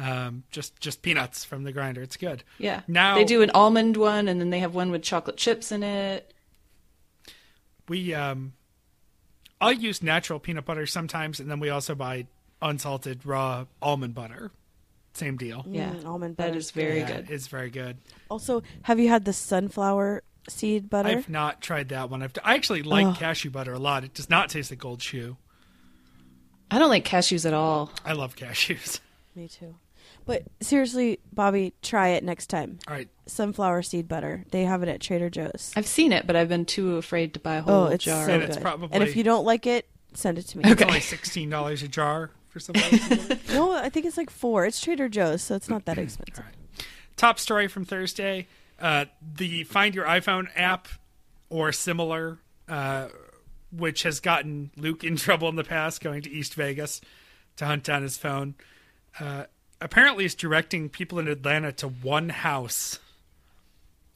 Um, 0.00 0.44
just 0.50 0.80
just 0.80 1.02
peanuts 1.02 1.44
from 1.44 1.64
the 1.64 1.72
grinder. 1.72 2.02
It's 2.02 2.16
good. 2.16 2.42
Yeah. 2.58 2.80
Now 2.88 3.16
they 3.16 3.24
do 3.24 3.42
an 3.42 3.50
almond 3.50 3.98
one 3.98 4.28
and 4.28 4.40
then 4.40 4.50
they 4.50 4.60
have 4.60 4.74
one 4.74 4.90
with 4.90 5.02
chocolate 5.02 5.36
chips 5.36 5.72
in 5.72 5.82
it. 5.82 6.32
we 7.88 8.14
um, 8.14 8.54
I'll 9.60 9.72
use 9.72 10.02
natural 10.02 10.38
peanut 10.38 10.64
butter 10.64 10.86
sometimes, 10.86 11.40
and 11.40 11.50
then 11.50 11.60
we 11.60 11.70
also 11.70 11.94
buy 11.94 12.26
unsalted 12.60 13.24
raw 13.24 13.66
almond 13.80 14.14
butter. 14.14 14.50
Same 15.14 15.36
deal. 15.38 15.64
Yeah. 15.68 15.92
Mm, 15.92 16.04
almond 16.04 16.36
butter. 16.36 16.56
is 16.56 16.70
very 16.70 16.98
Yeah, 16.98 17.16
good. 17.16 17.30
It's 17.30 17.46
very 17.46 17.70
good. 17.70 17.96
Also, 18.28 18.62
have 18.82 18.98
you 19.00 19.08
had 19.08 19.24
the 19.24 19.32
sunflower 19.32 20.22
seed 20.48 20.90
butter? 20.90 21.08
I've 21.08 21.28
not 21.30 21.62
tried 21.62 21.88
that 21.88 22.10
one. 22.10 22.22
I've 22.22 22.32
I 22.44 22.54
actually 22.54 22.82
like 22.82 23.06
Ugh. 23.06 23.16
cashew 23.16 23.50
butter 23.50 23.72
a 23.72 23.78
lot. 23.78 24.04
It 24.04 24.12
does 24.12 24.28
not 24.28 24.50
taste 24.50 24.70
like 24.70 24.78
gold 24.80 25.02
shoe. 25.02 25.36
I 26.70 26.78
don't 26.78 26.90
like 26.90 27.04
cashews 27.06 27.46
at 27.46 27.54
all. 27.54 27.90
I 28.04 28.12
love 28.12 28.36
cashews. 28.36 29.00
Me 29.34 29.48
too. 29.48 29.74
But 30.26 30.42
seriously, 30.60 31.20
Bobby, 31.32 31.72
try 31.82 32.08
it 32.08 32.24
next 32.24 32.48
time. 32.48 32.78
All 32.88 32.94
right, 32.94 33.08
Sunflower 33.26 33.82
seed 33.82 34.08
butter. 34.08 34.44
They 34.50 34.64
have 34.64 34.82
it 34.82 34.88
at 34.88 35.00
Trader 35.00 35.30
Joe's. 35.30 35.72
I've 35.76 35.86
seen 35.86 36.12
it, 36.12 36.26
but 36.26 36.34
I've 36.36 36.48
been 36.48 36.64
too 36.66 36.96
afraid 36.96 37.32
to 37.34 37.40
buy 37.40 37.56
a 37.56 37.62
whole 37.62 37.84
Oh, 37.84 37.86
it's 37.86 38.04
jar. 38.04 38.26
so 38.26 38.32
And 38.32 38.40
good. 38.42 38.50
it's 38.50 38.58
probably- 38.58 38.88
And 38.92 39.02
if 39.04 39.14
you 39.16 39.22
don't 39.22 39.44
like 39.44 39.66
it, 39.66 39.88
send 40.14 40.38
it 40.38 40.42
to 40.48 40.58
me. 40.58 40.64
it's 40.66 40.82
only 40.82 41.00
sixteen 41.00 41.48
dollars 41.48 41.82
a 41.82 41.88
jar 41.88 42.30
for 42.48 42.58
somebody. 42.60 42.98
no, 43.50 43.72
I 43.72 43.88
think 43.88 44.04
it's 44.04 44.16
like 44.16 44.30
four. 44.30 44.66
It's 44.66 44.80
Trader 44.80 45.08
Joe's, 45.08 45.42
so 45.42 45.54
it's 45.54 45.68
not 45.68 45.84
that 45.86 45.96
expensive. 45.96 46.38
All 46.38 46.44
right. 46.44 46.86
Top 47.16 47.38
story 47.38 47.68
from 47.68 47.84
Thursday: 47.84 48.48
uh, 48.80 49.04
the 49.36 49.62
Find 49.64 49.94
Your 49.94 50.06
iPhone 50.06 50.48
app 50.56 50.88
or 51.50 51.70
similar, 51.70 52.38
uh, 52.68 53.08
which 53.70 54.02
has 54.02 54.18
gotten 54.18 54.70
Luke 54.76 55.04
in 55.04 55.14
trouble 55.16 55.48
in 55.48 55.54
the 55.56 55.62
past, 55.64 56.00
going 56.00 56.22
to 56.22 56.30
East 56.30 56.54
Vegas 56.54 57.00
to 57.56 57.64
hunt 57.66 57.84
down 57.84 58.02
his 58.02 58.16
phone. 58.18 58.54
Uh, 59.20 59.44
apparently, 59.80 60.24
is 60.24 60.34
directing 60.34 60.88
people 60.88 61.18
in 61.18 61.28
Atlanta 61.28 61.72
to 61.72 61.88
one 61.88 62.28
house 62.30 62.98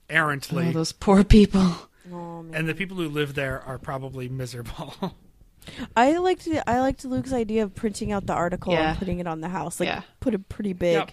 errantly, 0.08 0.68
Oh, 0.68 0.72
those 0.72 0.92
poor 0.92 1.22
people. 1.24 1.74
Oh, 2.12 2.42
man. 2.42 2.54
and 2.54 2.68
the 2.68 2.74
people 2.74 2.96
who 2.96 3.08
live 3.08 3.34
there 3.34 3.60
are 3.62 3.78
probably 3.78 4.28
miserable. 4.28 5.14
I 5.96 6.16
liked 6.18 6.46
it. 6.46 6.62
I 6.66 6.80
liked 6.80 7.04
Luke's 7.04 7.32
idea 7.32 7.62
of 7.62 7.74
printing 7.74 8.10
out 8.12 8.26
the 8.26 8.32
article 8.32 8.72
Yeah. 8.72 8.90
and 8.90 8.98
putting 8.98 9.18
it 9.20 9.26
on 9.26 9.40
the 9.42 9.48
house. 9.50 9.78
Like 9.78 9.88
Yeah. 9.88 10.02
put 10.18 10.34
it 10.34 10.48
pretty 10.48 10.72
big, 10.72 10.94
Yep. 10.94 11.10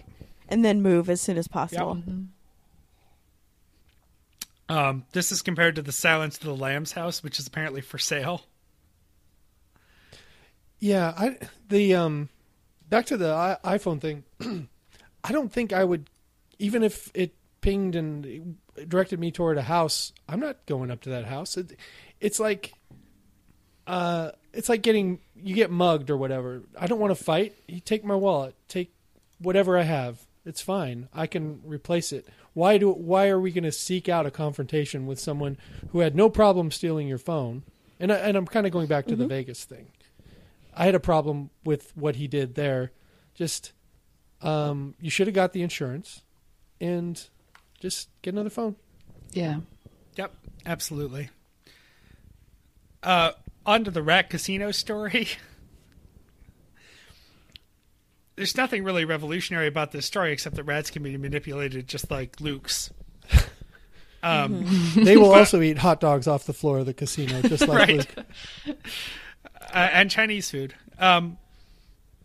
and 0.48 0.64
then 0.64 0.80
move 0.82 1.08
as 1.10 1.20
soon 1.20 1.36
as 1.36 1.46
possible. 1.46 2.02
um, 4.70 5.04
this 5.12 5.32
is 5.32 5.40
compared 5.42 5.76
to 5.76 5.82
the 5.82 5.92
Silence 5.92 6.36
of 6.38 6.44
the 6.44 6.54
Lambs 6.56 6.92
house, 6.92 7.22
which 7.22 7.38
is 7.38 7.46
apparently 7.46 7.80
for 7.80 7.98
sale. 7.98 8.42
Yeah, 10.78 11.12
I 11.16 11.38
the 11.68 11.94
um 11.94 12.28
back 12.88 13.06
to 13.06 13.16
the 13.16 13.32
I, 13.32 13.56
iPhone 13.76 14.00
thing. 14.00 14.24
I 15.24 15.32
don't 15.32 15.52
think 15.52 15.72
I 15.72 15.84
would 15.84 16.08
even 16.58 16.82
if 16.82 17.10
it 17.14 17.34
pinged 17.60 17.96
and 17.96 18.56
directed 18.86 19.18
me 19.18 19.30
toward 19.30 19.58
a 19.58 19.62
house. 19.62 20.12
I'm 20.28 20.40
not 20.40 20.64
going 20.66 20.90
up 20.90 21.00
to 21.02 21.10
that 21.10 21.24
house. 21.24 21.56
It, 21.56 21.76
it's 22.20 22.38
like 22.40 22.74
uh 23.86 24.32
it's 24.52 24.68
like 24.68 24.82
getting 24.82 25.20
you 25.34 25.54
get 25.54 25.70
mugged 25.70 26.10
or 26.10 26.16
whatever. 26.16 26.62
I 26.78 26.86
don't 26.86 27.00
want 27.00 27.16
to 27.16 27.24
fight. 27.24 27.54
You 27.66 27.80
take 27.80 28.04
my 28.04 28.14
wallet. 28.14 28.54
Take 28.68 28.92
whatever 29.38 29.78
I 29.78 29.82
have. 29.82 30.26
It's 30.44 30.62
fine. 30.62 31.08
I 31.12 31.26
can 31.26 31.60
replace 31.64 32.12
it. 32.12 32.26
Why 32.54 32.78
do 32.78 32.90
why 32.90 33.28
are 33.28 33.40
we 33.40 33.52
going 33.52 33.64
to 33.64 33.72
seek 33.72 34.08
out 34.08 34.26
a 34.26 34.30
confrontation 34.30 35.06
with 35.06 35.20
someone 35.20 35.58
who 35.90 36.00
had 36.00 36.16
no 36.16 36.28
problem 36.28 36.70
stealing 36.70 37.08
your 37.08 37.18
phone? 37.18 37.64
And 38.00 38.12
I, 38.12 38.16
and 38.16 38.36
I'm 38.36 38.46
kind 38.46 38.66
of 38.66 38.72
going 38.72 38.86
back 38.86 39.06
to 39.06 39.16
the 39.16 39.26
Vegas 39.26 39.64
thing. 39.64 39.88
I 40.78 40.84
had 40.86 40.94
a 40.94 41.00
problem 41.00 41.50
with 41.64 41.92
what 41.96 42.16
he 42.16 42.28
did 42.28 42.54
there. 42.54 42.92
Just 43.34 43.72
um, 44.40 44.94
you 45.00 45.10
should 45.10 45.26
have 45.26 45.34
got 45.34 45.52
the 45.52 45.62
insurance 45.62 46.22
and 46.80 47.20
just 47.80 48.08
get 48.22 48.32
another 48.32 48.48
phone. 48.48 48.76
Yeah. 49.32 49.60
Yep, 50.14 50.34
absolutely. 50.64 51.30
Uh, 53.02 53.32
on 53.66 53.82
to 53.84 53.90
the 53.90 54.02
rat 54.02 54.30
casino 54.30 54.70
story. 54.70 55.28
There's 58.36 58.56
nothing 58.56 58.84
really 58.84 59.04
revolutionary 59.04 59.66
about 59.66 59.90
this 59.90 60.06
story 60.06 60.32
except 60.32 60.54
that 60.54 60.62
rats 60.62 60.90
can 60.90 61.02
be 61.02 61.16
manipulated 61.16 61.88
just 61.88 62.10
like 62.10 62.40
Luke's. 62.40 62.90
Um, 64.20 64.64
They 64.96 65.16
will 65.16 65.32
also 65.32 65.62
eat 65.62 65.78
hot 65.78 66.00
dogs 66.00 66.26
off 66.26 66.44
the 66.44 66.52
floor 66.52 66.78
of 66.80 66.86
the 66.86 66.92
casino, 66.92 67.40
just 67.40 67.68
like 67.68 67.78
Right. 67.88 68.16
Luke. 68.66 68.76
Uh, 69.72 69.88
and 69.92 70.10
Chinese 70.10 70.50
food. 70.50 70.74
Um, 70.98 71.38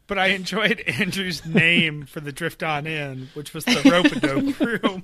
but 0.07 0.17
I 0.17 0.27
enjoyed 0.27 0.79
Andrew's 0.87 1.45
name 1.45 2.05
for 2.05 2.19
the 2.19 2.31
Drift 2.31 2.61
On 2.63 2.85
Inn, 2.85 3.29
which 3.33 3.53
was 3.53 3.65
the 3.65 3.81
Rope 3.89 4.05
a 4.11 4.19
Dope 4.19 4.59
Room. 4.83 5.03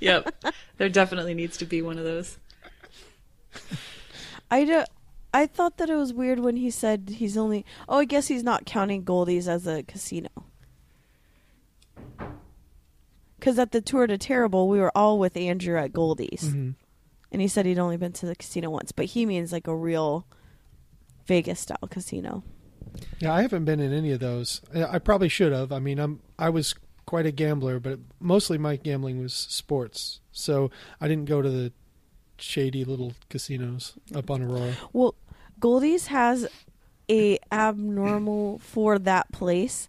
Yep. 0.00 0.44
There 0.78 0.88
definitely 0.88 1.34
needs 1.34 1.56
to 1.58 1.64
be 1.64 1.82
one 1.82 1.98
of 1.98 2.04
those. 2.04 2.38
I 4.50 4.64
do, 4.64 4.84
I 5.32 5.46
thought 5.46 5.78
that 5.78 5.88
it 5.90 5.96
was 5.96 6.12
weird 6.12 6.40
when 6.40 6.56
he 6.56 6.70
said 6.70 7.14
he's 7.16 7.36
only. 7.36 7.64
Oh, 7.88 7.98
I 7.98 8.04
guess 8.04 8.28
he's 8.28 8.42
not 8.44 8.66
counting 8.66 9.02
Goldie's 9.04 9.48
as 9.48 9.66
a 9.66 9.82
casino. 9.82 10.28
Because 13.38 13.58
at 13.58 13.72
the 13.72 13.80
Tour 13.80 14.06
de 14.06 14.18
Terrible, 14.18 14.68
we 14.68 14.78
were 14.78 14.92
all 14.96 15.18
with 15.18 15.36
Andrew 15.36 15.78
at 15.78 15.92
Goldie's, 15.92 16.52
Mhm. 16.52 16.74
and 17.30 17.42
he 17.42 17.48
said 17.48 17.66
he'd 17.66 17.78
only 17.78 17.96
been 17.96 18.12
to 18.14 18.26
the 18.26 18.34
casino 18.34 18.70
once, 18.70 18.92
but 18.92 19.06
he 19.06 19.26
means 19.26 19.52
like 19.52 19.66
a 19.66 19.76
real 19.76 20.26
Vegas 21.26 21.60
style 21.60 21.88
casino. 21.90 22.42
Yeah, 23.18 23.34
I 23.34 23.42
haven't 23.42 23.64
been 23.64 23.80
in 23.80 23.92
any 23.92 24.12
of 24.12 24.20
those. 24.20 24.62
I 24.74 24.98
probably 24.98 25.28
should 25.28 25.52
have. 25.52 25.72
I 25.72 25.78
mean, 25.78 25.98
I'm 25.98 26.20
I 26.38 26.50
was 26.50 26.74
quite 27.04 27.26
a 27.26 27.30
gambler, 27.30 27.78
but 27.78 27.98
mostly 28.20 28.58
my 28.58 28.76
gambling 28.76 29.20
was 29.20 29.34
sports. 29.34 30.20
So 30.32 30.70
I 31.00 31.08
didn't 31.08 31.26
go 31.26 31.42
to 31.42 31.50
the 31.50 31.72
shady 32.38 32.84
little 32.84 33.14
casinos 33.28 33.94
up 34.14 34.30
on 34.30 34.42
Aurora. 34.42 34.74
Well, 34.92 35.14
Goldie's 35.58 36.08
has 36.08 36.48
a 37.10 37.38
abnormal 37.52 38.58
for 38.58 38.98
that 38.98 39.30
place 39.32 39.88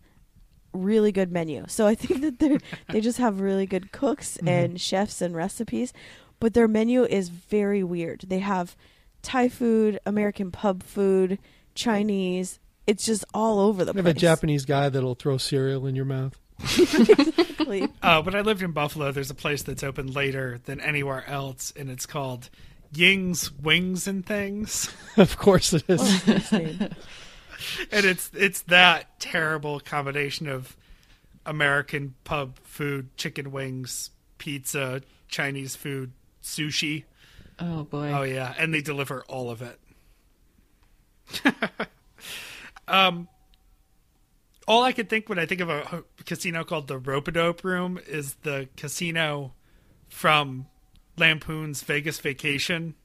really 0.73 1.11
good 1.11 1.31
menu. 1.31 1.65
So 1.67 1.87
I 1.87 1.95
think 1.95 2.21
that 2.21 2.39
they 2.39 2.59
they 2.91 3.01
just 3.01 3.17
have 3.17 3.39
really 3.39 3.65
good 3.65 3.91
cooks 3.91 4.37
mm-hmm. 4.37 4.47
and 4.47 4.81
chefs 4.81 5.21
and 5.21 5.35
recipes, 5.35 5.93
but 6.39 6.53
their 6.53 6.67
menu 6.67 7.03
is 7.03 7.29
very 7.29 7.83
weird. 7.83 8.25
They 8.27 8.39
have 8.39 8.75
Thai 9.21 9.49
food, 9.49 9.99
American 10.05 10.51
pub 10.51 10.83
food, 10.83 11.39
Chinese. 11.75 12.59
It's 12.85 13.05
just 13.05 13.25
all 13.33 13.59
over 13.59 13.83
the 13.83 13.91
They 13.93 13.97
have 13.99 14.05
place. 14.05 14.15
a 14.15 14.19
Japanese 14.19 14.65
guy 14.65 14.89
that'll 14.89 15.15
throw 15.15 15.37
cereal 15.37 15.85
in 15.87 15.95
your 15.95 16.05
mouth. 16.05 16.39
Basically. 16.77 17.87
Uh, 18.01 18.21
when 18.21 18.35
I 18.35 18.41
lived 18.41 18.61
in 18.61 18.71
Buffalo, 18.71 19.11
there's 19.11 19.29
a 19.29 19.35
place 19.35 19.63
that's 19.63 19.83
open 19.83 20.07
later 20.13 20.59
than 20.65 20.79
anywhere 20.79 21.27
else, 21.27 21.73
and 21.75 21.89
it's 21.89 22.05
called 22.05 22.49
Ying's 22.93 23.51
Wings 23.51 24.07
and 24.07 24.25
Things. 24.25 24.89
of 25.17 25.37
course 25.37 25.73
it 25.73 25.83
is. 25.87 25.99
What's 25.99 26.23
his 26.23 26.51
name? 26.51 26.79
and 27.91 28.05
it's 28.05 28.31
it's 28.33 28.61
that 28.63 29.19
terrible 29.19 29.79
combination 29.79 30.47
of 30.47 30.77
American 31.45 32.15
pub 32.23 32.57
food, 32.63 33.15
chicken 33.17 33.51
wings, 33.51 34.11
pizza, 34.37 35.01
Chinese 35.27 35.75
food, 35.75 36.11
sushi. 36.41 37.03
Oh 37.59 37.83
boy. 37.83 38.11
Oh 38.11 38.23
yeah, 38.23 38.53
and 38.57 38.73
they 38.73 38.81
deliver 38.81 39.23
all 39.27 39.49
of 39.49 39.61
it. 39.61 39.79
um, 42.87 43.27
all 44.67 44.83
I 44.83 44.91
could 44.91 45.09
think 45.09 45.29
when 45.29 45.39
I 45.39 45.45
think 45.45 45.61
of 45.61 45.69
a 45.69 46.03
casino 46.25 46.63
called 46.63 46.87
the 46.87 46.97
Rope-a-Dope 46.97 47.63
Room 47.63 47.99
is 48.07 48.35
the 48.43 48.69
casino 48.77 49.53
from 50.09 50.67
Lampoon's 51.17 51.81
Vegas 51.83 52.19
Vacation, 52.19 52.95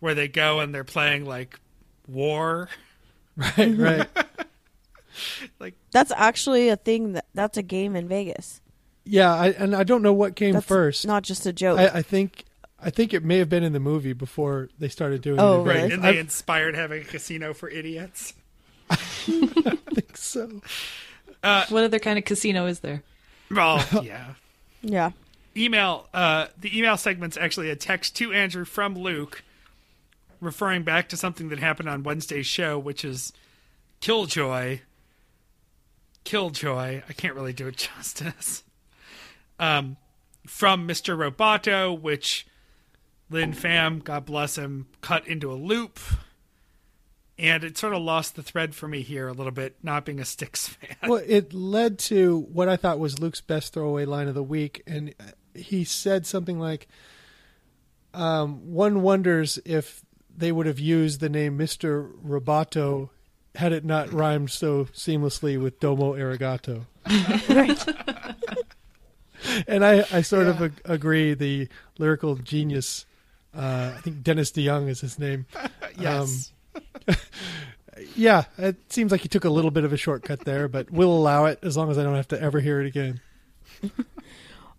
where 0.00 0.14
they 0.14 0.28
go 0.28 0.60
and 0.60 0.74
they're 0.74 0.84
playing 0.84 1.24
like 1.24 1.60
war. 2.08 2.68
right, 3.36 3.76
right. 3.76 4.08
Like 5.58 5.74
that's 5.90 6.12
actually 6.12 6.68
a 6.68 6.76
thing 6.76 7.12
that 7.14 7.26
that's 7.34 7.56
a 7.56 7.62
game 7.62 7.96
in 7.96 8.08
Vegas. 8.08 8.60
Yeah, 9.04 9.34
I, 9.34 9.48
and 9.50 9.74
I 9.74 9.84
don't 9.84 10.02
know 10.02 10.12
what 10.12 10.34
came 10.34 10.54
That's 10.54 10.66
first. 10.66 11.06
not 11.06 11.22
just 11.24 11.44
a 11.46 11.52
joke. 11.52 11.78
I, 11.78 11.98
I 11.98 12.02
think 12.02 12.44
I 12.84 12.90
think 12.90 13.14
it 13.14 13.24
may 13.24 13.38
have 13.38 13.48
been 13.48 13.62
in 13.64 13.72
the 13.72 13.80
movie 13.80 14.12
before 14.12 14.68
they 14.78 14.88
started 14.88 15.22
doing 15.22 15.40
Oh, 15.40 15.62
it. 15.62 15.64
Right, 15.64 15.76
Really? 15.76 15.92
and 15.94 16.04
they 16.04 16.08
I 16.18 16.20
inspired 16.20 16.74
having 16.74 17.00
a 17.02 17.04
casino 17.04 17.54
for 17.54 17.68
idiots. 17.70 18.34
I 18.90 18.96
think 19.94 20.16
so. 20.16 20.60
What 21.42 21.72
other 21.84 21.98
kind 21.98 22.18
of 22.18 22.24
casino 22.24 22.66
is 22.66 22.80
there? 22.80 23.02
Well, 23.50 23.82
yeah. 24.02 24.34
yeah. 24.82 25.10
email 25.56 26.08
uh 26.12 26.48
the 26.60 26.76
email 26.76 26.96
segment's 26.96 27.36
actually 27.36 27.70
a 27.70 27.76
text 27.76 28.16
to 28.16 28.32
andrew 28.32 28.64
from 28.64 28.94
luke 28.96 29.42
referring 30.40 30.82
back 30.82 31.08
to 31.08 31.16
something 31.16 31.48
that 31.50 31.58
happened 31.60 31.88
on 31.88 32.02
wednesday's 32.02 32.46
show 32.46 32.76
which 32.78 33.04
is 33.04 33.32
killjoy 34.00 34.80
killjoy 36.24 37.02
i 37.08 37.12
can't 37.12 37.34
really 37.34 37.52
do 37.52 37.66
it 37.68 37.76
justice 37.96 38.64
um 39.58 39.96
from 40.46 40.86
mr 40.88 41.16
roboto 41.16 41.98
which 41.98 42.46
lynn 43.30 43.52
pham 43.52 44.02
god 44.04 44.24
bless 44.26 44.56
him 44.56 44.86
cut 45.00 45.26
into 45.26 45.50
a 45.50 45.54
loop 45.54 45.98
and 47.38 47.64
it 47.64 47.76
sort 47.76 47.92
of 47.92 48.02
lost 48.02 48.36
the 48.36 48.42
thread 48.42 48.74
for 48.74 48.86
me 48.86 49.02
here 49.02 49.26
a 49.26 49.32
little 49.32 49.50
bit 49.52 49.76
not 49.82 50.04
being 50.04 50.20
a 50.20 50.24
Styx 50.24 50.68
fan 50.68 50.96
Well, 51.10 51.22
it 51.26 51.52
led 51.52 51.98
to 52.00 52.46
what 52.52 52.68
I 52.68 52.76
thought 52.76 52.98
was 53.00 53.18
Luke's 53.18 53.40
best 53.40 53.72
throwaway 53.72 54.04
line 54.04 54.28
of 54.28 54.34
the 54.34 54.42
week, 54.42 54.82
and 54.86 55.14
he 55.54 55.82
said 55.84 56.26
something 56.26 56.60
like, 56.60 56.86
um, 58.12 58.72
"One 58.72 59.02
wonders 59.02 59.58
if 59.64 60.04
they 60.36 60.52
would 60.52 60.66
have 60.66 60.78
used 60.78 61.18
the 61.20 61.28
name 61.28 61.56
Mister 61.56 62.04
Roboto 62.24 63.10
had 63.56 63.72
it 63.72 63.84
not 63.84 64.12
rhymed 64.12 64.50
so 64.50 64.84
seamlessly 64.86 65.60
with 65.60 65.80
Domo 65.80 66.14
Arigato." 66.14 66.86
Right. 67.48 67.84
And 69.66 69.84
I, 69.84 70.04
I 70.10 70.22
sort 70.22 70.46
of 70.46 70.62
ag- 70.62 70.80
agree. 70.86 71.34
The 71.34 71.68
lyrical 71.98 72.36
genius, 72.36 73.04
uh, 73.54 73.92
I 73.96 74.00
think 74.00 74.22
Dennis 74.22 74.50
DeYoung 74.52 74.88
is 74.88 75.00
his 75.00 75.18
name. 75.18 75.46
yes 75.98 76.52
Yeah, 78.16 78.44
it 78.58 78.92
seems 78.92 79.12
like 79.12 79.20
he 79.20 79.28
took 79.28 79.44
a 79.44 79.50
little 79.50 79.70
bit 79.70 79.84
of 79.84 79.92
a 79.92 79.96
shortcut 79.96 80.40
there, 80.44 80.66
but 80.66 80.90
we'll 80.90 81.14
allow 81.14 81.44
it 81.44 81.60
as 81.62 81.76
long 81.76 81.90
as 81.90 81.98
I 81.98 82.02
don't 82.02 82.16
have 82.16 82.28
to 82.28 82.40
ever 82.42 82.58
hear 82.60 82.80
it 82.80 82.86
again. 82.86 83.20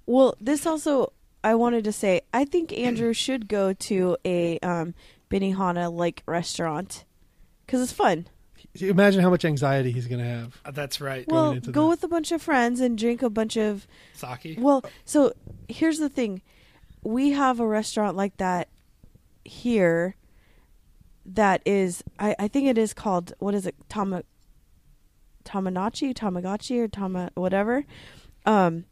Well, 0.07 0.35
this 0.39 0.67
also 0.67 1.13
I 1.43 1.55
wanted 1.55 1.83
to 1.85 1.91
say 1.91 2.21
I 2.31 2.45
think 2.45 2.71
Andrew 2.73 3.11
should 3.13 3.47
go 3.47 3.73
to 3.73 4.17
a 4.23 4.59
um, 4.59 4.93
Benihana 5.31 5.91
like 5.91 6.21
restaurant 6.27 7.05
because 7.65 7.81
it's 7.81 7.91
fun. 7.91 8.27
Imagine 8.79 9.21
how 9.21 9.29
much 9.29 9.45
anxiety 9.45 9.91
he's 9.91 10.05
going 10.07 10.19
to 10.19 10.27
have. 10.27 10.61
Uh, 10.65 10.71
that's 10.71 10.99
right 10.99 11.27
Going 11.27 11.41
well, 11.41 11.51
into 11.53 11.71
go 11.71 11.83
that. 11.83 11.87
with 11.87 12.03
a 12.03 12.07
bunch 12.07 12.31
of 12.31 12.41
friends 12.41 12.81
and 12.81 12.97
drink 12.97 13.23
a 13.23 13.29
bunch 13.29 13.57
of. 13.57 13.87
saki 14.13 14.57
Well, 14.59 14.83
so 15.05 15.33
here's 15.69 15.97
the 15.97 16.09
thing: 16.09 16.41
we 17.05 17.31
have 17.31 17.59
a 17.59 17.67
restaurant 17.67 18.17
like 18.17 18.35
that 18.37 18.67
here. 19.45 20.15
That 21.25 21.61
is, 21.65 22.03
I, 22.19 22.35
I 22.37 22.47
think 22.47 22.67
it 22.67 22.77
is 22.77 22.93
called 22.93 23.33
what 23.39 23.53
is 23.53 23.65
it, 23.65 23.75
Tama, 23.89 24.23
Tamanachi, 25.43 26.13
Tamagotchi, 26.13 26.79
or 26.79 26.87
Tama 26.87 27.29
whatever, 27.35 27.85
um, 28.45 28.85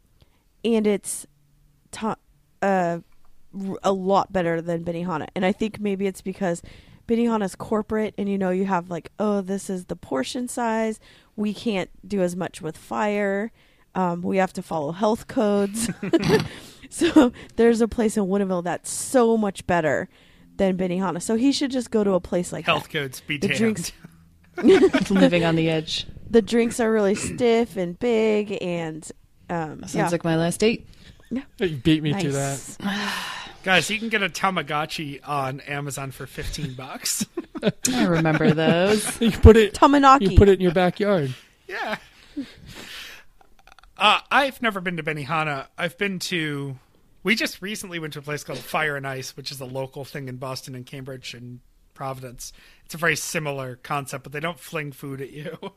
and 0.64 0.86
it's, 0.86 1.26
ta, 1.90 2.16
uh, 2.62 3.00
a 3.82 3.92
lot 3.92 4.32
better 4.32 4.60
than 4.60 4.84
Benihana, 4.84 5.28
and 5.36 5.44
I 5.44 5.52
think 5.52 5.78
maybe 5.78 6.06
it's 6.06 6.22
because 6.22 6.62
Benihana's 7.06 7.54
corporate, 7.54 8.14
and 8.16 8.28
you 8.28 8.38
know 8.38 8.50
you 8.50 8.64
have 8.64 8.90
like, 8.90 9.10
oh, 9.18 9.40
this 9.40 9.68
is 9.68 9.84
the 9.86 9.96
portion 9.96 10.48
size. 10.48 10.98
We 11.36 11.54
can't 11.54 11.90
do 12.06 12.22
as 12.22 12.34
much 12.34 12.62
with 12.62 12.76
fire. 12.76 13.52
Um, 13.94 14.22
we 14.22 14.38
have 14.38 14.52
to 14.54 14.62
follow 14.62 14.90
health 14.92 15.28
codes. 15.28 15.88
so 16.94 17.32
there's 17.56 17.80
a 17.80 17.88
place 17.88 18.16
in 18.16 18.24
Woodinville 18.24 18.64
that's 18.64 18.90
so 18.90 19.36
much 19.36 19.66
better 19.66 20.08
than 20.56 20.76
Benihana. 20.76 21.20
So 21.20 21.34
he 21.36 21.50
should 21.52 21.70
just 21.70 21.90
go 21.90 22.04
to 22.04 22.12
a 22.12 22.20
place 22.20 22.52
like 22.52 22.64
health 22.66 22.84
that. 22.84 22.92
codes 22.92 23.20
be 23.20 23.38
The 23.38 23.48
damned. 23.48 23.58
drinks- 23.58 23.92
Living 25.10 25.44
on 25.44 25.56
the 25.56 25.68
edge. 25.68 26.06
The 26.30 26.40
drinks 26.42 26.78
are 26.78 26.90
really 26.92 27.14
stiff 27.16 27.76
and 27.76 27.98
big, 27.98 28.56
and 28.62 29.10
um, 29.50 29.80
Sounds 29.80 29.94
yeah. 29.94 30.08
like 30.08 30.22
my 30.24 30.36
last 30.36 30.60
date. 30.60 30.86
Yeah. 31.30 31.42
You 31.58 31.76
beat 31.76 32.02
me 32.02 32.12
to 32.12 32.30
that. 32.30 32.78
Guys, 33.64 33.88
you 33.90 33.98
can 33.98 34.10
get 34.10 34.22
a 34.22 34.28
Tamagotchi 34.28 35.20
on 35.26 35.60
Amazon 35.60 36.10
for 36.12 36.26
15 36.26 36.74
bucks. 36.74 37.26
I 37.92 38.04
remember 38.04 38.52
those. 38.52 39.20
You 39.20 39.30
put 39.32 39.56
it. 39.56 39.74
Tamanaki. 39.74 40.30
You 40.32 40.36
put 40.36 40.48
it 40.48 40.54
in 40.54 40.60
your 40.60 40.72
backyard. 40.72 41.34
yeah. 41.66 41.96
Uh, 43.96 44.20
I've 44.30 44.60
never 44.60 44.80
been 44.80 44.96
to 44.98 45.02
Benihana. 45.02 45.66
I've 45.78 45.96
been 45.98 46.18
to. 46.20 46.76
We 47.24 47.34
just 47.34 47.60
recently 47.62 47.98
went 47.98 48.12
to 48.12 48.18
a 48.20 48.22
place 48.22 48.44
called 48.44 48.58
Fire 48.58 48.96
and 48.96 49.06
Ice, 49.06 49.36
which 49.36 49.50
is 49.50 49.60
a 49.60 49.64
local 49.64 50.04
thing 50.04 50.28
in 50.28 50.36
Boston 50.36 50.74
and 50.74 50.84
Cambridge 50.86 51.34
and 51.34 51.60
Providence. 51.94 52.52
It's 52.84 52.94
a 52.94 52.98
very 52.98 53.16
similar 53.16 53.76
concept, 53.76 54.24
but 54.24 54.32
they 54.32 54.40
don't 54.40 54.60
fling 54.60 54.92
food 54.92 55.20
at 55.20 55.30
you. 55.30 55.56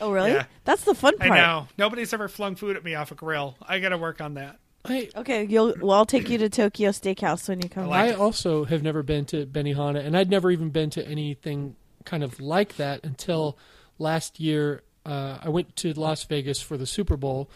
Oh, 0.00 0.10
really? 0.10 0.32
Yeah. 0.32 0.46
That's 0.64 0.82
the 0.82 0.96
fun 0.96 1.16
part. 1.16 1.30
I 1.30 1.34
part. 1.36 1.40
know. 1.40 1.68
Nobody's 1.78 2.12
ever 2.12 2.26
flung 2.26 2.56
food 2.56 2.76
at 2.76 2.82
me 2.82 2.96
off 2.96 3.12
a 3.12 3.14
grill. 3.14 3.56
I 3.62 3.78
got 3.78 3.90
to 3.90 3.98
work 3.98 4.20
on 4.20 4.34
that. 4.34 4.58
I 4.84 5.08
Okay, 5.14 5.44
you'll. 5.44 5.74
Well, 5.80 5.92
I'll 5.96 6.06
take 6.06 6.28
you 6.28 6.38
to 6.38 6.48
Tokyo 6.48 6.90
Steakhouse 6.90 7.48
when 7.48 7.62
you 7.62 7.68
come. 7.68 7.84
I 7.84 7.86
like 7.86 8.14
I 8.14 8.18
also 8.18 8.64
have 8.64 8.82
never 8.82 9.04
been 9.04 9.24
to 9.26 9.46
Benihana, 9.46 10.04
and 10.04 10.16
I'd 10.16 10.28
never 10.28 10.50
even 10.50 10.70
been 10.70 10.90
to 10.90 11.06
anything 11.06 11.76
kind 12.04 12.24
of 12.24 12.40
like 12.40 12.76
that 12.76 13.04
until 13.04 13.56
last 13.98 14.40
year. 14.40 14.82
Uh, 15.06 15.38
I 15.40 15.50
went 15.50 15.76
to 15.76 15.92
Las 15.92 16.24
Vegas 16.24 16.60
for 16.60 16.76
the 16.76 16.86
Super 16.86 17.16
Bowl. 17.16 17.48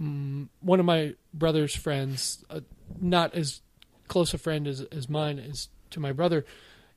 Mm, 0.00 0.48
one 0.60 0.80
of 0.80 0.86
my 0.86 1.14
brother's 1.32 1.74
friends, 1.74 2.44
uh, 2.50 2.60
not 3.00 3.34
as 3.34 3.60
close 4.08 4.34
a 4.34 4.38
friend 4.38 4.66
as 4.66 4.80
as 4.82 5.08
mine 5.08 5.38
is 5.38 5.68
to 5.90 6.00
my 6.00 6.12
brother, 6.12 6.44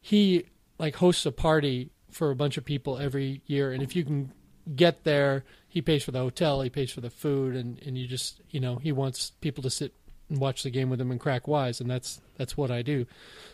he 0.02 0.46
like 0.80 0.96
hosts 0.96 1.26
a 1.26 1.32
party 1.32 1.92
for 2.12 2.32
a 2.32 2.36
bunch 2.36 2.58
of 2.58 2.66
people 2.66 2.98
every 2.98 3.42
year, 3.46 3.72
and 3.72 3.84
if 3.84 3.96
you 3.96 4.04
can 4.04 4.32
get 4.76 5.04
there, 5.04 5.44
he 5.68 5.82
pays 5.82 6.04
for 6.04 6.12
the 6.12 6.20
hotel, 6.20 6.62
he 6.62 6.70
pays 6.70 6.92
for 6.92 7.02
the 7.02 7.10
food, 7.10 7.56
and 7.56 7.82
and 7.84 7.98
you 7.98 8.08
just 8.08 8.42
you 8.50 8.60
know 8.60 8.78
he 8.78 8.92
wants 8.92 9.32
people 9.42 9.62
to 9.64 9.70
sit 9.70 9.94
and 10.30 10.40
watch 10.40 10.64
the 10.64 10.70
game 10.70 10.90
with 10.90 11.00
him 11.00 11.12
and 11.12 11.20
crack 11.20 11.48
wise, 11.48 11.80
and 11.80 11.90
that's 11.90 12.22
that's 12.38 12.58
what 12.58 12.72
I 12.72 12.82
do. 12.82 13.06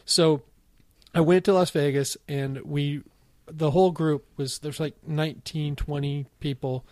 So 0.05 0.41
I 1.13 1.21
went 1.21 1.45
to 1.45 1.53
Las 1.53 1.69
Vegas, 1.71 2.17
and 2.27 2.61
we 2.61 3.03
the 3.45 3.71
whole 3.71 3.91
group 3.91 4.25
was 4.37 4.59
there's 4.59 4.79
like 4.79 4.95
19, 5.05 5.75
20 5.75 6.27
people 6.39 6.85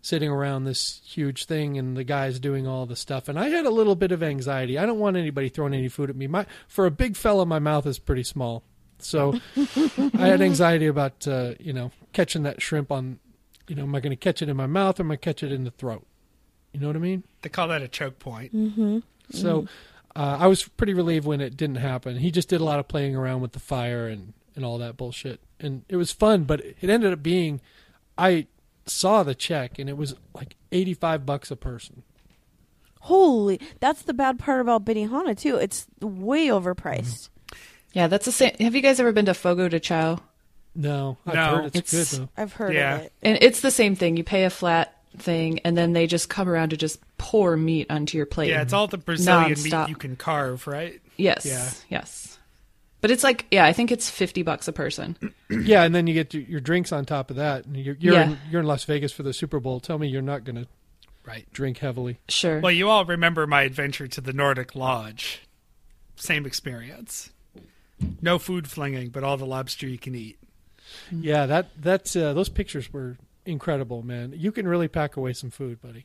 sitting 0.00 0.30
around 0.30 0.64
this 0.64 1.00
huge 1.04 1.44
thing 1.44 1.76
and 1.76 1.96
the 1.96 2.04
guys 2.04 2.38
doing 2.38 2.66
all 2.66 2.86
the 2.86 2.96
stuff. 2.96 3.28
And 3.28 3.38
i 3.38 3.48
had 3.48 3.66
a 3.66 3.70
little 3.70 3.96
bit 3.96 4.12
of 4.12 4.22
anxiety. 4.22 4.78
I 4.78 4.86
don't 4.86 4.98
want 4.98 5.16
anybody 5.16 5.48
throwing 5.48 5.74
any 5.74 5.88
food 5.88 6.10
at 6.10 6.16
me. 6.16 6.26
My 6.26 6.46
for 6.66 6.86
a 6.86 6.90
big 6.90 7.16
fella 7.16 7.44
my 7.46 7.58
mouth 7.58 7.86
is 7.86 7.98
pretty 7.98 8.22
small. 8.22 8.62
So 8.98 9.38
i 9.56 10.26
had 10.26 10.40
anxiety 10.40 10.86
about 10.86 11.26
uh, 11.26 11.54
you 11.58 11.72
know 11.72 11.90
catching 12.12 12.42
that 12.44 12.62
shrimp 12.62 12.90
on 12.90 13.18
you 13.66 13.74
know 13.74 13.82
am 13.82 13.94
i 13.94 14.00
going 14.00 14.10
to 14.10 14.16
catch 14.16 14.42
it 14.42 14.48
in 14.48 14.56
my 14.56 14.66
mouth 14.66 14.98
or 14.98 15.02
am 15.02 15.10
i 15.10 15.16
catch 15.16 15.42
it 15.42 15.52
in 15.52 15.64
the 15.64 15.70
throat? 15.70 16.06
You 16.72 16.80
know 16.80 16.86
what 16.86 16.96
i 16.96 17.00
mean? 17.00 17.24
They 17.42 17.48
call 17.48 17.68
that 17.68 17.82
a 17.82 17.88
choke 17.88 18.18
point. 18.18 18.52
so 19.30 19.66
uh, 20.16 20.38
i 20.40 20.46
was 20.46 20.66
pretty 20.66 20.94
relieved 20.94 21.26
when 21.26 21.40
it 21.40 21.56
didn't 21.56 21.76
happen. 21.76 22.16
He 22.18 22.30
just 22.30 22.48
did 22.48 22.60
a 22.60 22.64
lot 22.64 22.78
of 22.78 22.88
playing 22.88 23.14
around 23.16 23.40
with 23.40 23.52
the 23.52 23.60
fire 23.60 24.06
and 24.06 24.32
and 24.56 24.64
all 24.64 24.78
that 24.78 24.96
bullshit. 24.96 25.40
And 25.60 25.84
it 25.88 25.96
was 25.96 26.12
fun 26.12 26.44
but 26.44 26.60
it 26.60 26.88
ended 26.88 27.12
up 27.12 27.22
being 27.22 27.60
i 28.16 28.46
saw 28.88 29.22
the 29.22 29.34
check 29.34 29.78
and 29.78 29.88
it 29.88 29.96
was 29.96 30.14
like 30.34 30.56
85 30.72 31.24
bucks 31.26 31.50
a 31.50 31.56
person 31.56 32.02
Holy, 33.02 33.60
that's 33.80 34.02
the 34.02 34.12
bad 34.12 34.38
part 34.38 34.60
about 34.60 34.84
Benihana 34.84 35.38
too. 35.38 35.56
It's 35.56 35.86
way 36.00 36.48
overpriced. 36.48 37.28
Mm-hmm. 37.30 37.56
Yeah, 37.92 38.06
that's 38.08 38.26
the 38.26 38.32
same. 38.32 38.54
Have 38.60 38.74
you 38.74 38.82
guys 38.82 38.98
ever 39.00 39.12
been 39.12 39.26
to 39.26 39.34
Fogo 39.34 39.68
de 39.68 39.80
Chao? 39.80 40.18
no 40.74 41.16
i've 41.26 41.34
No. 41.34 41.56
heard 41.56 41.64
it's, 41.66 41.76
It's- 41.94 42.12
good 42.12 42.20
though 42.22 42.28
I've 42.42 42.52
heard 42.52 42.74
Yeah. 42.74 42.96
of 42.96 43.02
it. 43.02 43.12
And 43.22 43.38
it's 43.40 43.60
the 43.60 43.70
same 43.70 43.94
thing. 43.96 44.16
You 44.16 44.24
pay 44.24 44.44
a 44.44 44.50
flat 44.50 44.94
thing, 45.16 45.60
and 45.60 45.76
then 45.76 45.92
they 45.92 46.06
just 46.06 46.28
come 46.28 46.48
around 46.48 46.70
to 46.70 46.76
just 46.76 47.00
pour 47.16 47.56
meat 47.56 47.86
onto 47.90 48.16
your 48.16 48.26
plate. 48.26 48.50
Yeah, 48.50 48.62
it's 48.62 48.72
all 48.72 48.86
the 48.88 48.98
Brazilian 48.98 49.52
Nonstop. 49.52 49.80
meat 49.84 49.88
you 49.90 49.96
can 49.96 50.16
carve, 50.16 50.66
right? 50.66 51.00
yes, 51.16 51.46
Yeah. 51.46 51.70
yes. 51.88 52.37
But 53.00 53.10
it's 53.12 53.22
like, 53.22 53.46
yeah, 53.50 53.64
I 53.64 53.72
think 53.72 53.92
it's 53.92 54.10
fifty 54.10 54.42
bucks 54.42 54.66
a 54.68 54.72
person. 54.72 55.16
Yeah, 55.50 55.84
and 55.84 55.94
then 55.94 56.06
you 56.06 56.12
get 56.14 56.34
your, 56.34 56.42
your 56.42 56.60
drinks 56.60 56.92
on 56.92 57.06
top 57.06 57.30
of 57.30 57.36
that. 57.36 57.64
And 57.64 57.74
you're 57.76 57.96
you're, 57.98 58.14
Yeah. 58.14 58.30
in, 58.30 58.38
you're 58.50 58.60
in 58.60 58.66
Las 58.66 58.84
Vegas 58.84 59.12
for 59.12 59.22
the 59.22 59.32
Super 59.32 59.60
Bowl. 59.60 59.80
Tell 59.80 59.98
me 59.98 60.06
you're 60.08 60.20
not 60.20 60.44
going 60.44 60.56
to 60.56 60.66
Right. 61.24 61.46
drink 61.52 61.78
heavily. 61.78 62.18
Sure. 62.28 62.60
Well, 62.60 62.70
you 62.72 62.88
all 62.90 63.04
remember 63.06 63.46
my 63.46 63.62
adventure 63.62 64.06
to 64.08 64.20
the 64.20 64.32
Nordic 64.34 64.74
Lodge. 64.74 65.40
Same 66.16 66.44
experience. 66.44 67.30
No 68.20 68.38
food 68.38 68.68
flinging, 68.68 69.08
but 69.08 69.24
all 69.24 69.36
the 69.38 69.46
lobster 69.46 69.86
you 69.88 69.98
can 69.98 70.14
eat. 70.14 70.38
Yeah, 71.10 71.46
that 71.46 71.70
that's 71.80 72.14
uh, 72.16 72.32
those 72.34 72.48
pictures 72.48 72.92
were 72.92 73.16
incredible, 73.48 74.02
man. 74.02 74.32
You 74.36 74.52
can 74.52 74.68
really 74.68 74.86
pack 74.88 75.16
away 75.16 75.32
some 75.32 75.50
food, 75.50 75.80
buddy. 75.80 76.04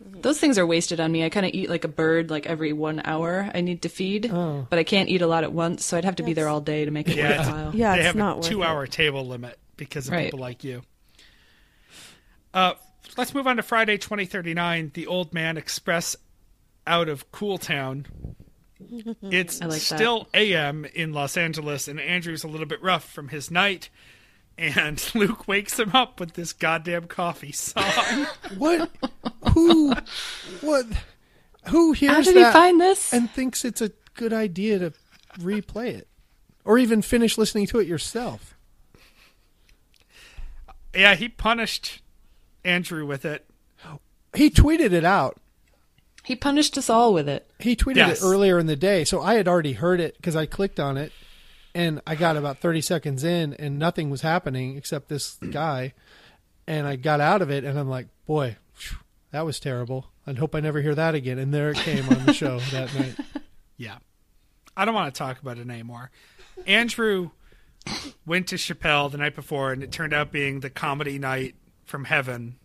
Those 0.20 0.38
things 0.38 0.58
are 0.58 0.66
wasted 0.66 1.00
on 1.00 1.10
me. 1.10 1.24
I 1.24 1.28
kind 1.30 1.46
of 1.46 1.52
eat 1.54 1.68
like 1.70 1.84
a 1.84 1.88
bird, 1.88 2.30
like 2.30 2.46
every 2.46 2.72
one 2.72 3.00
hour. 3.04 3.50
I 3.54 3.60
need 3.60 3.82
to 3.82 3.88
feed, 3.88 4.30
Oh. 4.32 4.66
but 4.70 4.78
I 4.78 4.84
can't 4.84 5.08
eat 5.08 5.22
a 5.22 5.26
lot 5.26 5.44
at 5.44 5.52
once, 5.52 5.84
so 5.84 5.96
I'd 5.96 6.04
have 6.04 6.16
to 6.16 6.22
be 6.22 6.32
there 6.34 6.48
all 6.48 6.60
day 6.60 6.84
to 6.84 6.90
make 6.90 7.08
it 7.08 7.16
Yeah, 7.16 7.30
it's- 7.30 7.46
worthwhile. 7.46 7.74
Yeah, 7.74 7.92
they 7.94 7.98
it's 7.98 8.06
have 8.06 8.16
not 8.16 8.44
a 8.44 8.48
two-hour 8.48 8.84
it. 8.84 8.92
table 8.92 9.26
limit 9.26 9.58
because 9.76 10.06
of 10.08 10.12
Right. 10.12 10.26
people 10.26 10.38
like 10.40 10.62
you. 10.64 10.82
Uh, 12.54 12.74
let's 13.16 13.34
move 13.34 13.46
on 13.46 13.56
to 13.56 13.62
Friday, 13.62 13.98
2039. 13.98 14.90
The 14.94 15.06
Old 15.06 15.32
Man 15.34 15.56
Express 15.56 16.16
out 16.86 17.08
of 17.08 17.30
Cool 17.32 17.58
Town. 17.58 18.06
It's 19.22 19.60
I 19.60 19.64
like 19.66 19.80
that. 19.80 19.96
still 19.96 20.28
AM 20.32 20.84
in 20.84 21.12
Los 21.12 21.36
Angeles, 21.36 21.88
and 21.88 21.98
Andrew's 22.00 22.44
a 22.44 22.48
little 22.48 22.64
bit 22.66 22.80
rough 22.80 23.10
from 23.12 23.28
his 23.28 23.50
night. 23.50 23.88
And 24.58 25.00
Luke 25.14 25.46
wakes 25.46 25.78
him 25.78 25.92
up 25.94 26.18
with 26.18 26.32
this 26.34 26.52
goddamn 26.52 27.04
coffee 27.06 27.52
song. 27.52 28.26
What? 28.58 28.90
Who? 29.54 29.94
What? 30.60 30.86
Who 31.68 31.92
hears 31.92 32.12
How 32.12 32.22
did 32.22 32.34
he 32.36 32.42
that 32.42 32.52
find 32.52 32.80
this? 32.80 33.12
and 33.12 33.30
thinks 33.30 33.64
it's 33.64 33.80
a 33.80 33.92
good 34.14 34.32
idea 34.32 34.78
to 34.80 34.92
replay 35.38 35.88
it, 35.94 36.08
or 36.64 36.76
even 36.78 37.02
finish 37.02 37.38
listening 37.38 37.66
to 37.68 37.78
it 37.78 37.86
yourself? 37.86 38.56
yeah, 40.94 41.14
he 41.14 41.28
punished 41.28 42.00
Andrew 42.64 43.06
with 43.06 43.24
it. 43.24 43.44
He 44.34 44.50
tweeted 44.50 44.92
it 44.92 45.04
out. 45.04 45.38
he 46.24 46.34
punished 46.36 46.76
us 46.76 46.90
all 46.90 47.14
with 47.14 47.28
it. 47.28 47.48
He 47.58 47.74
tweeted 47.76 47.96
Yes. 47.96 48.20
it 48.22 48.24
earlier 48.26 48.58
in 48.58 48.66
the 48.66 48.76
day, 48.76 49.04
so 49.04 49.22
I 49.22 49.34
had 49.34 49.46
already 49.48 49.72
heard 49.72 50.00
it 50.00 50.16
because 50.16 50.36
I 50.36 50.44
clicked 50.46 50.78
on 50.80 50.96
it, 50.98 51.12
and 51.78 52.02
I 52.08 52.16
got 52.16 52.36
about 52.36 52.58
thirty 52.58 52.80
seconds 52.80 53.22
in, 53.22 53.54
and 53.54 53.78
nothing 53.78 54.10
was 54.10 54.22
happening 54.22 54.76
except 54.76 55.08
this 55.08 55.36
guy, 55.50 55.94
and 56.66 56.88
I 56.88 56.96
got 56.96 57.20
out 57.20 57.40
of 57.40 57.50
it, 57.50 57.62
and 57.62 57.78
I'm 57.78 57.88
like, 57.88 58.08
boy, 58.26 58.56
that 59.30 59.46
was 59.46 59.60
terrible. 59.60 60.06
I 60.26 60.32
hope 60.32 60.56
I 60.56 60.60
never 60.60 60.82
hear 60.82 60.96
that 60.96 61.14
again. 61.14 61.38
And 61.38 61.54
there 61.54 61.70
it 61.70 61.76
came 61.76 62.08
on 62.08 62.26
the 62.26 62.32
show 62.32 62.58
that 62.72 62.92
night. 62.94 63.14
Yeah. 63.76 63.98
I 64.76 64.84
don't 64.84 64.94
want 64.94 65.14
to 65.14 65.18
talk 65.18 65.40
about 65.40 65.58
it 65.58 65.68
anymore. 65.68 66.10
Andrew 66.66 67.30
went 68.26 68.48
to 68.48 68.56
Chappelle 68.56 69.10
the 69.10 69.18
night 69.18 69.36
before, 69.36 69.72
and 69.72 69.82
it 69.82 69.92
turned 69.92 70.12
out 70.12 70.32
being 70.32 70.60
the 70.60 70.70
comedy 70.70 71.18
night 71.18 71.54
from 71.84 72.04
heaven. 72.04 72.56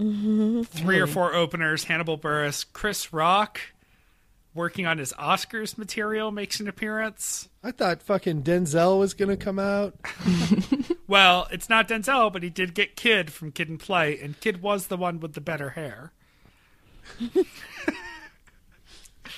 Mm-hmm. 0.00 0.62
Three 0.62 1.00
or 1.00 1.06
four 1.06 1.34
openers 1.34 1.84
Hannibal 1.84 2.18
Buress, 2.18 2.64
Chris 2.72 3.12
Rock, 3.12 3.60
working 4.54 4.86
on 4.86 4.98
his 4.98 5.12
Oscars 5.14 5.78
material, 5.78 6.30
makes 6.30 6.60
an 6.60 6.68
appearance. 6.68 7.48
I 7.62 7.70
thought 7.70 8.02
fucking 8.02 8.42
Denzel 8.42 8.98
was 8.98 9.14
gonna 9.14 9.36
come 9.36 9.58
out. 9.58 9.94
Well, 11.08 11.46
it's 11.50 11.68
not 11.68 11.88
Denzel, 11.88 12.32
but 12.32 12.42
he 12.42 12.48
did 12.48 12.72
get 12.72 12.96
Kid 12.96 13.30
from 13.30 13.52
Kid 13.52 13.68
and 13.68 13.78
Play, 13.78 14.18
and 14.18 14.40
Kid 14.40 14.62
was 14.62 14.86
the 14.86 14.96
one 14.96 15.20
with 15.20 15.34
the 15.34 15.42
better 15.42 15.70
hair. 15.70 16.12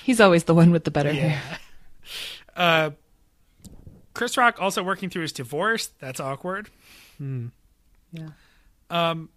He's 0.03 0.21
always 0.21 0.45
the 0.45 0.53
one 0.53 0.71
with 0.71 0.83
the 0.85 0.91
better 0.91 1.11
hair. 1.13 1.41
Uh, 2.55 2.91
Chris 4.13 4.37
Rock 4.37 4.61
also 4.61 4.81
working 4.81 5.09
through 5.09 5.23
his 5.23 5.33
divorce. 5.33 5.87
That's 5.99 6.21
awkward. 6.21 6.69
Yeah. 7.19 8.29
Um, 8.89 9.27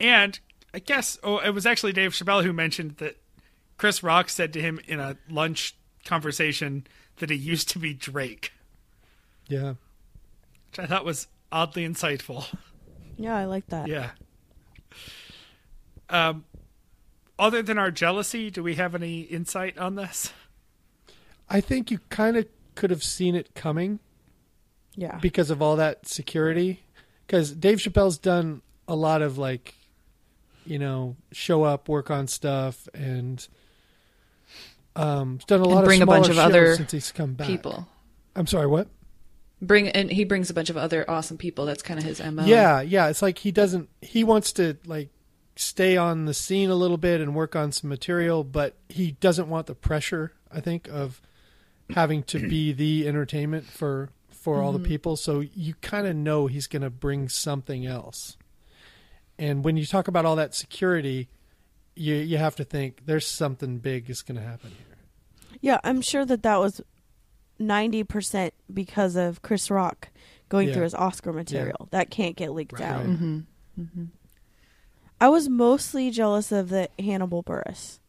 And 0.00 0.40
I 0.72 0.78
guess 0.78 1.18
oh, 1.22 1.36
it 1.40 1.50
was 1.50 1.66
actually 1.66 1.92
Dave 1.92 2.12
Chappelle 2.12 2.42
who 2.42 2.54
mentioned 2.54 2.92
that 2.96 3.21
Chris 3.78 4.02
Rock 4.02 4.28
said 4.28 4.52
to 4.52 4.60
him 4.60 4.80
in 4.86 5.00
a 5.00 5.16
lunch 5.28 5.74
conversation 6.04 6.86
that 7.16 7.30
he 7.30 7.36
used 7.36 7.68
to 7.70 7.78
be 7.78 7.94
Drake, 7.94 8.52
Yeah. 9.48 9.74
which 10.70 10.78
I 10.78 10.86
thought 10.86 11.04
was 11.04 11.26
oddly 11.50 11.86
insightful. 11.86 12.46
Yeah, 13.16 13.36
I 13.36 13.44
like 13.44 13.66
that. 13.68 13.88
Yeah. 13.88 14.10
Um, 16.08 16.44
other 17.38 17.62
than 17.62 17.78
our 17.78 17.90
jealousy, 17.90 18.50
do 18.50 18.62
we 18.62 18.74
have 18.76 18.94
any 18.94 19.20
insight 19.22 19.78
on 19.78 19.94
this? 19.94 20.32
I 21.48 21.60
think 21.60 21.90
you 21.90 21.98
kind 22.08 22.36
of 22.36 22.46
could 22.74 22.90
have 22.90 23.02
seen 23.02 23.34
it 23.34 23.54
coming 23.54 23.98
Yeah. 24.94 25.18
because 25.18 25.50
of 25.50 25.60
all 25.60 25.76
that 25.76 26.06
security. 26.06 26.82
Because 27.26 27.52
Dave 27.52 27.78
Chappelle's 27.78 28.18
done 28.18 28.62
a 28.88 28.94
lot 28.96 29.22
of 29.22 29.38
like, 29.38 29.74
you 30.64 30.78
know, 30.78 31.16
show 31.32 31.64
up, 31.64 31.88
work 31.88 32.10
on 32.10 32.26
stuff, 32.26 32.88
and 32.94 33.46
um, 34.96 35.38
he's 35.38 35.44
done 35.44 35.60
a 35.60 35.64
And 35.64 35.72
lot 35.72 35.84
bring 35.84 36.00
a 36.00 36.04
of 36.04 36.08
bunch 36.08 36.26
smaller 36.26 36.40
of 36.40 36.46
other 36.46 36.76
since 36.76 36.92
he's 36.92 37.12
come 37.12 37.34
back. 37.34 37.46
People 37.46 37.86
I'm 38.34 38.46
sorry, 38.46 38.66
what? 38.66 38.88
bring 39.62 39.88
and 39.88 40.10
he 40.10 40.24
brings 40.24 40.50
a 40.50 40.54
bunch 40.54 40.68
of 40.68 40.76
other 40.76 41.08
awesome 41.08 41.38
people. 41.38 41.64
That's 41.64 41.82
kind 41.82 41.98
of 41.98 42.04
his 42.04 42.20
mo. 42.20 42.44
Yeah, 42.44 42.80
yeah. 42.80 43.08
It's 43.08 43.22
like 43.22 43.38
he 43.38 43.52
doesn't. 43.52 43.88
He 44.02 44.24
wants 44.24 44.52
to 44.54 44.76
like 44.84 45.08
stay 45.56 45.96
on 45.96 46.24
the 46.26 46.34
scene 46.34 46.68
a 46.68 46.74
little 46.74 46.96
bit 46.96 47.20
and 47.20 47.34
work 47.34 47.54
on 47.54 47.72
some 47.72 47.88
material, 47.88 48.44
but 48.44 48.76
he 48.88 49.12
doesn't 49.12 49.48
want 49.48 49.68
the 49.68 49.74
pressure. 49.74 50.32
I 50.50 50.60
think 50.60 50.88
of 50.88 51.22
having 51.90 52.24
to 52.24 52.40
be 52.40 52.72
the 52.72 53.08
entertainment 53.08 53.64
for 53.66 54.10
for 54.30 54.60
all 54.60 54.72
the 54.72 54.80
people. 54.80 55.16
So 55.16 55.40
you 55.40 55.74
kind 55.74 56.06
of 56.06 56.16
know 56.16 56.48
he's 56.48 56.66
going 56.66 56.82
to 56.82 56.90
bring 56.90 57.28
something 57.28 57.86
else. 57.86 58.36
And 59.38 59.64
when 59.64 59.76
you 59.76 59.86
talk 59.86 60.08
about 60.08 60.24
all 60.24 60.34
that 60.36 60.52
security, 60.54 61.28
you 61.94 62.14
you 62.14 62.38
have 62.38 62.56
to 62.56 62.64
think 62.64 63.06
there's 63.06 63.26
something 63.26 63.78
big 63.78 64.08
is 64.10 64.22
going 64.22 64.36
to 64.40 64.46
happen 64.46 64.70
here. 64.70 64.96
Yeah, 65.60 65.78
I'm 65.84 66.00
sure 66.00 66.24
that 66.24 66.42
that 66.42 66.58
was 66.58 66.80
90% 67.60 68.50
because 68.72 69.14
of 69.16 69.42
Chris 69.42 69.70
Rock 69.70 70.08
going 70.48 70.68
Yeah. 70.68 70.74
through 70.74 70.82
his 70.84 70.94
Oscar 70.94 71.32
material. 71.32 71.88
That 71.90 72.10
can't 72.10 72.34
get 72.36 72.52
leaked 72.52 72.72
Right. 72.72 72.82
out. 72.82 73.06
Mm-hmm. 73.06 74.04
I 75.20 75.28
was 75.28 75.48
mostly 75.48 76.10
jealous 76.10 76.50
of 76.50 76.68
the 76.68 76.88
Hannibal 76.98 77.42
Buress. 77.44 78.00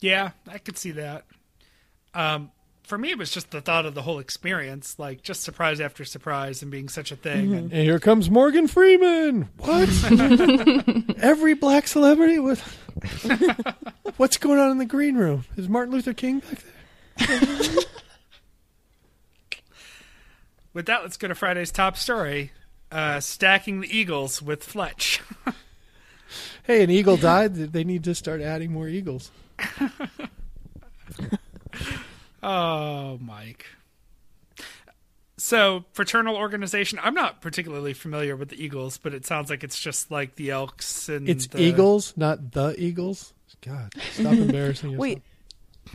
Yeah, 0.00 0.30
I 0.48 0.58
could 0.58 0.78
see 0.78 0.92
that. 0.92 1.24
Um, 2.14 2.50
for 2.90 2.98
me, 2.98 3.10
it 3.12 3.18
was 3.18 3.30
just 3.30 3.52
the 3.52 3.60
thought 3.60 3.86
of 3.86 3.94
the 3.94 4.02
whole 4.02 4.18
experience, 4.18 4.98
like 4.98 5.22
just 5.22 5.44
surprise 5.44 5.80
after 5.80 6.04
surprise 6.04 6.60
and 6.60 6.72
being 6.72 6.88
such 6.88 7.12
a 7.12 7.16
thing. 7.16 7.54
And 7.54 7.72
And 7.72 7.82
here 7.84 8.00
comes 8.00 8.28
Morgan 8.28 8.66
Freeman. 8.66 9.48
What? 9.58 9.88
Every 11.22 11.54
black 11.54 11.86
celebrity 11.86 12.40
with 12.40 12.60
What's 14.16 14.38
going 14.38 14.58
on 14.58 14.72
in 14.72 14.78
the 14.78 14.86
green 14.86 15.16
room? 15.16 15.44
Is 15.56 15.68
Martin 15.68 15.94
Luther 15.94 16.12
King 16.12 16.40
back 16.40 16.58
there? 17.28 17.76
With 20.72 20.86
that, 20.86 21.02
let's 21.02 21.16
go 21.16 21.26
to 21.26 21.34
Friday's 21.34 21.72
top 21.72 21.96
story: 21.96 22.52
uh, 22.92 23.18
stacking 23.20 23.80
the 23.80 23.96
Eagles 23.96 24.40
with 24.40 24.62
Fletch. 24.62 25.20
Hey, 26.62 26.84
an 26.84 26.90
eagle 26.90 27.16
died. 27.16 27.54
They 27.54 27.82
need 27.82 28.04
to 28.04 28.14
start 28.14 28.40
adding 28.40 28.72
more 28.72 28.86
eagles. 28.86 29.32
Oh, 32.42 33.18
Mike. 33.20 33.66
So, 35.36 35.84
fraternal 35.92 36.36
organization. 36.36 36.98
I'm 37.02 37.14
not 37.14 37.40
particularly 37.40 37.94
familiar 37.94 38.36
with 38.36 38.50
the 38.50 38.62
Eagles, 38.62 38.98
but 38.98 39.14
it 39.14 39.24
sounds 39.24 39.48
like 39.48 39.64
it's 39.64 39.78
just 39.78 40.10
like 40.10 40.34
the 40.36 40.50
Elks 40.50 41.08
and 41.08 41.26
It's 41.28 41.46
the- 41.46 41.62
eagles, 41.62 42.12
not 42.16 42.52
the 42.52 42.74
eagles. 42.78 43.32
God, 43.62 43.92
stop 44.12 44.32
embarrassing 44.34 44.90
yourself. 44.90 45.00
Wait, 45.00 45.22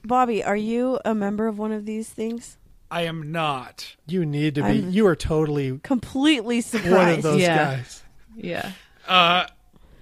Bobby, 0.03 0.43
are 0.43 0.55
you 0.55 0.99
a 1.05 1.13
member 1.13 1.47
of 1.47 1.59
one 1.59 1.71
of 1.71 1.85
these 1.85 2.09
things? 2.09 2.57
I 2.89 3.03
am 3.03 3.31
not. 3.31 3.95
You 4.07 4.25
need 4.25 4.55
to 4.55 4.61
be. 4.61 4.67
I'm- 4.67 4.89
you 4.89 5.05
are 5.07 5.15
totally 5.15 5.79
Completely 5.83 6.61
surprised. 6.61 6.91
one 6.91 6.99
surprised. 6.99 7.17
of 7.19 7.23
those 7.23 7.41
Yeah. 7.41 7.57
guys. 7.75 8.03
Yeah. 8.35 8.71
Uh, 9.07 9.45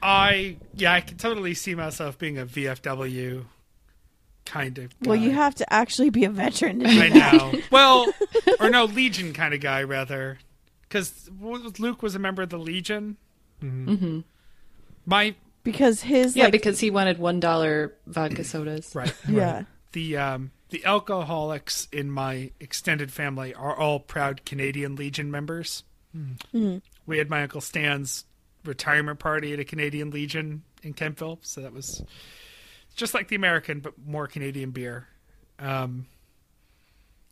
I 0.01 0.55
yeah, 0.75 0.93
I 0.93 1.01
can 1.01 1.17
totally 1.17 1.53
see 1.53 1.75
myself 1.75 2.17
being 2.17 2.37
a 2.37 2.45
VFW 2.45 3.45
kind 4.45 4.77
of. 4.77 4.89
Guy. 4.99 5.09
Well, 5.09 5.15
you 5.15 5.31
have 5.31 5.55
to 5.55 5.73
actually 5.73 6.09
be 6.09 6.25
a 6.25 6.29
veteran. 6.29 6.79
To 6.79 6.85
do 6.87 7.01
I 7.01 7.09
know. 7.09 7.53
well, 7.71 8.11
or 8.59 8.69
no, 8.69 8.85
Legion 8.85 9.33
kind 9.33 9.53
of 9.53 9.59
guy 9.61 9.83
rather, 9.83 10.39
because 10.81 11.29
Luke 11.79 12.01
was 12.01 12.15
a 12.15 12.19
member 12.19 12.41
of 12.41 12.49
the 12.49 12.57
Legion. 12.59 13.17
hmm 13.59 14.19
My 15.05 15.35
because 15.63 16.01
his 16.01 16.35
Yeah, 16.35 16.45
like 16.45 16.51
because 16.53 16.79
he 16.79 16.89
wanted 16.89 17.19
one 17.19 17.39
dollar 17.39 17.93
vodka 18.07 18.43
sodas. 18.43 18.91
right. 18.95 19.13
yeah. 19.27 19.63
The 19.93 20.17
um 20.17 20.51
the 20.69 20.83
alcoholics 20.85 21.87
in 21.91 22.09
my 22.09 22.51
extended 22.59 23.11
family 23.11 23.53
are 23.53 23.75
all 23.77 23.99
proud 23.99 24.43
Canadian 24.45 24.95
Legion 24.95 25.29
members. 25.31 25.83
Mhm. 26.15 26.81
We 27.05 27.17
had 27.17 27.29
my 27.29 27.43
uncle 27.43 27.61
Stan's 27.61 28.25
retirement 28.65 29.19
party 29.19 29.53
at 29.53 29.59
a 29.59 29.63
Canadian 29.65 30.09
Legion 30.09 30.63
in 30.83 30.93
Kentville, 30.93 31.39
so 31.41 31.61
that 31.61 31.73
was 31.73 32.01
just 32.95 33.13
like 33.13 33.27
the 33.27 33.35
American 33.35 33.79
but 33.79 33.93
more 34.05 34.27
Canadian 34.27 34.71
beer. 34.71 35.07
Um, 35.59 36.07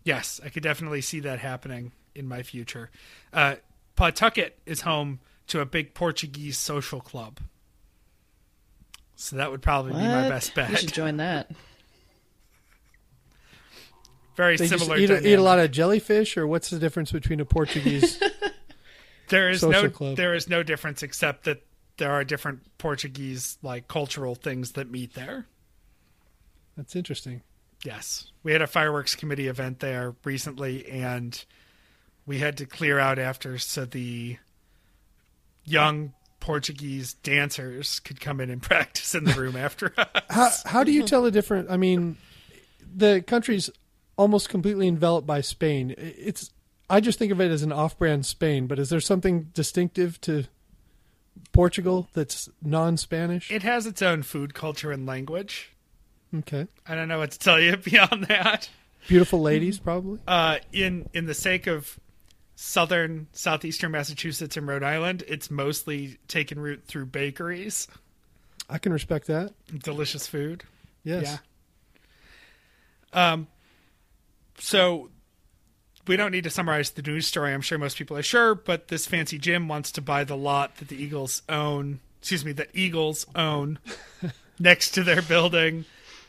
yes, 0.04 0.40
I 0.44 0.50
could 0.50 0.64
definitely 0.64 1.02
see 1.02 1.20
that 1.22 1.40
happening 1.40 1.92
in 2.16 2.28
my 2.28 2.44
future. 2.44 2.90
Uh, 3.34 3.56
Pawtucket 3.96 4.58
is 4.66 4.82
home 4.82 5.20
to 5.48 5.60
a 5.60 5.66
big 5.66 5.94
Portuguese 5.94 6.58
social 6.58 7.02
club. 7.02 7.40
So 9.16 9.36
that 9.36 9.52
would 9.52 9.62
probably 9.62 9.92
be 9.94 10.00
my 10.00 10.30
best 10.30 10.56
bet. 10.56 10.70
bet. 10.72 10.80
should 10.80 10.94
join 10.94 11.18
that. 11.18 11.52
Very 14.36 14.58
They 14.58 14.68
similar. 14.68 14.98
eat, 14.98 15.10
a- 15.10 15.28
eat 15.28 15.34
a 15.36 15.42
lot 15.42 15.60
of 15.60 15.72
jellyfish, 15.72 16.38
or 16.38 16.48
what's 16.48 16.70
the 16.70 16.80
difference 16.80 17.12
between 17.12 17.40
a 17.40 17.46
Portuguese? 17.46 18.22
There 19.28 19.50
is 19.50 19.62
social 19.62 19.84
no 19.84 19.90
club. 19.90 20.18
there 20.18 20.34
is 20.34 20.50
no 20.50 20.62
difference 20.62 21.04
except 21.04 21.46
that 21.46 21.62
there 21.96 22.12
are 22.12 22.26
different 22.26 22.64
Portuguese 22.78 23.58
like 23.64 23.88
cultural 23.88 24.36
things 24.36 24.74
that 24.74 24.92
meet 24.92 25.14
there. 25.14 25.46
That's 26.82 26.96
interesting. 26.96 27.44
Yes. 27.86 28.32
We 28.42 28.54
had 28.54 28.64
a 28.64 28.68
fireworks 28.68 29.14
committee 29.14 29.48
event 29.48 29.82
there 29.82 30.16
recently 30.24 30.90
and 30.90 31.46
we 32.26 32.40
had 32.40 32.58
to 32.58 32.66
clear 32.66 32.98
out 32.98 33.20
after 33.20 33.60
so 33.60 33.86
the 33.86 34.38
young 35.64 36.14
Portuguese 36.40 37.14
dancers 37.14 38.00
could 38.00 38.20
come 38.20 38.42
in 38.42 38.50
and 38.50 38.62
practice 38.64 39.14
in 39.14 39.26
the 39.26 39.34
room 39.34 39.56
after 39.56 39.94
us. 39.96 40.24
How 40.32 40.50
how 40.66 40.84
do 40.84 40.92
you 40.92 41.04
tell 41.04 41.22
the 41.22 41.30
difference? 41.30 41.70
I 41.70 41.78
mean, 41.78 42.18
the 42.96 43.24
country's 43.28 43.70
almost 44.18 44.50
completely 44.50 44.88
enveloped 44.88 45.28
by 45.28 45.42
Spain. 45.42 45.94
It's 46.00 46.50
I 46.90 47.00
just 47.00 47.20
think 47.20 47.32
of 47.32 47.40
it 47.40 47.52
as 47.52 47.62
an 47.62 47.72
off-brand 47.72 48.26
Spain, 48.26 48.66
but 48.66 48.80
is 48.80 48.90
there 48.90 49.00
something 49.00 49.52
distinctive 49.54 50.20
to 50.22 50.46
Portugal 51.52 52.10
that's 52.14 52.50
non-Spanish? 52.64 53.52
It 53.52 53.62
has 53.62 53.86
its 53.86 54.02
own 54.02 54.24
food 54.24 54.56
culture 54.56 54.92
and 54.92 55.06
language. 55.06 55.71
Okay, 56.38 56.68
I 56.88 56.96
don't 56.96 57.08
know 57.08 57.20
what 57.20 57.32
to 57.32 57.40
tell 57.40 57.60
you 57.60 57.76
beyond 57.78 58.26
that. 58.26 58.70
beautiful 59.08 59.42
ladies, 59.42 59.80
probably. 59.80 60.20
uh, 60.28 60.58
in 60.72 61.10
in 61.14 61.26
the 61.26 61.34
sake 61.34 61.68
of 61.68 62.00
southern 62.56 63.28
southeastern 63.34 63.92
Massachusetts 63.92 64.56
and 64.56 64.68
Rhode 64.68 64.84
Island, 64.84 65.24
it's 65.28 65.50
mostly 65.52 66.18
taken 66.28 66.60
root 66.60 66.84
through 66.86 67.08
bakeries, 67.08 67.88
I 68.70 68.78
can 68.78 68.94
respect 68.94 69.28
that. 69.28 69.52
delicious 69.84 70.28
food. 70.28 70.64
Yes. 71.04 71.40
Yeah. 73.14 73.32
Um. 73.34 73.48
So 74.60 75.10
we 76.08 76.16
don't 76.16 76.32
need 76.32 76.44
to 76.44 76.50
summarize 76.50 76.92
the 76.92 77.02
news 77.02 77.26
story. 77.28 77.54
I'm 77.54 77.62
sure 77.62 77.78
most 77.78 77.98
people 77.98 78.16
are 78.18 78.24
sure, 78.24 78.56
but 78.56 78.88
this 78.88 79.06
fancy 79.06 79.38
gym 79.38 79.68
wants 79.68 79.92
to 79.94 80.02
buy 80.02 80.24
the 80.24 80.38
lot 80.38 80.78
that 80.78 80.88
the 80.88 81.02
Eagles 81.02 81.42
own. 81.50 82.00
Excuse 82.20 82.46
me, 82.46 82.52
that 82.54 82.70
Eagles 82.74 83.26
own 83.36 83.80
next 84.60 84.92
to 84.92 85.04
their 85.04 85.24
building, 85.24 85.86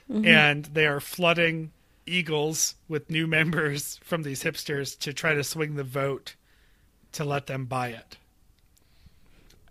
and 0.08 0.64
they 0.66 0.86
are 0.86 1.00
flooding 1.00 1.72
Eagles 2.06 2.74
with 2.88 3.08
new 3.10 3.26
members 3.26 3.98
from 4.04 4.22
these 4.22 4.42
hipsters 4.44 4.98
to 4.98 5.12
try 5.12 5.34
to 5.34 5.44
swing 5.44 5.76
the 5.76 5.84
vote 5.84 6.34
to 7.12 7.24
let 7.24 7.46
them 7.46 7.64
buy 7.66 7.88
it. 7.88 8.16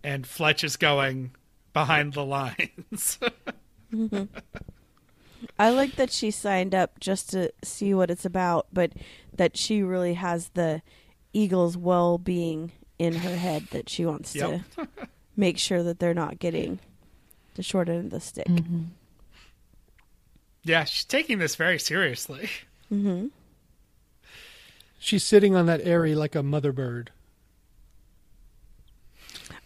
And 0.04 0.26
Fletch 0.26 0.64
is 0.64 0.78
going 0.78 1.32
behind 1.74 2.14
the 2.14 2.26
lines. 2.26 3.20
I 5.60 5.70
like 5.70 5.96
that 5.96 6.12
she 6.12 6.32
signed 6.32 6.74
up 6.74 7.00
just 7.00 7.30
to 7.32 7.52
see 7.64 7.94
what 7.94 8.10
it's 8.12 8.26
about, 8.26 8.68
but 8.72 8.94
that 9.36 9.58
she 9.58 9.82
really 9.84 10.14
has 10.14 10.50
the 10.50 10.82
Eagles' 11.34 11.78
well-being 11.78 12.72
in 13.00 13.14
her 13.16 13.36
head 13.36 13.68
that 13.72 13.90
she 13.90 14.06
wants 14.06 14.36
Yep. 14.36 14.62
to 14.76 14.88
make 15.36 15.58
sure 15.58 15.82
that 15.84 16.00
they're 16.00 16.14
not 16.14 16.40
getting 16.40 16.80
the 17.56 17.64
short 17.64 17.90
end 17.90 18.06
of 18.06 18.12
the 18.12 18.20
stick. 18.20 18.48
Mm-hmm. 18.48 18.84
Yeah, 20.64 20.84
she's 20.84 21.06
taking 21.06 21.40
this 21.40 21.56
very 21.56 21.80
seriously. 21.80 22.50
hmm 22.90 23.28
She's 25.00 25.24
sitting 25.24 25.56
on 25.56 25.66
that 25.66 25.82
aerie 25.84 26.14
like 26.14 26.36
a 26.36 26.44
mother 26.44 26.72
bird. 26.72 27.12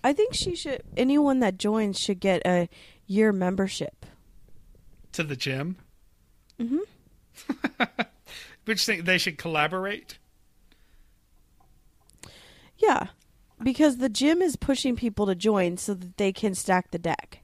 I 0.03 0.13
think 0.13 0.33
she 0.33 0.55
should. 0.55 0.83
Anyone 0.95 1.39
that 1.41 1.57
joins 1.57 1.99
should 1.99 2.19
get 2.21 2.41
a 2.45 2.69
year 3.07 3.31
membership. 3.33 4.05
to 5.13 5.23
the 5.23 5.35
gym. 5.35 5.77
Mhm. 6.59 6.79
Which 8.63 8.85
think 8.85 9.03
they 9.05 9.17
should 9.17 9.37
collaborate? 9.37 10.17
Yeah, 12.77 13.07
because 13.61 13.97
the 13.97 14.07
gym 14.09 14.41
is 14.41 14.55
pushing 14.55 14.95
people 14.95 15.25
to 15.25 15.35
join 15.35 15.75
so 15.77 15.93
that 15.93 16.15
they 16.17 16.31
can 16.31 16.55
stack 16.55 16.91
the 16.91 16.97
deck. 16.97 17.39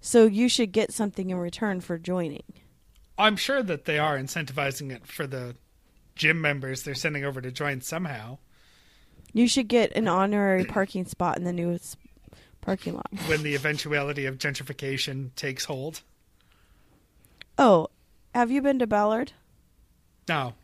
So 0.00 0.26
you 0.26 0.48
should 0.48 0.70
get 0.72 0.92
something 0.92 1.30
in 1.30 1.36
return 1.36 1.80
for 1.80 1.98
joining. 1.98 2.44
I'm 3.18 3.36
sure 3.36 3.62
that 3.62 3.84
they 3.84 3.98
are 3.98 4.16
incentivizing 4.16 4.92
it 4.92 5.06
for 5.06 5.26
the 5.26 5.56
gym 6.14 6.40
members 6.40 6.82
they're 6.82 6.94
sending 6.94 7.24
over 7.24 7.40
to 7.40 7.50
join 7.50 7.80
somehow. 7.80 8.38
You 9.32 9.48
should 9.48 9.68
get 9.68 9.92
an 9.96 10.08
honorary 10.08 10.64
parking 10.64 11.04
spot 11.04 11.36
in 11.36 11.44
the 11.44 11.52
new 11.52 11.78
parking 12.60 12.94
lot. 12.94 13.10
When 13.26 13.42
the 13.42 13.54
eventuality 13.54 14.24
of 14.26 14.38
gentrification 14.38 15.34
takes 15.34 15.66
hold. 15.66 16.02
Oh, 17.58 17.88
have 18.34 18.50
you 18.50 18.62
been 18.62 18.78
to 18.78 18.86
Ballard? 18.86 19.32
No. 20.28 20.54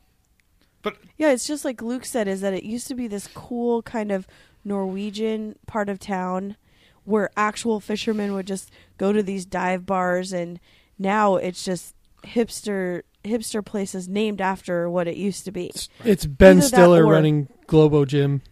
But 0.82 0.97
Yeah, 1.16 1.32
it's 1.32 1.47
just 1.47 1.64
like 1.64 1.82
Luke 1.82 2.05
said, 2.05 2.28
is 2.28 2.40
that 2.40 2.55
it 2.55 2.62
used 2.62 2.89
to 2.89 2.94
be 2.94 3.09
this 3.09 3.26
cool 3.26 3.82
kind 3.82 4.12
of 4.12 4.26
Norwegian 4.64 5.56
part 5.66 5.89
of 5.89 5.98
town 5.98 6.56
where 7.05 7.31
actual 7.36 7.81
fishermen 7.81 8.35
would 8.35 8.47
just 8.47 8.70
go 8.97 9.12
to 9.12 9.22
these 9.22 9.44
dive 9.44 9.85
bars 9.85 10.32
and 10.32 10.59
now 10.98 11.36
it's 11.36 11.64
just 11.64 11.94
hipster 12.24 13.02
hipster 13.24 13.64
places 13.64 14.09
named 14.09 14.40
after 14.40 14.88
what 14.90 15.09
it 15.09 15.16
used 15.16 15.44
to 15.46 15.51
be. 15.52 15.70
It's 16.05 16.26
Ben 16.26 16.59
Either 16.59 16.66
Stiller 16.66 17.06
or- 17.06 17.12
running 17.12 17.48
Globo 17.66 18.05
Gym, 18.05 18.42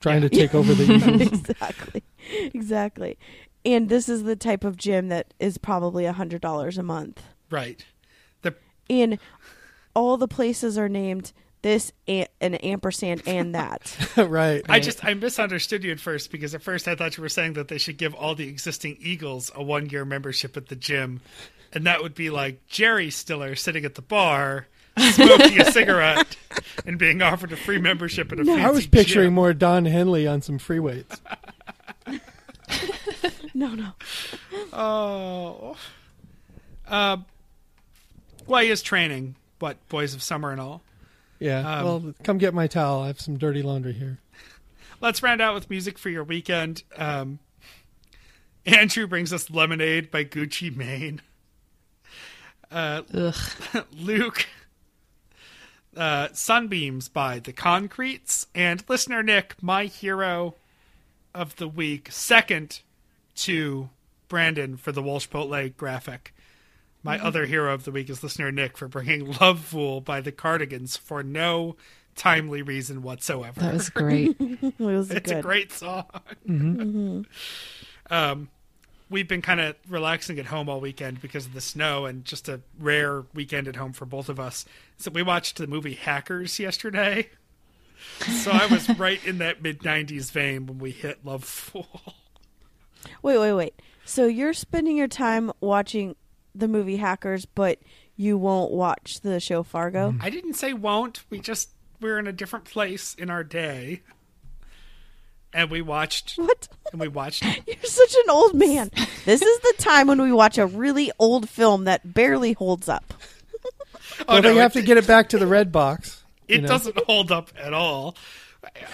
trying 0.00 0.20
to 0.22 0.28
take 0.28 0.54
over 0.54 0.74
the 0.74 0.84
Eagles. 0.94 1.22
exactly. 1.40 2.02
Exactly. 2.30 3.18
And 3.64 3.88
this 3.88 4.08
is 4.08 4.24
the 4.24 4.36
type 4.36 4.64
of 4.64 4.76
gym 4.76 5.08
that 5.08 5.32
is 5.38 5.56
probably 5.56 6.04
a 6.04 6.12
hundred 6.12 6.40
dollars 6.42 6.78
a 6.78 6.82
month. 6.82 7.22
right. 7.50 7.84
The 8.42 8.54
And 8.90 9.18
all 9.94 10.16
the 10.16 10.28
places 10.28 10.76
are 10.78 10.88
named 10.88 11.32
this 11.62 11.92
and 12.08 12.26
an 12.40 12.56
ampersand 12.56 13.22
and 13.24 13.54
that. 13.54 13.96
right. 14.16 14.62
I 14.68 14.80
just 14.80 15.04
I 15.04 15.14
misunderstood 15.14 15.84
you 15.84 15.92
at 15.92 16.00
first 16.00 16.32
because 16.32 16.54
at 16.56 16.62
first 16.62 16.88
I 16.88 16.96
thought 16.96 17.16
you 17.16 17.22
were 17.22 17.28
saying 17.28 17.52
that 17.52 17.68
they 17.68 17.78
should 17.78 17.98
give 17.98 18.14
all 18.14 18.34
the 18.34 18.48
existing 18.48 18.96
Eagles 19.00 19.50
a 19.54 19.62
one 19.62 19.88
year 19.88 20.04
membership 20.04 20.56
at 20.56 20.66
the 20.68 20.74
gym. 20.76 21.20
And 21.72 21.86
that 21.86 22.02
would 22.02 22.14
be 22.14 22.30
like 22.30 22.66
Jerry 22.66 23.10
Stiller 23.10 23.54
sitting 23.54 23.84
at 23.84 23.94
the 23.94 24.02
bar, 24.02 24.66
smoking 24.98 25.60
a 25.60 25.64
cigarette, 25.72 26.36
and 26.84 26.98
being 26.98 27.22
offered 27.22 27.52
a 27.52 27.56
free 27.56 27.78
membership 27.78 28.30
at 28.32 28.40
a 28.40 28.44
fancy 28.44 28.62
I 28.62 28.70
was 28.70 28.86
picturing 28.86 29.28
gym. 29.28 29.34
more 29.34 29.54
Don 29.54 29.86
Henley 29.86 30.26
on 30.26 30.42
some 30.42 30.58
free 30.58 30.80
weights. 30.80 31.20
no, 33.54 33.68
no. 33.68 33.92
Oh. 34.72 35.76
Uh, 36.86 37.16
well, 38.46 38.62
he 38.62 38.70
is 38.70 38.82
training, 38.82 39.36
what, 39.60 39.88
Boys 39.88 40.14
of 40.14 40.22
Summer 40.22 40.50
and 40.50 40.60
all. 40.60 40.82
Yeah. 41.38 41.78
Um, 41.78 41.84
well, 41.84 42.14
come 42.22 42.38
get 42.38 42.52
my 42.54 42.66
towel. 42.66 43.02
I 43.02 43.06
have 43.08 43.20
some 43.20 43.38
dirty 43.38 43.62
laundry 43.62 43.92
here. 43.92 44.18
Let's 45.00 45.22
round 45.22 45.40
out 45.40 45.54
with 45.54 45.70
music 45.70 45.98
for 45.98 46.10
your 46.10 46.22
weekend. 46.22 46.84
Um, 46.96 47.40
Andrew 48.64 49.06
brings 49.08 49.32
us 49.32 49.50
Lemonade 49.50 50.10
by 50.10 50.24
Gucci 50.24 50.74
Mane. 50.74 51.22
Uh, 52.72 53.02
Ugh. 53.14 53.84
Luke, 53.98 54.46
uh, 55.96 56.28
Sunbeams 56.32 57.08
by 57.08 57.38
The 57.38 57.52
Concretes. 57.52 58.46
And 58.54 58.82
listener 58.88 59.22
Nick, 59.22 59.62
my 59.62 59.84
hero 59.84 60.54
of 61.34 61.56
the 61.56 61.68
week, 61.68 62.10
second 62.10 62.80
to 63.36 63.90
Brandon 64.28 64.76
for 64.76 64.92
the 64.92 65.02
Walsh 65.02 65.28
Potle 65.28 65.70
graphic. 65.76 66.34
My 67.02 67.18
other 67.18 67.46
hero 67.46 67.74
of 67.74 67.84
the 67.84 67.90
week 67.90 68.08
is 68.08 68.22
listener 68.22 68.52
Nick 68.52 68.76
for 68.78 68.86
bringing 68.86 69.26
Lovefool 69.34 70.04
by 70.04 70.20
the 70.20 70.30
Cardigans 70.32 70.96
for 70.96 71.22
no 71.22 71.76
timely 72.14 72.62
reason 72.62 73.02
whatsoever. 73.02 73.60
That 73.60 73.74
was 73.74 73.90
great. 73.90 74.36
It 74.40 74.78
was 74.78 75.10
it's 75.10 75.30
good. 75.30 75.38
a 75.38 75.42
great 75.42 75.72
song. 75.72 76.06
Um, 78.10 78.48
we've 79.12 79.28
been 79.28 79.42
kind 79.42 79.60
of 79.60 79.76
relaxing 79.88 80.38
at 80.38 80.46
home 80.46 80.68
all 80.68 80.80
weekend 80.80 81.20
because 81.20 81.46
of 81.46 81.52
the 81.52 81.60
snow 81.60 82.06
and 82.06 82.24
just 82.24 82.48
a 82.48 82.60
rare 82.80 83.24
weekend 83.34 83.68
at 83.68 83.76
home 83.76 83.92
for 83.92 84.06
both 84.06 84.28
of 84.28 84.40
us. 84.40 84.64
So 84.96 85.10
we 85.10 85.22
watched 85.22 85.58
the 85.58 85.66
movie 85.66 85.94
Hackers 85.94 86.58
yesterday. 86.58 87.28
So 88.42 88.50
I 88.50 88.66
was 88.66 88.88
right 88.98 89.24
in 89.24 89.38
that 89.38 89.62
mid 89.62 89.80
'90s 89.80 90.32
vein 90.32 90.66
when 90.66 90.78
we 90.78 90.90
hit 90.90 91.24
Lovefool. 91.24 91.86
Wait, 93.22 93.38
wait, 93.38 93.52
wait. 93.52 93.82
So 94.04 94.26
you're 94.26 94.52
spending 94.52 94.96
your 94.96 95.08
time 95.08 95.52
watching 95.60 96.16
the 96.54 96.66
movie 96.66 96.96
Hackers, 96.96 97.44
but 97.44 97.78
you 98.16 98.36
won't 98.36 98.72
watch 98.72 99.20
the 99.20 99.40
show 99.40 99.62
Fargo? 99.62 100.14
I 100.20 100.30
didn't 100.30 100.54
say 100.54 100.72
won't. 100.72 101.24
We 101.30 101.38
just 101.38 101.70
we're 102.00 102.18
in 102.18 102.26
a 102.26 102.32
different 102.32 102.64
place 102.64 103.14
in 103.14 103.30
our 103.30 103.44
day, 103.44 104.02
and 105.52 105.70
we 105.70 105.82
watched 105.82 106.34
What? 106.36 106.68
and 106.92 107.00
we 107.00 107.08
watched. 107.08 107.44
You're 107.66 107.76
such 107.84 108.14
an 108.14 108.30
old 108.30 108.54
man. 108.54 108.90
This 109.24 109.40
is 109.40 109.60
the 109.60 109.74
time 109.78 110.08
when 110.08 110.20
we 110.20 110.32
watch 110.32 110.58
a 110.58 110.66
really 110.66 111.12
old 111.16 111.48
film 111.48 111.84
that 111.84 112.12
barely 112.12 112.54
holds 112.54 112.88
up. 112.88 113.14
Oh 114.20 114.24
well, 114.34 114.42
no, 114.42 114.54
they 114.54 114.60
have 114.60 114.72
to 114.72 114.82
get 114.82 114.96
it 114.96 115.06
back 115.06 115.28
to 115.28 115.38
the 115.38 115.46
red 115.46 115.70
box. 115.70 116.24
it 116.48 116.56
you 116.56 116.60
know. 116.62 116.68
doesn't 116.68 116.98
hold 117.06 117.30
up 117.30 117.50
at 117.56 117.72
all. 117.72 118.16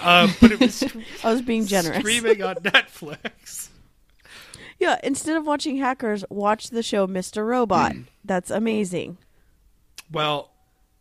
Uh, 0.02 0.28
but 0.40 0.52
it 0.52 0.60
was 0.60 0.84
I 1.24 1.32
was 1.32 1.40
being 1.40 1.64
generous. 1.66 1.98
streaming 2.00 2.42
on 2.42 2.56
Netflix. 2.56 3.68
Yeah, 4.78 4.98
instead 5.02 5.36
of 5.38 5.46
watching 5.46 5.78
Hackers, 5.78 6.24
watch 6.28 6.68
the 6.70 6.82
show 6.82 7.06
Mr. 7.06 7.46
Robot. 7.46 7.92
Hmm. 7.92 8.02
That's 8.24 8.50
amazing. 8.50 9.16
Well, 10.12 10.50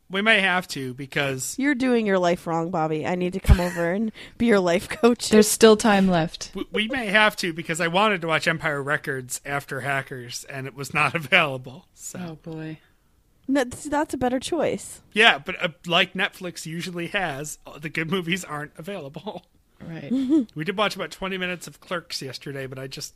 we 0.10 0.22
may 0.22 0.40
have 0.42 0.68
to 0.70 0.94
because 0.94 1.56
You're 1.60 1.76
doing 1.76 2.06
your 2.06 2.20
life 2.20 2.48
wrong, 2.48 2.70
Bobby. 2.72 3.06
I 3.06 3.16
need 3.16 3.34
to 3.34 3.40
come 3.40 3.60
over 3.60 3.92
and 3.92 4.12
be 4.38 4.46
your 4.46 4.60
life 4.60 4.88
coach. 4.90 5.30
There's 5.32 5.48
still 5.50 5.76
time 5.78 6.08
left. 6.08 6.52
we- 6.54 6.68
we 6.72 6.88
may 6.88 7.08
have 7.08 7.36
to 7.38 7.54
because 7.54 7.82
I 7.82 7.88
wanted 7.88 8.22
to 8.22 8.28
watch 8.28 8.48
Empire 8.48 8.82
Records 8.82 9.42
after 9.46 9.82
Hackers 9.82 10.46
and 10.50 10.68
it 10.68 10.74
was 10.76 10.94
not 10.94 11.14
available. 11.24 11.88
So 11.94 12.20
Oh 12.20 12.36
boy. 12.52 12.80
No, 13.50 13.64
that's, 13.64 13.86
that's 13.86 14.14
a 14.14 14.18
better 14.18 14.40
choice. 14.42 15.02
yeah, 15.14 15.38
but 15.40 15.56
uh, 15.64 15.70
like 15.86 16.14
Netflix 16.14 16.66
usually 16.66 17.08
has, 17.08 17.60
uh, 17.66 17.80
the 17.80 17.88
good 17.90 18.12
movies 18.12 18.44
aren't 18.44 18.74
available. 18.78 19.46
Right. 19.82 20.12
We 20.56 20.64
did 20.64 20.76
watch 20.78 20.96
about 20.96 21.12
20 21.12 21.38
minutes 21.38 21.68
of 21.68 21.80
Clerks 21.80 22.22
yesterday, 22.22 22.66
but 22.66 22.80
I 22.80 22.88
just 22.88 23.14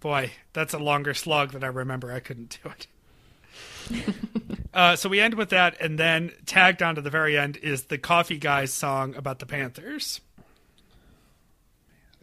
boy, 0.00 0.32
that's 0.52 0.72
a 0.74 0.78
longer 0.78 1.12
slog 1.14 1.52
than 1.52 1.62
I 1.62 1.66
remember. 1.68 2.12
I 2.12 2.20
couldn't 2.20 2.58
do 2.62 2.70
it. 2.70 2.86
uh, 4.74 4.96
so 4.96 5.08
we 5.08 5.20
end 5.20 5.34
with 5.34 5.50
that, 5.50 5.80
and 5.80 5.98
then 5.98 6.32
tagged 6.46 6.82
on 6.82 6.94
to 6.96 7.00
the 7.00 7.10
very 7.10 7.38
end 7.38 7.56
is 7.58 7.84
the 7.84 7.98
Coffee 7.98 8.38
Guys 8.38 8.72
song 8.72 9.14
about 9.14 9.38
the 9.38 9.46
Panthers. 9.46 10.20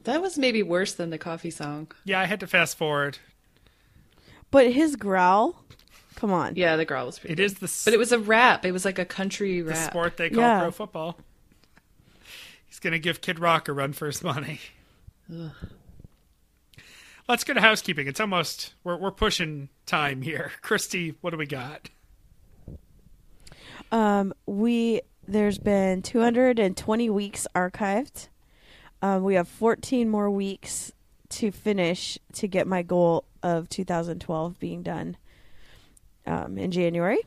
That 0.04 0.22
was 0.22 0.38
maybe 0.38 0.62
worse 0.62 0.94
than 0.94 1.10
the 1.10 1.18
coffee 1.18 1.50
song. 1.50 1.92
Yeah, 2.04 2.20
I 2.20 2.26
had 2.26 2.40
to 2.42 2.48
fast 2.48 2.78
forward. 2.78 3.18
But 4.52 4.72
his 4.72 4.96
growl, 4.96 5.56
come 6.16 6.32
on. 6.32 6.56
Yeah, 6.56 6.76
the 6.76 6.86
growl 6.86 7.08
was 7.08 7.18
pretty 7.18 7.34
It 7.34 7.38
good. 7.38 7.44
is 7.44 7.54
the, 7.56 7.64
s- 7.66 7.86
But 7.86 7.96
it 7.96 7.98
was 7.98 8.12
a 8.12 8.20
rap. 8.20 8.66
It 8.66 8.72
was 8.72 8.86
like 8.86 9.00
a 9.00 9.06
country 9.06 9.62
the 9.62 9.72
rap. 9.72 9.90
sport 9.90 10.18
they 10.18 10.30
call 10.30 10.42
Yeah. 10.44 10.60
pro 10.62 10.72
football. 10.72 11.18
He's 12.68 12.80
going 12.80 12.94
to 12.94 13.00
give 13.00 13.22
Kid 13.22 13.40
Rock 13.40 13.68
a 13.68 13.74
run 13.74 13.94
for 13.94 14.06
his 14.06 14.22
money. 14.24 14.60
Let's 17.28 17.44
go 17.44 17.56
to 17.56 17.62
housekeeping. 17.62 18.08
It's 18.08 18.20
almost 18.20 18.76
we're 18.84 18.98
we're 18.98 19.10
pushing 19.10 19.70
time 19.88 20.22
here. 20.22 20.52
Christy, 20.62 21.16
what 21.22 21.32
do 21.32 21.38
we 21.38 21.48
got? 21.48 21.90
Um, 23.92 24.32
we 24.46 25.02
there's 25.28 25.58
been 25.58 26.04
220 26.04 27.10
weeks 27.10 27.48
archived. 27.56 28.28
Um, 29.02 29.24
we 29.24 29.34
have 29.36 29.48
14 29.48 30.08
more 30.08 30.30
weeks 30.30 30.92
to 31.30 31.52
finish 31.52 32.20
to 32.34 32.48
get 32.48 32.68
my 32.68 32.84
goal 32.84 33.26
of 33.42 33.70
2012 33.70 34.60
being 34.60 34.84
done 34.84 35.18
um, 36.28 36.60
in 36.60 36.70
January, 36.70 37.20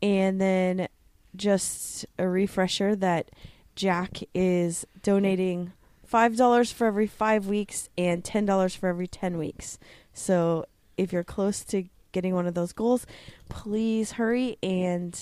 and 0.00 0.40
then 0.40 0.88
just 1.36 2.06
a 2.18 2.26
refresher 2.26 2.96
that 2.96 3.30
Jack 3.74 4.20
is 4.34 4.86
donating 5.02 5.72
five 6.06 6.36
dollars 6.36 6.72
for 6.72 6.86
every 6.86 7.06
five 7.06 7.46
weeks 7.46 7.88
and 7.96 8.24
ten 8.24 8.46
dollars 8.46 8.74
for 8.74 8.88
every 8.88 9.06
ten 9.06 9.38
weeks. 9.38 9.78
So 10.12 10.66
if 10.96 11.12
you're 11.12 11.24
close 11.24 11.64
to 11.64 11.84
getting 12.12 12.34
one 12.34 12.46
of 12.46 12.54
those 12.54 12.72
goals, 12.72 13.06
please 13.48 14.12
hurry 14.12 14.56
and 14.62 15.18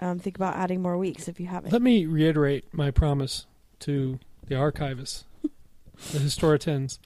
um, 0.00 0.18
think 0.18 0.36
about 0.36 0.56
adding 0.56 0.80
more 0.80 0.96
weeks 0.96 1.28
if 1.28 1.38
you 1.40 1.46
haven't. 1.46 1.72
Let 1.72 1.82
me 1.82 2.06
reiterate 2.06 2.72
my 2.72 2.90
promise 2.90 3.46
to 3.80 4.18
the 4.46 4.54
archivists, 4.54 5.24
the 6.12 6.18
historians. 6.18 6.98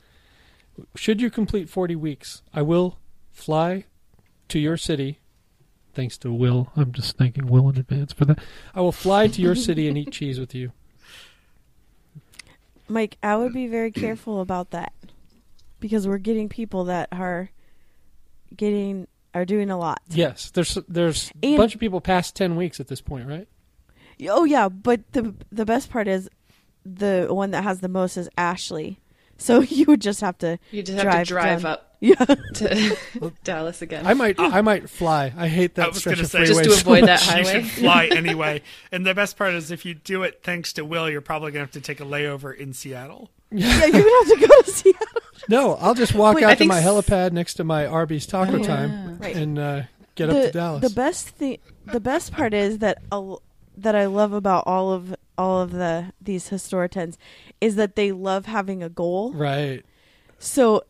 Should 0.94 1.20
you 1.20 1.30
complete 1.30 1.68
40 1.68 1.96
weeks, 1.96 2.42
I 2.54 2.62
will 2.62 2.98
fly 3.32 3.84
to 4.48 4.58
your 4.58 4.76
city. 4.76 5.18
Thanks 5.94 6.16
to 6.18 6.32
Will. 6.32 6.72
I'm 6.76 6.92
just 6.92 7.18
thanking 7.18 7.46
Will 7.46 7.68
in 7.68 7.76
advance 7.76 8.12
for 8.12 8.24
that. 8.24 8.38
I 8.74 8.80
will 8.80 8.92
fly 8.92 9.26
to 9.26 9.42
your 9.42 9.54
city 9.54 9.88
and 9.88 9.98
eat 9.98 10.10
cheese 10.12 10.40
with 10.40 10.54
you. 10.54 10.72
Mike, 12.92 13.16
I 13.22 13.36
would 13.36 13.52
be 13.52 13.66
very 13.66 13.90
careful 13.90 14.40
about 14.40 14.70
that 14.70 14.92
because 15.80 16.06
we're 16.06 16.18
getting 16.18 16.48
people 16.48 16.84
that 16.84 17.08
are 17.10 17.50
getting 18.54 19.08
are 19.34 19.44
doing 19.44 19.70
a 19.70 19.78
lot. 19.78 20.02
Yes, 20.08 20.50
there's 20.50 20.78
there's 20.88 21.32
a 21.42 21.56
bunch 21.56 21.74
of 21.74 21.80
people 21.80 22.00
past 22.00 22.36
10 22.36 22.54
weeks 22.54 22.80
at 22.80 22.88
this 22.88 23.00
point, 23.00 23.26
right? 23.26 23.48
Oh 24.28 24.44
yeah, 24.44 24.68
but 24.68 25.00
the 25.12 25.34
the 25.50 25.64
best 25.64 25.90
part 25.90 26.06
is 26.06 26.28
the 26.84 27.28
one 27.30 27.50
that 27.52 27.64
has 27.64 27.80
the 27.80 27.88
most 27.88 28.16
is 28.16 28.28
Ashley. 28.36 29.00
So 29.38 29.60
you 29.62 29.86
would 29.86 30.00
just 30.00 30.20
have 30.20 30.38
to 30.38 30.58
You 30.70 30.82
just 30.82 30.96
have 31.02 31.04
drive 31.12 31.26
to 31.26 31.32
drive 31.32 31.62
down. 31.62 31.72
up 31.72 31.88
Yeah. 32.02 32.14
to 32.16 32.96
Dallas 33.44 33.80
again. 33.80 34.06
I 34.06 34.14
might 34.14 34.38
I 34.40 34.60
might 34.60 34.90
fly. 34.90 35.32
I 35.36 35.46
hate 35.48 35.72
I 35.78 35.82
that 35.82 35.88
was 35.90 35.98
stretch 35.98 36.16
gonna 36.16 36.24
of 36.24 36.30
say- 36.30 36.46
freeway. 36.46 36.64
Just 36.64 36.64
to 36.64 36.76
so 36.76 36.80
avoid 36.80 37.02
that 37.08 37.20
much. 37.20 37.22
high- 37.28 37.38
You 37.40 37.44
highway. 37.46 37.62
should 37.62 37.70
fly 37.70 38.06
anyway. 38.06 38.62
And 38.90 39.06
the 39.06 39.14
best 39.14 39.36
part 39.36 39.54
is 39.54 39.70
if 39.70 39.84
you 39.84 39.94
do 39.94 40.22
it 40.24 40.40
thanks 40.42 40.72
to 40.74 40.84
Will, 40.84 41.08
you're 41.08 41.20
probably 41.20 41.52
going 41.52 41.66
to 41.66 41.66
have 41.66 41.70
to 41.72 41.80
take 41.80 42.00
a 42.00 42.04
layover 42.04 42.56
in 42.56 42.72
Seattle. 42.72 43.30
yeah, 43.52 43.84
you're 43.86 43.92
gonna 43.92 44.02
have 44.02 44.40
to 44.40 44.46
go 44.48 44.62
to 44.62 44.70
Seattle. 44.70 45.22
No, 45.48 45.74
I'll 45.74 45.94
just 45.94 46.14
walk 46.14 46.36
Wait, 46.36 46.44
out 46.44 46.50
I 46.50 46.54
to 46.56 46.64
my 46.64 46.78
s- 46.80 46.84
helipad 46.84 47.32
next 47.32 47.54
to 47.54 47.64
my 47.64 47.86
Arby's 47.86 48.26
taco 48.26 48.54
Oh, 48.54 48.56
yeah. 48.58 48.66
time 48.66 49.18
Right. 49.18 49.36
and 49.36 49.58
uh, 49.58 49.82
get 50.14 50.30
up 50.30 50.36
to 50.36 50.50
Dallas. 50.52 50.82
The 50.82 50.94
best 50.94 51.28
thing, 51.30 51.58
the 51.86 52.00
best 52.00 52.32
part 52.32 52.52
is 52.54 52.78
that 52.78 52.98
a, 53.12 53.36
that 53.76 53.94
I 53.94 54.06
love 54.06 54.32
about 54.32 54.64
all 54.66 54.92
of 54.92 55.14
all 55.38 55.60
of 55.60 55.72
the 55.72 56.12
these 56.20 56.48
historians 56.48 57.18
is 57.60 57.76
that 57.76 57.96
they 57.96 58.12
love 58.12 58.46
having 58.46 58.82
a 58.82 58.88
goal. 58.88 59.32
right. 59.32 59.84
So 60.38 60.84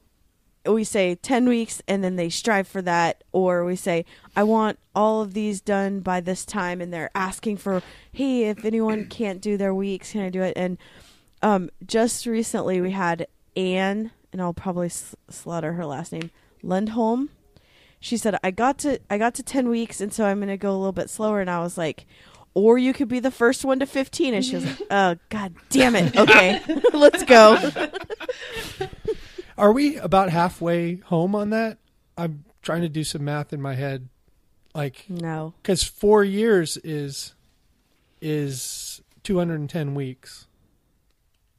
we 0.64 0.84
say 0.84 1.16
10 1.16 1.48
weeks 1.48 1.82
and 1.88 2.04
then 2.04 2.14
they 2.16 2.28
strive 2.28 2.68
for 2.68 2.80
that 2.82 3.24
or 3.32 3.64
we 3.64 3.74
say 3.74 4.04
I 4.36 4.44
want 4.44 4.78
all 4.94 5.20
of 5.20 5.34
these 5.34 5.60
done 5.60 6.00
by 6.00 6.20
this 6.20 6.44
time 6.44 6.80
and 6.80 6.92
they're 6.92 7.10
asking 7.16 7.56
for 7.56 7.82
hey 8.12 8.44
if 8.44 8.64
anyone 8.64 9.06
can't 9.10 9.40
do 9.40 9.56
their 9.56 9.74
weeks 9.74 10.12
can 10.12 10.22
I 10.22 10.28
do 10.30 10.40
it 10.42 10.52
and 10.56 10.78
um 11.42 11.68
just 11.84 12.26
recently 12.26 12.80
we 12.80 12.92
had 12.92 13.26
Anne 13.56 14.12
and 14.32 14.40
I'll 14.40 14.54
probably 14.54 14.86
s- 14.86 15.16
slaughter 15.28 15.72
her 15.72 15.84
last 15.84 16.12
name 16.12 16.30
Lundholm 16.62 17.28
she 17.98 18.16
said 18.16 18.38
I 18.44 18.52
got 18.52 18.78
to 18.78 19.00
I 19.10 19.18
got 19.18 19.34
to 19.34 19.42
10 19.42 19.68
weeks 19.68 20.00
and 20.00 20.12
so 20.12 20.26
I'm 20.26 20.38
going 20.38 20.48
to 20.48 20.56
go 20.56 20.70
a 20.70 20.78
little 20.78 20.92
bit 20.92 21.10
slower 21.10 21.40
and 21.40 21.50
I 21.50 21.58
was 21.58 21.76
like 21.76 22.06
or 22.54 22.76
you 22.78 22.92
could 22.92 23.08
be 23.08 23.20
the 23.20 23.30
first 23.30 23.64
one 23.64 23.78
to 23.78 23.86
15 23.86 24.34
and 24.34 24.44
she 24.44 24.54
was 24.56 24.64
like 24.66 24.78
oh 24.90 25.16
god 25.30 25.54
damn 25.70 25.94
it 25.96 26.16
okay 26.16 26.60
let's 26.92 27.22
go 27.24 27.56
Are 29.58 29.70
we 29.72 29.96
about 29.96 30.30
halfway 30.30 30.96
home 30.96 31.34
on 31.34 31.50
that? 31.50 31.78
I'm 32.16 32.44
trying 32.62 32.80
to 32.82 32.88
do 32.88 33.04
some 33.04 33.24
math 33.24 33.52
in 33.52 33.60
my 33.60 33.74
head, 33.74 34.08
like 34.74 35.04
no 35.08 35.52
because 35.62 35.82
four 35.84 36.24
years 36.24 36.78
is 36.78 37.34
is 38.20 39.02
210 39.24 39.94
weeks, 39.94 40.46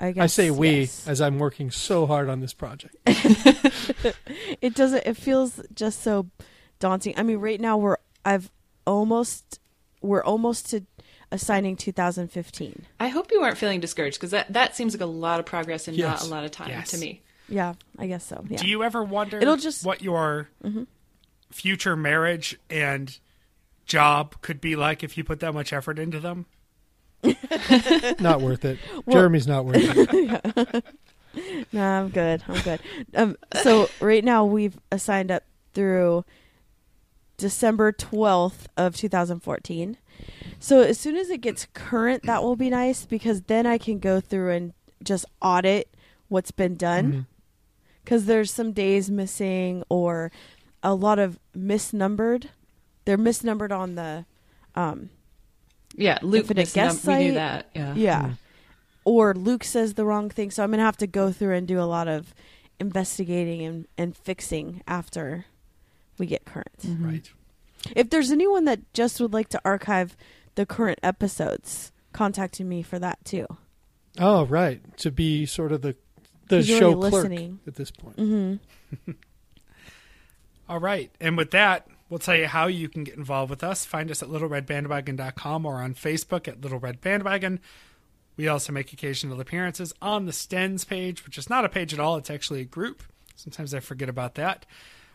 I 0.00 0.12
guess 0.12 0.22
I 0.22 0.26
say 0.26 0.50
we 0.50 0.70
yes. 0.70 1.06
as 1.06 1.20
I'm 1.20 1.38
working 1.38 1.70
so 1.70 2.06
hard 2.06 2.30
on 2.30 2.40
this 2.40 2.54
project. 2.54 2.96
it 3.06 4.74
doesn't 4.74 5.06
it 5.06 5.18
feels 5.18 5.60
just 5.74 6.02
so 6.02 6.30
daunting 6.78 7.14
i 7.16 7.22
mean 7.22 7.38
right 7.38 7.60
now 7.60 7.76
we're 7.76 7.96
i've 8.24 8.50
almost 8.86 9.58
we're 10.00 10.22
almost 10.22 10.70
to 10.70 10.82
assigning 11.30 11.76
2015 11.76 12.86
I 13.00 13.08
hope 13.08 13.30
you 13.30 13.42
aren't 13.42 13.58
feeling 13.58 13.80
discouraged 13.80 14.18
because 14.18 14.30
that, 14.30 14.52
that 14.54 14.74
seems 14.76 14.94
like 14.94 15.02
a 15.02 15.06
lot 15.06 15.40
of 15.40 15.46
progress 15.46 15.86
and 15.88 15.96
Yes. 15.96 16.22
not 16.22 16.28
a 16.28 16.30
lot 16.34 16.44
of 16.44 16.50
time 16.52 16.68
Yes. 16.70 16.90
to 16.92 16.98
me. 16.98 17.20
yeah 17.48 17.74
i 17.98 18.06
guess 18.06 18.24
so 18.24 18.44
yeah 18.48 18.56
Do 18.58 18.66
you 18.68 18.82
ever 18.82 19.02
wonder 19.04 19.38
It'll 19.38 19.56
just- 19.56 19.84
what 19.84 20.00
your 20.02 20.48
future 21.50 21.96
marriage 21.96 22.58
and 22.70 23.18
job 23.86 24.36
could 24.42 24.60
be 24.60 24.76
like 24.76 25.02
if 25.02 25.16
you 25.18 25.24
put 25.24 25.40
that 25.40 25.52
much 25.54 25.72
effort 25.72 25.98
into 25.98 26.20
them? 26.20 26.44
Not 28.20 28.40
worth 28.40 28.64
it. 28.64 28.78
Jeremy's 29.10 29.46
not 29.46 29.64
worth 29.64 29.76
it. 29.78 30.84
no 31.72 31.82
i'm 31.82 32.08
good 32.08 32.42
i'm 32.48 32.60
good 32.62 32.80
um, 33.14 33.36
so 33.62 33.88
right 34.00 34.24
now 34.24 34.44
we've 34.44 34.76
assigned 34.90 35.30
up 35.30 35.42
through 35.74 36.24
december 37.38 37.92
12th 37.92 38.66
of 38.76 38.94
2014 38.96 39.96
so 40.58 40.80
as 40.82 40.98
soon 40.98 41.16
as 41.16 41.30
it 41.30 41.40
gets 41.40 41.66
current 41.72 42.24
that 42.24 42.42
will 42.42 42.56
be 42.56 42.68
nice 42.68 43.06
because 43.06 43.42
then 43.42 43.66
i 43.66 43.78
can 43.78 43.98
go 43.98 44.20
through 44.20 44.50
and 44.50 44.72
just 45.02 45.24
audit 45.40 45.88
what's 46.28 46.50
been 46.50 46.74
done. 46.76 47.26
Because 48.04 48.26
there's 48.26 48.50
some 48.52 48.72
days 48.72 49.10
missing 49.10 49.82
or 49.88 50.30
a 50.82 50.94
lot 50.94 51.18
of 51.18 51.38
misnumbered. 51.56 52.46
They're 53.04 53.16
misnumbered 53.18 53.70
on 53.72 53.94
the 53.94 54.24
um 54.74 55.10
Yeah, 55.94 56.18
Luke 56.22 56.42
Infinite 56.42 56.60
missed 56.62 56.74
guest 56.74 57.06
num- 57.06 57.16
we 57.16 57.24
knew 57.24 57.30
site- 57.30 57.34
that. 57.36 57.66
Yeah. 57.74 57.94
yeah. 57.94 58.30
Or 59.04 59.34
luke 59.34 59.64
says 59.64 59.94
the 59.94 60.04
wrong 60.04 60.28
thing 60.30 60.50
so 60.50 60.62
i'm 60.62 60.70
gonna 60.70 60.82
have 60.82 60.98
to 60.98 61.06
go 61.06 61.32
through 61.32 61.54
and 61.54 61.66
do 61.66 61.80
a 61.80 61.84
lot 61.88 62.08
of 62.08 62.34
investigating 62.80 63.62
and, 63.62 63.86
and 63.96 64.16
fixing 64.16 64.82
after 64.86 65.46
we 66.18 66.26
get 66.26 66.44
current 66.44 66.68
Right. 67.00 67.30
if 67.94 68.10
there's 68.10 68.30
anyone 68.30 68.64
that 68.66 68.80
just 68.94 69.20
would 69.20 69.32
like 69.32 69.48
to 69.50 69.60
archive 69.64 70.16
the 70.54 70.66
current 70.66 70.98
episodes 71.02 71.92
contacting 72.12 72.68
me 72.68 72.82
for 72.82 72.98
that 72.98 73.24
too 73.24 73.46
Oh, 74.20 74.46
right. 74.46 74.80
To 74.98 75.12
be 75.12 75.46
sort 75.46 75.70
of 75.70 75.82
the 75.82 75.94
the 76.48 76.62
show 76.64 76.92
already 76.94 77.10
clerk 77.10 77.12
listening. 77.12 77.60
at 77.68 77.74
this 77.76 77.90
point. 77.92 78.16
mm-hmm. 78.16 79.10
All 80.68 80.80
right. 80.80 81.10
And 81.20 81.36
with 81.36 81.50
that, 81.52 81.86
we'll 82.08 82.18
tell 82.18 82.36
you 82.36 82.46
how 82.46 82.66
you 82.66 82.88
can 82.88 83.04
get 83.04 83.14
involved 83.16 83.50
with 83.50 83.62
us. 83.64 83.84
Find 83.84 84.10
us 84.10 84.22
at 84.22 84.28
littleredbandwagon.com 84.28 85.64
or 85.66 85.76
on 85.76 85.94
Facebook 85.94 86.48
at 86.48 86.60
Little 86.60 86.78
Red 86.78 87.00
Bandwagon. 87.00 87.60
We 88.36 88.48
also 88.48 88.72
make 88.72 88.92
occasional 88.92 89.40
appearances 89.40 89.92
on 90.02 90.26
the 90.26 90.32
Stens 90.32 90.86
page, 90.86 91.24
which 91.24 91.38
is 91.38 91.48
not 91.50 91.64
a 91.64 91.68
page 91.68 91.92
at 91.94 92.00
all. 92.00 92.16
It's 92.16 92.30
actually 92.30 92.60
a 92.60 92.64
group. 92.64 93.02
Sometimes 93.34 93.72
I 93.74 93.80
forget 93.80 94.08
about 94.08 94.34
that. 94.34 94.66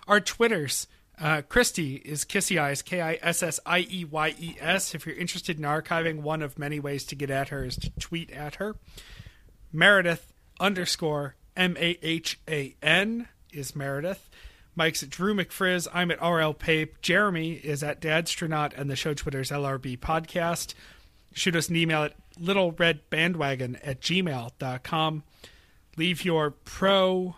Our 0.07 0.19
Twitters. 0.19 0.88
Uh, 1.19 1.43
Christy 1.47 1.95
is 1.97 2.25
Kissy 2.25 2.59
Eyes, 2.59 2.81
K 2.81 2.99
I 2.99 3.19
S 3.21 3.43
S 3.43 3.59
I 3.65 3.88
E 3.89 4.03
Y 4.03 4.35
E 4.39 4.57
S. 4.59 4.95
If 4.95 5.05
you're 5.05 5.15
interested 5.15 5.57
in 5.57 5.63
archiving, 5.63 6.21
one 6.21 6.41
of 6.41 6.57
many 6.57 6.80
ways 6.80 7.03
to 7.05 7.15
get 7.15 7.30
at 7.30 7.49
her 7.49 7.63
is 7.63 7.75
to 7.77 7.91
tweet 7.99 8.31
at 8.31 8.55
her. 8.55 8.75
Meredith 9.71 10.34
underscore 10.59 11.35
M 11.55 11.77
A 11.77 11.97
H 12.01 12.39
A 12.49 12.75
N 12.81 13.27
is 13.51 13.75
Meredith. 13.75 14.30
Mike's 14.75 15.03
at 15.03 15.09
Drew 15.11 15.35
McFrizz. 15.35 15.88
I'm 15.93 16.09
at 16.09 16.21
RL 16.21 16.53
Pape. 16.53 16.99
Jeremy 17.01 17.53
is 17.53 17.84
at 17.84 18.01
Dadstronaut, 18.01 18.73
and 18.75 18.89
the 18.89 18.95
show 18.95 19.13
Twitter's 19.13 19.51
LRB 19.51 19.99
Podcast. 19.99 20.73
Shoot 21.34 21.55
us 21.55 21.69
an 21.69 21.75
email 21.75 22.03
at 22.03 22.15
littleredbandwagon 22.39 23.80
at 23.84 24.01
gmail.com. 24.01 25.23
Leave 25.95 26.25
your 26.25 26.49
pro. 26.51 27.35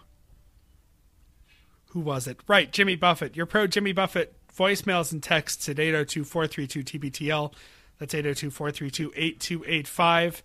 Who 1.96 2.02
was 2.02 2.28
it? 2.28 2.42
Right, 2.46 2.70
Jimmy 2.74 2.98
Buffett. 2.98 3.38
Your 3.38 3.46
pro 3.46 3.68
Jimmy 3.68 3.94
Buffett 3.94 4.36
voicemails 4.54 5.14
and 5.14 5.24
texts 5.24 5.70
at 5.70 5.80
802 5.80 6.26
432 6.26 7.00
TBTL. 7.00 7.54
That's 8.00 8.14
802 8.14 8.52
432 8.52 9.14
8285. 9.16 10.44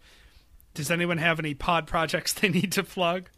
Does 0.74 0.92
anyone 0.92 1.18
have 1.18 1.40
any 1.40 1.54
pod 1.54 1.88
projects 1.88 2.32
they 2.40 2.50
need 2.50 2.70
to 2.70 2.84
plug? 2.84 3.30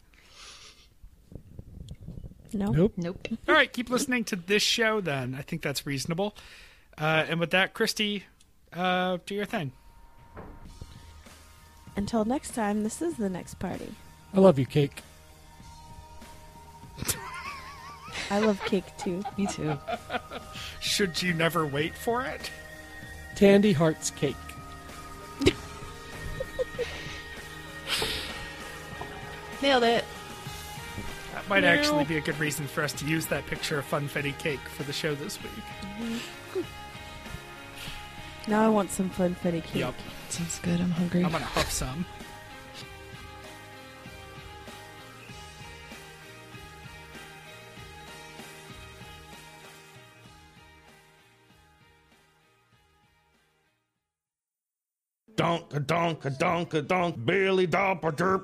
no 2.53 2.67
Nope. 2.67 2.93
Nope. 2.97 3.27
All 3.49 3.55
right, 3.55 3.73
keep 3.73 3.89
listening 3.89 4.25
to 4.25 4.35
this 4.35 4.61
show 4.61 5.01
then. 5.01 5.33
I 5.33 5.41
think 5.41 5.63
that's 5.63 5.87
reasonable. 5.87 6.35
Uh, 6.95 7.25
and 7.27 7.39
with 7.39 7.49
that, 7.49 7.73
Christy, 7.73 8.25
uh, 8.73 9.17
do 9.25 9.33
your 9.33 9.45
thing. 9.45 9.71
until 11.95 12.25
next 12.25 12.53
time 12.53 12.83
this 12.83 13.01
is 13.01 13.15
the 13.17 13.29
next 13.29 13.55
party 13.55 13.95
I 14.35 14.39
love 14.39 14.59
you, 14.59 14.67
Cake. 14.67 15.01
i 18.29 18.39
love 18.39 18.59
cake 18.65 18.85
too 18.97 19.21
Me 19.37 19.45
too. 19.47 19.77
Should 20.79 21.21
you 21.21 21.33
never 21.33 21.65
wait 21.65 21.95
for 21.95 22.23
it? 22.23 22.51
Tandy 23.35 23.73
Hearts 23.73 24.11
Cake. 24.11 24.35
Nailed 29.61 29.83
it. 29.83 30.05
That 31.33 31.49
might 31.49 31.63
actually 31.63 32.03
be 32.05 32.17
a 32.17 32.21
good 32.21 32.37
reason 32.39 32.67
for 32.67 32.83
us 32.83 32.93
to 32.93 33.05
use 33.05 33.25
that 33.27 33.45
picture 33.47 33.79
of 33.79 33.89
funfetti 33.89 34.37
cake 34.37 34.59
for 34.59 34.83
the 34.83 34.93
show 34.93 35.15
this 35.15 35.41
week. 35.41 35.51
Mm-hmm. 35.99 36.61
now 38.51 38.65
i 38.65 38.69
want 38.69 38.91
some 38.91 39.09
funfetti 39.09 39.63
cake 39.63 39.75
Yup. 39.81 39.95
Sounds 40.29 40.59
good. 40.59 40.79
I'm 40.81 40.91
hungry. 40.91 41.23
I'm 41.23 41.31
gonna 41.31 41.45
huff 41.45 41.71
some. 41.71 42.05
Donk 55.35 55.73
a 55.73 55.79
donk 55.79 56.25
a 56.25 56.29
donk 56.29 56.73
a 56.73 56.81
donk, 56.81 57.25
Billy 57.25 57.65
Dopper 57.65 58.11
derp. 58.11 58.41